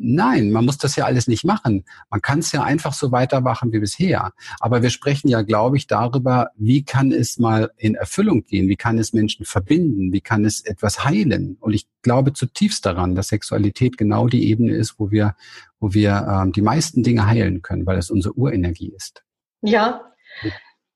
Nein, 0.00 0.52
man 0.52 0.64
muss 0.64 0.78
das 0.78 0.94
ja 0.94 1.06
alles 1.06 1.26
nicht 1.26 1.44
machen. 1.44 1.84
Man 2.08 2.22
kann 2.22 2.38
es 2.38 2.52
ja 2.52 2.62
einfach 2.62 2.92
so 2.92 3.10
weitermachen 3.10 3.72
wie 3.72 3.80
bisher. 3.80 4.32
Aber 4.60 4.82
wir 4.82 4.90
sprechen 4.90 5.28
ja, 5.28 5.42
glaube 5.42 5.76
ich, 5.76 5.88
darüber, 5.88 6.50
wie 6.56 6.84
kann 6.84 7.10
es 7.10 7.38
mal 7.38 7.72
in 7.76 7.96
Erfüllung 7.96 8.44
gehen? 8.44 8.68
Wie 8.68 8.76
kann 8.76 8.98
es 8.98 9.12
Menschen 9.12 9.44
verbinden? 9.44 10.12
Wie 10.12 10.20
kann 10.20 10.44
es 10.44 10.60
etwas 10.64 11.04
heilen? 11.04 11.56
Und 11.58 11.72
ich 11.72 11.88
glaube 12.02 12.32
zutiefst 12.32 12.86
daran, 12.86 13.16
dass 13.16 13.28
Sexualität 13.28 13.98
genau 13.98 14.28
die 14.28 14.48
Ebene 14.48 14.72
ist, 14.72 14.98
wo 14.98 15.10
wir, 15.10 15.34
wo 15.80 15.92
wir 15.92 16.26
ähm, 16.30 16.52
die 16.52 16.62
meisten 16.62 17.02
Dinge 17.02 17.26
heilen 17.26 17.62
können, 17.62 17.84
weil 17.84 17.98
es 17.98 18.10
unsere 18.10 18.34
Urenergie 18.34 18.92
ist. 18.94 19.24
Ja, 19.62 20.02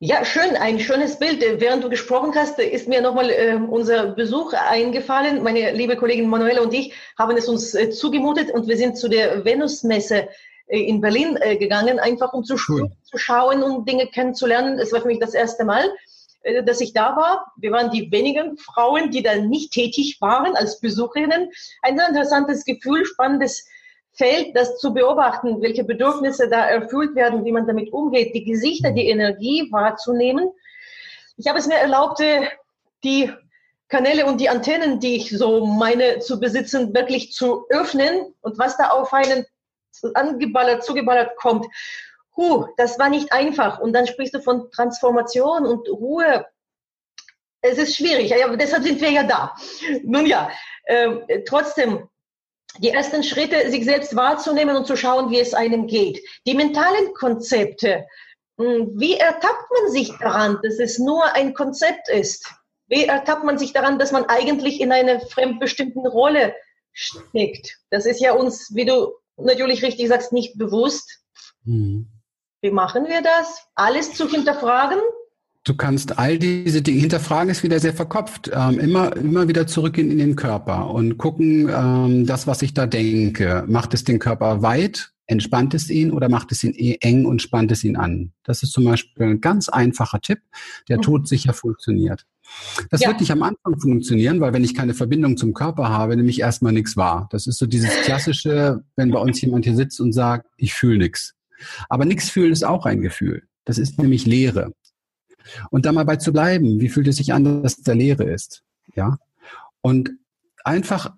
ja, 0.05 0.25
schön, 0.25 0.57
ein 0.57 0.81
schönes 0.81 1.17
Bild. 1.17 1.41
Während 1.61 1.85
du 1.85 1.89
gesprochen 1.89 2.33
hast, 2.35 2.59
ist 2.59 2.89
mir 2.89 3.01
nochmal 3.01 3.31
äh, 3.31 3.55
unser 3.55 4.07
Besuch 4.07 4.53
eingefallen. 4.53 5.45
Meine 5.45 5.71
liebe 5.71 5.95
Kollegin 5.95 6.29
Manuela 6.29 6.61
und 6.61 6.75
ich 6.75 6.93
haben 7.17 7.37
es 7.37 7.49
uns 7.49 7.73
äh, 7.73 7.89
zugemutet 7.89 8.51
und 8.51 8.67
wir 8.67 8.77
sind 8.77 8.99
zu 8.99 9.07
der 9.07 9.45
Venusmesse 9.45 10.29
äh, 10.67 10.81
in 10.81 11.01
Berlin 11.01 11.39
äh, 11.41 11.57
gegangen, 11.57 12.01
einfach 12.01 12.33
um 12.33 12.43
zu, 12.43 12.57
cool. 12.69 12.91
zu 13.05 13.17
schauen 13.17 13.63
und 13.63 13.89
Dinge 13.89 14.09
kennenzulernen. 14.09 14.81
Es 14.81 14.93
war 14.93 15.03
für 15.03 15.07
mich 15.07 15.21
das 15.21 15.35
erste 15.35 15.65
Mal, 15.65 15.85
äh, 16.43 16.65
dass 16.65 16.81
ich 16.81 16.93
da 16.93 17.15
war. 17.15 17.53
Wir 17.59 17.71
waren 17.71 17.93
die 17.93 18.11
wenigen 18.11 18.57
Frauen, 18.57 19.13
die 19.13 19.23
da 19.23 19.37
nicht 19.37 19.71
tätig 19.71 20.17
waren 20.21 20.57
als 20.57 20.81
Besucherinnen. 20.81 21.49
Ein 21.83 21.97
interessantes 21.97 22.65
Gefühl, 22.65 23.07
spannendes 23.07 23.69
Feld, 24.15 24.55
das 24.55 24.79
zu 24.79 24.93
beobachten, 24.93 25.63
welche 25.63 25.85
Bedürfnisse 25.85 26.49
da 26.49 26.67
erfüllt 26.67 27.15
werden, 27.15 27.45
wie 27.45 27.53
man 27.53 27.67
damit 27.67 27.93
umgeht, 27.93 28.35
die 28.35 28.45
Gesichter, 28.45 28.93
die 28.93 29.09
Energie 29.09 29.69
wahrzunehmen. 29.71 30.51
Ich 31.37 31.47
habe 31.47 31.59
es 31.59 31.67
mir 31.67 31.77
erlaubt, 31.77 32.23
die 33.05 33.33
Kanäle 33.89 34.27
und 34.27 34.41
die 34.41 34.49
Antennen, 34.49 35.01
die 35.01 35.17
ich 35.17 35.31
so 35.31 35.67
meine 35.67 36.19
zu 36.19 36.41
besitzen, 36.41 36.95
wirklich 36.95 37.33
zu 37.33 37.67
öffnen 37.69 38.35
und 38.41 38.59
was 38.59 38.77
da 38.77 38.89
auf 38.89 39.13
einen 39.13 39.45
angeballert, 40.15 40.85
zugeballert 40.85 41.37
kommt. 41.37 41.67
Huh, 42.37 42.67
das 42.77 42.99
war 42.99 43.11
nicht 43.11 43.33
einfach. 43.33 43.79
Und 43.79 43.93
dann 43.93 44.07
sprichst 44.07 44.35
du 44.35 44.41
von 44.41 44.71
Transformation 44.71 45.67
und 45.67 45.89
Ruhe. 45.89 46.47
Es 47.61 47.79
ist 47.79 47.97
schwierig, 47.97 48.31
ja, 48.31 48.57
deshalb 48.57 48.83
sind 48.83 49.01
wir 49.01 49.11
ja 49.11 49.23
da. 49.23 49.55
Nun 50.03 50.27
ja, 50.27 50.51
äh, 50.85 51.43
trotzdem, 51.47 52.09
die 52.79 52.91
ersten 52.91 53.23
Schritte, 53.23 53.71
sich 53.71 53.85
selbst 53.85 54.17
wahrzunehmen 54.17 54.77
und 54.77 54.87
zu 54.87 54.97
schauen, 54.97 55.31
wie 55.31 55.41
es 55.41 55.55
einem 55.55 55.87
geht. 55.87 56.21
Die 56.47 56.55
mentalen 56.55 57.13
Konzepte, 57.15 58.07
hm, 58.59 58.99
wie 58.99 59.17
ertappt 59.17 59.71
man 59.71 59.91
sich 59.91 60.13
daran, 60.19 60.59
dass 60.63 60.79
es 60.79 60.99
nur 60.99 61.25
ein 61.35 61.55
Konzept 61.55 62.09
ist? 62.09 62.51
Wie 62.89 63.05
ertappt 63.05 63.45
man 63.45 63.59
sich 63.59 63.73
daran, 63.73 63.99
dass 63.99 64.13
man 64.13 64.27
eigentlich 64.27 64.81
in 64.81 64.93
einer 64.93 65.21
fremdbestimmten 65.21 66.07
Rolle 66.07 66.55
steckt? 66.93 67.79
Das 67.91 68.07
ist 68.07 68.21
ja 68.21 68.33
uns, 68.33 68.75
wie 68.75 68.85
du 68.85 69.13
natürlich 69.37 69.83
richtig 69.83 70.09
sagst, 70.09 70.33
nicht 70.33 70.59
bewusst. 70.59 71.21
Mhm. 71.65 72.09
Wie 72.61 72.71
machen 72.71 73.07
wir 73.09 73.23
das? 73.23 73.67
Alles 73.75 74.15
zu 74.15 74.29
hinterfragen? 74.29 75.01
Du 75.65 75.77
kannst 75.77 76.19
all 76.19 76.39
diese 76.39 76.83
Dinge 76.83 77.01
hinterfragen, 77.01 77.49
ist 77.51 77.63
wieder 77.63 77.79
sehr 77.79 77.95
verkopft. 77.95 78.51
Ähm, 78.53 78.81
immer, 78.81 79.17
immer 79.17 79.47
wieder 79.47 79.69
zurückgehen 79.69 80.11
in 80.11 80.19
den 80.19 80.35
Körper 80.35 80.91
und 80.91 81.19
gucken, 81.19 81.71
ähm, 81.73 82.27
das, 82.27 82.49
was 82.49 82.63
ich 82.63 82.75
da 82.75 82.87
denke, 82.87 83.65
macht 83.69 83.95
es 83.95 84.03
den 84.03 84.19
Körper 84.19 84.63
weit, 84.63 85.13
entspannt 85.27 85.73
es 85.75 85.89
ihn 85.89 86.11
oder 86.11 86.29
macht 86.29 86.51
es 86.51 86.65
ihn 86.65 86.75
eh 86.75 86.97
eng 87.01 87.27
und 87.27 87.43
spannt 87.43 87.71
es 87.71 87.85
ihn 87.85 87.97
an? 87.97 88.33
Das 88.43 88.65
ist 88.65 88.73
zum 88.73 88.85
Beispiel 88.85 89.25
ein 89.25 89.41
ganz 89.41 89.69
einfacher 89.69 90.21
Tipp, 90.21 90.41
der 90.89 90.97
mhm. 90.97 91.03
todsicher 91.03 91.53
funktioniert. 91.53 92.27
Das 92.91 93.03
ja. 93.03 93.09
wird 93.09 93.21
nicht 93.21 93.31
am 93.31 93.45
Anfang 93.45 93.79
funktionieren, 93.79 94.41
weil 94.41 94.53
wenn 94.53 94.65
ich 94.65 94.75
keine 94.75 94.95
Verbindung 94.95 95.37
zum 95.37 95.55
Körper 95.55 95.91
habe, 95.91 96.17
nämlich 96.17 96.41
erstmal 96.41 96.73
nichts 96.73 96.97
wahr. 96.97 97.29
Das 97.31 97.47
ist 97.47 97.59
so 97.59 97.67
dieses 97.67 97.91
klassische, 98.03 98.83
wenn 98.97 99.13
bei 99.13 99.21
uns 99.21 99.41
jemand 99.41 99.65
hier 99.65 99.77
sitzt 99.77 100.01
und 100.01 100.13
sagt, 100.13 100.49
ich 100.57 100.75
fühle 100.75 100.99
nichts. 100.99 101.35
Aber 101.89 102.05
nichts 102.05 102.31
fühlen 102.31 102.53
ist 102.53 102.65
auch 102.65 102.85
ein 102.85 103.01
Gefühl. 103.01 103.45
Das 103.65 103.79
ist 103.79 104.01
nämlich 104.01 104.27
Leere. 104.27 104.73
Und 105.71 105.87
da 105.87 105.93
mal 105.93 106.05
bei 106.05 106.17
zu 106.17 106.33
bleiben, 106.33 106.81
wie 106.81 106.89
fühlt 106.89 107.09
es 107.09 107.17
sich 107.17 107.33
an, 107.33 107.63
dass 107.63 107.77
der 107.77 107.95
Leere 107.95 108.25
ist? 108.25 108.63
Ja. 108.95 109.19
Und 109.81 110.11
einfach 110.65 111.13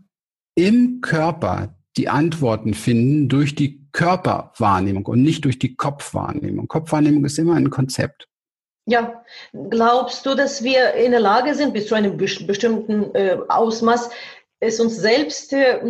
im 0.54 1.00
Körper 1.00 1.74
die 1.96 2.08
Antworten 2.08 2.74
finden 2.74 3.28
durch 3.28 3.54
die 3.54 3.84
Körperwahrnehmung 3.92 5.06
und 5.06 5.22
nicht 5.22 5.44
durch 5.44 5.58
die 5.58 5.76
Kopfwahrnehmung. 5.76 6.66
Kopfwahrnehmung 6.66 7.24
ist 7.24 7.38
immer 7.38 7.54
ein 7.54 7.70
Konzept. 7.70 8.28
Ja, 8.86 9.24
glaubst 9.70 10.26
du, 10.26 10.34
dass 10.34 10.62
wir 10.62 10.94
in 10.94 11.12
der 11.12 11.20
Lage 11.20 11.54
sind, 11.54 11.72
bis 11.72 11.86
zu 11.86 11.94
einem 11.94 12.16
bestimmten 12.16 13.14
äh, 13.14 13.38
Ausmaß, 13.48 14.10
es 14.60 14.80
uns 14.80 14.96
selbst 14.96 15.52
äh, 15.52 15.80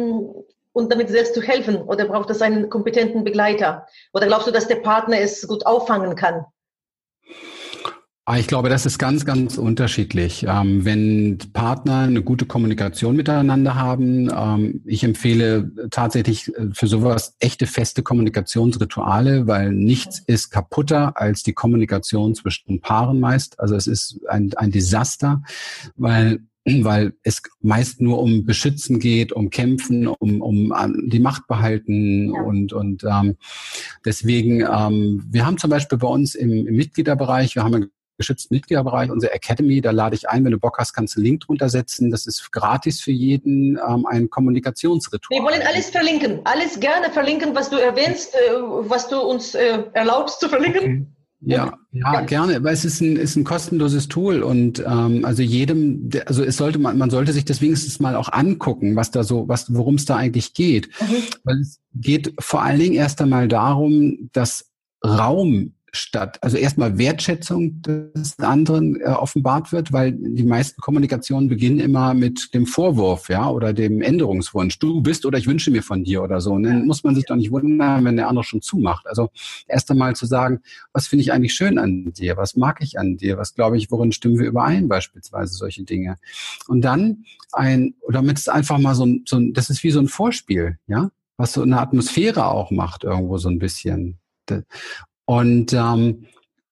und 0.72 0.92
damit 0.92 1.08
selbst 1.08 1.34
zu 1.34 1.42
helfen? 1.42 1.76
Oder 1.76 2.04
braucht 2.04 2.30
es 2.30 2.42
einen 2.42 2.68
kompetenten 2.68 3.24
Begleiter? 3.24 3.86
Oder 4.12 4.26
glaubst 4.26 4.46
du, 4.46 4.52
dass 4.52 4.68
der 4.68 4.76
Partner 4.76 5.18
es 5.18 5.46
gut 5.48 5.66
auffangen 5.66 6.14
kann? 6.14 6.44
Ah, 8.26 8.38
ich 8.38 8.46
glaube, 8.46 8.70
das 8.70 8.86
ist 8.86 8.98
ganz, 8.98 9.26
ganz 9.26 9.58
unterschiedlich. 9.58 10.46
Ähm, 10.48 10.86
wenn 10.86 11.36
Partner 11.52 12.04
eine 12.04 12.22
gute 12.22 12.46
Kommunikation 12.46 13.16
miteinander 13.16 13.74
haben, 13.74 14.30
ähm, 14.34 14.80
ich 14.86 15.04
empfehle 15.04 15.70
tatsächlich 15.90 16.48
äh, 16.56 16.70
für 16.72 16.86
sowas 16.86 17.36
echte 17.38 17.66
feste 17.66 18.02
Kommunikationsrituale, 18.02 19.46
weil 19.46 19.72
nichts 19.72 20.20
ist 20.26 20.48
kaputter 20.48 21.20
als 21.20 21.42
die 21.42 21.52
Kommunikation 21.52 22.34
zwischen 22.34 22.80
Paaren 22.80 23.20
meist. 23.20 23.60
Also 23.60 23.76
es 23.76 23.86
ist 23.86 24.18
ein, 24.26 24.54
ein 24.56 24.70
Desaster, 24.70 25.42
weil 25.96 26.40
weil 26.66 27.12
es 27.24 27.42
meist 27.60 28.00
nur 28.00 28.22
um 28.22 28.46
Beschützen 28.46 28.98
geht, 28.98 29.32
um 29.32 29.50
Kämpfen, 29.50 30.06
um, 30.06 30.40
um 30.40 30.72
die 31.08 31.18
Macht 31.18 31.46
behalten 31.46 32.30
und, 32.30 32.72
und 32.72 33.04
ähm, 33.04 33.36
deswegen, 34.02 34.62
ähm, 34.62 35.22
wir 35.28 35.44
haben 35.44 35.58
zum 35.58 35.68
Beispiel 35.68 35.98
bei 35.98 36.08
uns 36.08 36.34
im, 36.34 36.66
im 36.66 36.74
Mitgliederbereich, 36.74 37.54
wir 37.54 37.64
haben 37.64 37.90
geschützten 38.16 38.54
Mitgliederbereich, 38.54 39.10
unsere 39.10 39.32
Academy, 39.32 39.80
da 39.80 39.90
lade 39.90 40.14
ich 40.14 40.28
ein, 40.28 40.44
wenn 40.44 40.52
du 40.52 40.58
Bock 40.58 40.78
hast, 40.78 40.92
kannst 40.92 41.16
du 41.16 41.20
einen 41.20 41.26
Link 41.26 41.40
drunter 41.40 41.68
setzen. 41.68 42.10
Das 42.10 42.26
ist 42.26 42.52
gratis 42.52 43.00
für 43.00 43.12
jeden 43.12 43.78
ähm, 43.88 44.06
ein 44.06 44.30
Kommunikationsritual. 44.30 45.40
Wir 45.40 45.44
wollen 45.44 45.62
alles 45.66 45.90
verlinken, 45.90 46.40
alles 46.44 46.78
gerne 46.80 47.10
verlinken, 47.10 47.54
was 47.54 47.70
du 47.70 47.76
erwähnst, 47.76 48.34
äh, 48.34 48.38
was 48.58 49.08
du 49.08 49.20
uns 49.20 49.54
äh, 49.54 49.84
erlaubst 49.92 50.40
zu 50.40 50.48
verlinken. 50.48 50.82
Okay. 50.82 51.06
Ja, 51.46 51.74
ja, 51.92 52.22
gerne, 52.22 52.64
weil 52.64 52.72
es 52.72 52.86
ist 52.86 53.02
ein, 53.02 53.16
ist 53.16 53.36
ein 53.36 53.44
kostenloses 53.44 54.08
Tool 54.08 54.42
und 54.42 54.78
ähm, 54.78 55.26
also 55.26 55.42
jedem, 55.42 56.08
also 56.24 56.42
es 56.42 56.56
sollte 56.56 56.78
man, 56.78 56.96
man 56.96 57.10
sollte 57.10 57.34
sich 57.34 57.44
das 57.44 57.60
wenigstens 57.60 58.00
mal 58.00 58.16
auch 58.16 58.32
angucken, 58.32 58.96
was 58.96 59.10
da 59.10 59.24
so, 59.24 59.46
was, 59.46 59.74
worum 59.74 59.96
es 59.96 60.06
da 60.06 60.16
eigentlich 60.16 60.54
geht. 60.54 60.88
Mhm. 61.00 61.16
Weil 61.44 61.60
es 61.60 61.80
geht 61.92 62.32
vor 62.38 62.62
allen 62.62 62.78
Dingen 62.78 62.94
erst 62.94 63.20
einmal 63.20 63.48
darum, 63.48 64.30
dass 64.32 64.70
Raum 65.04 65.74
statt, 65.94 66.38
also 66.42 66.56
erstmal 66.56 66.98
Wertschätzung 66.98 67.80
des 67.82 68.38
anderen 68.38 69.00
äh, 69.00 69.04
offenbart 69.04 69.72
wird, 69.72 69.92
weil 69.92 70.12
die 70.12 70.42
meisten 70.42 70.80
Kommunikationen 70.80 71.48
beginnen 71.48 71.78
immer 71.78 72.14
mit 72.14 72.52
dem 72.52 72.66
Vorwurf, 72.66 73.28
ja, 73.28 73.48
oder 73.48 73.72
dem 73.72 74.02
Änderungswunsch. 74.02 74.78
Du 74.78 75.00
bist 75.00 75.24
oder 75.24 75.38
ich 75.38 75.46
wünsche 75.46 75.70
mir 75.70 75.82
von 75.82 76.04
dir 76.04 76.22
oder 76.22 76.40
so. 76.40 76.52
Und 76.52 76.64
dann 76.64 76.86
muss 76.86 77.04
man 77.04 77.14
sich 77.14 77.24
doch 77.24 77.36
nicht 77.36 77.52
wundern, 77.52 78.04
wenn 78.04 78.16
der 78.16 78.28
andere 78.28 78.44
schon 78.44 78.62
zumacht. 78.62 79.06
Also 79.06 79.30
erst 79.66 79.90
einmal 79.90 80.16
zu 80.16 80.26
sagen, 80.26 80.60
was 80.92 81.06
finde 81.06 81.22
ich 81.22 81.32
eigentlich 81.32 81.54
schön 81.54 81.78
an 81.78 82.12
dir? 82.12 82.36
Was 82.36 82.56
mag 82.56 82.82
ich 82.82 82.98
an 82.98 83.16
dir? 83.16 83.38
Was 83.38 83.54
glaube 83.54 83.76
ich, 83.76 83.90
worin 83.90 84.12
stimmen 84.12 84.38
wir 84.38 84.48
überein? 84.48 84.88
Beispielsweise 84.88 85.54
solche 85.54 85.84
Dinge. 85.84 86.16
Und 86.66 86.82
dann 86.82 87.24
ein, 87.52 87.94
oder 88.02 88.24
damit 88.24 88.38
es 88.38 88.48
einfach 88.48 88.78
mal 88.78 88.94
so 88.94 89.04
ein, 89.04 89.24
so 89.26 89.36
ein, 89.36 89.52
das 89.52 89.68
ist 89.68 89.84
wie 89.84 89.90
so 89.90 90.00
ein 90.00 90.08
Vorspiel, 90.08 90.78
ja, 90.86 91.10
was 91.36 91.52
so 91.52 91.62
eine 91.62 91.78
Atmosphäre 91.78 92.46
auch 92.46 92.70
macht 92.70 93.04
irgendwo 93.04 93.36
so 93.36 93.50
ein 93.50 93.58
bisschen. 93.58 94.18
Und, 95.26 95.72
ähm, 95.72 96.26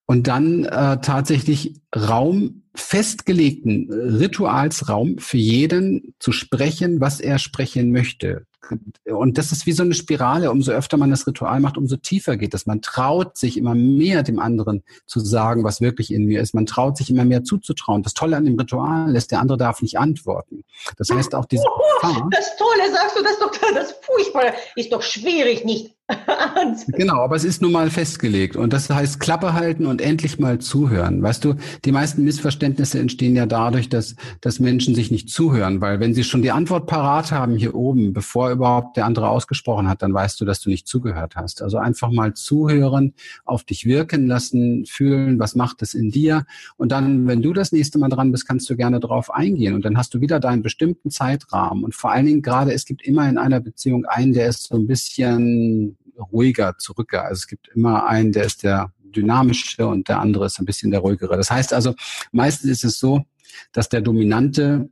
und 0.07 0.27
dann 0.27 0.65
äh, 0.65 1.01
tatsächlich 1.01 1.81
Raum, 1.95 2.63
festgelegten 2.75 3.91
Ritualsraum 3.93 5.19
für 5.19 5.37
jeden 5.37 6.15
zu 6.19 6.33
sprechen, 6.33 7.01
was 7.01 7.21
er 7.21 7.39
sprechen 7.39 7.93
möchte. 7.93 8.47
Und 9.05 9.39
das 9.39 9.53
ist 9.53 9.67
wie 9.67 9.73
so 9.73 9.83
eine 9.83 9.95
Spirale. 9.95 10.51
Umso 10.51 10.73
öfter 10.73 10.97
man 10.97 11.11
das 11.11 11.27
Ritual 11.27 11.61
macht, 11.61 11.77
umso 11.77 11.97
tiefer 11.97 12.37
geht 12.37 12.55
es. 12.55 12.67
Man 12.67 12.81
traut 12.81 13.37
sich 13.37 13.57
immer 13.57 13.75
mehr 13.75 14.23
dem 14.23 14.39
anderen 14.39 14.83
zu 15.07 15.21
sagen, 15.21 15.65
was 15.65 15.81
wirklich 15.81 16.13
in 16.13 16.27
mir 16.27 16.41
ist. 16.41 16.55
Man 16.55 16.67
traut 16.67 16.97
sich 16.97 17.11
immer 17.11 17.25
mehr 17.25 17.45
zuzutrauen. 17.45 18.03
Das 18.03 18.15
Tolle 18.15 18.37
an 18.37 18.45
dem 18.45 18.59
Ritual 18.59 19.15
ist, 19.17 19.33
der 19.33 19.41
andere 19.41 19.59
darf 19.59 19.83
nicht 19.83 19.99
antworten. 19.99 20.63
Das 20.97 21.11
heißt 21.11 21.35
auch 21.35 21.47
diese. 21.47 21.65
Das 22.03 22.57
Tolle, 22.57 22.91
sagst 22.91 23.17
du 23.17 23.23
das 23.23 23.39
doch, 23.39 23.53
das 23.75 23.93
Furchtbare 24.03 24.55
ist 24.75 24.93
doch 24.93 25.03
schwierig, 25.03 25.65
nicht 25.65 25.95
genau, 26.89 27.17
aber 27.17 27.37
es 27.37 27.45
ist 27.45 27.63
nun 27.63 27.73
mal 27.73 27.91
festgelegt. 27.91 28.57
Und 28.57 28.73
das 28.73 28.89
heißt 28.91 29.21
Klappe 29.21 29.55
halten 29.55 29.87
und 29.87 30.01
endlich 30.01 30.39
mal 30.39 30.59
zuhören. 30.59 31.23
Weißt 31.23 31.45
du, 31.45 31.55
die 31.85 31.93
meisten 31.93 32.25
Missverständnisse 32.25 32.99
entstehen 32.99 33.37
ja 33.37 33.47
dadurch, 33.47 33.89
dass, 33.89 34.17
dass 34.41 34.61
Menschen 34.61 34.95
sich 34.95 35.11
nicht 35.11 35.31
zuhören, 35.31 35.81
weil 35.81 36.01
wenn 36.01 36.15
sie 36.15 36.25
schon 36.25 36.43
die 36.43 36.51
Antwort 36.51 36.87
parat 36.87 37.33
haben 37.33 37.57
hier 37.57 37.75
oben, 37.75 38.13
bevor 38.13 38.51
überhaupt 38.51 38.97
der 38.97 39.07
andere 39.07 39.29
ausgesprochen 39.29 39.89
hat, 39.89 40.03
dann 40.03 40.15
weißt 40.15 40.41
du, 40.41 40.45
dass 40.45 40.61
du 40.61 40.71
nicht 40.71 40.87
zugehört 40.87 41.37
hast. 41.37 41.63
Also 41.63 41.79
einfach 41.79 42.11
mal 42.11 42.35
zuhören, 42.35 43.15
auf 43.45 43.65
dich 43.65 43.85
wirken 43.85 44.27
lassen, 44.27 44.85
fühlen, 44.87 45.39
was 45.39 45.55
macht 45.55 45.83
es 45.83 45.95
in 45.95 46.11
dir. 46.11 46.45
Und 46.77 46.93
dann, 46.93 47.27
wenn 47.27 47.43
du 47.43 47.53
das 47.53 47.73
nächste 47.73 47.99
Mal 47.99 48.09
dran 48.09 48.33
bist, 48.33 48.47
kannst 48.47 48.69
du 48.71 48.77
gerne 48.77 49.01
drauf 49.01 49.33
eingehen. 49.33 49.75
Und 49.75 49.85
dann 49.85 49.97
hast 49.97 50.15
du 50.15 50.21
wieder 50.21 50.41
deinen 50.41 50.63
bestimmten 50.63 51.11
Zeitrahmen. 51.11 51.85
Und 51.85 51.95
vor 51.95 52.13
allen 52.13 52.27
Dingen 52.27 52.43
gerade, 52.43 52.73
es 52.73 52.85
gibt 52.85 53.03
immer 53.03 53.29
in 53.29 53.39
einer 53.39 53.61
Beziehung 53.61 54.05
einen, 54.07 54.33
der 54.33 54.49
ist 54.49 54.65
so 54.65 54.77
ein 54.77 54.87
bisschen 54.87 55.97
ruhiger, 56.19 56.77
zurücker. 56.79 57.25
Also 57.25 57.41
es 57.41 57.47
gibt 57.47 57.69
immer 57.69 58.07
einen, 58.07 58.33
der 58.33 58.45
ist 58.45 58.63
der 58.63 58.93
dynamische 59.03 59.87
und 59.87 60.09
der 60.09 60.21
andere 60.21 60.47
ist 60.47 60.59
ein 60.59 60.65
bisschen 60.65 60.91
der 60.91 61.01
ruhigere. 61.01 61.37
Das 61.37 61.51
heißt 61.51 61.73
also, 61.73 61.95
meistens 62.33 62.71
ist 62.71 62.85
es 62.85 62.99
so, 62.99 63.23
dass 63.73 63.89
der 63.89 64.01
Dominante 64.01 64.89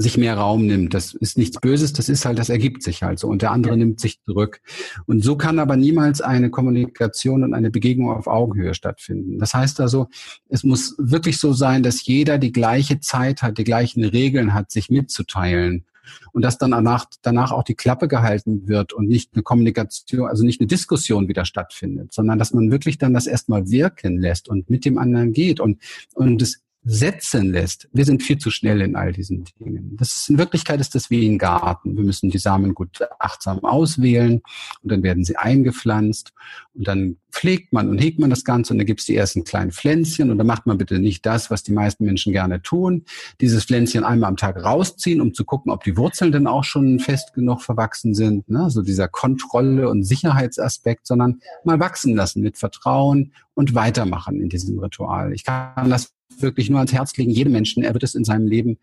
sich 0.00 0.16
mehr 0.16 0.36
Raum 0.36 0.66
nimmt. 0.66 0.94
Das 0.94 1.12
ist 1.12 1.36
nichts 1.36 1.60
Böses, 1.60 1.92
das 1.92 2.08
ist 2.08 2.24
halt, 2.24 2.38
das 2.38 2.48
ergibt 2.48 2.84
sich 2.84 3.02
halt 3.02 3.18
so. 3.18 3.26
Und 3.26 3.42
der 3.42 3.50
andere 3.50 3.72
ja. 3.72 3.78
nimmt 3.78 3.98
sich 3.98 4.22
zurück. 4.22 4.60
Und 5.06 5.24
so 5.24 5.36
kann 5.36 5.58
aber 5.58 5.76
niemals 5.76 6.20
eine 6.20 6.50
Kommunikation 6.50 7.42
und 7.42 7.52
eine 7.52 7.70
Begegnung 7.70 8.12
auf 8.12 8.28
Augenhöhe 8.28 8.74
stattfinden. 8.74 9.40
Das 9.40 9.54
heißt 9.54 9.80
also, 9.80 10.08
es 10.48 10.62
muss 10.62 10.94
wirklich 10.98 11.38
so 11.38 11.52
sein, 11.52 11.82
dass 11.82 12.06
jeder 12.06 12.38
die 12.38 12.52
gleiche 12.52 13.00
Zeit 13.00 13.42
hat, 13.42 13.58
die 13.58 13.64
gleichen 13.64 14.04
Regeln 14.04 14.54
hat, 14.54 14.70
sich 14.70 14.88
mitzuteilen 14.88 15.84
und 16.32 16.42
dass 16.42 16.58
dann 16.58 16.70
danach, 16.70 17.06
danach 17.22 17.50
auch 17.50 17.64
die 17.64 17.74
Klappe 17.74 18.08
gehalten 18.08 18.68
wird 18.68 18.92
und 18.92 19.08
nicht 19.08 19.34
eine 19.34 19.42
Kommunikation, 19.42 20.28
also 20.28 20.44
nicht 20.44 20.60
eine 20.60 20.68
Diskussion 20.68 21.28
wieder 21.28 21.44
stattfindet, 21.44 22.12
sondern 22.12 22.38
dass 22.38 22.54
man 22.54 22.70
wirklich 22.70 22.98
dann 22.98 23.14
das 23.14 23.26
erstmal 23.26 23.68
wirken 23.68 24.18
lässt 24.20 24.48
und 24.48 24.70
mit 24.70 24.84
dem 24.84 24.96
anderen 24.96 25.32
geht 25.32 25.60
und, 25.60 25.82
und 26.14 26.40
es 26.40 26.62
setzen 26.90 27.52
lässt. 27.52 27.86
Wir 27.92 28.06
sind 28.06 28.22
viel 28.22 28.38
zu 28.38 28.50
schnell 28.50 28.80
in 28.80 28.96
all 28.96 29.12
diesen 29.12 29.44
Dingen. 29.60 29.94
Das 29.98 30.14
ist 30.14 30.30
in 30.30 30.38
Wirklichkeit 30.38 30.80
ist 30.80 30.94
das 30.94 31.10
wie 31.10 31.28
ein 31.28 31.36
Garten. 31.36 31.94
Wir 31.94 32.02
müssen 32.02 32.30
die 32.30 32.38
Samen 32.38 32.74
gut 32.74 33.00
achtsam 33.18 33.62
auswählen 33.62 34.40
und 34.82 34.90
dann 34.90 35.02
werden 35.02 35.22
sie 35.22 35.36
eingepflanzt 35.36 36.32
und 36.72 36.88
dann 36.88 37.16
pflegt 37.30 37.74
man 37.74 37.90
und 37.90 37.98
hegt 37.98 38.18
man 38.18 38.30
das 38.30 38.42
Ganze 38.42 38.72
und 38.72 38.78
dann 38.78 38.86
gibt 38.86 39.00
es 39.00 39.06
die 39.06 39.16
ersten 39.16 39.44
kleinen 39.44 39.70
Pflänzchen 39.70 40.30
und 40.30 40.38
dann 40.38 40.46
macht 40.46 40.64
man 40.66 40.78
bitte 40.78 40.98
nicht 40.98 41.26
das, 41.26 41.50
was 41.50 41.62
die 41.62 41.72
meisten 41.72 42.06
Menschen 42.06 42.32
gerne 42.32 42.62
tun. 42.62 43.04
Dieses 43.42 43.66
Pflänzchen 43.66 44.02
einmal 44.02 44.30
am 44.30 44.38
Tag 44.38 44.56
rausziehen, 44.64 45.20
um 45.20 45.34
zu 45.34 45.44
gucken, 45.44 45.70
ob 45.70 45.84
die 45.84 45.98
Wurzeln 45.98 46.32
denn 46.32 46.46
auch 46.46 46.64
schon 46.64 47.00
fest 47.00 47.34
genug 47.34 47.60
verwachsen 47.60 48.14
sind. 48.14 48.48
Ne? 48.48 48.70
So 48.70 48.80
dieser 48.80 49.08
Kontrolle- 49.08 49.90
und 49.90 50.04
Sicherheitsaspekt, 50.04 51.06
sondern 51.06 51.40
mal 51.64 51.80
wachsen 51.80 52.16
lassen 52.16 52.40
mit 52.40 52.56
Vertrauen 52.56 53.32
und 53.52 53.74
weitermachen 53.74 54.40
in 54.40 54.48
diesem 54.48 54.78
Ritual. 54.78 55.34
Ich 55.34 55.44
kann 55.44 55.90
das 55.90 56.14
wirklich 56.38 56.70
nur 56.70 56.78
ans 56.78 56.92
Herz 56.92 57.16
legen, 57.16 57.30
jedem 57.30 57.52
Menschen, 57.52 57.82
er 57.82 57.94
wird 57.94 58.02
es 58.02 58.14
in 58.14 58.24
seinem 58.24 58.46
Leben 58.46 58.78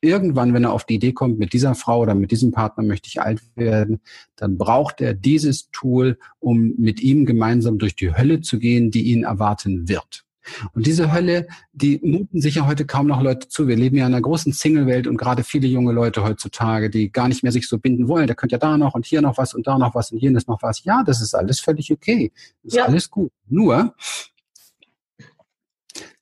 irgendwann, 0.00 0.54
wenn 0.54 0.64
er 0.64 0.72
auf 0.72 0.84
die 0.84 0.94
Idee 0.94 1.12
kommt, 1.12 1.38
mit 1.38 1.52
dieser 1.52 1.74
Frau 1.74 2.00
oder 2.00 2.14
mit 2.14 2.30
diesem 2.30 2.52
Partner 2.52 2.82
möchte 2.84 3.08
ich 3.08 3.20
alt 3.20 3.42
werden, 3.54 4.00
dann 4.36 4.56
braucht 4.56 5.00
er 5.00 5.14
dieses 5.14 5.70
Tool, 5.70 6.18
um 6.38 6.74
mit 6.78 7.00
ihm 7.00 7.26
gemeinsam 7.26 7.78
durch 7.78 7.96
die 7.96 8.14
Hölle 8.14 8.40
zu 8.40 8.58
gehen, 8.58 8.90
die 8.90 9.04
ihn 9.04 9.24
erwarten 9.24 9.88
wird. 9.88 10.24
Und 10.72 10.86
diese 10.86 11.12
Hölle, 11.12 11.46
die 11.72 12.00
muten 12.02 12.40
sich 12.40 12.56
ja 12.56 12.66
heute 12.66 12.86
kaum 12.86 13.06
noch 13.06 13.22
Leute 13.22 13.48
zu. 13.48 13.68
Wir 13.68 13.76
leben 13.76 13.96
ja 13.96 14.06
in 14.06 14.14
einer 14.14 14.22
großen 14.22 14.52
Single-Welt 14.52 15.06
und 15.06 15.18
gerade 15.18 15.44
viele 15.44 15.68
junge 15.68 15.92
Leute 15.92 16.24
heutzutage, 16.24 16.88
die 16.88 17.12
gar 17.12 17.28
nicht 17.28 17.42
mehr 17.42 17.52
sich 17.52 17.68
so 17.68 17.78
binden 17.78 18.08
wollen. 18.08 18.26
Da 18.26 18.34
könnte 18.34 18.54
ja 18.54 18.58
da 18.58 18.78
noch 18.78 18.94
und 18.94 19.04
hier 19.04 19.20
noch 19.20 19.36
was 19.36 19.54
und 19.54 19.66
da 19.66 19.78
noch 19.78 19.94
was 19.94 20.12
und 20.12 20.18
jenes 20.18 20.46
noch 20.46 20.62
was. 20.62 20.82
Ja, 20.82 21.02
das 21.04 21.20
ist 21.20 21.34
alles 21.34 21.60
völlig 21.60 21.92
okay. 21.92 22.32
Das 22.62 22.72
ist 22.72 22.78
ja. 22.78 22.84
alles 22.86 23.10
gut. 23.10 23.30
Nur, 23.48 23.94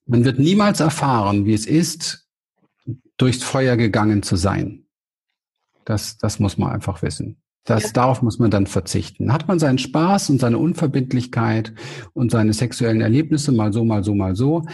man 0.09 0.25
wird 0.25 0.39
niemals 0.39 0.81
erfahren, 0.81 1.45
wie 1.45 1.55
es 1.55 1.67
ist, 1.67 2.27
durchs 3.17 3.43
Feuer 3.43 3.77
gegangen 3.77 4.23
zu 4.23 4.37
sein. 4.37 4.87
Das, 5.85 6.19
das 6.19 6.41
muss 6.41 6.59
man 6.59 6.73
einfach 6.73 7.03
wissen. 7.03 7.41
Das, 7.65 7.85
ja. 7.85 7.91
Darauf 7.93 8.23
muss 8.23 8.39
man 8.39 8.51
dann 8.51 8.67
verzichten. 8.67 9.33
Hat 9.33 9.47
man 9.47 9.59
seinen 9.59 9.79
Spaß 9.79 10.31
und 10.31 10.41
seine 10.41 10.59
Unverbindlichkeit 10.59 11.75
und 12.15 12.31
seine 12.31 12.55
sexuellen 12.55 13.03
Erlebnisse, 13.03 13.53
mal 13.53 13.73
so, 13.73 13.85
mal 13.85 14.03
so, 14.03 14.15
mal 14.15 14.35
so, 14.35 14.65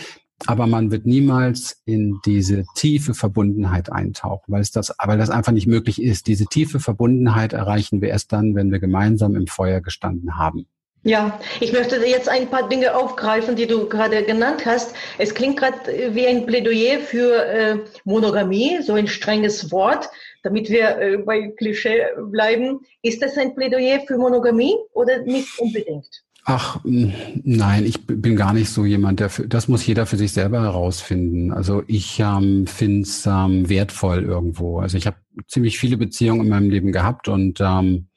aber 0.47 0.67
man 0.67 0.91
wird 0.91 1.07
niemals 1.07 1.83
in 1.85 2.19
diese 2.25 2.65
tiefe 2.77 3.15
Verbundenheit 3.15 3.91
eintauchen, 3.91 4.53
weil 4.53 4.61
es 4.61 4.71
das, 4.71 4.95
weil 5.03 5.19
das 5.19 5.31
einfach 5.31 5.53
nicht 5.53 5.67
möglich 5.67 6.01
ist. 6.01 6.27
Diese 6.27 6.47
tiefe 6.47 6.81
Verbundenheit 6.81 7.53
erreichen 7.53 8.01
wir 8.01 8.11
erst 8.11 8.33
dann, 8.33 8.55
wenn 8.55 8.71
wir 8.71 8.79
gemeinsam 8.79 9.35
im 9.35 9.47
Feuer 9.47 9.81
gestanden 9.81 10.37
haben. 10.37 10.67
Ja, 11.07 11.39
ich 11.61 11.73
möchte 11.73 11.97
jetzt 11.97 12.31
ein 12.31 12.49
paar 12.49 12.67
Dinge 12.67 12.97
aufgreifen, 12.97 13.57
die 13.57 13.67
du 13.67 13.87
gerade 13.91 14.25
genannt 14.25 14.65
hast. 14.65 14.95
Es 15.19 15.35
klingt 15.35 15.59
gerade 15.59 15.77
wie 16.15 16.27
ein 16.27 16.47
Plädoyer 16.47 16.99
für 16.99 17.45
äh, 17.45 17.77
Monogamie, 18.05 18.81
so 18.81 18.95
ein 18.95 19.07
strenges 19.07 19.71
Wort, 19.71 20.09
damit 20.43 20.71
wir 20.71 20.99
äh, 20.99 21.19
bei 21.19 21.53
Klischee 21.59 22.07
bleiben. 22.31 22.81
Ist 23.03 23.23
das 23.23 23.37
ein 23.37 23.55
Plädoyer 23.55 24.01
für 24.07 24.17
Monogamie 24.17 24.77
oder 24.95 25.21
nicht 25.23 25.59
unbedingt? 25.59 26.25
Ach, 26.47 26.81
nein, 26.85 27.85
ich 27.85 28.07
bin 28.07 28.37
gar 28.37 28.55
nicht 28.55 28.71
so 28.71 28.87
jemand, 28.87 29.21
der 29.21 29.29
für, 29.29 29.47
das 29.47 29.69
muss 29.69 29.87
jeder 29.87 30.07
für 30.07 30.17
sich 30.17 30.33
selber 30.33 30.63
herausfinden. 30.63 31.53
Also 31.53 31.83
ich 31.87 32.19
ähm, 32.21 32.67
finde 32.67 33.03
es 33.03 33.27
ähm, 33.27 33.69
wertvoll 33.69 34.25
irgendwo. 34.25 34.79
Also 34.79 34.97
ich 34.97 35.07
habe 35.07 35.17
ziemlich 35.49 35.79
viele 35.79 35.99
Beziehungen 35.99 36.43
in 36.43 36.49
meinem 36.49 36.71
Leben 36.71 36.93
gehabt 36.93 37.29
und 37.29 37.61
ähm, 37.61 38.09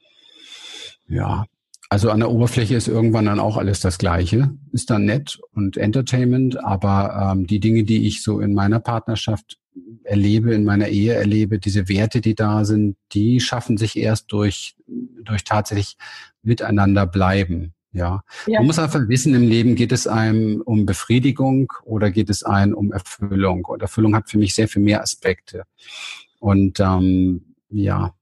ja, 1.09 1.45
Also 1.89 2.11
an 2.11 2.19
der 2.19 2.29
Oberfläche 2.29 2.75
ist 2.75 2.87
irgendwann 2.87 3.25
dann 3.25 3.39
auch 3.39 3.57
alles 3.57 3.79
das 3.79 3.97
Gleiche. 3.97 4.51
Ist 4.71 4.89
dann 4.89 5.05
nett 5.05 5.39
und 5.53 5.77
Entertainment, 5.77 6.61
aber 6.63 7.31
ähm, 7.33 7.47
die 7.47 7.59
Dinge, 7.59 7.83
die 7.83 8.07
ich 8.07 8.21
so 8.21 8.39
in 8.39 8.53
meiner 8.53 8.79
Partnerschaft 8.79 9.57
erlebe, 10.03 10.53
in 10.53 10.65
meiner 10.65 10.87
Ehe 10.87 11.13
erlebe, 11.13 11.59
diese 11.59 11.87
Werte, 11.87 12.19
die 12.19 12.35
da 12.35 12.65
sind, 12.65 12.97
die 13.13 13.39
schaffen 13.39 13.77
sich 13.77 13.97
erst 13.97 14.31
durch, 14.31 14.75
durch 15.23 15.43
tatsächlich 15.43 15.97
miteinander 16.41 17.05
bleiben. 17.05 17.73
Ja. 17.93 18.23
ja. 18.47 18.59
Man 18.59 18.67
muss 18.67 18.79
einfach 18.79 19.07
wissen, 19.07 19.33
im 19.33 19.47
Leben 19.47 19.75
geht 19.75 19.91
es 19.91 20.07
einem 20.07 20.61
um 20.61 20.85
Befriedigung 20.85 21.71
oder 21.83 22.11
geht 22.11 22.29
es 22.29 22.43
einem 22.43 22.73
um 22.73 22.91
Erfüllung. 22.91 23.65
Und 23.65 23.81
Erfüllung 23.81 24.15
hat 24.15 24.29
für 24.29 24.37
mich 24.37 24.55
sehr 24.55 24.67
viel 24.67 24.81
mehr 24.81 25.01
Aspekte. 25.01 25.63
Und 26.39 26.79
ähm, 26.79 27.55
ja, 27.69 28.13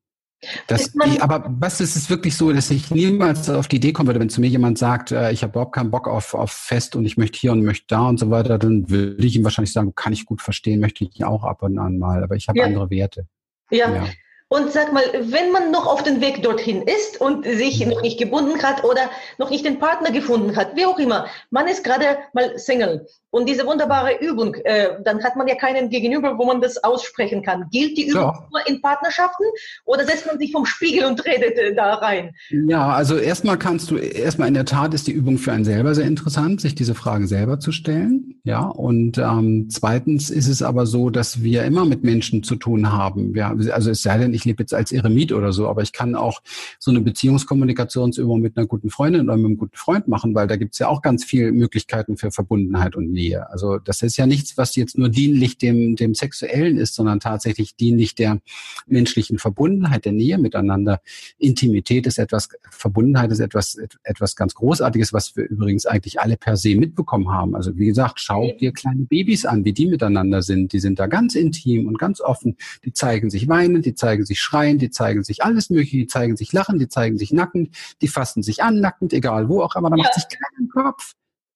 das, 0.68 0.94
ich, 1.06 1.22
aber 1.22 1.46
was 1.60 1.82
ist 1.82 1.96
es 1.96 2.10
wirklich 2.10 2.36
so, 2.36 2.52
dass 2.52 2.70
ich 2.72 2.92
niemals 2.92 3.50
auf 3.50 3.68
die 3.68 3.78
Idee 3.78 3.94
kommen 3.94 4.08
würde, 4.08 4.20
wenn 4.20 4.30
zu 4.30 4.42
mir 4.42 4.48
jemand 4.48 4.78
sagt, 4.78 5.12
äh, 5.12 5.32
ich 5.32 5.44
habe 5.44 5.52
überhaupt 5.52 5.76
keinen 5.76 5.92
Bock 5.92 6.08
auf, 6.08 6.34
auf 6.34 6.52
Fest 6.52 6.96
und 6.96 7.06
ich 7.06 7.18
möchte 7.18 7.40
hier 7.40 7.52
und 7.52 7.64
möchte 7.64 7.86
da 7.88 8.08
und 8.08 8.20
so 8.20 8.30
weiter, 8.30 8.58
dann 8.58 8.90
würde 8.90 9.26
ich 9.26 9.36
ihm 9.36 9.44
wahrscheinlich 9.44 9.74
sagen, 9.74 9.94
kann 9.96 10.14
ich 10.14 10.26
gut 10.26 10.42
verstehen, 10.42 10.80
möchte 10.80 11.04
ich 11.04 11.24
auch 11.24 11.44
ab 11.44 11.64
und 11.64 11.78
an 11.80 11.98
mal, 11.98 12.24
aber 12.24 12.36
ich 12.36 12.48
habe 12.48 12.60
ja. 12.60 12.66
andere 12.66 12.90
Werte. 12.90 13.28
Ja. 13.72 13.94
ja. 13.94 14.08
Und 14.48 14.72
sag 14.72 14.94
mal, 14.94 15.04
wenn 15.14 15.52
man 15.52 15.72
noch 15.72 15.88
auf 15.88 16.04
dem 16.04 16.22
Weg 16.22 16.44
dorthin 16.44 16.84
ist 16.84 17.20
und 17.20 17.46
sich 17.46 17.84
noch 17.86 18.02
nicht 18.02 18.20
gebunden 18.20 18.62
hat 18.62 18.84
oder 18.84 19.10
noch 19.40 19.50
nicht 19.50 19.66
den 19.66 19.80
Partner 19.80 20.12
gefunden 20.12 20.56
hat, 20.56 20.76
wie 20.76 20.86
auch 20.86 21.00
immer, 21.00 21.28
man 21.50 21.68
ist 21.68 21.84
gerade 21.84 22.20
mal 22.34 22.58
Single 22.58 23.08
und 23.36 23.50
diese 23.50 23.66
wunderbare 23.66 24.20
Übung, 24.22 24.56
äh, 24.64 24.92
dann 25.04 25.22
hat 25.22 25.36
man 25.36 25.46
ja 25.46 25.56
keinen 25.56 25.90
Gegenüber, 25.90 26.38
wo 26.38 26.46
man 26.46 26.62
das 26.62 26.82
aussprechen 26.82 27.42
kann. 27.42 27.66
Gilt 27.70 27.98
die 27.98 28.08
Übung 28.08 28.22
ja. 28.22 28.48
nur 28.50 28.66
in 28.66 28.82
Partnerschaften 28.82 29.44
oder 29.84 30.06
setzt 30.06 30.26
man 30.26 30.40
sich 30.40 30.54
vom 30.54 30.66
Spiegel 30.66 31.04
und 31.04 31.26
redet 31.26 31.58
äh, 31.58 31.76
da 31.76 31.96
rein? 31.96 32.34
Ja, 32.50 32.94
also 32.94 33.18
erstmal 33.18 33.60
kannst 33.60 33.92
du, 33.92 33.98
erstmal 33.98 34.48
in 34.48 34.54
der 34.54 34.64
Tat 34.64 34.94
ist 34.94 35.08
die 35.08 35.12
Übung 35.12 35.38
für 35.38 35.52
einen 35.52 35.66
selber 35.66 35.94
sehr 35.96 36.06
interessant, 36.06 36.62
sich 36.62 36.76
diese 36.76 36.96
Frage 36.96 37.28
selber 37.28 37.60
zu 37.60 37.74
stellen. 37.74 38.36
Ja, 38.46 38.62
und 38.62 39.18
ähm, 39.18 39.68
zweitens 39.70 40.30
ist 40.30 40.48
es 40.48 40.62
aber 40.62 40.86
so, 40.86 41.10
dass 41.10 41.44
wir 41.44 41.66
immer 41.66 41.84
mit 41.84 42.06
Menschen 42.06 42.42
zu 42.42 42.56
tun 42.56 42.94
haben. 42.94 43.36
Ja, 43.36 43.54
also 43.72 43.92
es 43.92 44.02
sei 44.02 44.18
denn, 44.18 44.34
ich 44.34 44.46
lebe 44.46 44.64
jetzt 44.64 44.74
als 44.74 44.94
Eremit 44.94 45.34
oder 45.34 45.52
so, 45.52 45.68
aber 45.68 45.82
ich 45.82 45.92
kann 45.92 46.16
auch 46.16 46.42
so 46.80 46.90
eine 46.90 47.02
Beziehungskommunikationsübung 47.02 48.40
mit 48.40 48.56
einer 48.56 48.66
guten 48.66 48.90
Freundin 48.90 49.24
oder 49.24 49.36
mit 49.36 49.46
einem 49.46 49.58
guten 49.58 49.76
Freund 49.76 50.08
machen, 50.08 50.34
weil 50.36 50.48
da 50.48 50.56
gibt 50.56 50.72
es 50.72 50.80
ja 50.80 50.88
auch 50.88 51.02
ganz 51.02 51.26
viele 51.26 51.52
Möglichkeiten 51.52 52.16
für 52.16 52.32
Verbundenheit 52.32 52.96
und 52.96 53.12
Nähe. 53.12 53.25
Nähe. 53.26 53.50
Also 53.50 53.78
das 53.78 54.02
ist 54.02 54.18
ja 54.18 54.26
nichts, 54.26 54.58
was 54.58 54.76
jetzt 54.76 54.98
nur 54.98 55.10
dienlich 55.10 55.58
dem, 55.58 55.96
dem 55.96 56.14
Sexuellen 56.14 56.78
ist, 56.78 56.96
sondern 56.96 57.20
tatsächlich 57.20 57.76
dienlich 57.76 58.16
der 58.16 58.40
menschlichen 58.88 59.38
Verbundenheit, 59.38 60.06
der 60.06 60.12
Nähe 60.12 60.38
miteinander. 60.38 61.02
Intimität 61.38 62.08
ist 62.08 62.20
etwas, 62.20 62.50
Verbundenheit 62.70 63.32
ist 63.32 63.40
etwas, 63.40 63.78
etwas 64.04 64.36
ganz 64.36 64.56
Großartiges, 64.56 65.14
was 65.14 65.36
wir 65.36 65.46
übrigens 65.46 65.86
eigentlich 65.86 66.20
alle 66.20 66.38
per 66.38 66.58
se 66.58 66.76
mitbekommen 66.76 67.30
haben. 67.30 67.56
Also 67.56 67.78
wie 67.78 67.88
gesagt, 67.88 68.20
schau 68.20 68.52
dir 68.60 68.72
kleine 68.72 69.04
Babys 69.04 69.46
an, 69.46 69.66
wie 69.66 69.74
die 69.74 69.88
miteinander 69.88 70.42
sind. 70.42 70.74
Die 70.74 70.80
sind 70.80 71.00
da 71.00 71.08
ganz 71.08 71.36
intim 71.36 71.88
und 71.88 72.00
ganz 72.00 72.22
offen. 72.22 72.58
Die 72.84 72.94
zeigen 72.94 73.30
sich 73.30 73.48
weinen, 73.48 73.82
die 73.82 73.96
zeigen 73.96 74.26
sich 74.26 74.40
schreien, 74.40 74.78
die 74.78 74.90
zeigen 74.90 75.24
sich 75.24 75.44
alles 75.44 75.70
Mögliche, 75.70 75.98
die 75.98 76.08
zeigen 76.08 76.38
sich 76.38 76.54
lachen, 76.54 76.80
die 76.80 76.88
zeigen 76.88 77.18
sich 77.18 77.34
nackend, 77.34 77.76
die 78.02 78.08
fassen 78.08 78.44
sich 78.44 78.64
an, 78.64 78.80
nackend, 78.80 79.14
egal 79.14 79.50
wo 79.50 79.62
auch, 79.62 79.76
aber 79.76 79.90
da 79.90 79.98
macht 79.98 80.14
sich 80.14 80.26
keiner 80.28 80.70
Kopf. 80.70 81.16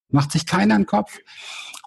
Macht 0.10 0.32
sich 0.32 0.46
keiner 0.46 0.76
einen 0.76 0.86
Kopf. 0.86 1.20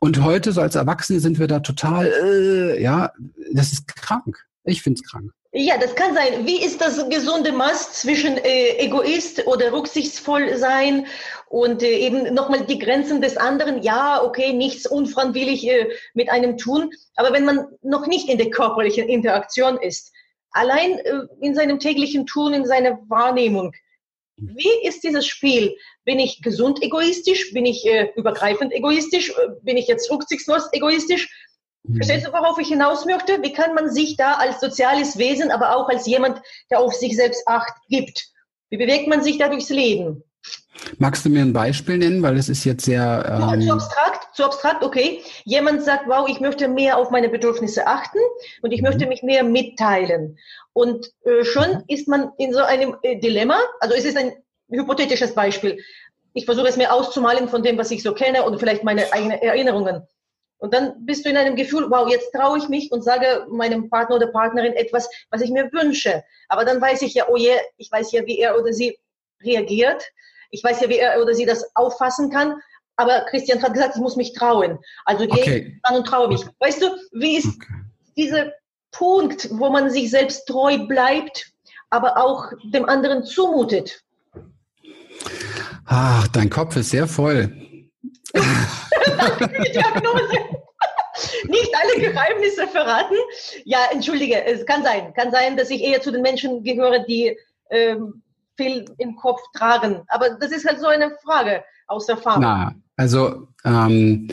Und 0.01 0.23
heute, 0.23 0.53
so 0.53 0.61
als 0.61 0.75
Erwachsene, 0.75 1.20
sind 1.20 1.39
wir 1.39 1.47
da 1.47 1.61
total, 1.61 2.07
äh, 2.07 2.83
ja, 2.83 3.12
das 3.53 3.73
ist 3.73 3.87
krank. 3.87 4.47
Ich 4.64 4.83
finde 4.83 5.01
es 5.01 5.11
krank. 5.11 5.33
Ja, 5.55 5.77
das 5.77 5.95
kann 5.95 6.14
sein. 6.14 6.47
Wie 6.47 6.62
ist 6.62 6.81
das 6.81 7.11
gesunde 7.11 7.53
Maß 7.53 8.01
zwischen 8.01 8.39
äh, 8.39 8.79
Egoist 8.79 9.47
oder 9.47 9.70
rücksichtsvoll 9.70 10.57
sein 10.57 11.07
und 11.51 11.83
äh, 11.83 11.99
eben 11.99 12.33
nochmal 12.33 12.64
die 12.64 12.79
Grenzen 12.79 13.20
des 13.20 13.37
anderen? 13.37 13.83
Ja, 13.83 14.23
okay, 14.23 14.55
nichts 14.55 14.87
unfreiwillig 14.87 15.68
äh, 15.68 15.91
mit 16.14 16.31
einem 16.31 16.57
tun. 16.57 16.91
Aber 17.16 17.35
wenn 17.35 17.45
man 17.45 17.66
noch 17.83 18.07
nicht 18.07 18.31
in 18.31 18.39
der 18.39 18.49
körperlichen 18.49 19.07
Interaktion 19.09 19.77
ist, 19.77 20.11
allein 20.53 20.99
äh, 21.01 21.27
in 21.43 21.55
seinem 21.55 21.79
täglichen 21.79 22.27
Tun, 22.27 22.55
in 22.55 22.64
seiner 22.64 22.99
Wahrnehmung, 23.09 23.75
wie 24.37 24.87
ist 24.87 25.05
dieses 25.05 25.26
Spiel? 25.26 25.76
Bin 26.05 26.18
ich 26.18 26.43
gesund 26.43 26.83
egoistisch? 26.83 27.53
Bin 27.53 27.66
ich 27.66 27.87
äh, 27.87 28.11
übergreifend 28.16 28.72
egoistisch? 28.72 29.30
Äh, 29.30 29.49
bin 29.62 29.76
ich 29.76 29.87
jetzt 29.87 30.11
rücksichtslos 30.11 30.68
egoistisch? 30.72 31.28
Mhm. 31.85 31.97
Verstehst 31.97 32.26
du, 32.26 32.33
worauf 32.33 32.59
ich 32.59 32.68
hinaus 32.68 33.05
möchte? 33.05 33.43
Wie 33.43 33.53
kann 33.53 33.74
man 33.74 33.91
sich 33.91 34.16
da 34.16 34.35
als 34.35 34.61
soziales 34.61 35.18
Wesen, 35.18 35.51
aber 35.51 35.76
auch 35.76 35.89
als 35.89 36.07
jemand, 36.07 36.41
der 36.70 36.80
auf 36.80 36.95
sich 36.95 37.16
selbst 37.16 37.47
Acht 37.47 37.74
gibt? 37.89 38.28
Wie 38.70 38.78
bewegt 38.78 39.07
man 39.07 39.22
sich 39.22 39.39
da 39.39 39.49
durchs 39.49 39.68
Leben? 39.68 40.24
Magst 40.99 41.24
du 41.24 41.30
mir 41.30 41.43
ein 41.43 41.53
Beispiel 41.53 41.99
nennen, 41.99 42.22
weil 42.22 42.36
es 42.36 42.49
ist 42.49 42.64
jetzt 42.64 42.84
sehr 42.84 43.24
ähm 43.53 43.61
zu 43.61 43.72
abstrakt, 43.72 44.34
zu 44.34 44.45
abstrakt, 44.45 44.84
okay. 44.84 45.22
Jemand 45.45 45.82
sagt, 45.82 46.07
wow, 46.07 46.28
ich 46.28 46.40
möchte 46.40 46.68
mehr 46.68 46.99
auf 46.99 47.11
meine 47.11 47.28
Bedürfnisse 47.28 47.86
achten 47.86 48.18
und 48.62 48.72
ich 48.72 48.80
mhm. 48.80 48.88
möchte 48.88 49.07
mich 49.07 49.22
mehr 49.22 49.45
mitteilen. 49.45 50.38
Und 50.72 51.12
äh, 51.24 51.45
schon 51.45 51.70
mhm. 51.70 51.84
ist 51.88 52.09
man 52.09 52.32
in 52.38 52.53
so 52.53 52.61
einem 52.61 52.97
äh, 53.03 53.18
Dilemma. 53.18 53.59
Also 53.80 53.95
es 53.95 54.05
ist 54.05 54.16
ein 54.16 54.32
hypothetisches 54.70 55.34
Beispiel. 55.34 55.78
Ich 56.34 56.47
versuche 56.47 56.68
es 56.68 56.76
mir 56.76 56.93
auszumalen 56.93 57.49
von 57.49 57.62
dem, 57.62 57.78
was 57.78 57.90
ich 57.90 58.03
so 58.03 58.14
kenne 58.14 58.43
und 58.43 58.59
vielleicht 58.59 58.84
meine 58.84 59.12
eigenen 59.12 59.38
Erinnerungen. 59.40 60.07
Und 60.59 60.72
dann 60.72 60.95
bist 61.05 61.24
du 61.24 61.30
in 61.30 61.36
einem 61.36 61.57
Gefühl, 61.57 61.90
wow, 61.90 62.09
jetzt 62.09 62.32
traue 62.32 62.57
ich 62.57 62.68
mich 62.68 62.93
und 62.93 63.03
sage 63.03 63.47
meinem 63.51 63.90
Partner 63.90 64.16
oder 64.16 64.28
Partnerin 64.28 64.72
etwas, 64.74 65.11
was 65.30 65.43
ich 65.43 65.51
mir 65.51 65.70
wünsche. 65.72 66.22
Aber 66.49 66.64
dann 66.64 66.80
weiß 66.80 67.03
ich 67.03 67.14
ja, 67.14 67.26
oh 67.28 67.36
je, 67.36 67.57
ich 67.78 67.90
weiß 67.90 68.12
ja, 68.12 68.24
wie 68.26 68.38
er 68.38 68.57
oder 68.57 68.72
sie 68.72 68.97
reagiert. 69.43 70.05
Ich 70.53 70.62
weiß 70.62 70.80
ja, 70.82 70.88
wie 70.88 70.98
er 70.98 71.20
oder 71.20 71.34
sie 71.34 71.46
das 71.46 71.64
auffassen 71.74 72.30
kann. 72.30 72.55
Aber 72.96 73.24
Christian 73.30 73.62
hat 73.62 73.72
gesagt, 73.72 73.96
ich 73.96 74.03
muss 74.03 74.16
mich 74.16 74.34
trauen. 74.34 74.78
Also 75.07 75.26
gehe 75.26 75.42
okay. 75.42 75.78
ich 75.80 75.84
an 75.84 75.96
und 75.96 76.07
traue 76.07 76.28
mich. 76.28 76.42
Weißt 76.61 76.82
du, 76.82 76.86
wie 77.12 77.38
ist 77.38 77.57
okay. 77.57 77.72
dieser 78.16 78.53
Punkt, 78.92 79.48
wo 79.50 79.70
man 79.70 79.90
sich 79.90 80.11
selbst 80.11 80.46
treu 80.46 80.86
bleibt, 80.86 81.50
aber 81.90 82.18
auch 82.18 82.53
dem 82.64 82.86
anderen 82.88 83.24
zumutet? 83.24 84.03
Ach, 85.86 86.28
dein 86.28 86.50
Kopf 86.50 86.76
ist 86.76 86.90
sehr 86.90 87.09
voll. 87.09 87.50
Nicht 91.48 91.74
alle 91.74 92.00
Geheimnisse 92.00 92.66
verraten. 92.68 93.16
Ja, 93.64 93.78
entschuldige, 93.90 94.44
es 94.44 94.64
kann 94.66 94.82
sein. 94.82 95.12
Kann 95.14 95.30
sein, 95.30 95.57
dass 95.57 95.70
ich 95.70 95.82
eher 95.82 96.00
zu 96.00 96.11
den 96.11 96.22
Menschen 96.22 96.62
gehöre, 96.62 97.00
die 97.00 97.38
ähm, 97.70 98.22
viel 98.63 98.85
im 98.99 99.17
Kopf 99.17 99.41
tragen. 99.55 100.03
Aber 100.09 100.31
das 100.41 100.53
ist 100.53 100.67
halt 100.67 100.81
so 100.81 100.87
eine 100.87 101.13
Frage 101.23 101.63
aus 101.87 102.09
Erfahrung. 102.09 102.43
Na, 102.43 102.75
also 102.97 103.49
ähm, 103.65 104.29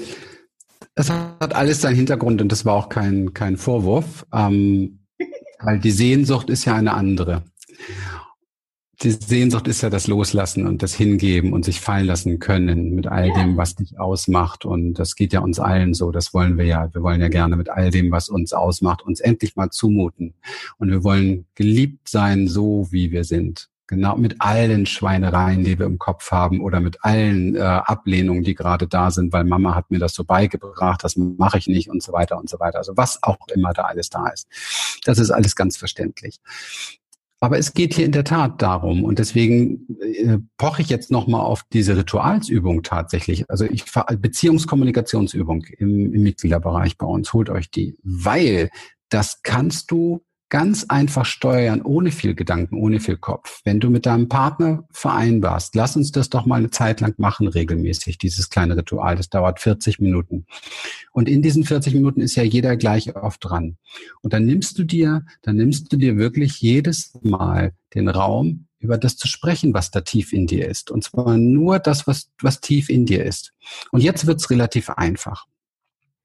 das 0.95 1.09
hat 1.09 1.55
alles 1.55 1.81
seinen 1.81 1.95
Hintergrund 1.95 2.41
und 2.41 2.51
das 2.51 2.65
war 2.65 2.75
auch 2.75 2.89
kein, 2.89 3.33
kein 3.33 3.57
Vorwurf, 3.57 4.25
ähm, 4.33 4.99
weil 5.59 5.79
die 5.79 5.91
Sehnsucht 5.91 6.49
ist 6.49 6.65
ja 6.65 6.75
eine 6.75 6.93
andere 6.93 7.43
die 9.01 9.11
Sehnsucht 9.11 9.67
ist 9.67 9.81
ja 9.81 9.89
das 9.89 10.07
Loslassen 10.07 10.67
und 10.67 10.83
das 10.83 10.93
Hingeben 10.93 11.53
und 11.53 11.63
sich 11.63 11.79
fallen 11.79 12.05
lassen 12.05 12.39
können 12.39 12.95
mit 12.95 13.07
all 13.07 13.31
dem, 13.31 13.55
was 13.55 13.75
dich 13.75 13.97
ausmacht. 13.97 14.65
Und 14.65 14.95
das 14.95 15.15
geht 15.15 15.31
ja 15.31 15.39
uns 15.39 15.59
allen 15.59 15.93
so. 15.93 16.11
Das 16.11 16.33
wollen 16.33 16.57
wir 16.57 16.65
ja. 16.65 16.93
Wir 16.93 17.01
wollen 17.01 17.21
ja 17.21 17.29
gerne 17.29 17.55
mit 17.55 17.69
all 17.69 17.91
dem, 17.91 18.11
was 18.11 18.27
uns 18.27 18.51
ausmacht, 18.51 19.01
uns 19.01 19.21
endlich 19.21 19.55
mal 19.55 19.69
zumuten. 19.69 20.33
Und 20.79 20.89
wir 20.89 21.03
wollen 21.03 21.45
geliebt 21.55 22.09
sein, 22.09 22.47
so 22.47 22.87
wie 22.91 23.11
wir 23.11 23.23
sind. 23.23 23.69
Genau 23.89 24.17
mit 24.17 24.35
allen 24.39 24.85
Schweinereien, 24.85 25.63
die 25.63 25.79
wir 25.79 25.87
im 25.87 25.97
Kopf 25.97 26.29
haben 26.29 26.61
oder 26.61 26.79
mit 26.79 27.03
allen 27.03 27.55
äh, 27.55 27.59
Ablehnungen, 27.59 28.43
die 28.43 28.53
gerade 28.53 28.87
da 28.87 29.09
sind, 29.09 29.33
weil 29.33 29.45
Mama 29.45 29.73
hat 29.73 29.89
mir 29.89 29.97
das 29.97 30.13
so 30.13 30.23
beigebracht, 30.23 31.03
das 31.03 31.15
mache 31.15 31.57
ich 31.57 31.65
nicht 31.65 31.89
und 31.89 32.03
so 32.03 32.13
weiter 32.13 32.37
und 32.37 32.47
so 32.47 32.59
weiter. 32.59 32.77
Also 32.77 32.97
was 32.97 33.17
auch 33.23 33.47
immer 33.51 33.73
da 33.73 33.85
alles 33.85 34.11
da 34.11 34.27
ist. 34.27 34.47
Das 35.05 35.17
ist 35.17 35.31
alles 35.31 35.55
ganz 35.55 35.75
verständlich. 35.75 36.37
Aber 37.39 37.57
es 37.57 37.73
geht 37.73 37.95
hier 37.95 38.05
in 38.05 38.11
der 38.11 38.25
Tat 38.25 38.61
darum 38.61 39.03
und 39.03 39.17
deswegen 39.17 39.87
äh, 39.99 40.37
poche 40.57 40.83
ich 40.83 40.89
jetzt 40.89 41.09
nochmal 41.09 41.41
auf 41.41 41.63
diese 41.73 41.97
Ritualsübung 41.97 42.83
tatsächlich. 42.83 43.49
Also 43.49 43.65
ich 43.65 43.85
Beziehungskommunikationsübung 44.19 45.63
im, 45.79 46.13
im 46.13 46.21
Mitgliederbereich 46.21 46.95
bei 46.95 47.07
uns, 47.07 47.33
holt 47.33 47.49
euch 47.49 47.71
die, 47.71 47.97
weil 48.03 48.69
das 49.09 49.41
kannst 49.41 49.89
du 49.89 50.21
ganz 50.49 50.85
einfach 50.89 51.25
steuern, 51.25 51.81
ohne 51.81 52.11
viel 52.11 52.33
Gedanken, 52.33 52.75
ohne 52.75 52.99
viel 52.99 53.17
Kopf. 53.17 53.61
Wenn 53.63 53.79
du 53.79 53.89
mit 53.89 54.05
deinem 54.05 54.27
Partner 54.27 54.83
vereinbarst, 54.91 55.75
lass 55.75 55.95
uns 55.95 56.11
das 56.11 56.29
doch 56.29 56.45
mal 56.45 56.55
eine 56.55 56.71
Zeit 56.71 57.01
lang 57.01 57.13
machen, 57.17 57.47
regelmäßig, 57.47 58.17
dieses 58.17 58.49
kleine 58.49 58.75
Ritual. 58.75 59.15
Das 59.15 59.29
dauert 59.29 59.59
40 59.59 59.99
Minuten. 59.99 60.45
Und 61.11 61.29
in 61.29 61.41
diesen 61.41 61.63
40 61.63 61.93
Minuten 61.93 62.21
ist 62.21 62.35
ja 62.35 62.43
jeder 62.43 62.75
gleich 62.77 63.15
oft 63.15 63.43
dran. 63.43 63.77
Und 64.21 64.33
dann 64.33 64.45
nimmst 64.45 64.77
du 64.79 64.83
dir, 64.83 65.23
dann 65.43 65.55
nimmst 65.55 65.93
du 65.93 65.97
dir 65.97 66.17
wirklich 66.17 66.59
jedes 66.61 67.17
Mal 67.21 67.73
den 67.93 68.09
Raum, 68.09 68.65
über 68.79 68.97
das 68.97 69.17
zu 69.17 69.27
sprechen, 69.27 69.73
was 69.73 69.91
da 69.91 70.01
tief 70.01 70.33
in 70.33 70.47
dir 70.47 70.67
ist. 70.67 70.89
Und 70.89 71.03
zwar 71.03 71.37
nur 71.37 71.79
das, 71.79 72.07
was, 72.07 72.29
was 72.41 72.61
tief 72.61 72.89
in 72.89 73.05
dir 73.05 73.25
ist. 73.25 73.53
Und 73.91 74.01
jetzt 74.01 74.25
wird's 74.25 74.49
relativ 74.49 74.89
einfach. 74.89 75.45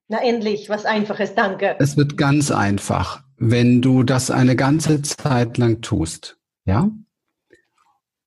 Na 0.08 0.22
endlich, 0.22 0.68
was 0.68 0.84
Einfaches, 0.84 1.34
danke. 1.34 1.76
Es 1.78 1.96
wird 1.96 2.16
ganz 2.16 2.50
einfach 2.50 3.23
wenn 3.36 3.82
du 3.82 4.02
das 4.02 4.30
eine 4.30 4.56
ganze 4.56 5.02
Zeit 5.02 5.58
lang 5.58 5.80
tust, 5.80 6.38
ja? 6.64 6.90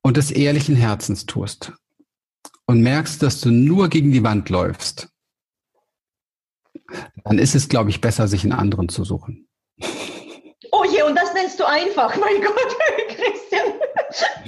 und 0.08 0.16
des 0.16 0.32
ehrlichen 0.32 0.76
Herzens 0.76 1.26
tust 1.26 1.74
und 2.66 2.82
merkst, 2.82 3.22
dass 3.22 3.42
du 3.42 3.52
nur 3.52 3.90
gegen 3.90 4.12
die 4.12 4.24
Wand 4.24 4.50
läufst, 4.50 5.10
dann 7.26 7.38
ist 7.38 7.56
es, 7.56 7.68
glaube 7.68 7.90
ich, 7.90 8.00
besser, 8.00 8.28
sich 8.28 8.44
einen 8.44 8.54
anderen 8.54 8.88
zu 8.88 9.04
suchen. 9.04 9.50
Oh 10.72 10.84
je, 10.90 11.04
und 11.04 11.16
das 11.16 11.34
nennst 11.34 11.60
du 11.60 11.66
einfach, 11.66 12.16
mein 12.18 12.42
Gott, 12.42 12.78
Christian. 13.10 13.74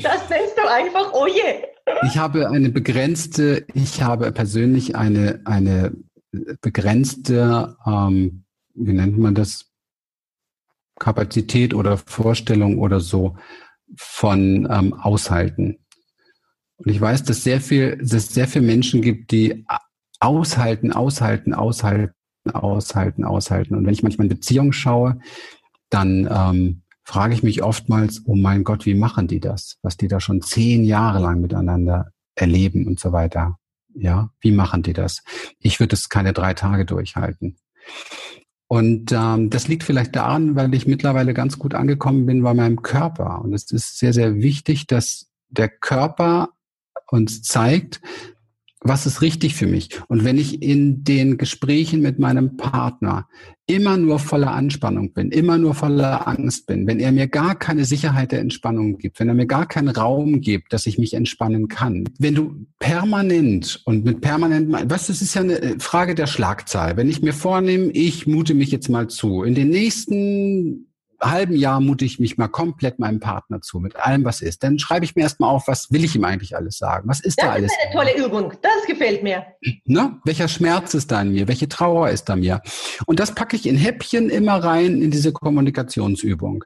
Das 0.01 0.29
nennst 0.29 0.57
du 0.57 0.69
einfach, 0.69 1.11
oh 1.13 1.27
je. 1.27 1.65
Ich 2.07 2.17
habe 2.17 2.49
eine 2.49 2.69
begrenzte, 2.69 3.65
ich 3.73 4.01
habe 4.01 4.31
persönlich 4.31 4.95
eine, 4.95 5.41
eine 5.43 5.91
begrenzte, 6.61 7.75
ähm, 7.85 8.45
wie 8.75 8.93
nennt 8.93 9.17
man 9.17 9.35
das, 9.35 9.68
Kapazität 10.99 11.73
oder 11.73 11.97
Vorstellung 11.97 12.77
oder 12.79 12.99
so 12.99 13.37
von 13.95 14.67
ähm, 14.69 14.93
Aushalten. 14.93 15.79
Und 16.77 16.91
ich 16.91 17.01
weiß, 17.01 17.23
dass 17.23 17.43
sehr 17.43 17.61
viel, 17.61 17.97
dass 17.97 18.13
es 18.13 18.29
sehr 18.29 18.47
viele 18.47 18.65
Menschen 18.65 19.01
gibt, 19.01 19.31
die 19.31 19.65
aushalten, 20.19 20.93
aushalten, 20.93 21.53
aushalten, 21.53 22.13
aushalten, 22.51 23.25
aushalten. 23.25 23.75
Und 23.75 23.85
wenn 23.85 23.93
ich 23.93 24.03
manchmal 24.03 24.25
in 24.25 24.35
Beziehungen 24.35 24.73
schaue, 24.73 25.19
dann 25.89 26.27
ähm, 26.31 26.83
frage 27.03 27.33
ich 27.33 27.43
mich 27.43 27.63
oftmals, 27.63 28.21
oh 28.25 28.35
mein 28.35 28.63
Gott, 28.63 28.85
wie 28.85 28.93
machen 28.93 29.27
die 29.27 29.39
das? 29.39 29.77
Was 29.81 29.97
die 29.97 30.07
da 30.07 30.19
schon 30.19 30.41
zehn 30.41 30.83
Jahre 30.83 31.19
lang 31.19 31.41
miteinander 31.41 32.11
erleben 32.35 32.87
und 32.87 32.99
so 32.99 33.11
weiter. 33.11 33.57
Ja, 33.95 34.29
wie 34.39 34.51
machen 34.51 34.83
die 34.83 34.93
das? 34.93 35.23
Ich 35.59 35.79
würde 35.79 35.95
es 35.95 36.09
keine 36.09 36.31
drei 36.31 36.53
Tage 36.53 36.85
durchhalten. 36.85 37.57
Und 38.71 39.11
ähm, 39.11 39.49
das 39.49 39.67
liegt 39.67 39.83
vielleicht 39.83 40.15
daran, 40.15 40.55
weil 40.55 40.71
ich 40.75 40.85
mittlerweile 40.85 41.33
ganz 41.33 41.57
gut 41.57 41.73
angekommen 41.73 42.27
bin 42.27 42.43
bei 42.43 42.53
meinem 42.53 42.83
Körper. 42.83 43.41
Und 43.41 43.51
es 43.51 43.71
ist 43.71 43.97
sehr, 43.97 44.13
sehr 44.13 44.35
wichtig, 44.35 44.85
dass 44.85 45.27
der 45.49 45.69
Körper 45.69 46.49
uns 47.07 47.41
zeigt, 47.41 47.99
was 48.81 49.05
ist 49.05 49.21
richtig 49.21 49.55
für 49.55 49.67
mich? 49.67 49.89
Und 50.07 50.23
wenn 50.23 50.37
ich 50.37 50.61
in 50.61 51.03
den 51.03 51.37
Gesprächen 51.37 52.01
mit 52.01 52.17
meinem 52.17 52.55
Partner 52.55 53.27
immer 53.67 53.97
nur 53.97 54.19
voller 54.19 54.51
Anspannung 54.51 55.13
bin, 55.13 55.31
immer 55.31 55.57
nur 55.57 55.75
voller 55.75 56.27
Angst 56.27 56.65
bin, 56.65 56.87
wenn 56.87 56.99
er 56.99 57.11
mir 57.11 57.27
gar 57.27 57.55
keine 57.55 57.85
Sicherheit 57.85 58.31
der 58.31 58.39
Entspannung 58.39 58.97
gibt, 58.97 59.19
wenn 59.19 59.27
er 59.27 59.35
mir 59.35 59.45
gar 59.45 59.67
keinen 59.67 59.89
Raum 59.89 60.41
gibt, 60.41 60.73
dass 60.73 60.87
ich 60.87 60.97
mich 60.97 61.13
entspannen 61.13 61.67
kann, 61.67 62.05
wenn 62.17 62.35
du 62.35 62.65
permanent 62.79 63.81
und 63.85 64.05
mit 64.05 64.21
permanent, 64.21 64.71
was, 64.89 65.07
das 65.07 65.21
ist 65.21 65.35
ja 65.35 65.41
eine 65.41 65.75
Frage 65.79 66.15
der 66.15 66.27
Schlagzahl. 66.27 66.97
Wenn 66.97 67.09
ich 67.09 67.21
mir 67.21 67.33
vornehme, 67.33 67.91
ich 67.91 68.25
mute 68.25 68.55
mich 68.55 68.71
jetzt 68.71 68.89
mal 68.89 69.07
zu, 69.07 69.43
in 69.43 69.55
den 69.55 69.69
nächsten 69.69 70.88
halben 71.21 71.55
Jahr 71.55 71.79
mute 71.79 72.05
ich 72.05 72.19
mich 72.19 72.37
mal 72.37 72.47
komplett 72.47 72.99
meinem 72.99 73.19
Partner 73.19 73.61
zu, 73.61 73.79
mit 73.79 73.95
allem, 73.95 74.25
was 74.25 74.41
ist. 74.41 74.63
Dann 74.63 74.79
schreibe 74.79 75.05
ich 75.05 75.15
mir 75.15 75.23
erstmal 75.23 75.49
auf, 75.49 75.67
was 75.67 75.91
will 75.91 76.03
ich 76.03 76.15
ihm 76.15 76.23
eigentlich 76.23 76.55
alles 76.55 76.77
sagen? 76.77 77.07
Was 77.07 77.19
ist 77.19 77.39
das 77.39 77.45
da 77.45 77.51
alles? 77.53 77.71
Das 77.71 77.77
ist 77.77 77.97
eine 77.97 78.13
tolle 78.13 78.25
Übung. 78.25 78.53
Das 78.61 78.85
gefällt 78.87 79.23
mir. 79.23 79.45
Ne? 79.85 80.17
Welcher 80.25 80.47
Schmerz 80.47 80.93
ist 80.93 81.11
da 81.11 81.21
in 81.21 81.31
mir? 81.31 81.47
Welche 81.47 81.67
Trauer 81.69 82.09
ist 82.09 82.25
da 82.25 82.35
mir? 82.35 82.61
Und 83.05 83.19
das 83.19 83.35
packe 83.35 83.55
ich 83.55 83.67
in 83.67 83.77
Häppchen 83.77 84.29
immer 84.29 84.63
rein 84.63 85.01
in 85.01 85.11
diese 85.11 85.31
Kommunikationsübung. 85.31 86.63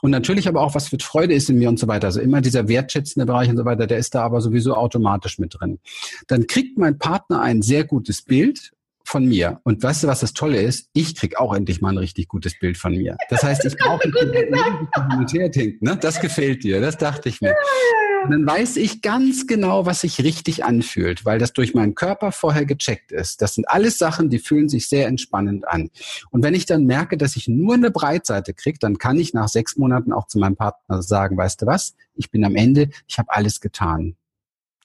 Und 0.00 0.10
natürlich 0.10 0.48
aber 0.48 0.62
auch, 0.62 0.74
was 0.74 0.88
für 0.88 0.98
Freude 0.98 1.34
ist 1.34 1.50
in 1.50 1.58
mir 1.58 1.68
und 1.68 1.78
so 1.78 1.88
weiter. 1.88 2.06
Also 2.06 2.20
immer 2.20 2.40
dieser 2.40 2.68
wertschätzende 2.68 3.26
Bereich 3.26 3.48
und 3.48 3.56
so 3.56 3.64
weiter, 3.64 3.86
der 3.86 3.98
ist 3.98 4.14
da 4.14 4.22
aber 4.22 4.40
sowieso 4.40 4.74
automatisch 4.74 5.38
mit 5.38 5.56
drin. 5.58 5.78
Dann 6.26 6.46
kriegt 6.46 6.78
mein 6.78 6.98
Partner 6.98 7.40
ein 7.40 7.62
sehr 7.62 7.84
gutes 7.84 8.22
Bild 8.22 8.72
von 9.08 9.26
mir. 9.26 9.60
Und 9.64 9.82
weißt 9.82 10.04
du, 10.04 10.06
was 10.06 10.20
das 10.20 10.34
Tolle 10.34 10.60
ist? 10.60 10.90
Ich 10.92 11.14
krieg 11.14 11.38
auch 11.38 11.54
endlich 11.54 11.80
mal 11.80 11.90
ein 11.90 11.98
richtig 11.98 12.28
gutes 12.28 12.58
Bild 12.58 12.76
von 12.76 12.92
mir. 12.92 13.16
Das 13.30 13.42
heißt, 13.42 13.64
ich 13.64 13.76
brauche 13.76 14.06
nicht 14.06 15.82
ne? 15.82 15.96
Das 15.98 16.20
gefällt 16.20 16.62
dir, 16.62 16.80
das 16.80 16.98
dachte 16.98 17.28
ich 17.28 17.40
mir. 17.40 17.54
Und 18.24 18.32
dann 18.32 18.46
weiß 18.46 18.76
ich 18.76 19.00
ganz 19.00 19.46
genau, 19.46 19.86
was 19.86 20.02
sich 20.02 20.20
richtig 20.22 20.64
anfühlt, 20.64 21.24
weil 21.24 21.38
das 21.38 21.52
durch 21.52 21.72
meinen 21.72 21.94
Körper 21.94 22.32
vorher 22.32 22.66
gecheckt 22.66 23.12
ist. 23.12 23.40
Das 23.40 23.54
sind 23.54 23.68
alles 23.68 23.96
Sachen, 23.96 24.28
die 24.28 24.38
fühlen 24.38 24.68
sich 24.68 24.88
sehr 24.88 25.06
entspannend 25.06 25.66
an. 25.66 25.88
Und 26.30 26.42
wenn 26.42 26.54
ich 26.54 26.66
dann 26.66 26.84
merke, 26.84 27.16
dass 27.16 27.36
ich 27.36 27.48
nur 27.48 27.74
eine 27.74 27.90
Breitseite 27.90 28.54
kriege, 28.54 28.78
dann 28.78 28.98
kann 28.98 29.18
ich 29.18 29.32
nach 29.32 29.48
sechs 29.48 29.76
Monaten 29.76 30.12
auch 30.12 30.26
zu 30.26 30.38
meinem 30.38 30.56
Partner 30.56 31.02
sagen, 31.02 31.36
weißt 31.36 31.62
du 31.62 31.66
was, 31.66 31.94
ich 32.14 32.30
bin 32.30 32.44
am 32.44 32.56
Ende, 32.56 32.90
ich 33.06 33.18
habe 33.18 33.32
alles 33.32 33.60
getan. 33.60 34.16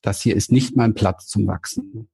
Das 0.01 0.21
hier 0.21 0.36
ist 0.36 0.51
nicht 0.51 0.78
mein 0.78 0.93
Platz 0.93 1.28
zum 1.28 1.47
Wachsen. 1.47 2.07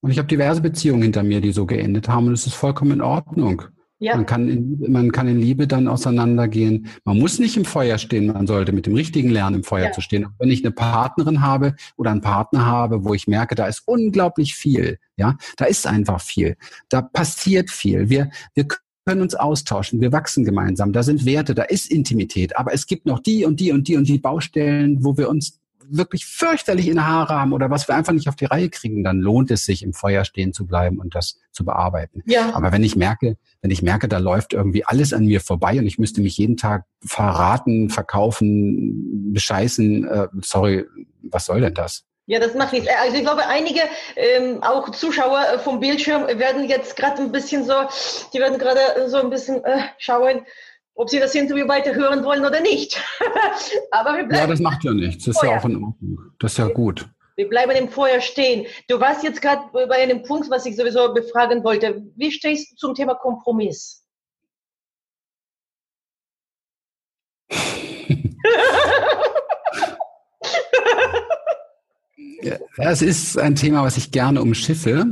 Und 0.00 0.10
ich 0.10 0.18
habe 0.18 0.28
diverse 0.28 0.60
Beziehungen 0.60 1.02
hinter 1.02 1.22
mir, 1.22 1.40
die 1.40 1.52
so 1.52 1.66
geendet 1.66 2.08
haben 2.08 2.28
und 2.28 2.34
es 2.34 2.46
ist 2.46 2.54
vollkommen 2.54 2.92
in 2.92 3.00
Ordnung. 3.00 3.62
Ja. 4.00 4.14
Man, 4.14 4.26
kann 4.26 4.48
in, 4.48 4.92
man 4.92 5.10
kann 5.10 5.26
in 5.26 5.40
Liebe 5.40 5.66
dann 5.66 5.88
auseinandergehen. 5.88 6.86
Man 7.04 7.18
muss 7.18 7.40
nicht 7.40 7.56
im 7.56 7.64
Feuer 7.64 7.98
stehen, 7.98 8.28
man 8.28 8.46
sollte 8.46 8.70
mit 8.70 8.86
dem 8.86 8.94
richtigen 8.94 9.28
lernen, 9.28 9.56
im 9.56 9.64
Feuer 9.64 9.86
ja. 9.86 9.92
zu 9.92 10.00
stehen. 10.00 10.28
wenn 10.38 10.50
ich 10.50 10.64
eine 10.64 10.70
Partnerin 10.70 11.40
habe 11.42 11.74
oder 11.96 12.12
einen 12.12 12.20
Partner 12.20 12.64
habe, 12.64 13.04
wo 13.04 13.14
ich 13.14 13.26
merke, 13.26 13.56
da 13.56 13.66
ist 13.66 13.82
unglaublich 13.86 14.54
viel, 14.54 14.98
ja, 15.16 15.36
da 15.56 15.64
ist 15.64 15.84
einfach 15.84 16.20
viel. 16.20 16.56
Da 16.88 17.02
passiert 17.02 17.70
viel. 17.70 18.08
Wir, 18.08 18.30
wir 18.54 18.68
können 19.04 19.22
uns 19.22 19.34
austauschen, 19.34 20.00
wir 20.00 20.12
wachsen 20.12 20.44
gemeinsam, 20.44 20.92
da 20.92 21.02
sind 21.02 21.24
Werte, 21.24 21.56
da 21.56 21.64
ist 21.64 21.90
Intimität, 21.90 22.56
aber 22.56 22.72
es 22.72 22.86
gibt 22.86 23.04
noch 23.04 23.18
die 23.18 23.44
und 23.44 23.58
die 23.58 23.72
und 23.72 23.88
die 23.88 23.96
und 23.96 24.06
die 24.06 24.18
Baustellen, 24.18 25.02
wo 25.02 25.16
wir 25.16 25.28
uns 25.28 25.58
wirklich 25.90 26.26
fürchterlich 26.26 26.88
in 26.88 27.06
Haare 27.06 27.34
haben 27.34 27.52
oder 27.52 27.70
was 27.70 27.88
wir 27.88 27.94
einfach 27.94 28.12
nicht 28.12 28.28
auf 28.28 28.36
die 28.36 28.44
Reihe 28.44 28.70
kriegen, 28.70 29.04
dann 29.04 29.20
lohnt 29.20 29.50
es 29.50 29.64
sich, 29.64 29.82
im 29.82 29.92
Feuer 29.92 30.24
stehen 30.24 30.52
zu 30.52 30.66
bleiben 30.66 30.98
und 30.98 31.14
das 31.14 31.38
zu 31.52 31.64
bearbeiten. 31.64 32.22
Ja. 32.26 32.54
Aber 32.54 32.72
wenn 32.72 32.84
ich 32.84 32.96
merke, 32.96 33.36
wenn 33.62 33.70
ich 33.70 33.82
merke, 33.82 34.08
da 34.08 34.18
läuft 34.18 34.52
irgendwie 34.52 34.84
alles 34.84 35.12
an 35.12 35.24
mir 35.24 35.40
vorbei 35.40 35.78
und 35.78 35.86
ich 35.86 35.98
müsste 35.98 36.20
mich 36.20 36.36
jeden 36.36 36.56
Tag 36.56 36.84
verraten, 37.04 37.90
verkaufen, 37.90 39.32
bescheißen, 39.32 40.06
äh, 40.06 40.28
sorry, 40.42 40.86
was 41.22 41.46
soll 41.46 41.60
denn 41.60 41.74
das? 41.74 42.04
Ja, 42.28 42.38
das 42.38 42.54
macht 42.54 42.74
nichts. 42.74 42.86
Also 43.02 43.16
ich 43.16 43.22
glaube, 43.22 43.46
einige 43.46 43.80
ähm, 44.14 44.62
auch 44.62 44.90
Zuschauer 44.90 45.46
äh, 45.54 45.58
vom 45.58 45.80
Bildschirm 45.80 46.26
werden 46.38 46.68
jetzt 46.68 46.94
gerade 46.94 47.22
ein 47.22 47.32
bisschen 47.32 47.64
so, 47.64 47.72
die 48.34 48.38
werden 48.38 48.58
gerade 48.58 49.08
so 49.08 49.16
ein 49.16 49.30
bisschen 49.30 49.64
äh, 49.64 49.80
schauen, 49.96 50.44
ob 50.98 51.08
Sie 51.08 51.18
das 51.20 51.34
Interview 51.34 51.66
weiter 51.68 51.94
hören 51.94 52.24
wollen 52.24 52.44
oder 52.44 52.60
nicht. 52.60 53.00
Aber 53.92 54.16
wir 54.16 54.24
bleiben 54.24 54.34
ja, 54.34 54.46
das 54.48 54.58
macht 54.60 54.82
ja 54.82 54.92
nichts. 54.92 55.24
Das 55.24 55.36
ist 55.36 55.42
ja 55.42 55.56
auch 55.56 55.64
in 55.64 55.82
Ordnung. 55.84 56.18
Das 56.40 56.52
ist 56.52 56.58
ja 56.58 56.66
gut. 56.66 57.08
Wir 57.36 57.48
bleiben 57.48 57.70
im 57.76 57.88
Feuer 57.88 58.20
stehen. 58.20 58.66
Du 58.88 58.98
warst 58.98 59.22
jetzt 59.22 59.40
gerade 59.40 59.62
bei 59.72 60.02
einem 60.02 60.24
Punkt, 60.24 60.50
was 60.50 60.66
ich 60.66 60.74
sowieso 60.74 61.14
befragen 61.14 61.62
wollte. 61.62 62.02
Wie 62.16 62.32
stehst 62.32 62.72
du 62.72 62.76
zum 62.76 62.94
Thema 62.96 63.14
Kompromiss? 63.14 64.04
ja, 72.42 72.56
es 72.76 73.02
ist 73.02 73.38
ein 73.38 73.54
Thema, 73.54 73.84
was 73.84 73.96
ich 73.96 74.10
gerne 74.10 74.42
umschiffe 74.42 75.06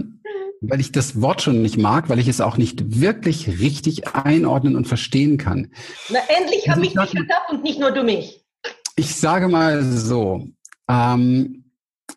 weil 0.61 0.81
ich 0.81 0.93
das 0.93 1.21
Wort 1.21 1.43
schon 1.43 1.63
nicht 1.63 1.79
mag, 1.79 2.09
weil 2.09 2.19
ich 2.19 2.29
es 2.29 2.41
auch 2.41 2.57
nicht 2.57 3.01
wirklich 3.01 3.61
richtig 3.61 4.09
einordnen 4.09 4.77
und 4.77 4.87
verstehen 4.87 5.39
kann. 5.39 5.71
Na, 6.11 6.19
endlich 6.29 6.69
habe 6.69 6.81
also 6.81 6.91
ich 6.91 7.11
dich 7.11 7.21
gedacht 7.21 7.51
und 7.51 7.63
nicht 7.63 7.79
nur 7.79 7.91
du 7.91 8.03
mich. 8.03 8.45
Ich 8.97 9.15
sage 9.15 9.49
mal 9.49 9.83
so, 9.83 10.49
ähm, 10.89 11.65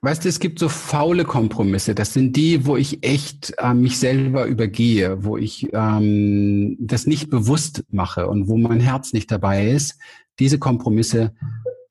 weißt 0.01 0.23
du, 0.23 0.29
es 0.29 0.39
gibt 0.39 0.59
so 0.59 0.69
faule 0.69 1.25
Kompromisse. 1.25 1.95
Das 1.95 2.13
sind 2.13 2.35
die, 2.35 2.65
wo 2.65 2.77
ich 2.77 3.03
echt 3.03 3.53
äh, 3.57 3.73
mich 3.73 3.97
selber 3.99 4.45
übergehe, 4.45 5.23
wo 5.23 5.37
ich 5.37 5.67
ähm, 5.73 6.77
das 6.79 7.05
nicht 7.05 7.29
bewusst 7.29 7.83
mache 7.89 8.27
und 8.27 8.47
wo 8.47 8.57
mein 8.57 8.79
Herz 8.79 9.13
nicht 9.13 9.31
dabei 9.31 9.69
ist. 9.69 9.97
Diese 10.39 10.57
Kompromisse 10.57 11.33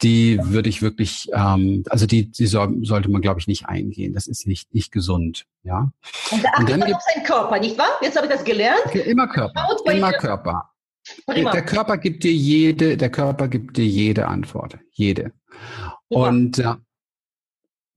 die 0.02 0.38
würde 0.42 0.68
ich 0.68 0.80
wirklich, 0.82 1.28
ähm, 1.32 1.82
also 1.88 2.06
die, 2.06 2.30
die 2.30 2.46
soll, 2.46 2.84
sollte 2.84 3.10
man, 3.10 3.20
glaube 3.20 3.40
ich, 3.40 3.46
nicht 3.46 3.66
eingehen. 3.66 4.14
Das 4.14 4.26
ist 4.26 4.46
nicht, 4.46 4.72
nicht 4.72 4.92
gesund. 4.92 5.46
Ja. 5.64 5.90
Und 6.30 6.44
da 6.44 6.50
achtet 6.54 6.78
man 6.78 6.92
auf 6.94 7.02
seinen 7.02 7.24
Körper, 7.24 7.58
nicht 7.58 7.76
wahr? 7.78 7.98
Jetzt 8.00 8.16
habe 8.16 8.26
ich 8.26 8.32
das 8.32 8.44
gelernt. 8.44 8.82
Okay, 8.86 9.10
immer 9.10 9.26
Körper. 9.26 9.66
Immer 9.86 10.12
Körper. 10.12 10.70
Prima. 11.26 11.50
Der 11.50 11.64
Körper 11.64 11.96
gibt 11.98 12.22
dir 12.22 12.32
jede, 12.32 12.96
der 12.96 13.10
Körper 13.10 13.48
gibt 13.48 13.76
dir 13.76 13.86
jede 13.86 14.28
Antwort. 14.28 14.78
Jede. 14.92 15.32
Super. 16.10 16.28
Und 16.28 16.58
äh, 16.58 16.74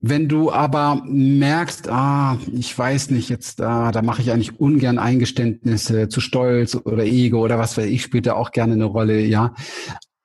wenn 0.00 0.28
du 0.28 0.50
aber 0.50 1.02
merkst, 1.04 1.88
ah, 1.88 2.36
ich 2.52 2.76
weiß 2.76 3.10
nicht, 3.10 3.28
jetzt, 3.28 3.60
ah, 3.60 3.92
da 3.92 4.02
mache 4.02 4.22
ich 4.22 4.32
eigentlich 4.32 4.58
ungern 4.58 4.98
Eingeständnisse 4.98 6.08
zu 6.08 6.20
Stolz 6.20 6.74
oder 6.74 7.04
Ego 7.04 7.40
oder 7.40 7.58
was 7.58 7.76
weiß 7.76 7.86
ich, 7.86 8.02
spielt 8.02 8.26
da 8.26 8.34
auch 8.34 8.50
gerne 8.50 8.72
eine 8.72 8.86
Rolle, 8.86 9.20
ja. 9.20 9.54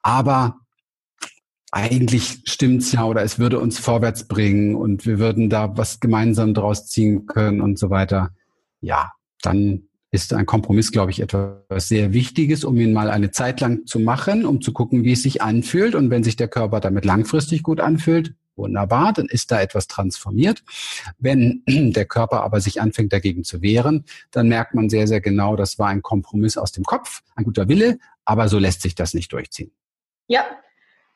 Aber 0.02 0.62
eigentlich 1.72 2.42
stimmt's 2.46 2.92
ja 2.92 3.06
oder 3.06 3.24
es 3.24 3.40
würde 3.40 3.60
uns 3.60 3.80
vorwärts 3.80 4.28
bringen 4.28 4.76
und 4.76 5.06
wir 5.06 5.20
würden 5.20 5.50
da 5.50 5.78
was 5.78 6.00
gemeinsam 6.00 6.54
draus 6.54 6.88
ziehen 6.88 7.26
können 7.26 7.62
und 7.62 7.78
so 7.78 7.90
weiter. 7.90 8.32
Ja, 8.80 9.12
dann 9.42 9.88
ist 10.12 10.34
ein 10.34 10.46
Kompromiss, 10.46 10.92
glaube 10.92 11.12
ich, 11.12 11.20
etwas 11.20 11.90
sehr 11.90 12.14
Wichtiges, 12.14 12.64
um 12.64 12.78
ihn 12.78 12.94
mal 12.94 13.10
eine 13.10 13.32
Zeit 13.32 13.60
lang 13.60 13.86
zu 13.86 14.00
machen, 14.00 14.46
um 14.46 14.62
zu 14.62 14.72
gucken, 14.72 15.04
wie 15.04 15.12
es 15.12 15.24
sich 15.24 15.42
anfühlt. 15.42 15.96
Und 15.96 16.10
wenn 16.10 16.24
sich 16.24 16.38
der 16.38 16.48
Körper 16.48 16.80
damit 16.80 17.04
langfristig 17.04 17.64
gut 17.64 17.82
anfühlt, 17.82 18.34
wunderbar, 18.56 19.14
dann 19.14 19.28
ist 19.28 19.52
da 19.52 19.62
etwas 19.62 19.88
transformiert. 19.88 20.64
Wenn 21.20 21.64
der 21.68 22.06
Körper 22.06 22.42
aber 22.42 22.62
sich 22.62 22.82
anfängt 22.82 23.12
dagegen 23.12 23.44
zu 23.44 23.62
wehren, 23.62 24.06
dann 24.32 24.48
merkt 24.48 24.74
man 24.74 24.90
sehr, 24.90 25.08
sehr 25.08 25.22
genau, 25.22 25.58
das 25.58 25.78
war 25.78 25.90
ein 25.90 26.02
Kompromiss 26.02 26.58
aus 26.58 26.72
dem 26.72 26.86
Kopf, 26.86 27.22
ein 27.36 27.44
guter 27.44 27.68
Wille, 27.68 28.00
aber 28.24 28.48
so 28.48 28.58
lässt 28.58 28.82
sich 28.82 28.96
das 28.96 29.14
nicht 29.14 29.34
durchziehen. 29.34 29.72
Ja, 30.28 30.46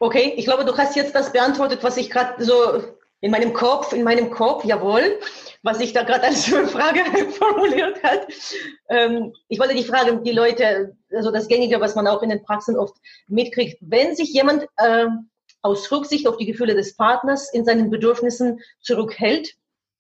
Okay, 0.02 0.34
ich 0.36 0.46
glaube, 0.46 0.66
du 0.66 0.76
hast 0.76 0.96
jetzt 0.96 1.14
das 1.14 1.32
beantwortet, 1.32 1.84
was 1.84 1.96
ich 1.96 2.10
gerade 2.10 2.44
so 2.44 2.84
in 3.20 3.30
meinem 3.30 3.54
Kopf, 3.54 3.94
in 3.94 4.02
meinem 4.02 4.32
Kopf, 4.32 4.66
jawohl, 4.66 5.20
was 5.62 5.80
ich 5.80 5.94
da 5.94 6.02
gerade 6.02 6.24
als 6.24 6.46
Frage 6.72 7.02
formuliert 7.34 8.02
hat. 8.02 8.26
Ähm, 8.90 9.32
ich 9.48 9.60
wollte 9.60 9.76
die 9.76 9.84
Frage, 9.84 10.20
die 10.24 10.32
Leute, 10.32 10.98
also 11.12 11.30
das 11.30 11.48
Gängige, 11.48 11.80
was 11.80 11.94
man 11.94 12.08
auch 12.08 12.24
in 12.24 12.30
den 12.30 12.42
Praxen 12.42 12.80
oft 12.80 12.96
mitkriegt, 13.28 13.78
wenn 13.82 14.16
sich 14.16 14.34
jemand 14.34 14.66
äh, 14.78 15.06
aus 15.62 15.92
Rücksicht 15.92 16.28
auf 16.28 16.38
die 16.38 16.48
Gefühle 16.48 16.74
des 16.74 16.96
Partners 16.96 17.54
in 17.54 17.64
seinen 17.64 17.92
Bedürfnissen 17.92 18.60
zurückhält, 18.82 19.54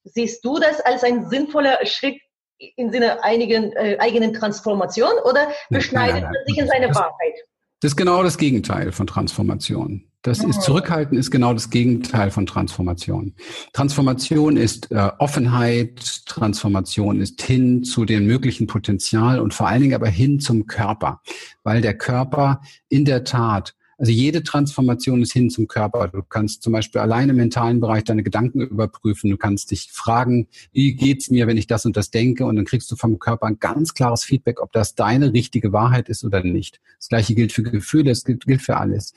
siehst 0.03 0.43
du 0.43 0.57
das 0.57 0.81
als 0.81 1.03
ein 1.03 1.29
sinnvoller 1.29 1.77
Schritt 1.85 2.19
im 2.57 2.89
Sinne 2.89 3.23
einigen, 3.23 3.71
äh, 3.73 3.97
eigenen 3.99 4.33
Transformation 4.33 5.13
oder 5.25 5.51
beschneidet 5.69 6.23
man 6.23 6.33
sich 6.47 6.57
in 6.57 6.67
seine 6.67 6.87
Wahrheit? 6.95 7.35
Das 7.81 7.93
ist 7.93 7.97
genau 7.97 8.21
das 8.21 8.37
Gegenteil 8.37 8.91
von 8.91 9.07
Transformation. 9.07 10.03
Das 10.21 10.43
ist 10.43 10.57
ah. 10.57 10.61
Zurückhalten 10.61 11.17
ist 11.17 11.31
genau 11.31 11.51
das 11.51 11.71
Gegenteil 11.71 12.29
von 12.29 12.45
Transformation. 12.45 13.33
Transformation 13.73 14.55
ist 14.55 14.91
äh, 14.91 15.09
Offenheit, 15.17 16.27
Transformation 16.27 17.19
ist 17.19 17.41
hin 17.41 17.83
zu 17.83 18.05
dem 18.05 18.27
möglichen 18.27 18.67
Potenzial 18.67 19.39
und 19.39 19.55
vor 19.55 19.67
allen 19.67 19.81
Dingen 19.81 19.95
aber 19.95 20.09
hin 20.09 20.39
zum 20.39 20.67
Körper, 20.67 21.21
weil 21.63 21.81
der 21.81 21.97
Körper 21.97 22.61
in 22.87 23.03
der 23.03 23.23
Tat 23.23 23.73
also 24.01 24.11
jede 24.11 24.41
Transformation 24.41 25.21
ist 25.21 25.31
hin 25.31 25.51
zum 25.51 25.67
Körper. 25.67 26.07
Du 26.07 26.23
kannst 26.23 26.63
zum 26.63 26.73
Beispiel 26.73 27.01
allein 27.01 27.29
im 27.29 27.35
mentalen 27.35 27.79
Bereich 27.79 28.03
deine 28.03 28.23
Gedanken 28.23 28.61
überprüfen. 28.61 29.29
Du 29.29 29.37
kannst 29.37 29.69
dich 29.69 29.91
fragen, 29.91 30.47
wie 30.71 30.95
geht's 30.95 31.29
mir, 31.29 31.45
wenn 31.45 31.55
ich 31.55 31.67
das 31.67 31.85
und 31.85 31.95
das 31.95 32.09
denke? 32.09 32.47
Und 32.47 32.55
dann 32.55 32.65
kriegst 32.65 32.89
du 32.91 32.95
vom 32.95 33.19
Körper 33.19 33.45
ein 33.45 33.59
ganz 33.59 33.93
klares 33.93 34.23
Feedback, 34.23 34.59
ob 34.59 34.71
das 34.71 34.95
deine 34.95 35.33
richtige 35.33 35.71
Wahrheit 35.71 36.09
ist 36.09 36.23
oder 36.23 36.43
nicht. 36.43 36.81
Das 36.97 37.09
gleiche 37.09 37.35
gilt 37.35 37.51
für 37.51 37.61
Gefühle, 37.61 38.09
es 38.09 38.23
gilt, 38.23 38.47
gilt 38.47 38.63
für 38.63 38.77
alles. 38.77 39.13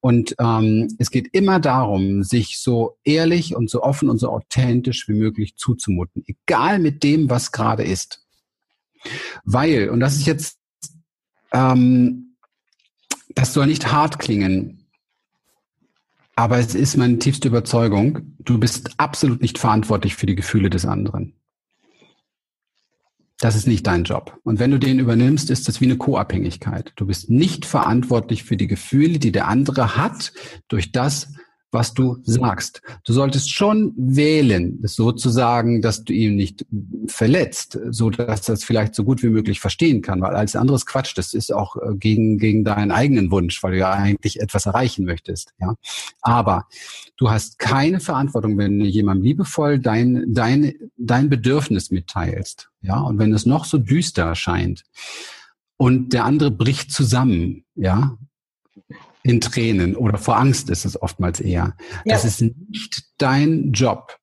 Und 0.00 0.34
ähm, 0.40 0.88
es 0.98 1.12
geht 1.12 1.28
immer 1.30 1.60
darum, 1.60 2.24
sich 2.24 2.58
so 2.58 2.96
ehrlich 3.04 3.54
und 3.54 3.70
so 3.70 3.84
offen 3.84 4.10
und 4.10 4.18
so 4.18 4.30
authentisch 4.30 5.08
wie 5.08 5.14
möglich 5.14 5.54
zuzumuten, 5.54 6.24
egal 6.26 6.80
mit 6.80 7.04
dem, 7.04 7.30
was 7.30 7.52
gerade 7.52 7.84
ist. 7.84 8.26
Weil, 9.44 9.90
und 9.90 10.00
das 10.00 10.16
ist 10.16 10.26
jetzt 10.26 10.58
ähm, 11.52 12.33
das 13.34 13.52
soll 13.52 13.66
nicht 13.66 13.92
hart 13.92 14.18
klingen, 14.18 14.84
aber 16.36 16.58
es 16.58 16.74
ist 16.74 16.96
meine 16.96 17.18
tiefste 17.18 17.48
Überzeugung, 17.48 18.34
du 18.40 18.58
bist 18.58 18.90
absolut 18.98 19.40
nicht 19.40 19.58
verantwortlich 19.58 20.16
für 20.16 20.26
die 20.26 20.34
Gefühle 20.34 20.68
des 20.68 20.84
anderen. 20.84 21.34
Das 23.38 23.56
ist 23.56 23.66
nicht 23.66 23.86
dein 23.86 24.04
Job. 24.04 24.38
Und 24.42 24.58
wenn 24.58 24.70
du 24.70 24.78
den 24.78 24.98
übernimmst, 24.98 25.50
ist 25.50 25.68
das 25.68 25.80
wie 25.80 25.84
eine 25.84 25.96
Co-Abhängigkeit. 25.96 26.92
Du 26.96 27.06
bist 27.06 27.30
nicht 27.30 27.66
verantwortlich 27.66 28.44
für 28.44 28.56
die 28.56 28.68
Gefühle, 28.68 29.18
die 29.18 29.32
der 29.32 29.48
andere 29.48 29.96
hat, 29.96 30.32
durch 30.68 30.92
das, 30.92 31.32
was 31.74 31.92
du 31.92 32.18
sagst. 32.22 32.80
Du 33.04 33.12
solltest 33.12 33.52
schon 33.52 33.92
wählen, 33.96 34.78
sozusagen, 34.82 35.82
dass 35.82 36.04
du 36.04 36.12
ihn 36.12 36.36
nicht 36.36 36.64
verletzt, 37.08 37.78
so 37.90 38.08
dass 38.08 38.48
er 38.48 38.54
es 38.54 38.64
vielleicht 38.64 38.94
so 38.94 39.04
gut 39.04 39.22
wie 39.22 39.28
möglich 39.28 39.60
verstehen 39.60 40.00
kann, 40.00 40.22
weil 40.22 40.34
alles 40.34 40.56
anderes 40.56 40.86
Quatsch, 40.86 41.12
das 41.16 41.34
ist 41.34 41.52
auch 41.52 41.76
äh, 41.76 41.94
gegen, 41.96 42.38
gegen 42.38 42.64
deinen 42.64 42.92
eigenen 42.92 43.30
Wunsch, 43.30 43.62
weil 43.62 43.72
du 43.72 43.78
ja 43.78 43.92
eigentlich 43.92 44.40
etwas 44.40 44.66
erreichen 44.66 45.04
möchtest, 45.04 45.52
ja. 45.60 45.74
Aber 46.22 46.66
du 47.16 47.30
hast 47.30 47.58
keine 47.58 48.00
Verantwortung, 48.00 48.56
wenn 48.56 48.78
du 48.78 48.86
jemandem 48.86 49.24
liebevoll 49.24 49.78
dein, 49.78 50.24
dein, 50.28 50.74
dein 50.96 51.28
Bedürfnis 51.28 51.90
mitteilst, 51.90 52.70
ja. 52.80 53.00
Und 53.00 53.18
wenn 53.18 53.34
es 53.34 53.44
noch 53.44 53.64
so 53.64 53.78
düster 53.78 54.22
erscheint 54.22 54.84
und 55.76 56.12
der 56.12 56.24
andere 56.24 56.50
bricht 56.50 56.92
zusammen, 56.92 57.64
ja, 57.74 58.16
in 59.24 59.40
Tränen 59.40 59.96
oder 59.96 60.18
vor 60.18 60.36
Angst 60.36 60.70
ist 60.70 60.84
es 60.84 61.00
oftmals 61.00 61.40
eher. 61.40 61.74
Ja. 62.04 62.14
Das 62.14 62.24
ist 62.24 62.42
nicht 62.42 63.04
dein 63.16 63.72
Job, 63.72 64.18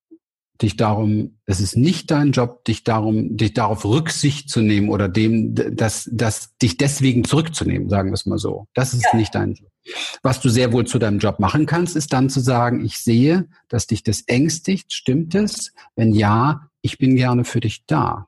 dich 0.62 0.78
darum, 0.78 1.40
es 1.48 1.60
ist 1.60 1.76
nicht 1.76 2.12
dein 2.12 2.32
Job, 2.32 2.64
dich 2.66 2.84
darum, 2.84 3.36
dich 3.36 3.54
darauf 3.54 3.84
Rücksicht 3.84 4.50
zu 4.50 4.62
nehmen 4.62 4.90
oder 4.90 5.10
dem, 5.10 5.56
das, 5.56 6.08
das, 6.14 6.56
dich 6.62 6.78
deswegen 6.78 7.24
zurückzunehmen, 7.24 7.90
sagen 7.90 8.12
wir 8.12 8.14
es 8.14 8.28
mal 8.28 8.38
so. 8.38 8.68
Das 8.76 8.94
ist 8.94 9.08
ja. 9.12 9.18
nicht 9.18 9.34
dein 9.34 9.56
Job. 9.56 9.72
Was 10.22 10.40
du 10.40 10.50
sehr 10.50 10.72
wohl 10.72 10.86
zu 10.86 11.00
deinem 11.00 11.18
Job 11.18 11.40
machen 11.40 11.66
kannst, 11.66 11.96
ist 11.96 12.14
dann 12.14 12.30
zu 12.30 12.40
sagen, 12.40 12.86
ich 12.86 13.00
sehe, 13.00 13.50
dass 13.70 13.88
dich 13.88 14.04
das 14.04 14.22
ängstigt, 14.28 14.94
stimmt 14.94 15.34
es? 15.34 15.74
Wenn 15.96 16.14
ja, 16.14 16.70
ich 16.84 17.00
bin 17.00 17.16
gerne 17.16 17.44
für 17.44 17.60
dich 17.60 17.86
da. 17.88 18.28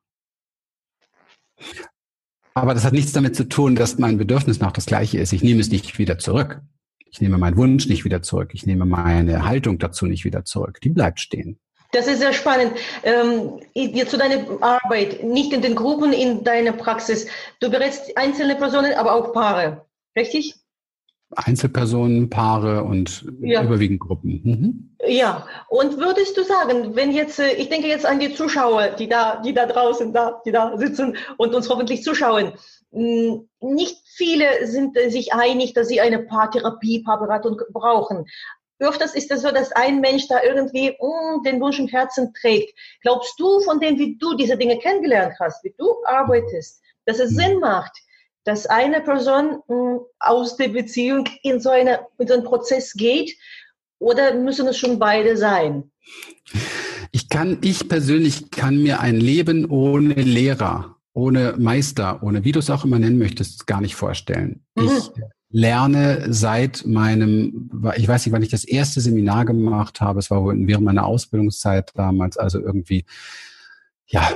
Aber 2.55 2.73
das 2.73 2.85
hat 2.85 2.93
nichts 2.93 3.13
damit 3.13 3.35
zu 3.35 3.47
tun, 3.47 3.75
dass 3.75 3.97
mein 3.97 4.17
Bedürfnis 4.17 4.59
nach 4.59 4.71
das 4.71 4.85
gleiche 4.85 5.19
ist. 5.19 5.33
Ich 5.33 5.43
nehme 5.43 5.59
es 5.59 5.69
nicht 5.69 5.97
wieder 5.97 6.19
zurück. 6.19 6.61
Ich 7.05 7.21
nehme 7.21 7.37
meinen 7.37 7.57
Wunsch 7.57 7.87
nicht 7.87 8.05
wieder 8.05 8.21
zurück. 8.21 8.51
Ich 8.53 8.65
nehme 8.65 8.85
meine 8.85 9.45
Haltung 9.45 9.79
dazu 9.79 10.05
nicht 10.05 10.25
wieder 10.25 10.45
zurück. 10.45 10.79
Die 10.81 10.89
bleibt 10.89 11.19
stehen. 11.19 11.59
Das 11.91 12.07
ist 12.07 12.19
sehr 12.19 12.33
spannend. 12.33 12.73
Ähm, 13.03 13.59
zu 14.07 14.17
deiner 14.17 14.45
Arbeit, 14.61 15.23
nicht 15.23 15.53
in 15.53 15.61
den 15.61 15.75
Gruppen, 15.75 16.11
in 16.11 16.43
deiner 16.43 16.73
Praxis. 16.73 17.27
Du 17.59 17.69
berätst 17.69 18.17
einzelne 18.17 18.55
Personen, 18.55 18.93
aber 18.95 19.13
auch 19.13 19.31
Paare, 19.31 19.85
richtig? 20.17 20.55
Einzelpersonen, 21.35 22.29
Paare 22.29 22.83
und 22.83 23.25
ja. 23.41 23.63
überwiegend 23.63 23.99
Gruppen. 23.99 24.41
Mhm. 24.43 24.95
Ja, 25.05 25.47
und 25.69 25.97
würdest 25.97 26.37
du 26.37 26.43
sagen, 26.43 26.95
wenn 26.95 27.11
jetzt, 27.11 27.39
äh, 27.39 27.53
ich 27.53 27.69
denke 27.69 27.87
jetzt 27.87 28.05
an 28.05 28.19
die 28.19 28.33
Zuschauer, 28.33 28.89
die 28.89 29.07
da, 29.07 29.41
die 29.41 29.53
da 29.53 29.65
draußen, 29.65 30.13
da, 30.13 30.41
die 30.45 30.51
da 30.51 30.77
sitzen 30.77 31.17
und 31.37 31.53
uns 31.53 31.69
hoffentlich 31.69 32.03
zuschauen, 32.03 32.53
hm, 32.91 33.49
nicht 33.59 33.97
viele 34.05 34.67
sind 34.67 34.97
sich 35.07 35.33
einig, 35.33 35.73
dass 35.73 35.87
sie 35.87 35.99
eine 35.99 36.19
Paartherapie, 36.19 37.03
Paarberatung 37.03 37.59
brauchen. 37.71 38.25
Öfters 38.79 39.15
ist 39.15 39.31
es 39.31 39.41
so, 39.41 39.51
dass 39.51 39.71
ein 39.71 40.01
Mensch 40.01 40.27
da 40.27 40.43
irgendwie 40.43 40.95
mh, 40.99 41.35
hm, 41.35 41.43
den 41.43 41.61
Wunsch 41.61 41.79
im 41.79 41.87
Herzen 41.87 42.33
trägt. 42.33 42.77
Glaubst 43.01 43.39
du 43.39 43.61
von 43.61 43.79
dem, 43.79 43.97
wie 43.97 44.17
du 44.17 44.35
diese 44.35 44.57
Dinge 44.57 44.77
kennengelernt 44.77 45.35
hast, 45.39 45.63
wie 45.63 45.73
du 45.77 45.95
arbeitest, 46.05 46.81
dass 47.05 47.19
es 47.19 47.31
mhm. 47.31 47.35
Sinn 47.35 47.59
macht, 47.59 47.91
dass 48.43 48.65
eine 48.65 49.01
Person 49.01 49.59
hm, 49.67 49.99
aus 50.19 50.57
der 50.57 50.69
Beziehung 50.69 51.27
in 51.43 51.59
so, 51.59 51.69
eine, 51.69 51.99
in 52.17 52.27
so 52.27 52.33
einen 52.33 52.43
Prozess 52.43 52.93
geht 52.93 53.35
oder 53.99 54.35
müssen 54.35 54.67
es 54.67 54.77
schon 54.77 54.99
beide 54.99 55.37
sein? 55.37 55.91
Ich 57.11 57.29
kann, 57.29 57.59
ich 57.61 57.87
persönlich 57.87 58.51
kann 58.51 58.81
mir 58.81 58.99
ein 58.99 59.15
Leben 59.15 59.69
ohne 59.69 60.15
Lehrer, 60.15 60.97
ohne 61.13 61.55
Meister, 61.57 62.21
ohne 62.23 62.43
wie 62.43 62.51
du 62.51 62.59
es 62.59 62.69
auch 62.69 62.83
immer 62.83 62.99
nennen 62.99 63.17
möchtest, 63.17 63.67
gar 63.67 63.81
nicht 63.81 63.95
vorstellen. 63.95 64.65
Mhm. 64.75 64.89
Ich 64.97 65.11
lerne 65.49 66.33
seit 66.33 66.85
meinem, 66.87 67.69
ich 67.95 68.07
weiß 68.07 68.25
nicht, 68.25 68.33
wann 68.33 68.41
ich 68.41 68.49
das 68.49 68.63
erste 68.63 68.99
Seminar 68.99 69.45
gemacht 69.45 70.01
habe, 70.01 70.19
es 70.19 70.31
war 70.31 70.43
während 70.47 70.83
meiner 70.83 71.05
Ausbildungszeit 71.05 71.91
damals, 71.93 72.37
also 72.37 72.59
irgendwie, 72.59 73.05
ja, 74.07 74.27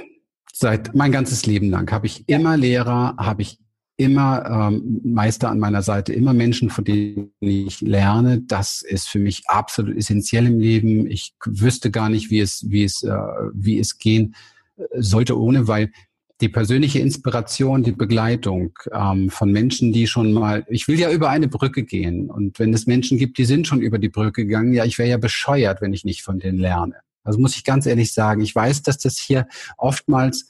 seit 0.54 0.94
mein 0.94 1.12
ganzes 1.12 1.46
Leben 1.48 1.72
lang 1.72 1.92
habe 1.92 2.06
ich 2.06 2.30
immer 2.30 2.56
Lehrer, 2.56 3.16
habe 3.18 3.42
ich 3.42 3.60
immer 3.98 4.70
ähm, 4.72 5.02
Meister 5.04 5.50
an 5.50 5.60
meiner 5.60 5.82
Seite, 5.82 6.14
immer 6.14 6.34
Menschen, 6.34 6.70
von 6.70 6.86
denen 6.86 7.32
ich 7.40 7.82
lerne. 7.82 8.42
Das 8.42 8.84
ist 8.84 9.10
für 9.10 9.20
mich 9.20 9.44
absolut 9.48 9.98
essentiell 9.98 10.46
im 10.46 10.60
Leben. 10.60 11.10
Ich 11.10 11.34
wüsste 11.44 11.90
gar 11.90 12.10
nicht, 12.10 12.30
wie 12.30 12.40
es, 12.40 12.70
wie 12.70 12.84
es, 12.84 13.02
äh, 13.04 13.12
wie 13.54 13.80
es 13.80 13.98
gehen 13.98 14.36
äh, 14.78 14.84
sollte 15.02 15.38
ohne, 15.40 15.68
weil 15.68 15.92
die 16.40 16.50
persönliche 16.50 17.00
Inspiration, 17.00 17.82
die 17.82 17.92
Begleitung 17.92 18.78
ähm, 18.92 19.32
von 19.32 19.52
Menschen, 19.52 19.92
die 19.92 20.06
schon 20.06 20.32
mal, 20.32 20.64
ich 20.70 20.88
will 20.88 21.00
ja 21.00 21.12
über 21.12 21.30
eine 21.30 21.48
Brücke 21.48 21.84
gehen. 21.84 22.30
Und 22.30 22.60
wenn 22.60 22.74
es 22.76 22.86
Menschen 22.86 23.18
gibt, 23.18 23.40
die 23.40 23.46
sind 23.46 23.66
schon 23.66 23.82
über 23.82 23.98
die 23.98 24.10
Brücke 24.10 24.46
gegangen, 24.46 24.74
ja, 24.74 24.86
ich 24.86 25.00
wäre 25.00 25.10
ja 25.10 25.18
bescheuert, 25.18 25.82
wenn 25.82 25.94
ich 25.94 26.06
nicht 26.06 26.22
von 26.22 26.38
denen 26.38 26.60
lerne. 26.60 26.98
Also 27.24 27.40
muss 27.40 27.56
ich 27.56 27.64
ganz 27.64 27.88
ehrlich 27.88 28.14
sagen, 28.14 28.42
ich 28.42 28.54
weiß, 28.54 28.84
dass 28.84 29.00
das 29.00 29.18
hier 29.18 29.48
oftmals 29.78 30.48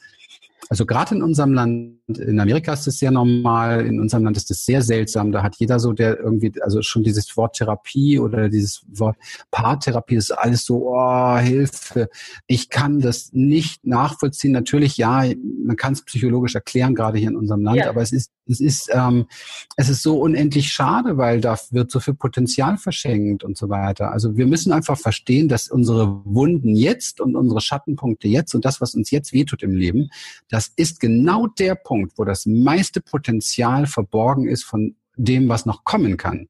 also 0.70 0.86
gerade 0.86 1.15
in 1.15 1.24
unserem 1.24 1.53
Land, 1.53 1.99
in 2.07 2.39
Amerika 2.39 2.74
ist 2.74 2.88
es 2.88 2.99
sehr 2.99 3.11
normal, 3.11 3.86
in 3.86 3.99
unserem 3.99 4.26
Land 4.26 4.38
ist 4.38 4.51
es 4.51 4.65
sehr 4.65 4.82
seltsam. 4.82 5.32
Da 5.32 5.43
hat 5.43 5.55
jeder 5.57 5.80
so, 5.80 5.93
der 5.93 6.20
irgendwie, 6.20 6.51
also 6.61 6.82
schon 6.82 7.03
dieses 7.03 7.36
Wort 7.38 7.55
Therapie 7.55 8.20
oder 8.20 8.49
dieses 8.49 8.86
Wort 8.88 9.18
Paartherapie 9.51 10.15
ist 10.15 10.32
alles 10.32 10.65
so, 10.65 10.89
oh, 10.93 11.38
Hilfe. 11.38 12.09
Ich 12.47 12.70
kann 12.70 12.99
das 12.99 13.32
nicht 13.34 13.86
nachvollziehen. 13.86 14.51
Natürlich, 14.51 14.97
ja, 14.97 15.24
man 15.65 15.76
kann 15.76 15.93
es 15.93 16.03
psychologisch 16.03 16.55
erklären, 16.55 16.95
gerade 16.95 17.18
hier 17.18 17.30
in 17.30 17.38
unserem 17.38 17.61
Land, 17.61 17.78
ja. 17.78 17.89
aber 17.89 18.01
es 18.01 18.11
ist, 18.11 18.32
es 18.49 18.59
ist, 18.59 18.89
ähm, 18.93 19.26
es 19.76 19.89
ist 19.89 20.01
so 20.03 20.20
unendlich 20.20 20.72
schade, 20.72 21.18
weil 21.18 21.41
da 21.41 21.57
wird 21.72 21.91
so 21.91 21.99
viel 21.99 22.13
Potenzial 22.13 22.78
verschenkt 22.78 23.43
und 23.43 23.57
so 23.57 23.70
weiter. 23.70 24.11
Also 24.11 24.38
wir 24.38 24.47
müssen 24.47 24.72
einfach 24.72 24.97
verstehen, 24.97 25.47
dass 25.47 25.70
unsere 25.70 26.24
Wunden 26.26 26.76
jetzt 26.76 27.20
und 27.20 27.36
unsere 27.36 27.61
Schattenpunkte 27.61 28.28
jetzt 28.28 28.55
und 28.55 28.65
das, 28.65 28.80
was 28.82 28.95
uns 28.95 29.11
jetzt 29.11 29.34
wehtut 29.34 29.63
im 29.63 29.76
Leben, 29.76 30.09
das 30.57 30.71
ist 30.75 30.99
genau 30.99 31.45
der 31.45 31.75
Punkt, 31.75 32.17
wo 32.17 32.25
das 32.25 32.47
meiste 32.47 32.99
Potenzial 32.99 33.85
verborgen 33.85 34.47
ist 34.47 34.63
von 34.63 34.95
dem, 35.15 35.49
was 35.49 35.67
noch 35.67 35.83
kommen 35.83 36.17
kann. 36.17 36.49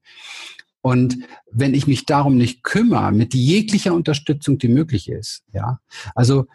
Und 0.80 1.18
wenn 1.52 1.74
ich 1.74 1.86
mich 1.86 2.06
darum 2.06 2.38
nicht 2.38 2.62
kümmere, 2.62 3.12
mit 3.12 3.34
jeglicher 3.34 3.92
Unterstützung, 3.92 4.56
die 4.56 4.68
möglich 4.68 5.10
ist, 5.10 5.42
ja, 5.52 5.80
also 6.14 6.46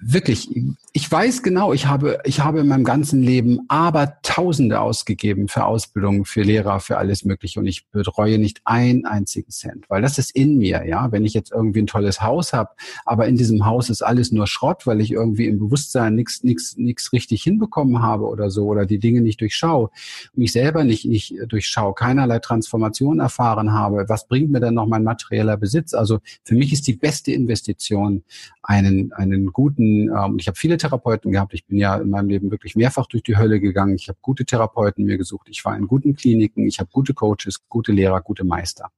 wirklich, 0.00 0.48
ich 0.92 1.10
weiß 1.10 1.42
genau, 1.42 1.72
ich 1.72 1.86
habe, 1.86 2.18
ich 2.24 2.40
habe 2.40 2.60
in 2.60 2.68
meinem 2.68 2.84
ganzen 2.84 3.22
Leben 3.22 3.60
aber 3.68 4.18
Tausende 4.22 4.80
ausgegeben 4.80 5.48
für 5.48 5.66
Ausbildung, 5.66 6.24
für 6.24 6.42
Lehrer, 6.42 6.80
für 6.80 6.96
alles 6.96 7.24
Mögliche 7.24 7.60
und 7.60 7.66
ich 7.66 7.86
betreue 7.88 8.38
nicht 8.38 8.62
einen 8.64 9.04
einzigen 9.04 9.50
Cent, 9.50 9.84
weil 9.88 10.00
das 10.00 10.18
ist 10.18 10.34
in 10.34 10.56
mir, 10.56 10.86
ja. 10.86 11.12
Wenn 11.12 11.24
ich 11.24 11.34
jetzt 11.34 11.52
irgendwie 11.52 11.80
ein 11.82 11.86
tolles 11.86 12.22
Haus 12.22 12.52
habe, 12.52 12.70
aber 13.04 13.26
in 13.26 13.36
diesem 13.36 13.66
Haus 13.66 13.90
ist 13.90 14.02
alles 14.02 14.32
nur 14.32 14.46
Schrott, 14.46 14.86
weil 14.86 15.00
ich 15.00 15.12
irgendwie 15.12 15.46
im 15.46 15.58
Bewusstsein 15.58 16.14
nichts, 16.14 16.42
nichts, 16.42 16.76
nichts 16.76 17.12
richtig 17.12 17.42
hinbekommen 17.42 18.02
habe 18.02 18.24
oder 18.24 18.50
so 18.50 18.66
oder 18.66 18.86
die 18.86 18.98
Dinge 18.98 19.20
nicht 19.20 19.40
durchschaue, 19.40 19.90
mich 20.34 20.52
selber 20.52 20.84
nicht, 20.84 21.04
nicht 21.04 21.34
durchschaue, 21.48 21.94
keinerlei 21.94 22.38
Transformation 22.38 23.20
erfahren 23.20 23.72
habe, 23.72 24.08
was 24.08 24.26
bringt 24.26 24.50
mir 24.50 24.60
dann 24.60 24.74
noch 24.74 24.86
mein 24.86 25.04
materieller 25.04 25.56
Besitz? 25.56 25.92
Also 25.94 26.20
für 26.44 26.54
mich 26.54 26.72
ist 26.72 26.86
die 26.86 26.94
beste 26.94 27.32
Investition 27.32 28.22
einen, 28.62 29.12
einen 29.12 29.52
guten, 29.52 29.65
ähm, 29.78 30.36
ich 30.38 30.46
habe 30.46 30.56
viele 30.56 30.76
Therapeuten 30.76 31.32
gehabt, 31.32 31.54
ich 31.54 31.66
bin 31.66 31.78
ja 31.78 31.96
in 31.96 32.10
meinem 32.10 32.28
Leben 32.28 32.50
wirklich 32.50 32.76
mehrfach 32.76 33.06
durch 33.06 33.22
die 33.22 33.36
Hölle 33.36 33.60
gegangen, 33.60 33.94
ich 33.96 34.08
habe 34.08 34.18
gute 34.22 34.44
Therapeuten 34.44 35.04
mir 35.04 35.18
gesucht, 35.18 35.48
ich 35.50 35.64
war 35.64 35.76
in 35.76 35.86
guten 35.86 36.14
Kliniken, 36.14 36.66
ich 36.66 36.78
habe 36.78 36.90
gute 36.92 37.14
Coaches, 37.14 37.60
gute 37.68 37.92
Lehrer, 37.92 38.20
gute 38.20 38.44
Meister. 38.44 38.90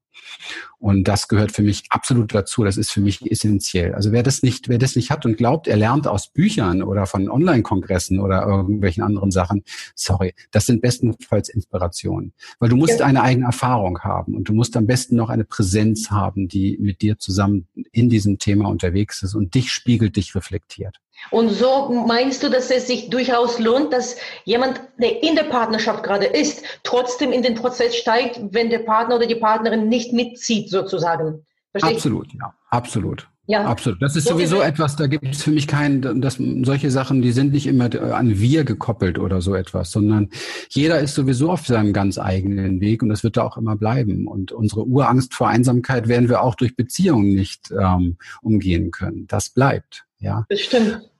Und 0.78 1.08
das 1.08 1.28
gehört 1.28 1.52
für 1.52 1.62
mich 1.62 1.84
absolut 1.90 2.34
dazu. 2.34 2.64
Das 2.64 2.76
ist 2.76 2.90
für 2.90 3.00
mich 3.00 3.28
essentiell. 3.30 3.94
Also 3.94 4.12
wer 4.12 4.22
das 4.22 4.42
nicht, 4.42 4.68
wer 4.68 4.78
das 4.78 4.96
nicht 4.96 5.10
hat 5.10 5.26
und 5.26 5.36
glaubt, 5.36 5.66
er 5.66 5.76
lernt 5.76 6.06
aus 6.06 6.28
Büchern 6.28 6.82
oder 6.82 7.06
von 7.06 7.28
Online-Kongressen 7.28 8.20
oder 8.20 8.46
irgendwelchen 8.46 9.02
anderen 9.02 9.30
Sachen, 9.30 9.64
sorry, 9.94 10.34
das 10.50 10.66
sind 10.66 10.80
bestenfalls 10.80 11.48
Inspirationen. 11.48 12.32
Weil 12.60 12.68
du 12.68 12.76
musst 12.76 13.00
ja. 13.00 13.06
eine 13.06 13.22
eigene 13.22 13.46
Erfahrung 13.46 14.00
haben 14.00 14.34
und 14.34 14.48
du 14.48 14.52
musst 14.52 14.76
am 14.76 14.86
besten 14.86 15.16
noch 15.16 15.30
eine 15.30 15.44
Präsenz 15.44 16.10
haben, 16.10 16.48
die 16.48 16.78
mit 16.80 17.02
dir 17.02 17.18
zusammen 17.18 17.66
in 17.90 18.08
diesem 18.08 18.38
Thema 18.38 18.68
unterwegs 18.68 19.22
ist 19.22 19.34
und 19.34 19.54
dich 19.54 19.72
spiegelt, 19.72 20.16
dich 20.16 20.34
reflektiert. 20.34 21.00
Und 21.30 21.50
so 21.50 21.90
meinst 22.06 22.42
du, 22.42 22.48
dass 22.48 22.70
es 22.70 22.86
sich 22.86 23.10
durchaus 23.10 23.58
lohnt, 23.58 23.92
dass 23.92 24.16
jemand, 24.44 24.80
der 24.98 25.22
in 25.22 25.36
der 25.36 25.44
Partnerschaft 25.44 26.02
gerade 26.02 26.26
ist, 26.26 26.64
trotzdem 26.84 27.32
in 27.32 27.42
den 27.42 27.54
Prozess 27.54 27.96
steigt, 27.96 28.40
wenn 28.50 28.70
der 28.70 28.80
Partner 28.80 29.16
oder 29.16 29.26
die 29.26 29.34
Partnerin 29.34 29.88
nicht 29.88 30.12
mitzieht, 30.12 30.70
sozusagen? 30.70 31.44
Versteh 31.72 31.94
absolut, 31.94 32.32
ja, 32.32 32.54
absolut. 32.70 33.28
Ja. 33.50 33.64
Absolut. 33.64 34.02
Das 34.02 34.14
ist 34.14 34.24
so 34.24 34.34
sowieso 34.34 34.60
etwas, 34.60 34.96
da 34.96 35.06
gibt 35.06 35.26
es 35.26 35.42
für 35.42 35.50
mich 35.50 35.66
keinen, 35.66 36.20
dass 36.20 36.34
solche 36.34 36.90
Sachen, 36.90 37.22
die 37.22 37.32
sind 37.32 37.52
nicht 37.52 37.66
immer 37.66 37.88
an 38.14 38.38
wir 38.38 38.64
gekoppelt 38.64 39.18
oder 39.18 39.40
so 39.40 39.54
etwas, 39.54 39.90
sondern 39.90 40.28
jeder 40.68 41.00
ist 41.00 41.14
sowieso 41.14 41.50
auf 41.50 41.66
seinem 41.66 41.94
ganz 41.94 42.18
eigenen 42.18 42.82
Weg 42.82 43.02
und 43.02 43.08
das 43.08 43.24
wird 43.24 43.38
da 43.38 43.44
auch 43.44 43.56
immer 43.56 43.74
bleiben. 43.74 44.26
Und 44.26 44.52
unsere 44.52 44.84
Urangst 44.84 45.32
vor 45.32 45.48
Einsamkeit 45.48 46.08
werden 46.08 46.28
wir 46.28 46.42
auch 46.42 46.56
durch 46.56 46.76
Beziehungen 46.76 47.34
nicht 47.34 47.70
ähm, 47.70 48.18
umgehen 48.42 48.90
können. 48.90 49.26
Das 49.28 49.48
bleibt. 49.48 50.04
Ja. 50.18 50.44
Das 50.48 50.60
stimmt. 50.60 51.10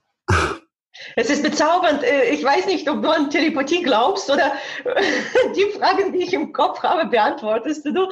Es 1.15 1.29
ist 1.29 1.43
bezaubernd. 1.43 2.03
Äh, 2.03 2.29
ich 2.31 2.43
weiß 2.43 2.65
nicht, 2.65 2.89
ob 2.89 3.01
du 3.01 3.09
an 3.09 3.29
Telepathie 3.29 3.81
glaubst 3.81 4.29
oder 4.29 4.51
die 5.55 5.71
Fragen, 5.77 6.11
die 6.13 6.23
ich 6.23 6.33
im 6.33 6.51
Kopf 6.51 6.83
habe, 6.83 7.09
beantwortest 7.09 7.85
du. 7.85 8.09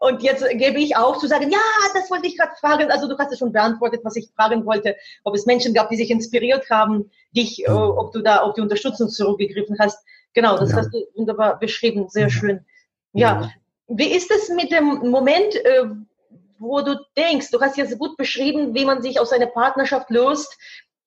Und 0.00 0.22
jetzt 0.22 0.44
gebe 0.50 0.78
ich 0.78 0.96
auf 0.96 1.18
zu 1.18 1.26
sagen, 1.26 1.50
ja, 1.50 1.58
das 1.94 2.10
wollte 2.10 2.26
ich 2.26 2.36
gerade 2.36 2.54
fragen. 2.60 2.90
Also 2.90 3.08
du 3.08 3.16
hast 3.18 3.32
es 3.32 3.38
schon 3.38 3.52
beantwortet, 3.52 4.00
was 4.04 4.16
ich 4.16 4.28
fragen 4.34 4.66
wollte, 4.66 4.96
ob 5.22 5.34
es 5.34 5.46
Menschen 5.46 5.74
gab, 5.74 5.88
die 5.90 5.96
sich 5.96 6.10
inspiriert 6.10 6.68
haben, 6.70 7.10
dich, 7.32 7.64
mhm. 7.66 7.74
ob 7.74 8.12
du 8.12 8.20
da 8.20 8.38
auf 8.38 8.54
die 8.54 8.60
Unterstützung 8.60 9.08
zurückgegriffen 9.08 9.76
hast. 9.78 10.04
Genau, 10.34 10.58
das 10.58 10.70
ja. 10.70 10.76
hast 10.78 10.92
du 10.92 11.06
wunderbar 11.14 11.58
beschrieben. 11.58 12.08
Sehr 12.08 12.28
schön. 12.28 12.64
Ja. 13.12 13.42
ja. 13.42 13.50
Wie 13.86 14.12
ist 14.12 14.30
es 14.30 14.48
mit 14.48 14.72
dem 14.72 15.10
Moment, 15.10 15.54
äh, 15.54 15.84
wo 16.58 16.80
du 16.80 16.96
denkst, 17.16 17.50
du 17.50 17.60
hast 17.60 17.76
jetzt 17.76 17.98
gut 17.98 18.16
beschrieben, 18.16 18.74
wie 18.74 18.84
man 18.84 19.02
sich 19.02 19.20
aus 19.20 19.32
einer 19.32 19.46
Partnerschaft 19.46 20.10
löst, 20.10 20.56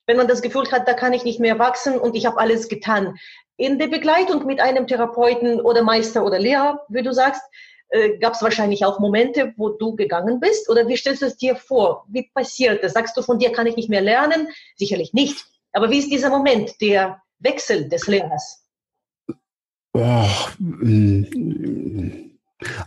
wenn 0.06 0.18
man 0.18 0.28
das 0.28 0.41
Gefühl 0.41 0.70
hat, 0.72 0.88
da 0.88 0.93
kann 0.93 1.14
ich 1.14 1.24
nicht 1.24 1.39
mehr 1.39 1.60
wachsen 1.60 2.00
und 2.00 2.16
ich 2.16 2.26
habe 2.26 2.38
alles 2.38 2.70
getan. 2.70 3.18
In 3.58 3.78
der 3.78 3.88
Begleitung 3.88 4.45
mit 4.45 4.60
einem 4.60 4.88
Therapeuten 4.88 5.60
oder 5.60 5.84
Meister 5.84 6.24
oder 6.24 6.39
Lehrer, 6.39 6.86
wie 6.89 7.04
du 7.04 7.12
sagst, 7.14 7.41
äh, 7.89 8.18
gab 8.18 8.34
es 8.34 8.41
wahrscheinlich 8.41 8.86
auch 8.86 9.00
Momente, 9.00 9.54
wo 9.58 9.70
du 9.70 9.95
gegangen 9.95 10.39
bist? 10.39 10.70
Oder 10.70 10.88
wie 10.88 10.98
stellst 10.98 11.22
du 11.22 11.26
es 11.26 11.38
dir 11.38 11.56
vor? 11.56 12.06
Wie 12.10 12.30
passiert 12.34 12.84
das? 12.84 12.93
Sagst 12.93 13.16
du, 13.16 13.22
von 13.22 13.39
dir 13.39 13.52
kann 13.52 13.68
ich 13.68 13.76
nicht 13.76 13.89
mehr 13.89 14.02
lernen? 14.02 14.50
Sicherlich 14.76 15.14
nicht. 15.14 15.45
Aber 15.72 15.89
wie 15.89 16.00
ist 16.00 16.12
dieser 16.12 16.30
Moment, 16.30 16.80
der 16.82 17.22
Wechsel 17.39 17.88
des 17.88 18.08
Lehrers? 18.08 18.66
Oh, 19.93 20.26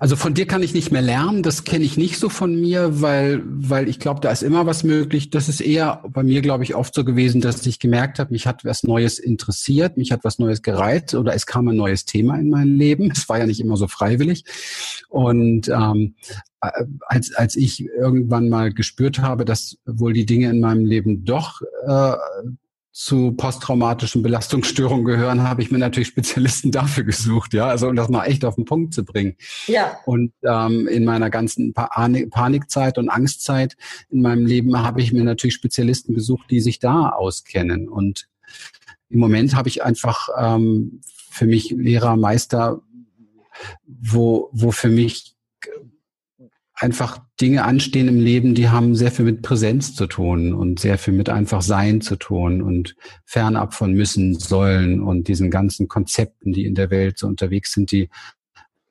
also 0.00 0.16
von 0.16 0.34
dir 0.34 0.46
kann 0.46 0.64
ich 0.64 0.74
nicht 0.74 0.90
mehr 0.90 1.02
lernen, 1.02 1.44
das 1.44 1.62
kenne 1.62 1.84
ich 1.84 1.96
nicht 1.96 2.18
so 2.18 2.28
von 2.28 2.60
mir, 2.60 3.00
weil, 3.00 3.42
weil 3.44 3.88
ich 3.88 4.00
glaube, 4.00 4.20
da 4.20 4.30
ist 4.32 4.42
immer 4.42 4.66
was 4.66 4.82
möglich. 4.82 5.30
Das 5.30 5.48
ist 5.48 5.60
eher 5.60 6.02
bei 6.08 6.24
mir, 6.24 6.42
glaube 6.42 6.64
ich, 6.64 6.74
oft 6.74 6.92
so 6.92 7.04
gewesen, 7.04 7.40
dass 7.40 7.64
ich 7.64 7.78
gemerkt 7.78 8.18
habe, 8.18 8.32
mich 8.32 8.48
hat 8.48 8.64
was 8.64 8.82
Neues 8.82 9.20
interessiert, 9.20 9.96
mich 9.96 10.10
hat 10.10 10.24
was 10.24 10.40
Neues 10.40 10.62
gereizt 10.62 11.14
oder 11.14 11.34
es 11.34 11.46
kam 11.46 11.68
ein 11.68 11.76
neues 11.76 12.04
Thema 12.04 12.36
in 12.36 12.50
mein 12.50 12.66
Leben. 12.66 13.12
Es 13.12 13.28
war 13.28 13.38
ja 13.38 13.46
nicht 13.46 13.60
immer 13.60 13.76
so 13.76 13.86
freiwillig. 13.86 14.44
Und 15.08 15.68
ähm, 15.68 16.16
äh, 16.62 16.84
als, 17.02 17.32
als 17.34 17.54
ich 17.54 17.84
irgendwann 17.84 18.48
mal 18.48 18.72
gespürt 18.72 19.20
habe, 19.20 19.44
dass 19.44 19.78
wohl 19.86 20.12
die 20.12 20.26
Dinge 20.26 20.50
in 20.50 20.58
meinem 20.58 20.84
Leben 20.84 21.24
doch 21.24 21.62
äh, 21.86 22.14
zu 22.92 23.32
posttraumatischen 23.32 24.22
Belastungsstörungen 24.22 25.04
gehören, 25.04 25.42
habe 25.42 25.62
ich 25.62 25.70
mir 25.70 25.78
natürlich 25.78 26.08
Spezialisten 26.08 26.70
dafür 26.72 27.04
gesucht, 27.04 27.54
ja, 27.54 27.66
also 27.66 27.88
um 27.88 27.96
das 27.96 28.08
mal 28.08 28.24
echt 28.24 28.44
auf 28.44 28.56
den 28.56 28.64
Punkt 28.64 28.94
zu 28.94 29.04
bringen. 29.04 29.36
Ja. 29.66 29.98
Und 30.06 30.32
ähm, 30.42 30.88
in 30.88 31.04
meiner 31.04 31.30
ganzen 31.30 31.72
Panik 31.72 32.30
Panikzeit 32.30 32.98
und 32.98 33.08
Angstzeit 33.08 33.76
in 34.10 34.22
meinem 34.22 34.44
Leben 34.44 34.76
habe 34.82 35.00
ich 35.00 35.12
mir 35.12 35.24
natürlich 35.24 35.54
Spezialisten 35.54 36.14
gesucht, 36.14 36.50
die 36.50 36.60
sich 36.60 36.80
da 36.80 37.10
auskennen. 37.10 37.88
Und 37.88 38.28
im 39.08 39.20
Moment 39.20 39.54
habe 39.54 39.68
ich 39.68 39.84
einfach 39.84 40.28
ähm, 40.36 41.00
für 41.30 41.46
mich 41.46 41.70
Lehrer, 41.70 42.16
Meister, 42.16 42.80
wo, 43.86 44.50
wo 44.52 44.72
für 44.72 44.88
mich 44.88 45.36
einfach 46.80 47.18
Dinge 47.40 47.64
anstehen 47.64 48.08
im 48.08 48.18
Leben, 48.18 48.54
die 48.54 48.70
haben 48.70 48.94
sehr 48.94 49.12
viel 49.12 49.26
mit 49.26 49.42
Präsenz 49.42 49.94
zu 49.94 50.06
tun 50.06 50.54
und 50.54 50.80
sehr 50.80 50.96
viel 50.96 51.12
mit 51.12 51.28
einfach 51.28 51.60
Sein 51.60 52.00
zu 52.00 52.16
tun 52.16 52.62
und 52.62 52.96
fernab 53.26 53.74
von 53.74 53.92
müssen, 53.92 54.38
sollen 54.38 55.02
und 55.02 55.28
diesen 55.28 55.50
ganzen 55.50 55.88
Konzepten, 55.88 56.52
die 56.52 56.64
in 56.64 56.74
der 56.74 56.90
Welt 56.90 57.18
so 57.18 57.26
unterwegs 57.26 57.72
sind, 57.72 57.92
die 57.92 58.08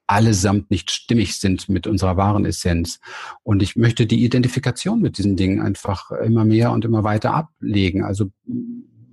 allesamt 0.05 0.69
nicht 0.69 0.91
stimmig 0.91 1.39
sind 1.39 1.67
mit 1.67 1.87
unserer 1.87 2.15
wahren 2.15 2.45
Essenz. 2.45 2.99
Und 3.43 3.63
ich 3.63 3.75
möchte 3.75 4.05
die 4.05 4.23
Identifikation 4.23 5.01
mit 5.01 5.17
diesen 5.17 5.35
Dingen 5.35 5.59
einfach 5.59 6.11
immer 6.11 6.45
mehr 6.45 6.71
und 6.71 6.85
immer 6.85 7.03
weiter 7.03 7.33
ablegen. 7.33 8.03
Also 8.03 8.31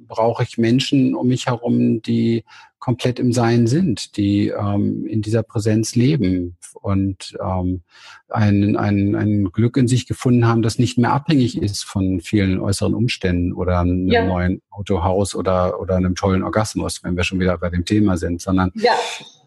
brauche 0.07 0.42
ich 0.42 0.59
Menschen 0.59 1.14
um 1.14 1.28
mich 1.28 1.46
herum, 1.46 2.02
die 2.02 2.44
komplett 2.78 3.18
im 3.18 3.32
Sein 3.32 3.66
sind, 3.66 4.16
die 4.16 4.48
ähm, 4.48 5.07
in 5.07 5.22
dieser 5.22 5.42
Präsenz 5.42 5.96
leben 5.96 6.57
und 6.80 7.36
ähm, 7.42 7.82
ein, 8.28 8.76
ein, 8.76 9.16
ein 9.16 9.44
Glück 9.50 9.76
in 9.76 9.88
sich 9.88 10.07
gefunden 10.07 10.46
haben, 10.46 10.62
das 10.62 10.78
nicht 10.78 10.98
mehr 10.98 11.12
abhängig 11.12 11.61
ist 11.61 11.84
von 11.84 12.20
vielen 12.20 12.61
äußeren 12.61 12.94
Umständen 12.94 13.52
oder 13.52 13.80
einem 13.80 14.07
ja. 14.09 14.24
neuen 14.24 14.62
Autohaus 14.70 15.34
oder, 15.34 15.80
oder 15.80 15.96
einem 15.96 16.14
tollen 16.14 16.42
Orgasmus, 16.42 17.02
wenn 17.02 17.16
wir 17.16 17.24
schon 17.24 17.40
wieder 17.40 17.59
bei 17.59 17.70
dem 17.70 17.84
Thema 17.84 18.18
sind, 18.18 18.40
sondern 18.40 18.70
ja. 18.74 18.92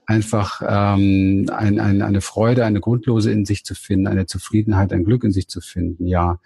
einfach 0.05 0.62
ähm, 0.68 1.45
ein, 1.49 1.80
ein, 1.80 2.01
eine 2.01 2.22
Freude, 2.22 2.66
eine 2.66 2.82
Grundlose 2.82 3.32
in 3.32 3.45
sich 3.45 3.64
zu 3.64 3.76
finden, 3.76 4.07
eine 4.07 4.26
Zufriedenheit, 4.26 4.91
ein 4.91 5.05
Glück 5.05 5.24
in 5.24 5.32
sich 5.32 5.47
zu 5.47 5.62
finden, 5.62 6.07
ja. 6.07 6.39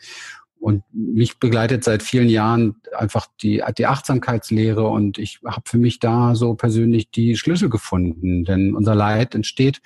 Und 0.64 0.84
mich 0.94 1.40
begleitet 1.40 1.84
seit 1.84 2.02
vielen 2.02 2.30
Jahren 2.30 2.76
einfach 2.98 3.28
die, 3.42 3.62
die 3.78 3.86
Achtsamkeitslehre 3.86 4.88
und 4.88 5.18
ich 5.18 5.42
habe 5.46 5.64
für 5.66 5.78
mich 5.78 6.00
da 6.00 6.36
so 6.36 6.54
persönlich 6.54 7.12
die 7.12 7.36
Schlüssel 7.36 7.70
gefunden. 7.70 8.46
Denn 8.46 8.74
unser 8.74 8.96
Leid 8.96 9.36
entsteht, 9.36 9.82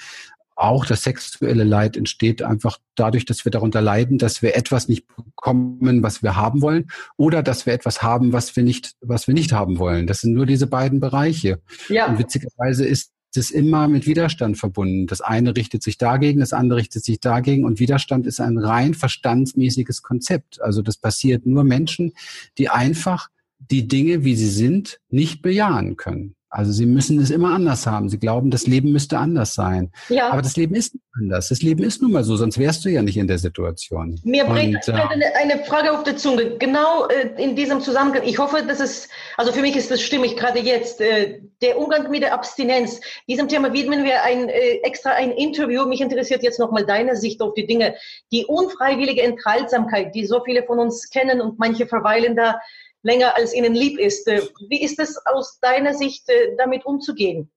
auch 0.55 0.85
das 0.85 1.01
sexuelle 1.01 1.63
Leid 1.63 1.97
entsteht 1.97 2.43
einfach 2.43 2.77
dadurch, 2.93 3.25
dass 3.25 3.43
wir 3.43 3.51
darunter 3.51 3.81
leiden, 3.81 4.19
dass 4.19 4.43
wir 4.43 4.55
etwas 4.55 4.87
nicht 4.87 5.07
bekommen, 5.07 6.03
was 6.03 6.21
wir 6.21 6.35
haben 6.35 6.61
wollen, 6.61 6.91
oder 7.15 7.41
dass 7.41 7.65
wir 7.65 7.73
etwas 7.73 8.03
haben, 8.03 8.31
was 8.31 8.55
wir 8.55 8.61
nicht, 8.61 8.93
was 9.01 9.27
wir 9.27 9.33
nicht 9.33 9.53
haben 9.53 9.79
wollen. 9.79 10.05
Das 10.05 10.21
sind 10.21 10.33
nur 10.33 10.45
diese 10.45 10.67
beiden 10.67 10.99
Bereiche. 10.99 11.59
Ja. 11.89 12.05
Und 12.05 12.19
witzigerweise 12.19 12.85
ist 12.85 13.13
ist 13.37 13.51
immer 13.51 13.87
mit 13.87 14.07
Widerstand 14.07 14.57
verbunden. 14.57 15.07
Das 15.07 15.21
eine 15.21 15.55
richtet 15.55 15.83
sich 15.83 15.97
dagegen, 15.97 16.39
das 16.39 16.53
andere 16.53 16.79
richtet 16.79 17.03
sich 17.05 17.19
dagegen 17.19 17.65
und 17.65 17.79
Widerstand 17.79 18.27
ist 18.27 18.39
ein 18.39 18.57
rein 18.57 18.93
verstandsmäßiges 18.93 20.01
Konzept. 20.03 20.61
Also 20.61 20.81
das 20.81 20.97
passiert 20.97 21.45
nur 21.45 21.63
Menschen, 21.63 22.13
die 22.57 22.69
einfach 22.69 23.29
die 23.59 23.87
Dinge, 23.87 24.23
wie 24.23 24.35
sie 24.35 24.49
sind, 24.49 24.99
nicht 25.09 25.41
bejahen 25.41 25.95
können. 25.97 26.36
Also 26.49 26.71
sie 26.71 26.85
müssen 26.85 27.19
es 27.19 27.29
immer 27.29 27.53
anders 27.53 27.85
haben. 27.85 28.07
Sie 28.07 28.19
glauben, 28.19 28.51
das 28.51 28.67
Leben 28.67 28.93
müsste 28.93 29.17
anders 29.17 29.53
sein. 29.53 29.91
Ja. 30.07 30.29
Aber 30.29 30.41
das 30.41 30.55
Leben 30.55 30.75
ist 30.75 30.93
nicht 30.93 31.03
anders. 31.13 31.49
Das 31.49 31.61
Leben 31.61 31.83
ist 31.83 32.01
nun 32.01 32.11
mal 32.11 32.23
so, 32.23 32.37
sonst 32.37 32.57
wärst 32.57 32.85
du 32.85 32.89
ja 32.89 33.01
nicht 33.01 33.17
in 33.17 33.27
der 33.27 33.37
Situation. 33.37 34.19
Mir 34.23 34.45
bringt 34.45 34.87
äh, 34.87 34.93
eine 34.93 35.65
Frage 35.65 35.91
auf 35.91 36.03
der 36.03 36.15
Zunge. 36.15 36.57
Genau 36.57 37.07
äh, 37.07 37.41
in 37.41 37.57
diesem 37.57 37.81
Zusammenhang. 37.81 38.23
Ich 38.25 38.39
hoffe, 38.39 38.63
dass 38.65 38.79
es, 38.79 39.09
also 39.35 39.51
für 39.51 39.61
mich 39.61 39.75
ist 39.75 39.91
das 39.91 40.01
stimmig 40.01 40.37
gerade 40.37 40.59
jetzt. 40.59 41.01
Äh, 41.01 41.41
der 41.61 41.77
Umgang 41.77 42.09
mit 42.09 42.21
der 42.21 42.33
Abstinenz. 42.33 43.01
Diesem 43.27 43.49
Thema 43.49 43.73
widmen 43.73 44.05
wir 44.05 44.23
ein, 44.23 44.47
äh, 44.47 44.77
extra 44.83 45.11
ein 45.11 45.31
Interview. 45.31 45.85
Mich 45.85 45.99
interessiert 45.99 46.43
jetzt 46.43 46.59
nochmal 46.59 46.85
deine 46.85 47.17
Sicht 47.17 47.41
auf 47.41 47.55
die 47.55 47.67
Dinge. 47.67 47.95
Die 48.31 48.45
unfreiwillige 48.45 49.21
Enthaltsamkeit, 49.21 50.15
die 50.15 50.25
so 50.25 50.41
viele 50.45 50.63
von 50.63 50.79
uns 50.79 51.09
kennen 51.09 51.41
und 51.41 51.59
manche 51.59 51.87
verweilen 51.87 52.37
da 52.37 52.59
länger 53.07 53.35
als 53.35 53.55
ihnen 53.55 53.73
lieb 53.73 53.97
ist. 53.97 54.27
Äh, 54.27 54.41
wie 54.69 54.83
ist 54.83 54.99
es 54.99 55.17
aus 55.25 55.59
deiner 55.61 55.93
Sicht, 55.93 56.29
äh, 56.29 56.55
damit 56.57 56.85
umzugehen? 56.85 57.49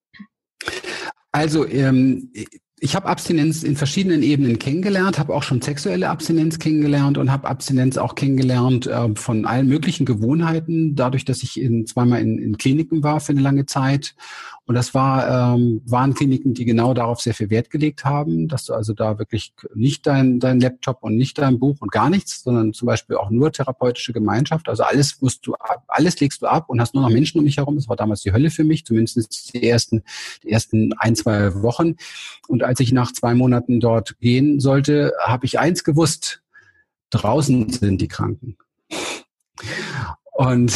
Also 1.32 1.66
ähm, 1.66 2.32
ich 2.80 2.96
habe 2.96 3.08
Abstinenz 3.08 3.62
in 3.62 3.76
verschiedenen 3.76 4.22
Ebenen 4.22 4.58
kennengelernt, 4.58 5.18
habe 5.18 5.34
auch 5.34 5.42
schon 5.42 5.60
sexuelle 5.60 6.08
Abstinenz 6.08 6.58
kennengelernt 6.58 7.18
und 7.18 7.30
habe 7.30 7.48
Abstinenz 7.48 7.98
auch 7.98 8.14
kennengelernt 8.14 8.86
äh, 8.86 9.14
von 9.14 9.44
allen 9.44 9.68
möglichen 9.68 10.06
Gewohnheiten, 10.06 10.96
dadurch, 10.96 11.24
dass 11.24 11.42
ich 11.42 11.60
in, 11.60 11.86
zweimal 11.86 12.20
in, 12.20 12.38
in 12.38 12.56
Kliniken 12.56 13.02
war 13.02 13.20
für 13.20 13.32
eine 13.32 13.42
lange 13.42 13.66
Zeit 13.66 14.14
und 14.70 14.76
das 14.76 14.94
war, 14.94 15.56
ähm, 15.56 15.82
waren 15.84 16.14
Kliniken, 16.14 16.54
die 16.54 16.64
genau 16.64 16.94
darauf 16.94 17.20
sehr 17.20 17.34
viel 17.34 17.50
Wert 17.50 17.70
gelegt 17.70 18.04
haben, 18.04 18.46
dass 18.46 18.66
du 18.66 18.72
also 18.72 18.92
da 18.92 19.18
wirklich 19.18 19.52
nicht 19.74 20.06
dein, 20.06 20.38
dein 20.38 20.60
Laptop 20.60 20.98
und 21.02 21.16
nicht 21.16 21.38
dein 21.38 21.58
Buch 21.58 21.78
und 21.80 21.90
gar 21.90 22.08
nichts, 22.08 22.44
sondern 22.44 22.72
zum 22.72 22.86
Beispiel 22.86 23.16
auch 23.16 23.30
nur 23.30 23.50
therapeutische 23.50 24.12
Gemeinschaft. 24.12 24.68
Also 24.68 24.84
alles 24.84 25.20
musst 25.22 25.44
du 25.44 25.54
ab, 25.54 25.82
alles 25.88 26.20
legst 26.20 26.42
du 26.42 26.46
ab 26.46 26.66
und 26.68 26.80
hast 26.80 26.94
nur 26.94 27.02
noch 27.02 27.10
Menschen 27.10 27.40
um 27.40 27.46
dich 27.46 27.56
herum. 27.56 27.74
Das 27.74 27.88
war 27.88 27.96
damals 27.96 28.20
die 28.20 28.32
Hölle 28.32 28.48
für 28.48 28.62
mich, 28.62 28.84
zumindest 28.84 29.52
die 29.54 29.68
ersten, 29.68 30.04
die 30.44 30.52
ersten 30.52 30.92
ein, 30.98 31.16
zwei 31.16 31.52
Wochen. 31.64 31.96
Und 32.46 32.62
als 32.62 32.78
ich 32.78 32.92
nach 32.92 33.10
zwei 33.10 33.34
Monaten 33.34 33.80
dort 33.80 34.20
gehen 34.20 34.60
sollte, 34.60 35.14
habe 35.20 35.46
ich 35.46 35.58
eins 35.58 35.82
gewusst. 35.82 36.42
Draußen 37.10 37.70
sind 37.70 38.00
die 38.00 38.06
Kranken. 38.06 38.56
Und 40.40 40.72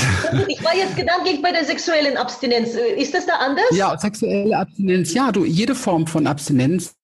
ich 0.48 0.62
war 0.62 0.76
jetzt 0.76 0.94
gedanklich 0.94 1.40
bei 1.40 1.50
der 1.50 1.64
sexuellen 1.64 2.18
Abstinenz. 2.18 2.74
Ist 2.74 3.14
das 3.14 3.24
da 3.24 3.36
anders? 3.36 3.64
Ja, 3.70 3.96
sexuelle 3.96 4.58
Abstinenz. 4.58 5.14
Ja, 5.14 5.32
du, 5.32 5.46
jede 5.46 5.74
Form 5.74 6.06
von 6.06 6.26
Abstinenz 6.26 6.94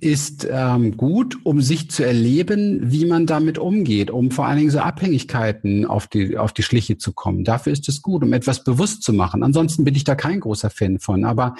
ist 0.00 0.46
ähm, 0.50 0.96
gut, 0.96 1.38
um 1.44 1.60
sich 1.60 1.90
zu 1.90 2.04
erleben, 2.04 2.90
wie 2.90 3.06
man 3.06 3.26
damit 3.26 3.58
umgeht, 3.58 4.10
um 4.10 4.30
vor 4.30 4.46
allen 4.46 4.58
Dingen 4.58 4.70
so 4.70 4.80
Abhängigkeiten 4.80 5.86
auf 5.86 6.08
die, 6.08 6.36
auf 6.36 6.52
die 6.52 6.62
Schliche 6.62 6.98
zu 6.98 7.12
kommen. 7.12 7.44
Dafür 7.44 7.72
ist 7.72 7.88
es 7.88 8.02
gut, 8.02 8.22
um 8.22 8.32
etwas 8.32 8.64
bewusst 8.64 9.02
zu 9.02 9.12
machen. 9.12 9.42
Ansonsten 9.42 9.84
bin 9.84 9.94
ich 9.94 10.04
da 10.04 10.14
kein 10.14 10.40
großer 10.40 10.70
Fan 10.70 10.98
von. 10.98 11.24
Aber 11.24 11.54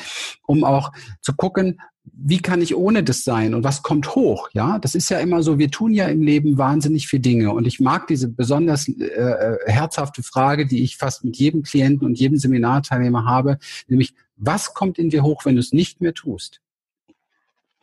um 0.47 0.65
auch 0.65 0.93
zu 1.21 1.35
gucken, 1.35 1.81
wie 2.13 2.39
kann 2.39 2.63
ich 2.63 2.75
ohne 2.75 3.03
das 3.03 3.23
sein 3.23 3.55
und 3.55 3.65
was 3.65 3.83
kommt 3.83 4.15
hoch? 4.15 4.49
Ja, 4.53 4.79
das 4.79 4.95
ist 4.95 5.11
ja 5.11 5.19
immer 5.19 5.43
so, 5.43 5.59
wir 5.59 5.71
tun 5.71 5.93
ja 5.93 6.07
im 6.07 6.23
Leben 6.23 6.59
wahnsinnig 6.59 7.07
viele 7.07 7.21
Dinge 7.21 7.53
und 7.53 7.67
ich 7.67 7.81
mag 7.81 8.07
diese 8.07 8.29
besonders 8.29 8.89
äh, 8.89 9.05
äh, 9.05 9.59
herzhafte 9.67 10.23
Frage, 10.23 10.67
die 10.67 10.83
ich 10.83 10.97
fast 10.97 11.25
mit 11.25 11.37
jedem 11.37 11.63
Klienten 11.63 12.07
und 12.07 12.19
jedem 12.19 12.39
Seminarteilnehmer 12.39 13.25
habe, 13.27 13.59
nämlich, 13.89 14.15
was 14.37 14.73
kommt 14.73 14.99
in 14.99 15.11
dir 15.11 15.23
hoch, 15.23 15.45
wenn 15.45 15.57
du 15.57 15.61
es 15.61 15.73
nicht 15.73 16.01
mehr 16.01 16.15
tust? 16.15 16.61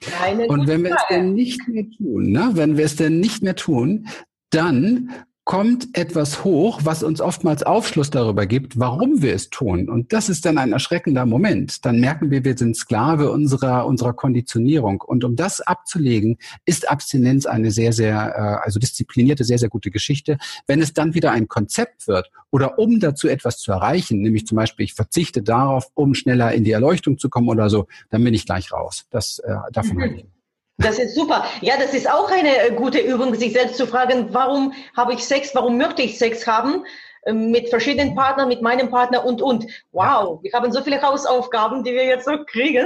Keine 0.01 0.47
und 0.47 0.67
wenn 0.67 0.83
wir 0.83 0.95
es 0.95 1.03
denn 1.09 1.33
nicht 1.33 1.67
mehr 1.67 1.85
tun, 1.89 2.31
ne, 2.31 2.51
wenn 2.53 2.77
wir 2.77 2.85
es 2.85 2.95
denn 2.95 3.19
nicht 3.19 3.41
mehr 3.41 3.55
tun, 3.55 4.07
dann 4.49 5.11
kommt 5.45 5.95
etwas 5.95 6.43
hoch, 6.43 6.81
was 6.83 7.03
uns 7.03 7.21
oftmals 7.21 7.61
Aufschluss 7.61 8.09
darüber 8.09 8.47
gibt, 8.47 8.79
warum 8.79 9.21
wir 9.21 9.35
es 9.35 9.51
tun. 9.51 9.89
Und 9.89 10.11
das 10.11 10.27
ist 10.27 10.43
dann 10.43 10.57
ein 10.57 10.73
erschreckender 10.73 11.27
Moment. 11.27 11.85
Dann 11.85 11.99
merken 11.99 12.31
wir, 12.31 12.43
wir 12.43 12.57
sind 12.57 12.75
Sklave 12.75 13.31
unserer, 13.31 13.85
unserer 13.85 14.13
Konditionierung. 14.13 15.01
Und 15.01 15.23
um 15.23 15.35
das 15.35 15.61
abzulegen, 15.61 16.39
ist 16.65 16.89
Abstinenz 16.89 17.45
eine 17.45 17.69
sehr, 17.69 17.93
sehr, 17.93 18.33
äh, 18.35 18.65
also 18.65 18.79
disziplinierte, 18.79 19.43
sehr, 19.43 19.59
sehr 19.59 19.69
gute 19.69 19.91
Geschichte. 19.91 20.37
Wenn 20.65 20.81
es 20.81 20.93
dann 20.93 21.13
wieder 21.13 21.31
ein 21.31 21.47
Konzept 21.47 22.07
wird 22.07 22.31
oder 22.49 22.79
um 22.79 22.99
dazu 22.99 23.27
etwas 23.27 23.59
zu 23.59 23.71
erreichen, 23.71 24.21
nämlich 24.21 24.47
zum 24.47 24.55
Beispiel, 24.55 24.85
ich 24.85 24.95
verzichte 24.95 25.43
darauf, 25.43 25.91
um 25.93 26.15
schneller 26.15 26.53
in 26.53 26.63
die 26.63 26.71
Erleuchtung 26.71 27.19
zu 27.19 27.29
kommen 27.29 27.49
oder 27.49 27.69
so, 27.69 27.85
dann 28.09 28.23
bin 28.23 28.33
ich 28.33 28.47
gleich 28.47 28.71
raus. 28.71 29.05
Das, 29.11 29.37
äh, 29.39 29.53
davon 29.71 29.97
mhm. 29.97 30.01
halte 30.01 30.15
ich. 30.15 30.25
Das 30.77 30.99
ist 30.99 31.15
super. 31.15 31.45
Ja, 31.61 31.75
das 31.77 31.93
ist 31.93 32.09
auch 32.09 32.29
eine 32.29 32.57
äh, 32.57 32.71
gute 32.71 32.99
Übung, 32.99 33.33
sich 33.35 33.53
selbst 33.53 33.77
zu 33.77 33.87
fragen, 33.87 34.33
warum 34.33 34.73
habe 34.95 35.13
ich 35.13 35.23
Sex, 35.23 35.51
warum 35.55 35.77
möchte 35.77 36.01
ich 36.01 36.17
Sex 36.17 36.45
haben? 36.45 36.85
Ähm, 37.25 37.49
mit 37.49 37.69
verschiedenen 37.69 38.13
Partnern, 38.13 38.49
mit 38.49 38.61
meinem 38.61 38.89
Partner 38.89 39.25
und, 39.25 39.41
und. 39.41 39.65
Wow, 39.93 40.39
wir 40.43 40.51
haben 40.51 40.71
so 40.71 40.81
viele 40.83 41.01
Hausaufgaben, 41.01 41.83
die 41.83 41.93
wir 41.93 42.05
jetzt 42.05 42.27
noch 42.27 42.45
kriegen. 42.45 42.85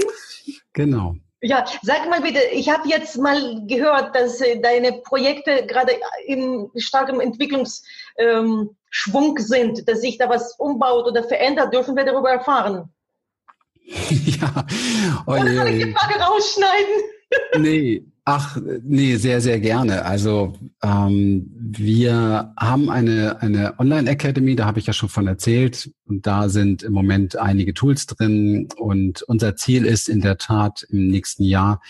Genau. 0.73 1.15
Ja, 1.41 1.65
sag 1.81 2.09
mal 2.09 2.21
bitte, 2.21 2.41
ich 2.51 2.69
habe 2.69 2.87
jetzt 2.87 3.17
mal 3.17 3.65
gehört, 3.65 4.13
dass 4.15 4.39
äh, 4.41 4.59
deine 4.59 4.93
Projekte 4.93 5.65
gerade 5.65 5.93
im 6.27 6.69
starken 6.75 7.21
Entwicklungsschwung 7.21 7.87
ähm, 8.17 9.37
sind, 9.37 9.87
dass 9.87 10.01
sich 10.01 10.17
da 10.17 10.29
was 10.29 10.55
umbaut 10.59 11.07
oder 11.07 11.23
verändert. 11.23 11.73
Dürfen 11.73 11.95
wir 11.95 12.05
darüber 12.05 12.29
erfahren? 12.29 12.89
ja. 13.85 14.65
Oh, 15.25 15.31
Oder 15.31 15.55
kann 15.55 15.67
ich 15.67 15.83
die 15.83 15.93
Frage 15.93 16.19
rausschneiden? 16.21 17.18
Nee, 17.57 18.03
ach, 18.25 18.57
nee, 18.83 19.15
sehr, 19.15 19.41
sehr 19.41 19.59
gerne. 19.59 20.05
Also 20.05 20.53
ähm, 20.83 21.49
wir 21.55 22.53
haben 22.57 22.89
eine, 22.89 23.41
eine 23.41 23.79
Online-Academy, 23.79 24.55
da 24.55 24.65
habe 24.65 24.79
ich 24.79 24.87
ja 24.87 24.93
schon 24.93 25.09
von 25.09 25.27
erzählt. 25.27 25.91
Und 26.05 26.27
da 26.27 26.49
sind 26.49 26.83
im 26.83 26.93
Moment 26.93 27.37
einige 27.37 27.73
Tools 27.73 28.05
drin. 28.05 28.67
Und 28.77 29.23
unser 29.23 29.55
Ziel 29.55 29.85
ist 29.85 30.09
in 30.09 30.21
der 30.21 30.37
Tat 30.37 30.85
im 30.89 31.07
nächsten 31.07 31.43
Jahr 31.43 31.81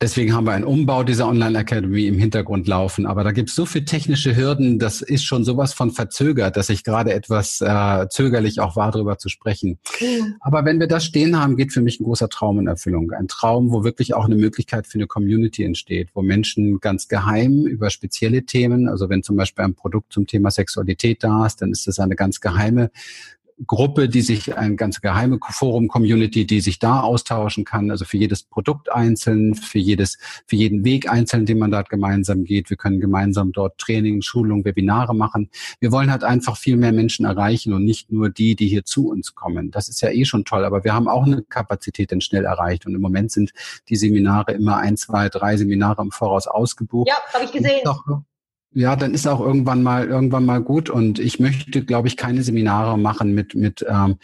Deswegen 0.00 0.32
haben 0.32 0.44
wir 0.44 0.52
einen 0.52 0.64
Umbau 0.64 1.02
dieser 1.02 1.26
Online 1.26 1.58
Academy 1.58 2.06
im 2.06 2.20
Hintergrund 2.20 2.68
laufen. 2.68 3.04
Aber 3.04 3.24
da 3.24 3.32
gibt 3.32 3.48
es 3.48 3.56
so 3.56 3.66
viele 3.66 3.84
technische 3.84 4.36
Hürden, 4.36 4.78
das 4.78 5.02
ist 5.02 5.24
schon 5.24 5.42
sowas 5.42 5.72
von 5.72 5.90
verzögert, 5.90 6.56
dass 6.56 6.68
ich 6.68 6.84
gerade 6.84 7.12
etwas 7.12 7.60
äh, 7.60 8.06
zögerlich 8.08 8.60
auch 8.60 8.76
war, 8.76 8.92
darüber 8.92 9.18
zu 9.18 9.28
sprechen. 9.28 9.80
Mhm. 10.00 10.36
Aber 10.38 10.64
wenn 10.64 10.78
wir 10.78 10.86
das 10.86 11.04
stehen 11.04 11.40
haben, 11.40 11.56
geht 11.56 11.72
für 11.72 11.80
mich 11.80 11.98
ein 11.98 12.04
großer 12.04 12.28
Traum 12.28 12.60
in 12.60 12.68
Erfüllung. 12.68 13.10
Ein 13.10 13.26
Traum, 13.26 13.72
wo 13.72 13.82
wirklich 13.82 14.14
auch 14.14 14.26
eine 14.26 14.36
Möglichkeit 14.36 14.86
für 14.86 14.98
eine 14.98 15.08
Community 15.08 15.64
entsteht, 15.64 16.10
wo 16.14 16.22
Menschen 16.22 16.78
ganz 16.78 17.08
geheim 17.08 17.66
über 17.66 17.90
spezielle 17.90 18.44
Themen, 18.44 18.88
also 18.88 19.08
wenn 19.08 19.24
zum 19.24 19.36
Beispiel 19.36 19.64
ein 19.64 19.74
Produkt 19.74 20.12
zum 20.12 20.28
Thema 20.28 20.52
Sexualität 20.52 21.24
da 21.24 21.44
ist, 21.44 21.60
dann 21.60 21.72
ist 21.72 21.88
das 21.88 21.98
eine 21.98 22.14
ganz 22.14 22.40
geheime 22.40 22.92
Gruppe, 23.66 24.08
die 24.08 24.20
sich, 24.20 24.56
ein 24.56 24.76
ganz 24.76 25.00
geheime 25.00 25.38
Forum-Community, 25.42 26.46
die 26.46 26.60
sich 26.60 26.78
da 26.78 27.00
austauschen 27.00 27.64
kann, 27.64 27.90
also 27.90 28.04
für 28.04 28.16
jedes 28.16 28.42
Produkt 28.42 28.92
einzeln, 28.92 29.54
für 29.54 29.78
jedes, 29.78 30.18
für 30.46 30.56
jeden 30.56 30.84
Weg 30.84 31.10
einzeln, 31.10 31.46
den 31.46 31.58
man 31.58 31.70
dort 31.70 31.88
gemeinsam 31.88 32.44
geht. 32.44 32.70
Wir 32.70 32.76
können 32.76 33.00
gemeinsam 33.00 33.52
dort 33.52 33.78
Training, 33.78 34.22
Schulung, 34.22 34.64
Webinare 34.64 35.14
machen. 35.14 35.50
Wir 35.80 35.90
wollen 35.92 36.10
halt 36.10 36.24
einfach 36.24 36.56
viel 36.56 36.76
mehr 36.76 36.92
Menschen 36.92 37.24
erreichen 37.24 37.72
und 37.72 37.84
nicht 37.84 38.12
nur 38.12 38.30
die, 38.30 38.54
die 38.54 38.68
hier 38.68 38.84
zu 38.84 39.08
uns 39.08 39.34
kommen. 39.34 39.70
Das 39.70 39.88
ist 39.88 40.00
ja 40.00 40.10
eh 40.10 40.24
schon 40.24 40.44
toll, 40.44 40.64
aber 40.64 40.84
wir 40.84 40.94
haben 40.94 41.08
auch 41.08 41.24
eine 41.24 41.42
Kapazität 41.42 42.10
denn 42.10 42.20
schnell 42.20 42.44
erreicht 42.44 42.86
und 42.86 42.94
im 42.94 43.00
Moment 43.00 43.32
sind 43.32 43.52
die 43.88 43.96
Seminare 43.96 44.52
immer 44.52 44.76
ein, 44.76 44.96
zwei, 44.96 45.28
drei 45.28 45.56
Seminare 45.56 46.02
im 46.02 46.10
Voraus 46.10 46.46
ausgebucht. 46.46 47.08
Ja, 47.08 47.16
habe 47.32 47.44
ich 47.44 47.52
gesehen 47.52 47.82
ja, 48.74 48.96
dann 48.96 49.14
ist 49.14 49.26
auch 49.26 49.40
irgendwann 49.40 49.82
mal 49.82 50.06
irgendwann 50.06 50.44
mal 50.44 50.60
gut. 50.62 50.90
Und 50.90 51.18
ich 51.18 51.40
möchte, 51.40 51.84
glaube 51.84 52.08
ich, 52.08 52.16
keine 52.16 52.42
Seminare 52.42 52.98
machen 52.98 53.34
mit 53.34 53.54
mit 53.54 53.84
ähm, 53.88 54.18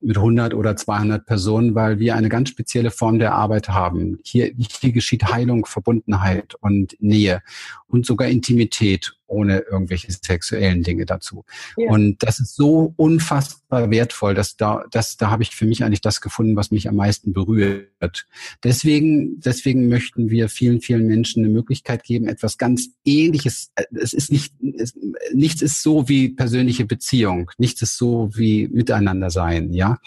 mit 0.00 0.16
100 0.16 0.54
oder 0.54 0.76
200 0.76 1.26
Personen, 1.26 1.74
weil 1.74 1.98
wir 1.98 2.14
eine 2.16 2.28
ganz 2.28 2.48
spezielle 2.48 2.90
Form 2.90 3.18
der 3.18 3.34
Arbeit 3.34 3.68
haben. 3.68 4.18
Hier, 4.24 4.50
hier 4.56 4.92
geschieht 4.92 5.30
Heilung, 5.32 5.66
Verbundenheit 5.66 6.54
und 6.60 6.96
Nähe 7.00 7.42
und 7.88 8.06
sogar 8.06 8.28
Intimität 8.28 9.19
ohne 9.30 9.60
irgendwelche 9.60 10.10
sexuellen 10.12 10.82
Dinge 10.82 11.06
dazu. 11.06 11.44
Ja. 11.76 11.90
Und 11.90 12.22
das 12.22 12.40
ist 12.40 12.56
so 12.56 12.92
unfassbar 12.96 13.90
wertvoll, 13.90 14.34
dass 14.34 14.56
da, 14.56 14.84
das, 14.90 15.16
da 15.16 15.30
habe 15.30 15.42
ich 15.42 15.54
für 15.54 15.66
mich 15.66 15.84
eigentlich 15.84 16.00
das 16.00 16.20
gefunden, 16.20 16.56
was 16.56 16.70
mich 16.70 16.88
am 16.88 16.96
meisten 16.96 17.32
berührt. 17.32 18.26
Deswegen, 18.64 19.40
deswegen 19.40 19.88
möchten 19.88 20.30
wir 20.30 20.48
vielen, 20.48 20.80
vielen 20.80 21.06
Menschen 21.06 21.44
eine 21.44 21.52
Möglichkeit 21.52 22.02
geben, 22.02 22.26
etwas 22.26 22.58
ganz 22.58 22.88
Ähnliches. 23.04 23.70
Es 23.92 24.12
ist 24.12 24.32
nicht, 24.32 24.52
es, 24.76 24.94
nichts 25.32 25.62
ist 25.62 25.82
so 25.82 26.08
wie 26.08 26.30
persönliche 26.30 26.84
Beziehung, 26.84 27.50
nichts 27.56 27.82
ist 27.82 27.96
so 27.96 28.30
wie 28.34 28.68
Miteinander 28.68 29.30
sein, 29.30 29.72
ja. 29.72 29.98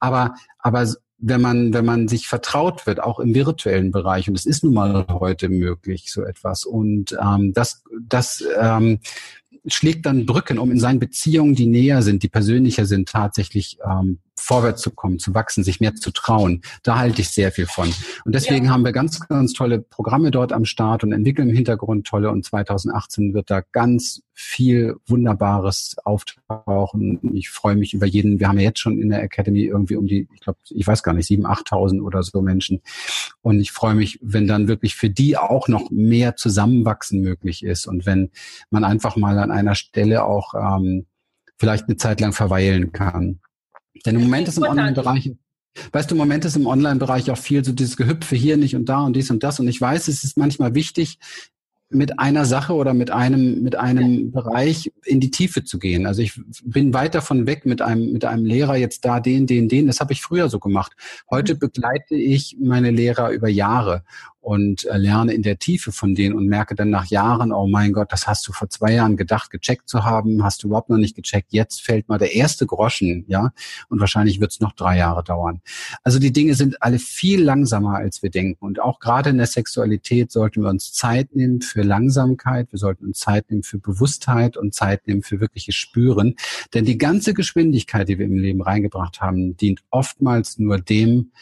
Aber, 0.00 0.34
aber 0.58 0.86
wenn 1.18 1.40
man, 1.40 1.72
wenn 1.72 1.84
man 1.84 2.08
sich 2.08 2.28
vertraut 2.28 2.86
wird, 2.86 3.02
auch 3.02 3.20
im 3.20 3.34
virtuellen 3.34 3.90
Bereich, 3.90 4.28
und 4.28 4.34
es 4.34 4.46
ist 4.46 4.64
nun 4.64 4.74
mal 4.74 5.06
heute 5.08 5.48
möglich, 5.48 6.12
so 6.12 6.22
etwas. 6.24 6.64
Und 6.64 7.16
ähm, 7.20 7.52
das, 7.54 7.82
das 8.06 8.44
ähm, 8.60 8.98
schlägt 9.66 10.06
dann 10.06 10.26
Brücken, 10.26 10.58
um 10.58 10.70
in 10.70 10.78
seinen 10.78 11.00
Beziehungen, 11.00 11.54
die 11.54 11.66
näher 11.66 12.02
sind, 12.02 12.22
die 12.22 12.28
persönlicher 12.28 12.86
sind, 12.86 13.08
tatsächlich 13.08 13.78
ähm, 13.84 14.18
vorwärts 14.46 14.80
zu 14.80 14.92
kommen, 14.92 15.18
zu 15.18 15.34
wachsen, 15.34 15.64
sich 15.64 15.80
mehr 15.80 15.94
zu 15.96 16.12
trauen. 16.12 16.62
Da 16.84 16.98
halte 16.98 17.20
ich 17.20 17.30
sehr 17.30 17.50
viel 17.50 17.66
von. 17.66 17.92
Und 18.24 18.34
deswegen 18.34 18.66
ja. 18.66 18.70
haben 18.70 18.84
wir 18.84 18.92
ganz, 18.92 19.18
ganz 19.28 19.52
tolle 19.52 19.80
Programme 19.80 20.30
dort 20.30 20.52
am 20.52 20.64
Start 20.64 21.02
und 21.02 21.12
entwickeln 21.12 21.48
im 21.48 21.56
Hintergrund 21.56 22.06
tolle. 22.06 22.30
Und 22.30 22.44
2018 22.44 23.34
wird 23.34 23.50
da 23.50 23.62
ganz 23.72 24.22
viel 24.34 24.96
Wunderbares 25.06 25.96
auftauchen. 26.04 27.34
Ich 27.34 27.50
freue 27.50 27.74
mich 27.74 27.92
über 27.92 28.06
jeden. 28.06 28.38
Wir 28.38 28.46
haben 28.46 28.58
ja 28.58 28.66
jetzt 28.66 28.78
schon 28.78 29.00
in 29.00 29.08
der 29.08 29.22
Academy 29.22 29.64
irgendwie 29.64 29.96
um 29.96 30.06
die, 30.06 30.28
ich 30.32 30.40
glaube, 30.40 30.58
ich 30.68 30.86
weiß 30.86 31.02
gar 31.02 31.14
nicht, 31.14 31.26
sieben, 31.26 31.44
achttausend 31.44 32.00
oder 32.02 32.22
so 32.22 32.40
Menschen. 32.40 32.82
Und 33.42 33.58
ich 33.58 33.72
freue 33.72 33.96
mich, 33.96 34.20
wenn 34.22 34.46
dann 34.46 34.68
wirklich 34.68 34.94
für 34.94 35.10
die 35.10 35.36
auch 35.36 35.66
noch 35.66 35.90
mehr 35.90 36.36
Zusammenwachsen 36.36 37.20
möglich 37.20 37.64
ist 37.64 37.86
und 37.86 38.06
wenn 38.06 38.30
man 38.70 38.84
einfach 38.84 39.16
mal 39.16 39.38
an 39.40 39.50
einer 39.50 39.74
Stelle 39.74 40.24
auch 40.24 40.54
ähm, 40.54 41.06
vielleicht 41.58 41.88
eine 41.88 41.96
Zeit 41.96 42.20
lang 42.20 42.32
verweilen 42.32 42.92
kann. 42.92 43.40
Denn 44.04 44.16
im 44.16 44.22
Moment 44.22 44.48
ist 44.48 44.58
im 44.58 44.64
Online-Bereich, 44.64 45.32
weißt 45.92 46.10
du, 46.10 46.14
im 46.14 46.18
Moment 46.18 46.44
ist 46.44 46.56
im 46.56 46.66
Online-Bereich 46.66 47.30
auch 47.30 47.38
viel 47.38 47.64
so 47.64 47.72
dieses 47.72 47.96
Gehüpfe 47.96 48.36
hier 48.36 48.56
nicht 48.56 48.76
und 48.76 48.88
da 48.88 49.00
und 49.00 49.14
dies 49.14 49.30
und 49.30 49.42
das. 49.42 49.60
Und 49.60 49.68
ich 49.68 49.80
weiß, 49.80 50.08
es 50.08 50.24
ist 50.24 50.36
manchmal 50.36 50.74
wichtig, 50.74 51.18
mit 51.88 52.18
einer 52.18 52.44
Sache 52.44 52.74
oder 52.74 52.94
mit 52.94 53.12
einem, 53.12 53.62
mit 53.62 53.76
einem 53.76 54.32
Bereich 54.32 54.92
in 55.04 55.20
die 55.20 55.30
Tiefe 55.30 55.62
zu 55.62 55.78
gehen. 55.78 56.06
Also 56.06 56.20
ich 56.20 56.40
bin 56.64 56.92
weit 56.92 57.14
davon 57.14 57.46
weg, 57.46 57.64
mit 57.64 57.80
einem, 57.80 58.12
mit 58.12 58.24
einem 58.24 58.44
Lehrer 58.44 58.76
jetzt 58.76 59.04
da 59.04 59.20
den, 59.20 59.46
den, 59.46 59.68
den. 59.68 59.86
Das 59.86 60.00
habe 60.00 60.12
ich 60.12 60.20
früher 60.20 60.48
so 60.48 60.58
gemacht. 60.58 60.92
Heute 61.30 61.54
mhm. 61.54 61.58
begleite 61.60 62.16
ich 62.16 62.56
meine 62.60 62.90
Lehrer 62.90 63.30
über 63.30 63.48
Jahre 63.48 64.02
und 64.46 64.84
äh, 64.84 64.96
lerne 64.96 65.32
in 65.32 65.42
der 65.42 65.58
Tiefe 65.58 65.90
von 65.90 66.14
denen 66.14 66.36
und 66.36 66.46
merke 66.46 66.76
dann 66.76 66.88
nach 66.88 67.06
Jahren, 67.06 67.50
oh 67.50 67.66
mein 67.66 67.92
Gott, 67.92 68.12
das 68.12 68.28
hast 68.28 68.46
du 68.46 68.52
vor 68.52 68.70
zwei 68.70 68.92
Jahren 68.92 69.16
gedacht, 69.16 69.50
gecheckt 69.50 69.88
zu 69.88 70.04
haben, 70.04 70.44
hast 70.44 70.62
du 70.62 70.68
überhaupt 70.68 70.88
noch 70.88 70.98
nicht 70.98 71.16
gecheckt. 71.16 71.48
Jetzt 71.52 71.82
fällt 71.82 72.08
mal 72.08 72.18
der 72.18 72.32
erste 72.32 72.64
Groschen, 72.64 73.24
ja, 73.26 73.50
und 73.88 73.98
wahrscheinlich 73.98 74.38
wird 74.38 74.52
es 74.52 74.60
noch 74.60 74.70
drei 74.70 74.98
Jahre 74.98 75.24
dauern. 75.24 75.62
Also 76.04 76.20
die 76.20 76.32
Dinge 76.32 76.54
sind 76.54 76.80
alle 76.80 77.00
viel 77.00 77.42
langsamer, 77.42 77.96
als 77.96 78.22
wir 78.22 78.30
denken. 78.30 78.64
Und 78.64 78.78
auch 78.78 79.00
gerade 79.00 79.30
in 79.30 79.38
der 79.38 79.48
Sexualität 79.48 80.30
sollten 80.30 80.62
wir 80.62 80.70
uns 80.70 80.92
Zeit 80.92 81.34
nehmen 81.34 81.60
für 81.60 81.82
Langsamkeit, 81.82 82.70
wir 82.70 82.78
sollten 82.78 83.06
uns 83.06 83.18
Zeit 83.18 83.50
nehmen 83.50 83.64
für 83.64 83.78
Bewusstheit 83.78 84.56
und 84.56 84.74
Zeit 84.74 85.08
nehmen 85.08 85.24
für 85.24 85.40
wirkliches 85.40 85.74
Spüren. 85.74 86.36
Denn 86.72 86.84
die 86.84 86.98
ganze 86.98 87.34
Geschwindigkeit, 87.34 88.08
die 88.08 88.20
wir 88.20 88.26
im 88.26 88.38
Leben 88.38 88.62
reingebracht 88.62 89.20
haben, 89.20 89.56
dient 89.56 89.82
oftmals 89.90 90.56
nur 90.60 90.78
dem, 90.78 91.32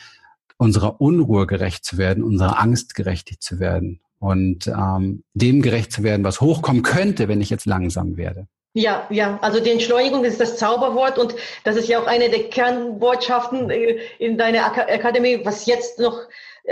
unserer 0.57 1.01
Unruhe 1.01 1.47
gerecht 1.47 1.85
zu 1.85 1.99
werden, 1.99 2.23
unserer 2.23 2.61
Angst 2.61 2.95
gerecht 2.95 3.43
zu 3.43 3.59
werden 3.59 4.01
und 4.19 4.67
ähm, 4.67 5.25
dem 5.35 5.63
gerecht 5.63 5.93
zu 5.93 6.03
werden, 6.03 6.25
was 6.25 6.41
hochkommen 6.41 6.83
könnte, 6.83 7.29
wenn 7.29 7.41
ich 7.41 7.51
jetzt 7.51 7.67
langsam 7.67 8.17
werde. 8.17 8.47
Ja, 8.77 9.07
ja, 9.09 9.39
also 9.41 9.61
die 9.61 9.71
Entschleunigung 9.71 10.25
ist 10.25 10.41
das 10.41 10.57
Zauberwort 10.57 11.17
und 11.17 11.37
das 11.63 11.77
ist 11.77 11.89
ja 11.89 12.01
auch 12.01 12.09
eine 12.09 12.29
der 12.29 12.51
Kernbotschaften 12.51 13.71
äh, 13.71 13.99
in 14.19 14.37
deiner 14.37 14.67
Akademie, 14.67 15.41
was 15.45 15.67
jetzt 15.67 16.01
noch, 16.01 16.19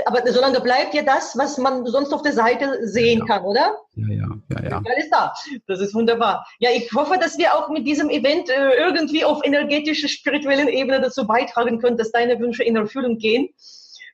aber 0.07 0.23
solange 0.33 0.61
bleibt 0.61 0.95
ja 0.95 1.03
das, 1.03 1.37
was 1.37 1.59
man 1.59 1.87
sonst 1.87 2.13
auf 2.13 2.23
der 2.23 2.33
Seite 2.33 2.87
sehen 2.87 3.21
ja, 3.21 3.25
kann, 3.27 3.45
oder? 3.45 3.79
Ja, 3.95 4.09
ja, 4.09 4.29
ja, 4.51 4.69
ja. 4.71 4.83
Alles 4.85 5.11
da. 5.11 5.35
Das 5.67 5.81
ist 5.81 5.95
wunderbar. 5.95 6.47
Ja, 6.61 6.71
ich 6.71 6.91
hoffe, 6.93 7.19
dass 7.19 7.37
wir 7.37 7.55
auch 7.55 7.69
mit 7.69 7.87
diesem 7.87 8.09
Event 8.09 8.49
äh, 8.49 8.75
irgendwie 8.79 9.25
auf 9.25 9.45
energetischer, 9.45 10.09
spirituellen 10.09 10.69
Ebene 10.69 11.01
dazu 11.01 11.27
beitragen 11.27 11.79
können, 11.79 11.99
dass 11.99 12.11
deine 12.11 12.39
Wünsche 12.39 12.65
in 12.65 12.77
Erfüllung 12.77 13.19
gehen. 13.19 13.51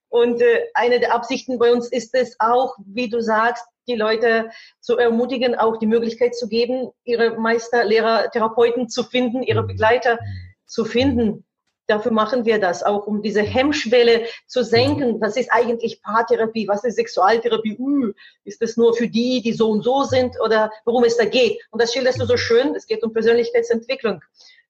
Und 0.08 0.40
äh, 0.40 0.64
eine 0.74 0.98
der 0.98 1.14
Absichten 1.14 1.58
bei 1.58 1.72
uns 1.72 1.88
ist 1.88 2.14
es 2.14 2.36
auch, 2.40 2.76
wie 2.84 3.08
du 3.08 3.20
sagst, 3.20 3.64
die 3.86 3.94
Leute 3.94 4.50
zu 4.80 4.96
ermutigen, 4.96 5.54
auch 5.54 5.78
die 5.78 5.86
Möglichkeit 5.86 6.34
zu 6.34 6.48
geben, 6.48 6.90
ihre 7.04 7.38
Meister, 7.38 7.84
Lehrer, 7.84 8.30
Therapeuten 8.30 8.88
zu 8.88 9.02
finden, 9.04 9.42
ihre 9.42 9.62
Begleiter 9.62 10.18
zu 10.66 10.84
finden. 10.84 11.44
Dafür 11.89 12.12
machen 12.12 12.45
wir 12.45 12.61
das 12.61 12.82
auch, 12.82 13.07
um 13.07 13.22
diese 13.22 13.41
Hemmschwelle 13.41 14.26
zu 14.47 14.62
senken. 14.62 15.20
Was 15.22 15.39
ist 15.39 15.51
eigentlich 15.51 16.03
Paartherapie? 16.03 16.68
Was 16.68 16.84
ist 16.84 16.97
Sexualtherapie? 16.97 17.76
Uh, 17.78 18.12
ist 18.45 18.61
das 18.61 18.76
nur 18.76 18.95
für 18.95 19.09
die, 19.09 19.41
die 19.41 19.55
so 19.55 19.70
und 19.70 19.82
so 19.82 20.05
sind 20.05 20.39
oder 20.45 20.70
worum 20.84 21.05
es 21.05 21.16
da 21.16 21.24
geht? 21.24 21.59
Und 21.70 21.80
das 21.80 21.95
schilderst 21.95 22.20
du 22.20 22.26
so 22.26 22.36
schön. 22.36 22.74
Es 22.74 22.86
geht 22.86 23.03
um 23.03 23.14
Persönlichkeitsentwicklung 23.14 24.22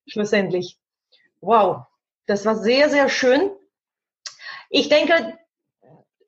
schlussendlich. 0.06 0.78
Wow, 1.40 1.86
das 2.26 2.46
war 2.46 2.54
sehr, 2.54 2.88
sehr 2.88 3.08
schön. 3.08 3.50
Ich 4.70 4.88
denke, 4.88 5.36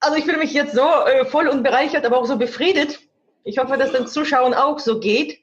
also 0.00 0.16
ich 0.16 0.24
fühle 0.24 0.38
mich 0.38 0.52
jetzt 0.52 0.74
so 0.74 0.82
äh, 0.82 1.24
voll 1.24 1.46
und 1.46 1.62
bereichert, 1.62 2.04
aber 2.04 2.18
auch 2.18 2.26
so 2.26 2.36
befriedet. 2.36 2.98
Ich 3.44 3.58
hoffe, 3.58 3.76
dass 3.76 3.92
den 3.92 4.08
Zuschauern 4.08 4.54
auch 4.54 4.80
so 4.80 4.98
geht. 4.98 5.38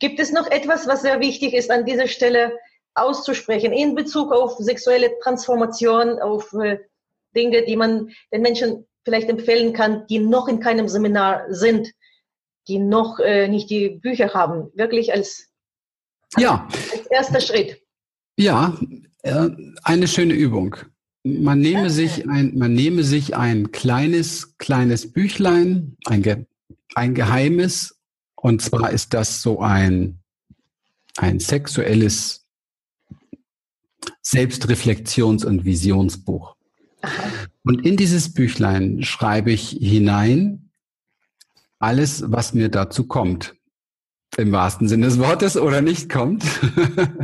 Gibt 0.00 0.18
es 0.18 0.32
noch 0.32 0.50
etwas, 0.50 0.88
was 0.88 1.02
sehr 1.02 1.20
wichtig 1.20 1.54
ist, 1.54 1.70
an 1.70 1.84
dieser 1.84 2.08
Stelle 2.08 2.58
auszusprechen 2.94 3.72
in 3.72 3.94
Bezug 3.94 4.32
auf 4.32 4.56
sexuelle 4.58 5.10
Transformation, 5.22 6.18
auf 6.18 6.52
äh, 6.54 6.78
Dinge, 7.34 7.64
die 7.64 7.76
man 7.76 8.10
den 8.32 8.42
Menschen 8.42 8.86
vielleicht 9.04 9.28
empfehlen 9.28 9.72
kann, 9.72 10.06
die 10.08 10.18
noch 10.18 10.48
in 10.48 10.60
keinem 10.60 10.88
Seminar 10.88 11.46
sind, 11.48 11.92
die 12.68 12.78
noch 12.78 13.18
äh, 13.18 13.48
nicht 13.48 13.70
die 13.70 13.90
Bücher 13.90 14.32
haben, 14.34 14.70
wirklich 14.74 15.12
als, 15.12 15.48
ja. 16.36 16.68
als 16.92 17.06
erster 17.06 17.40
Schritt. 17.40 17.82
Ja, 18.36 18.76
äh, 19.22 19.48
eine 19.82 20.08
schöne 20.08 20.34
Übung. 20.34 20.76
Man 21.24 21.60
nehme 21.60 21.90
sich 21.90 22.28
ein, 22.28 22.56
man 22.56 22.74
nehme 22.74 23.04
sich 23.04 23.36
ein 23.36 23.70
kleines, 23.70 24.58
kleines 24.58 25.12
Büchlein, 25.12 25.96
ein, 26.04 26.22
ge, 26.22 26.46
ein 26.94 27.14
geheimes, 27.14 27.98
und 28.34 28.60
zwar 28.60 28.90
ist 28.90 29.14
das 29.14 29.40
so 29.40 29.60
ein, 29.60 30.18
ein 31.16 31.38
sexuelles 31.38 32.41
Selbstreflexions- 34.24 35.44
und 35.44 35.64
Visionsbuch. 35.64 36.56
Und 37.64 37.84
in 37.84 37.96
dieses 37.96 38.32
Büchlein 38.32 39.02
schreibe 39.02 39.50
ich 39.50 39.70
hinein 39.70 40.70
alles, 41.78 42.24
was 42.26 42.54
mir 42.54 42.68
dazu 42.68 43.06
kommt. 43.06 43.54
Im 44.38 44.52
wahrsten 44.52 44.88
Sinne 44.88 45.06
des 45.06 45.18
Wortes 45.18 45.56
oder 45.56 45.82
nicht 45.82 46.08
kommt. 46.08 46.44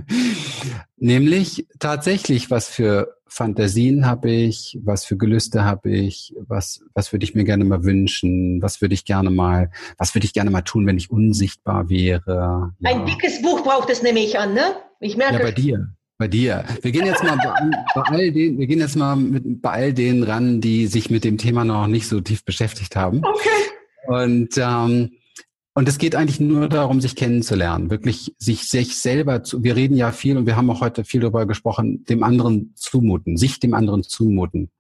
Nämlich 0.97 1.67
tatsächlich, 1.79 2.51
was 2.51 2.69
für 2.69 3.17
Fantasien 3.29 4.05
habe 4.05 4.31
ich, 4.31 4.79
was 4.83 5.05
für 5.05 5.17
Gelüste 5.17 5.65
habe 5.65 5.91
ich, 5.91 6.35
was, 6.47 6.83
was 6.93 7.13
würde 7.13 7.25
ich 7.25 7.35
mir 7.35 7.45
gerne 7.45 7.65
mal 7.65 7.85
wünschen, 7.85 8.61
was 8.61 8.83
würde 8.83 8.95
ich 8.95 9.05
gerne 9.05 9.31
mal, 9.31 9.71
was 9.97 10.15
würde 10.15 10.27
ich 10.27 10.33
gerne 10.33 10.51
mal 10.51 10.63
tun, 10.63 10.87
wenn 10.87 10.99
ich 10.99 11.11
unsichtbar 11.11 11.89
wäre. 11.89 12.75
Ja. 12.81 12.91
Ein 12.91 13.07
dickes 13.07 13.41
Buch 13.41 13.63
braucht 13.63 13.89
es, 13.91 14.03
nehme 14.03 14.21
ich 14.21 14.39
an, 14.39 14.55
ne? 14.55 14.77
Ich 15.01 15.17
merke. 15.17 15.37
Ja, 15.37 15.43
bei 15.43 15.53
dir. 15.53 15.95
Bei 16.19 16.27
dir. 16.27 16.65
Wir 16.83 16.91
gehen 16.91 17.07
jetzt 17.07 17.23
mal 17.23 17.37
bei, 17.37 17.71
bei 17.95 18.03
all 18.03 18.33
den, 18.33 18.59
wir 18.59 18.67
gehen 18.67 18.81
jetzt 18.81 18.97
mal 18.97 19.15
mit, 19.15 19.63
bei 19.63 19.71
all 19.71 19.93
denen 19.95 20.25
ran, 20.25 20.61
die 20.61 20.89
sich 20.89 21.11
mit 21.11 21.23
dem 21.23 21.39
Thema 21.39 21.65
noch 21.65 21.87
nicht 21.87 22.09
so 22.09 22.21
tief 22.21 22.45
beschäftigt 22.45 22.97
haben. 22.97 23.23
Okay. 23.25 23.49
Und 24.09 24.59
ähm, 24.59 25.11
und 25.79 25.89
es 25.89 25.99
geht 25.99 26.17
eigentlich 26.17 26.41
nur 26.41 26.69
darum, 26.69 27.01
sich 27.01 27.15
kennenzulernen, 27.15 27.89
wirklich 27.89 28.35
sich, 28.37 28.65
sich 28.65 28.97
selber 28.97 29.45
zu, 29.45 29.63
wir 29.63 29.77
reden 29.77 29.97
ja 29.97 30.11
viel 30.11 30.37
und 30.37 30.45
wir 30.45 30.57
haben 30.57 30.69
auch 30.71 30.81
heute 30.81 31.05
viel 31.05 31.21
darüber 31.21 31.47
gesprochen, 31.47 32.05
dem 32.07 32.25
anderen 32.25 32.73
zumuten, 32.75 33.37
sich 33.37 33.61
dem 33.61 33.75
anderen 33.75 34.03
zumuten. 34.03 34.71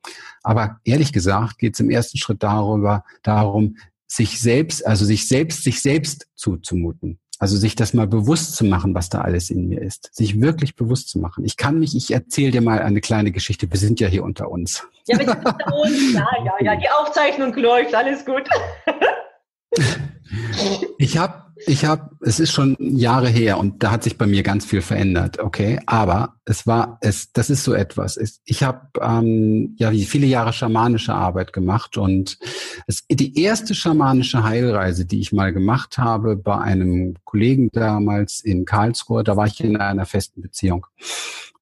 Aber 0.42 0.80
ehrlich 0.82 1.12
gesagt 1.12 1.58
geht 1.60 1.74
es 1.74 1.80
im 1.80 1.90
ersten 1.90 2.18
Schritt 2.18 2.42
darüber, 2.42 3.04
darum, 3.22 3.76
sich 4.08 4.40
selbst, 4.40 4.84
also 4.84 5.04
sich 5.04 5.28
selbst, 5.28 5.62
sich 5.62 5.80
selbst 5.82 6.26
zuzumuten. 6.34 7.20
Also 7.38 7.56
sich 7.56 7.76
das 7.76 7.94
mal 7.94 8.06
bewusst 8.06 8.56
zu 8.56 8.64
machen, 8.64 8.94
was 8.94 9.08
da 9.08 9.20
alles 9.20 9.50
in 9.50 9.68
mir 9.68 9.80
ist. 9.80 10.10
Sich 10.12 10.40
wirklich 10.40 10.74
bewusst 10.74 11.08
zu 11.08 11.20
machen. 11.20 11.44
Ich 11.44 11.56
kann 11.56 11.78
mich, 11.78 11.96
ich 11.96 12.10
erzähle 12.12 12.50
dir 12.50 12.60
mal 12.60 12.80
eine 12.80 13.00
kleine 13.00 13.30
Geschichte. 13.30 13.70
Wir 13.70 13.78
sind 13.78 14.00
ja 14.00 14.08
hier 14.08 14.24
unter 14.24 14.50
uns. 14.50 14.86
Ja, 15.06 15.18
wir 15.18 15.26
sind 15.26 15.38
unter 15.38 15.74
uns. 15.74 16.12
Ja, 16.14 16.26
ja, 16.44 16.52
ja. 16.60 16.76
Die 16.76 16.88
Aufzeichnung 16.90 17.54
läuft. 17.54 17.94
Alles 17.94 18.24
gut. 18.24 18.42
Ich 20.98 21.16
habe, 21.16 21.47
ich 21.66 21.84
habe, 21.84 22.10
es 22.20 22.40
ist 22.40 22.52
schon 22.52 22.76
Jahre 22.78 23.28
her 23.28 23.58
und 23.58 23.82
da 23.82 23.90
hat 23.90 24.02
sich 24.02 24.18
bei 24.18 24.26
mir 24.26 24.42
ganz 24.42 24.64
viel 24.64 24.82
verändert, 24.82 25.38
okay. 25.38 25.80
Aber 25.86 26.34
es 26.44 26.66
war, 26.66 26.98
es, 27.00 27.32
das 27.32 27.50
ist 27.50 27.64
so 27.64 27.74
etwas. 27.74 28.18
Ich 28.44 28.62
habe 28.62 28.88
ähm, 29.00 29.74
ja 29.78 29.90
viele 29.90 30.26
Jahre 30.26 30.52
schamanische 30.52 31.14
Arbeit 31.14 31.52
gemacht 31.52 31.96
und 31.96 32.38
es, 32.86 33.04
die 33.10 33.40
erste 33.40 33.74
schamanische 33.74 34.44
Heilreise, 34.44 35.04
die 35.04 35.20
ich 35.20 35.32
mal 35.32 35.52
gemacht 35.52 35.98
habe 35.98 36.36
bei 36.36 36.58
einem 36.58 37.16
Kollegen 37.24 37.70
damals 37.72 38.40
in 38.40 38.64
Karlsruhe, 38.64 39.24
da 39.24 39.36
war 39.36 39.46
ich 39.46 39.62
in 39.62 39.76
einer 39.76 40.06
festen 40.06 40.42
Beziehung. 40.42 40.86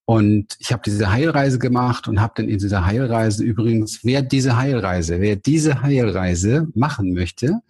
Und 0.09 0.57
ich 0.61 0.72
habe 0.72 0.82
diese 0.86 1.11
Heilreise 1.11 1.59
gemacht 1.59 2.07
und 2.07 2.20
habe 2.20 2.32
dann 2.36 2.48
in 2.48 2.59
dieser 2.59 2.86
Heilreise 2.86 3.42
übrigens, 3.42 4.04
wer 4.04 4.22
diese 4.22 4.57
Heilreise, 4.57 5.20
wer 5.20 5.34
diese 5.34 5.82
Heilreise 5.82 6.68
machen 6.74 7.12
möchte, 7.12 7.61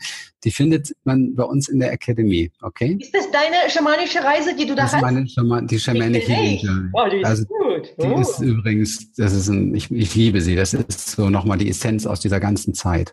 die 0.45 0.53
findet 0.53 0.95
man 1.03 1.34
bei 1.34 1.43
uns 1.43 1.68
in 1.68 1.80
der 1.80 1.93
Akademie, 1.93 2.53
okay? 2.62 2.97
Ist 3.01 3.12
das 3.12 3.28
deine 3.32 3.68
schamanische 3.68 4.22
Reise, 4.22 4.55
die 4.55 4.64
du 4.64 4.76
da 4.76 4.82
das 4.82 4.93
hast? 4.93 5.03
Meine 5.03 5.26
Schaman 5.26 5.66
die 5.66 5.78
Shamanic 5.78 6.28
Healing 6.28 6.59
Journey. 6.59 6.91
Oh, 6.93 7.09
die 7.11 7.16
ist 7.16 7.26
also, 7.26 7.45
gut. 7.47 7.95
Oh. 7.97 8.14
Die 8.14 8.20
ist 8.20 8.41
übrigens, 8.41 9.12
das 9.14 9.32
ist 9.32 9.49
ein, 9.49 9.74
ich, 9.74 9.91
ich 9.91 10.14
liebe 10.14 10.41
sie. 10.41 10.55
Das 10.55 10.72
ist 10.72 11.11
so 11.11 11.30
nochmal 11.30 11.59
die 11.59 11.68
Essenz 11.68 12.07
aus 12.07 12.20
dieser 12.20 12.39
ganzen 12.39 12.74
Zeit. 12.74 13.12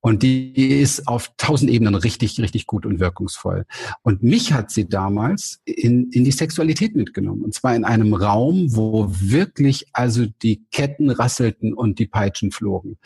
Und 0.00 0.22
die 0.22 0.80
ist 0.80 1.06
auf 1.06 1.30
tausend 1.36 1.70
Ebenen 1.70 1.96
richtig, 1.96 2.40
richtig 2.40 2.66
gut 2.66 2.86
und 2.86 2.98
wirkungsvoll. 2.98 3.66
Und 4.02 4.22
mich 4.22 4.54
hat 4.54 4.70
sie 4.70 4.88
damals 4.88 5.60
in, 5.66 6.10
in 6.12 6.24
die 6.24 6.32
Sexualität 6.32 6.96
mitgenommen. 6.96 7.42
Und 7.42 7.52
zwar 7.52 7.74
in 7.74 7.84
einem 7.84 8.14
Raum, 8.60 8.76
wo 8.76 9.06
wirklich 9.10 9.86
also 9.92 10.26
die 10.26 10.64
Ketten 10.70 11.10
rasselten 11.10 11.74
und 11.74 11.98
die 11.98 12.06
Peitschen 12.06 12.50
flogen. 12.50 12.98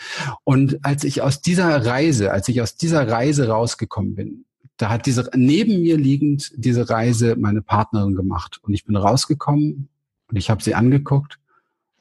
Und 0.45 0.85
als 0.85 1.05
ich 1.05 1.23
aus 1.23 1.41
dieser 1.41 1.85
Reise, 1.85 2.33
als 2.33 2.49
ich 2.49 2.61
aus 2.61 2.77
dieser 2.77 3.09
Reise 3.09 3.49
rausgekommen 3.49 4.15
bin. 4.15 4.45
Da 4.77 4.91
hat 4.91 5.07
diese 5.07 5.31
neben 5.35 5.83
mir 5.83 5.97
liegend 5.97 6.51
diese 6.57 6.91
Reise 6.91 7.37
meine 7.37 7.63
Partnerin 7.63 8.17
gemacht 8.17 8.59
und 8.63 8.75
ich 8.75 8.85
bin 8.85 8.97
rausgekommen 8.97 9.89
und 10.27 10.37
ich 10.37 10.51
habe 10.51 10.65
sie 10.65 10.75
angeguckt 10.75 11.39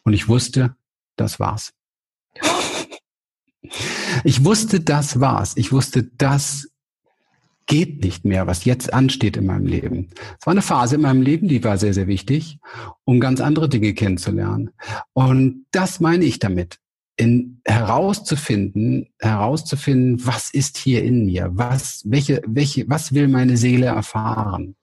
und 0.03 0.13
ich 0.13 0.27
wusste, 0.27 0.75
das 1.15 1.39
war's. 1.39 1.73
Ich 4.25 4.45
wusste, 4.45 4.81
das 4.81 5.19
war's. 5.19 5.53
Ich 5.55 5.71
wusste, 5.71 6.03
das 6.03 6.69
geht 7.65 8.03
nicht 8.03 8.25
mehr, 8.25 8.47
was 8.47 8.65
jetzt 8.65 8.93
ansteht 8.93 9.37
in 9.37 9.45
meinem 9.45 9.65
Leben. 9.65 10.09
Es 10.39 10.45
war 10.45 10.51
eine 10.51 10.61
Phase 10.61 10.95
in 10.95 11.01
meinem 11.01 11.21
Leben, 11.21 11.47
die 11.47 11.63
war 11.63 11.77
sehr, 11.77 11.93
sehr 11.93 12.07
wichtig, 12.07 12.59
um 13.05 13.19
ganz 13.19 13.39
andere 13.41 13.69
Dinge 13.69 13.93
kennenzulernen. 13.93 14.71
Und 15.13 15.65
das 15.71 15.99
meine 15.99 16.25
ich 16.25 16.39
damit. 16.39 16.79
in 17.15 17.61
herauszufinden, 17.65 19.07
herauszufinden, 19.19 20.25
was 20.25 20.51
ist 20.51 20.77
hier 20.77 21.03
in 21.03 21.25
mir? 21.25 21.51
Was, 21.53 22.01
welche, 22.05 22.41
welche, 22.47 22.89
was 22.89 23.13
will 23.13 23.27
meine 23.27 23.57
Seele 23.57 23.87
erfahren? 23.87 24.75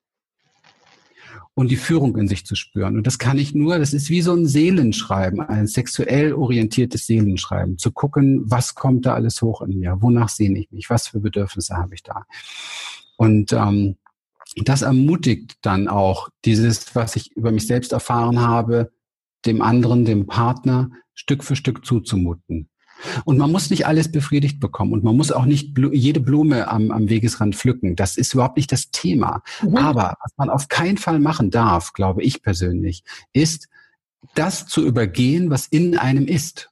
Und 1.54 1.70
die 1.70 1.76
Führung 1.76 2.16
in 2.16 2.28
sich 2.28 2.46
zu 2.46 2.54
spüren. 2.54 2.96
Und 2.96 3.06
das 3.06 3.18
kann 3.18 3.38
ich 3.38 3.54
nur, 3.54 3.78
das 3.78 3.92
ist 3.92 4.08
wie 4.08 4.22
so 4.22 4.32
ein 4.32 4.46
Seelenschreiben, 4.46 5.40
ein 5.40 5.66
sexuell 5.66 6.32
orientiertes 6.32 7.06
Seelenschreiben, 7.06 7.76
zu 7.76 7.92
gucken, 7.92 8.42
was 8.44 8.74
kommt 8.74 9.04
da 9.04 9.14
alles 9.14 9.42
hoch 9.42 9.60
in 9.62 9.78
mir? 9.78 9.96
Wonach 10.00 10.28
sehne 10.28 10.58
ich 10.58 10.70
mich? 10.70 10.88
Was 10.88 11.08
für 11.08 11.20
Bedürfnisse 11.20 11.76
habe 11.76 11.94
ich 11.94 12.02
da? 12.02 12.24
Und 13.16 13.52
ähm, 13.52 13.96
das 14.56 14.82
ermutigt 14.82 15.58
dann 15.62 15.88
auch 15.88 16.28
dieses, 16.44 16.94
was 16.94 17.16
ich 17.16 17.32
über 17.36 17.52
mich 17.52 17.66
selbst 17.66 17.92
erfahren 17.92 18.40
habe, 18.40 18.90
dem 19.46 19.62
anderen, 19.62 20.04
dem 20.04 20.26
Partner 20.26 20.90
Stück 21.14 21.44
für 21.44 21.56
Stück 21.56 21.84
zuzumuten. 21.84 22.68
Und 23.24 23.38
man 23.38 23.50
muss 23.50 23.70
nicht 23.70 23.86
alles 23.86 24.10
befriedigt 24.10 24.60
bekommen 24.60 24.92
und 24.92 25.04
man 25.04 25.16
muss 25.16 25.32
auch 25.32 25.44
nicht 25.44 25.74
bl 25.74 25.94
jede 25.94 26.20
Blume 26.20 26.68
am, 26.68 26.90
am 26.90 27.08
Wegesrand 27.08 27.56
pflücken. 27.56 27.96
Das 27.96 28.16
ist 28.16 28.34
überhaupt 28.34 28.56
nicht 28.56 28.72
das 28.72 28.90
Thema. 28.90 29.42
Mhm. 29.62 29.76
Aber 29.76 30.14
was 30.22 30.32
man 30.36 30.50
auf 30.50 30.68
keinen 30.68 30.98
Fall 30.98 31.18
machen 31.18 31.50
darf, 31.50 31.92
glaube 31.92 32.22
ich 32.22 32.42
persönlich, 32.42 33.02
ist, 33.32 33.68
das 34.34 34.66
zu 34.66 34.84
übergehen, 34.84 35.50
was 35.50 35.66
in 35.66 35.96
einem 35.96 36.26
ist. 36.26 36.70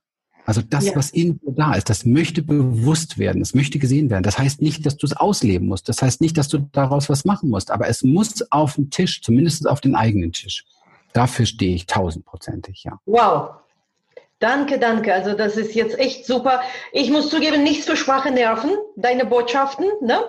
Also 0.49 0.63
das, 0.63 0.87
ja. 0.87 0.97
was 0.97 1.11
in 1.11 1.39
dir 1.41 1.53
da 1.53 1.75
ist, 1.75 1.91
das 1.91 2.07
möchte 2.07 2.43
bewusst 2.43 3.19
werden, 3.19 3.41
das 3.41 3.55
möchte 3.55 3.79
gesehen 3.79 4.09
werden. 4.09 4.23
Das 4.23 4.39
heißt 4.39 4.63
nicht, 4.63 4.87
dass 4.87 4.97
du 4.97 5.07
es 5.07 5.13
ausleben 5.13 5.69
musst. 5.69 5.91
Das 5.91 6.01
heißt 6.01 6.23
nicht, 6.23 6.39
dass 6.39 6.49
du 6.49 6.59
daraus 6.73 7.11
was 7.11 7.27
machen 7.27 7.51
musst. 7.51 7.71
Aber 7.71 7.87
es 7.87 8.03
muss 8.03 8.51
auf 8.51 8.77
den 8.77 8.89
Tisch, 8.89 9.21
zumindest 9.21 9.69
auf 9.69 9.83
den 9.83 9.95
eigenen 9.95 10.33
Tisch. 10.33 10.65
Dafür 11.13 11.45
stehe 11.45 11.75
ich 11.75 11.85
tausendprozentig, 11.85 12.85
ja. 12.85 12.99
Wow. 13.05 13.57
Danke, 14.41 14.79
danke. 14.79 15.13
Also 15.13 15.35
das 15.35 15.57
ist 15.57 15.75
jetzt 15.75 15.99
echt 15.99 16.25
super. 16.25 16.61
Ich 16.93 17.11
muss 17.11 17.29
zugeben, 17.29 17.65
nichts 17.65 17.87
für 17.87 17.97
schwache 17.97 18.31
Nerven, 18.31 18.71
deine 18.97 19.27
Botschaften, 19.27 19.87
ne? 20.01 20.21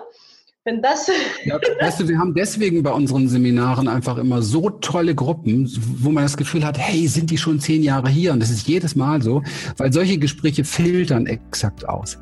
Wenn 0.64 0.82
das. 0.82 1.10
Ja, 1.44 1.58
weißt 1.80 2.00
du, 2.00 2.08
wir 2.08 2.18
haben 2.18 2.34
deswegen 2.34 2.82
bei 2.82 2.90
unseren 2.90 3.28
Seminaren 3.28 3.88
einfach 3.88 4.18
immer 4.18 4.42
so 4.42 4.68
tolle 4.68 5.14
Gruppen, 5.14 5.70
wo 5.98 6.10
man 6.10 6.24
das 6.24 6.36
Gefühl 6.36 6.66
hat, 6.66 6.76
hey, 6.76 7.06
sind 7.06 7.30
die 7.30 7.38
schon 7.38 7.60
zehn 7.60 7.82
Jahre 7.82 8.08
hier? 8.08 8.32
Und 8.32 8.40
das 8.40 8.50
ist 8.50 8.66
jedes 8.66 8.94
Mal 8.96 9.22
so, 9.22 9.42
weil 9.78 9.92
solche 9.92 10.18
Gespräche 10.18 10.64
filtern 10.64 11.26
exakt 11.26 11.88
aus. 11.88 12.18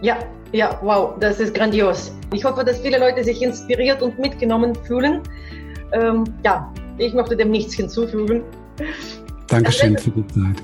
Ja, 0.00 0.18
ja, 0.52 0.78
wow, 0.82 1.14
das 1.20 1.40
ist 1.40 1.54
grandios. 1.54 2.12
Ich 2.32 2.44
hoffe, 2.44 2.64
dass 2.64 2.80
viele 2.80 2.98
Leute 2.98 3.22
sich 3.24 3.42
inspiriert 3.42 4.02
und 4.02 4.18
mitgenommen 4.18 4.74
fühlen. 4.86 5.20
Ähm, 5.92 6.24
ja, 6.44 6.72
ich 6.98 7.12
möchte 7.12 7.36
dem 7.36 7.50
nichts 7.50 7.74
hinzufügen. 7.74 8.42
Dankeschön 9.48 9.98
für 9.98 10.10
die 10.10 10.26
Zeit. 10.28 10.62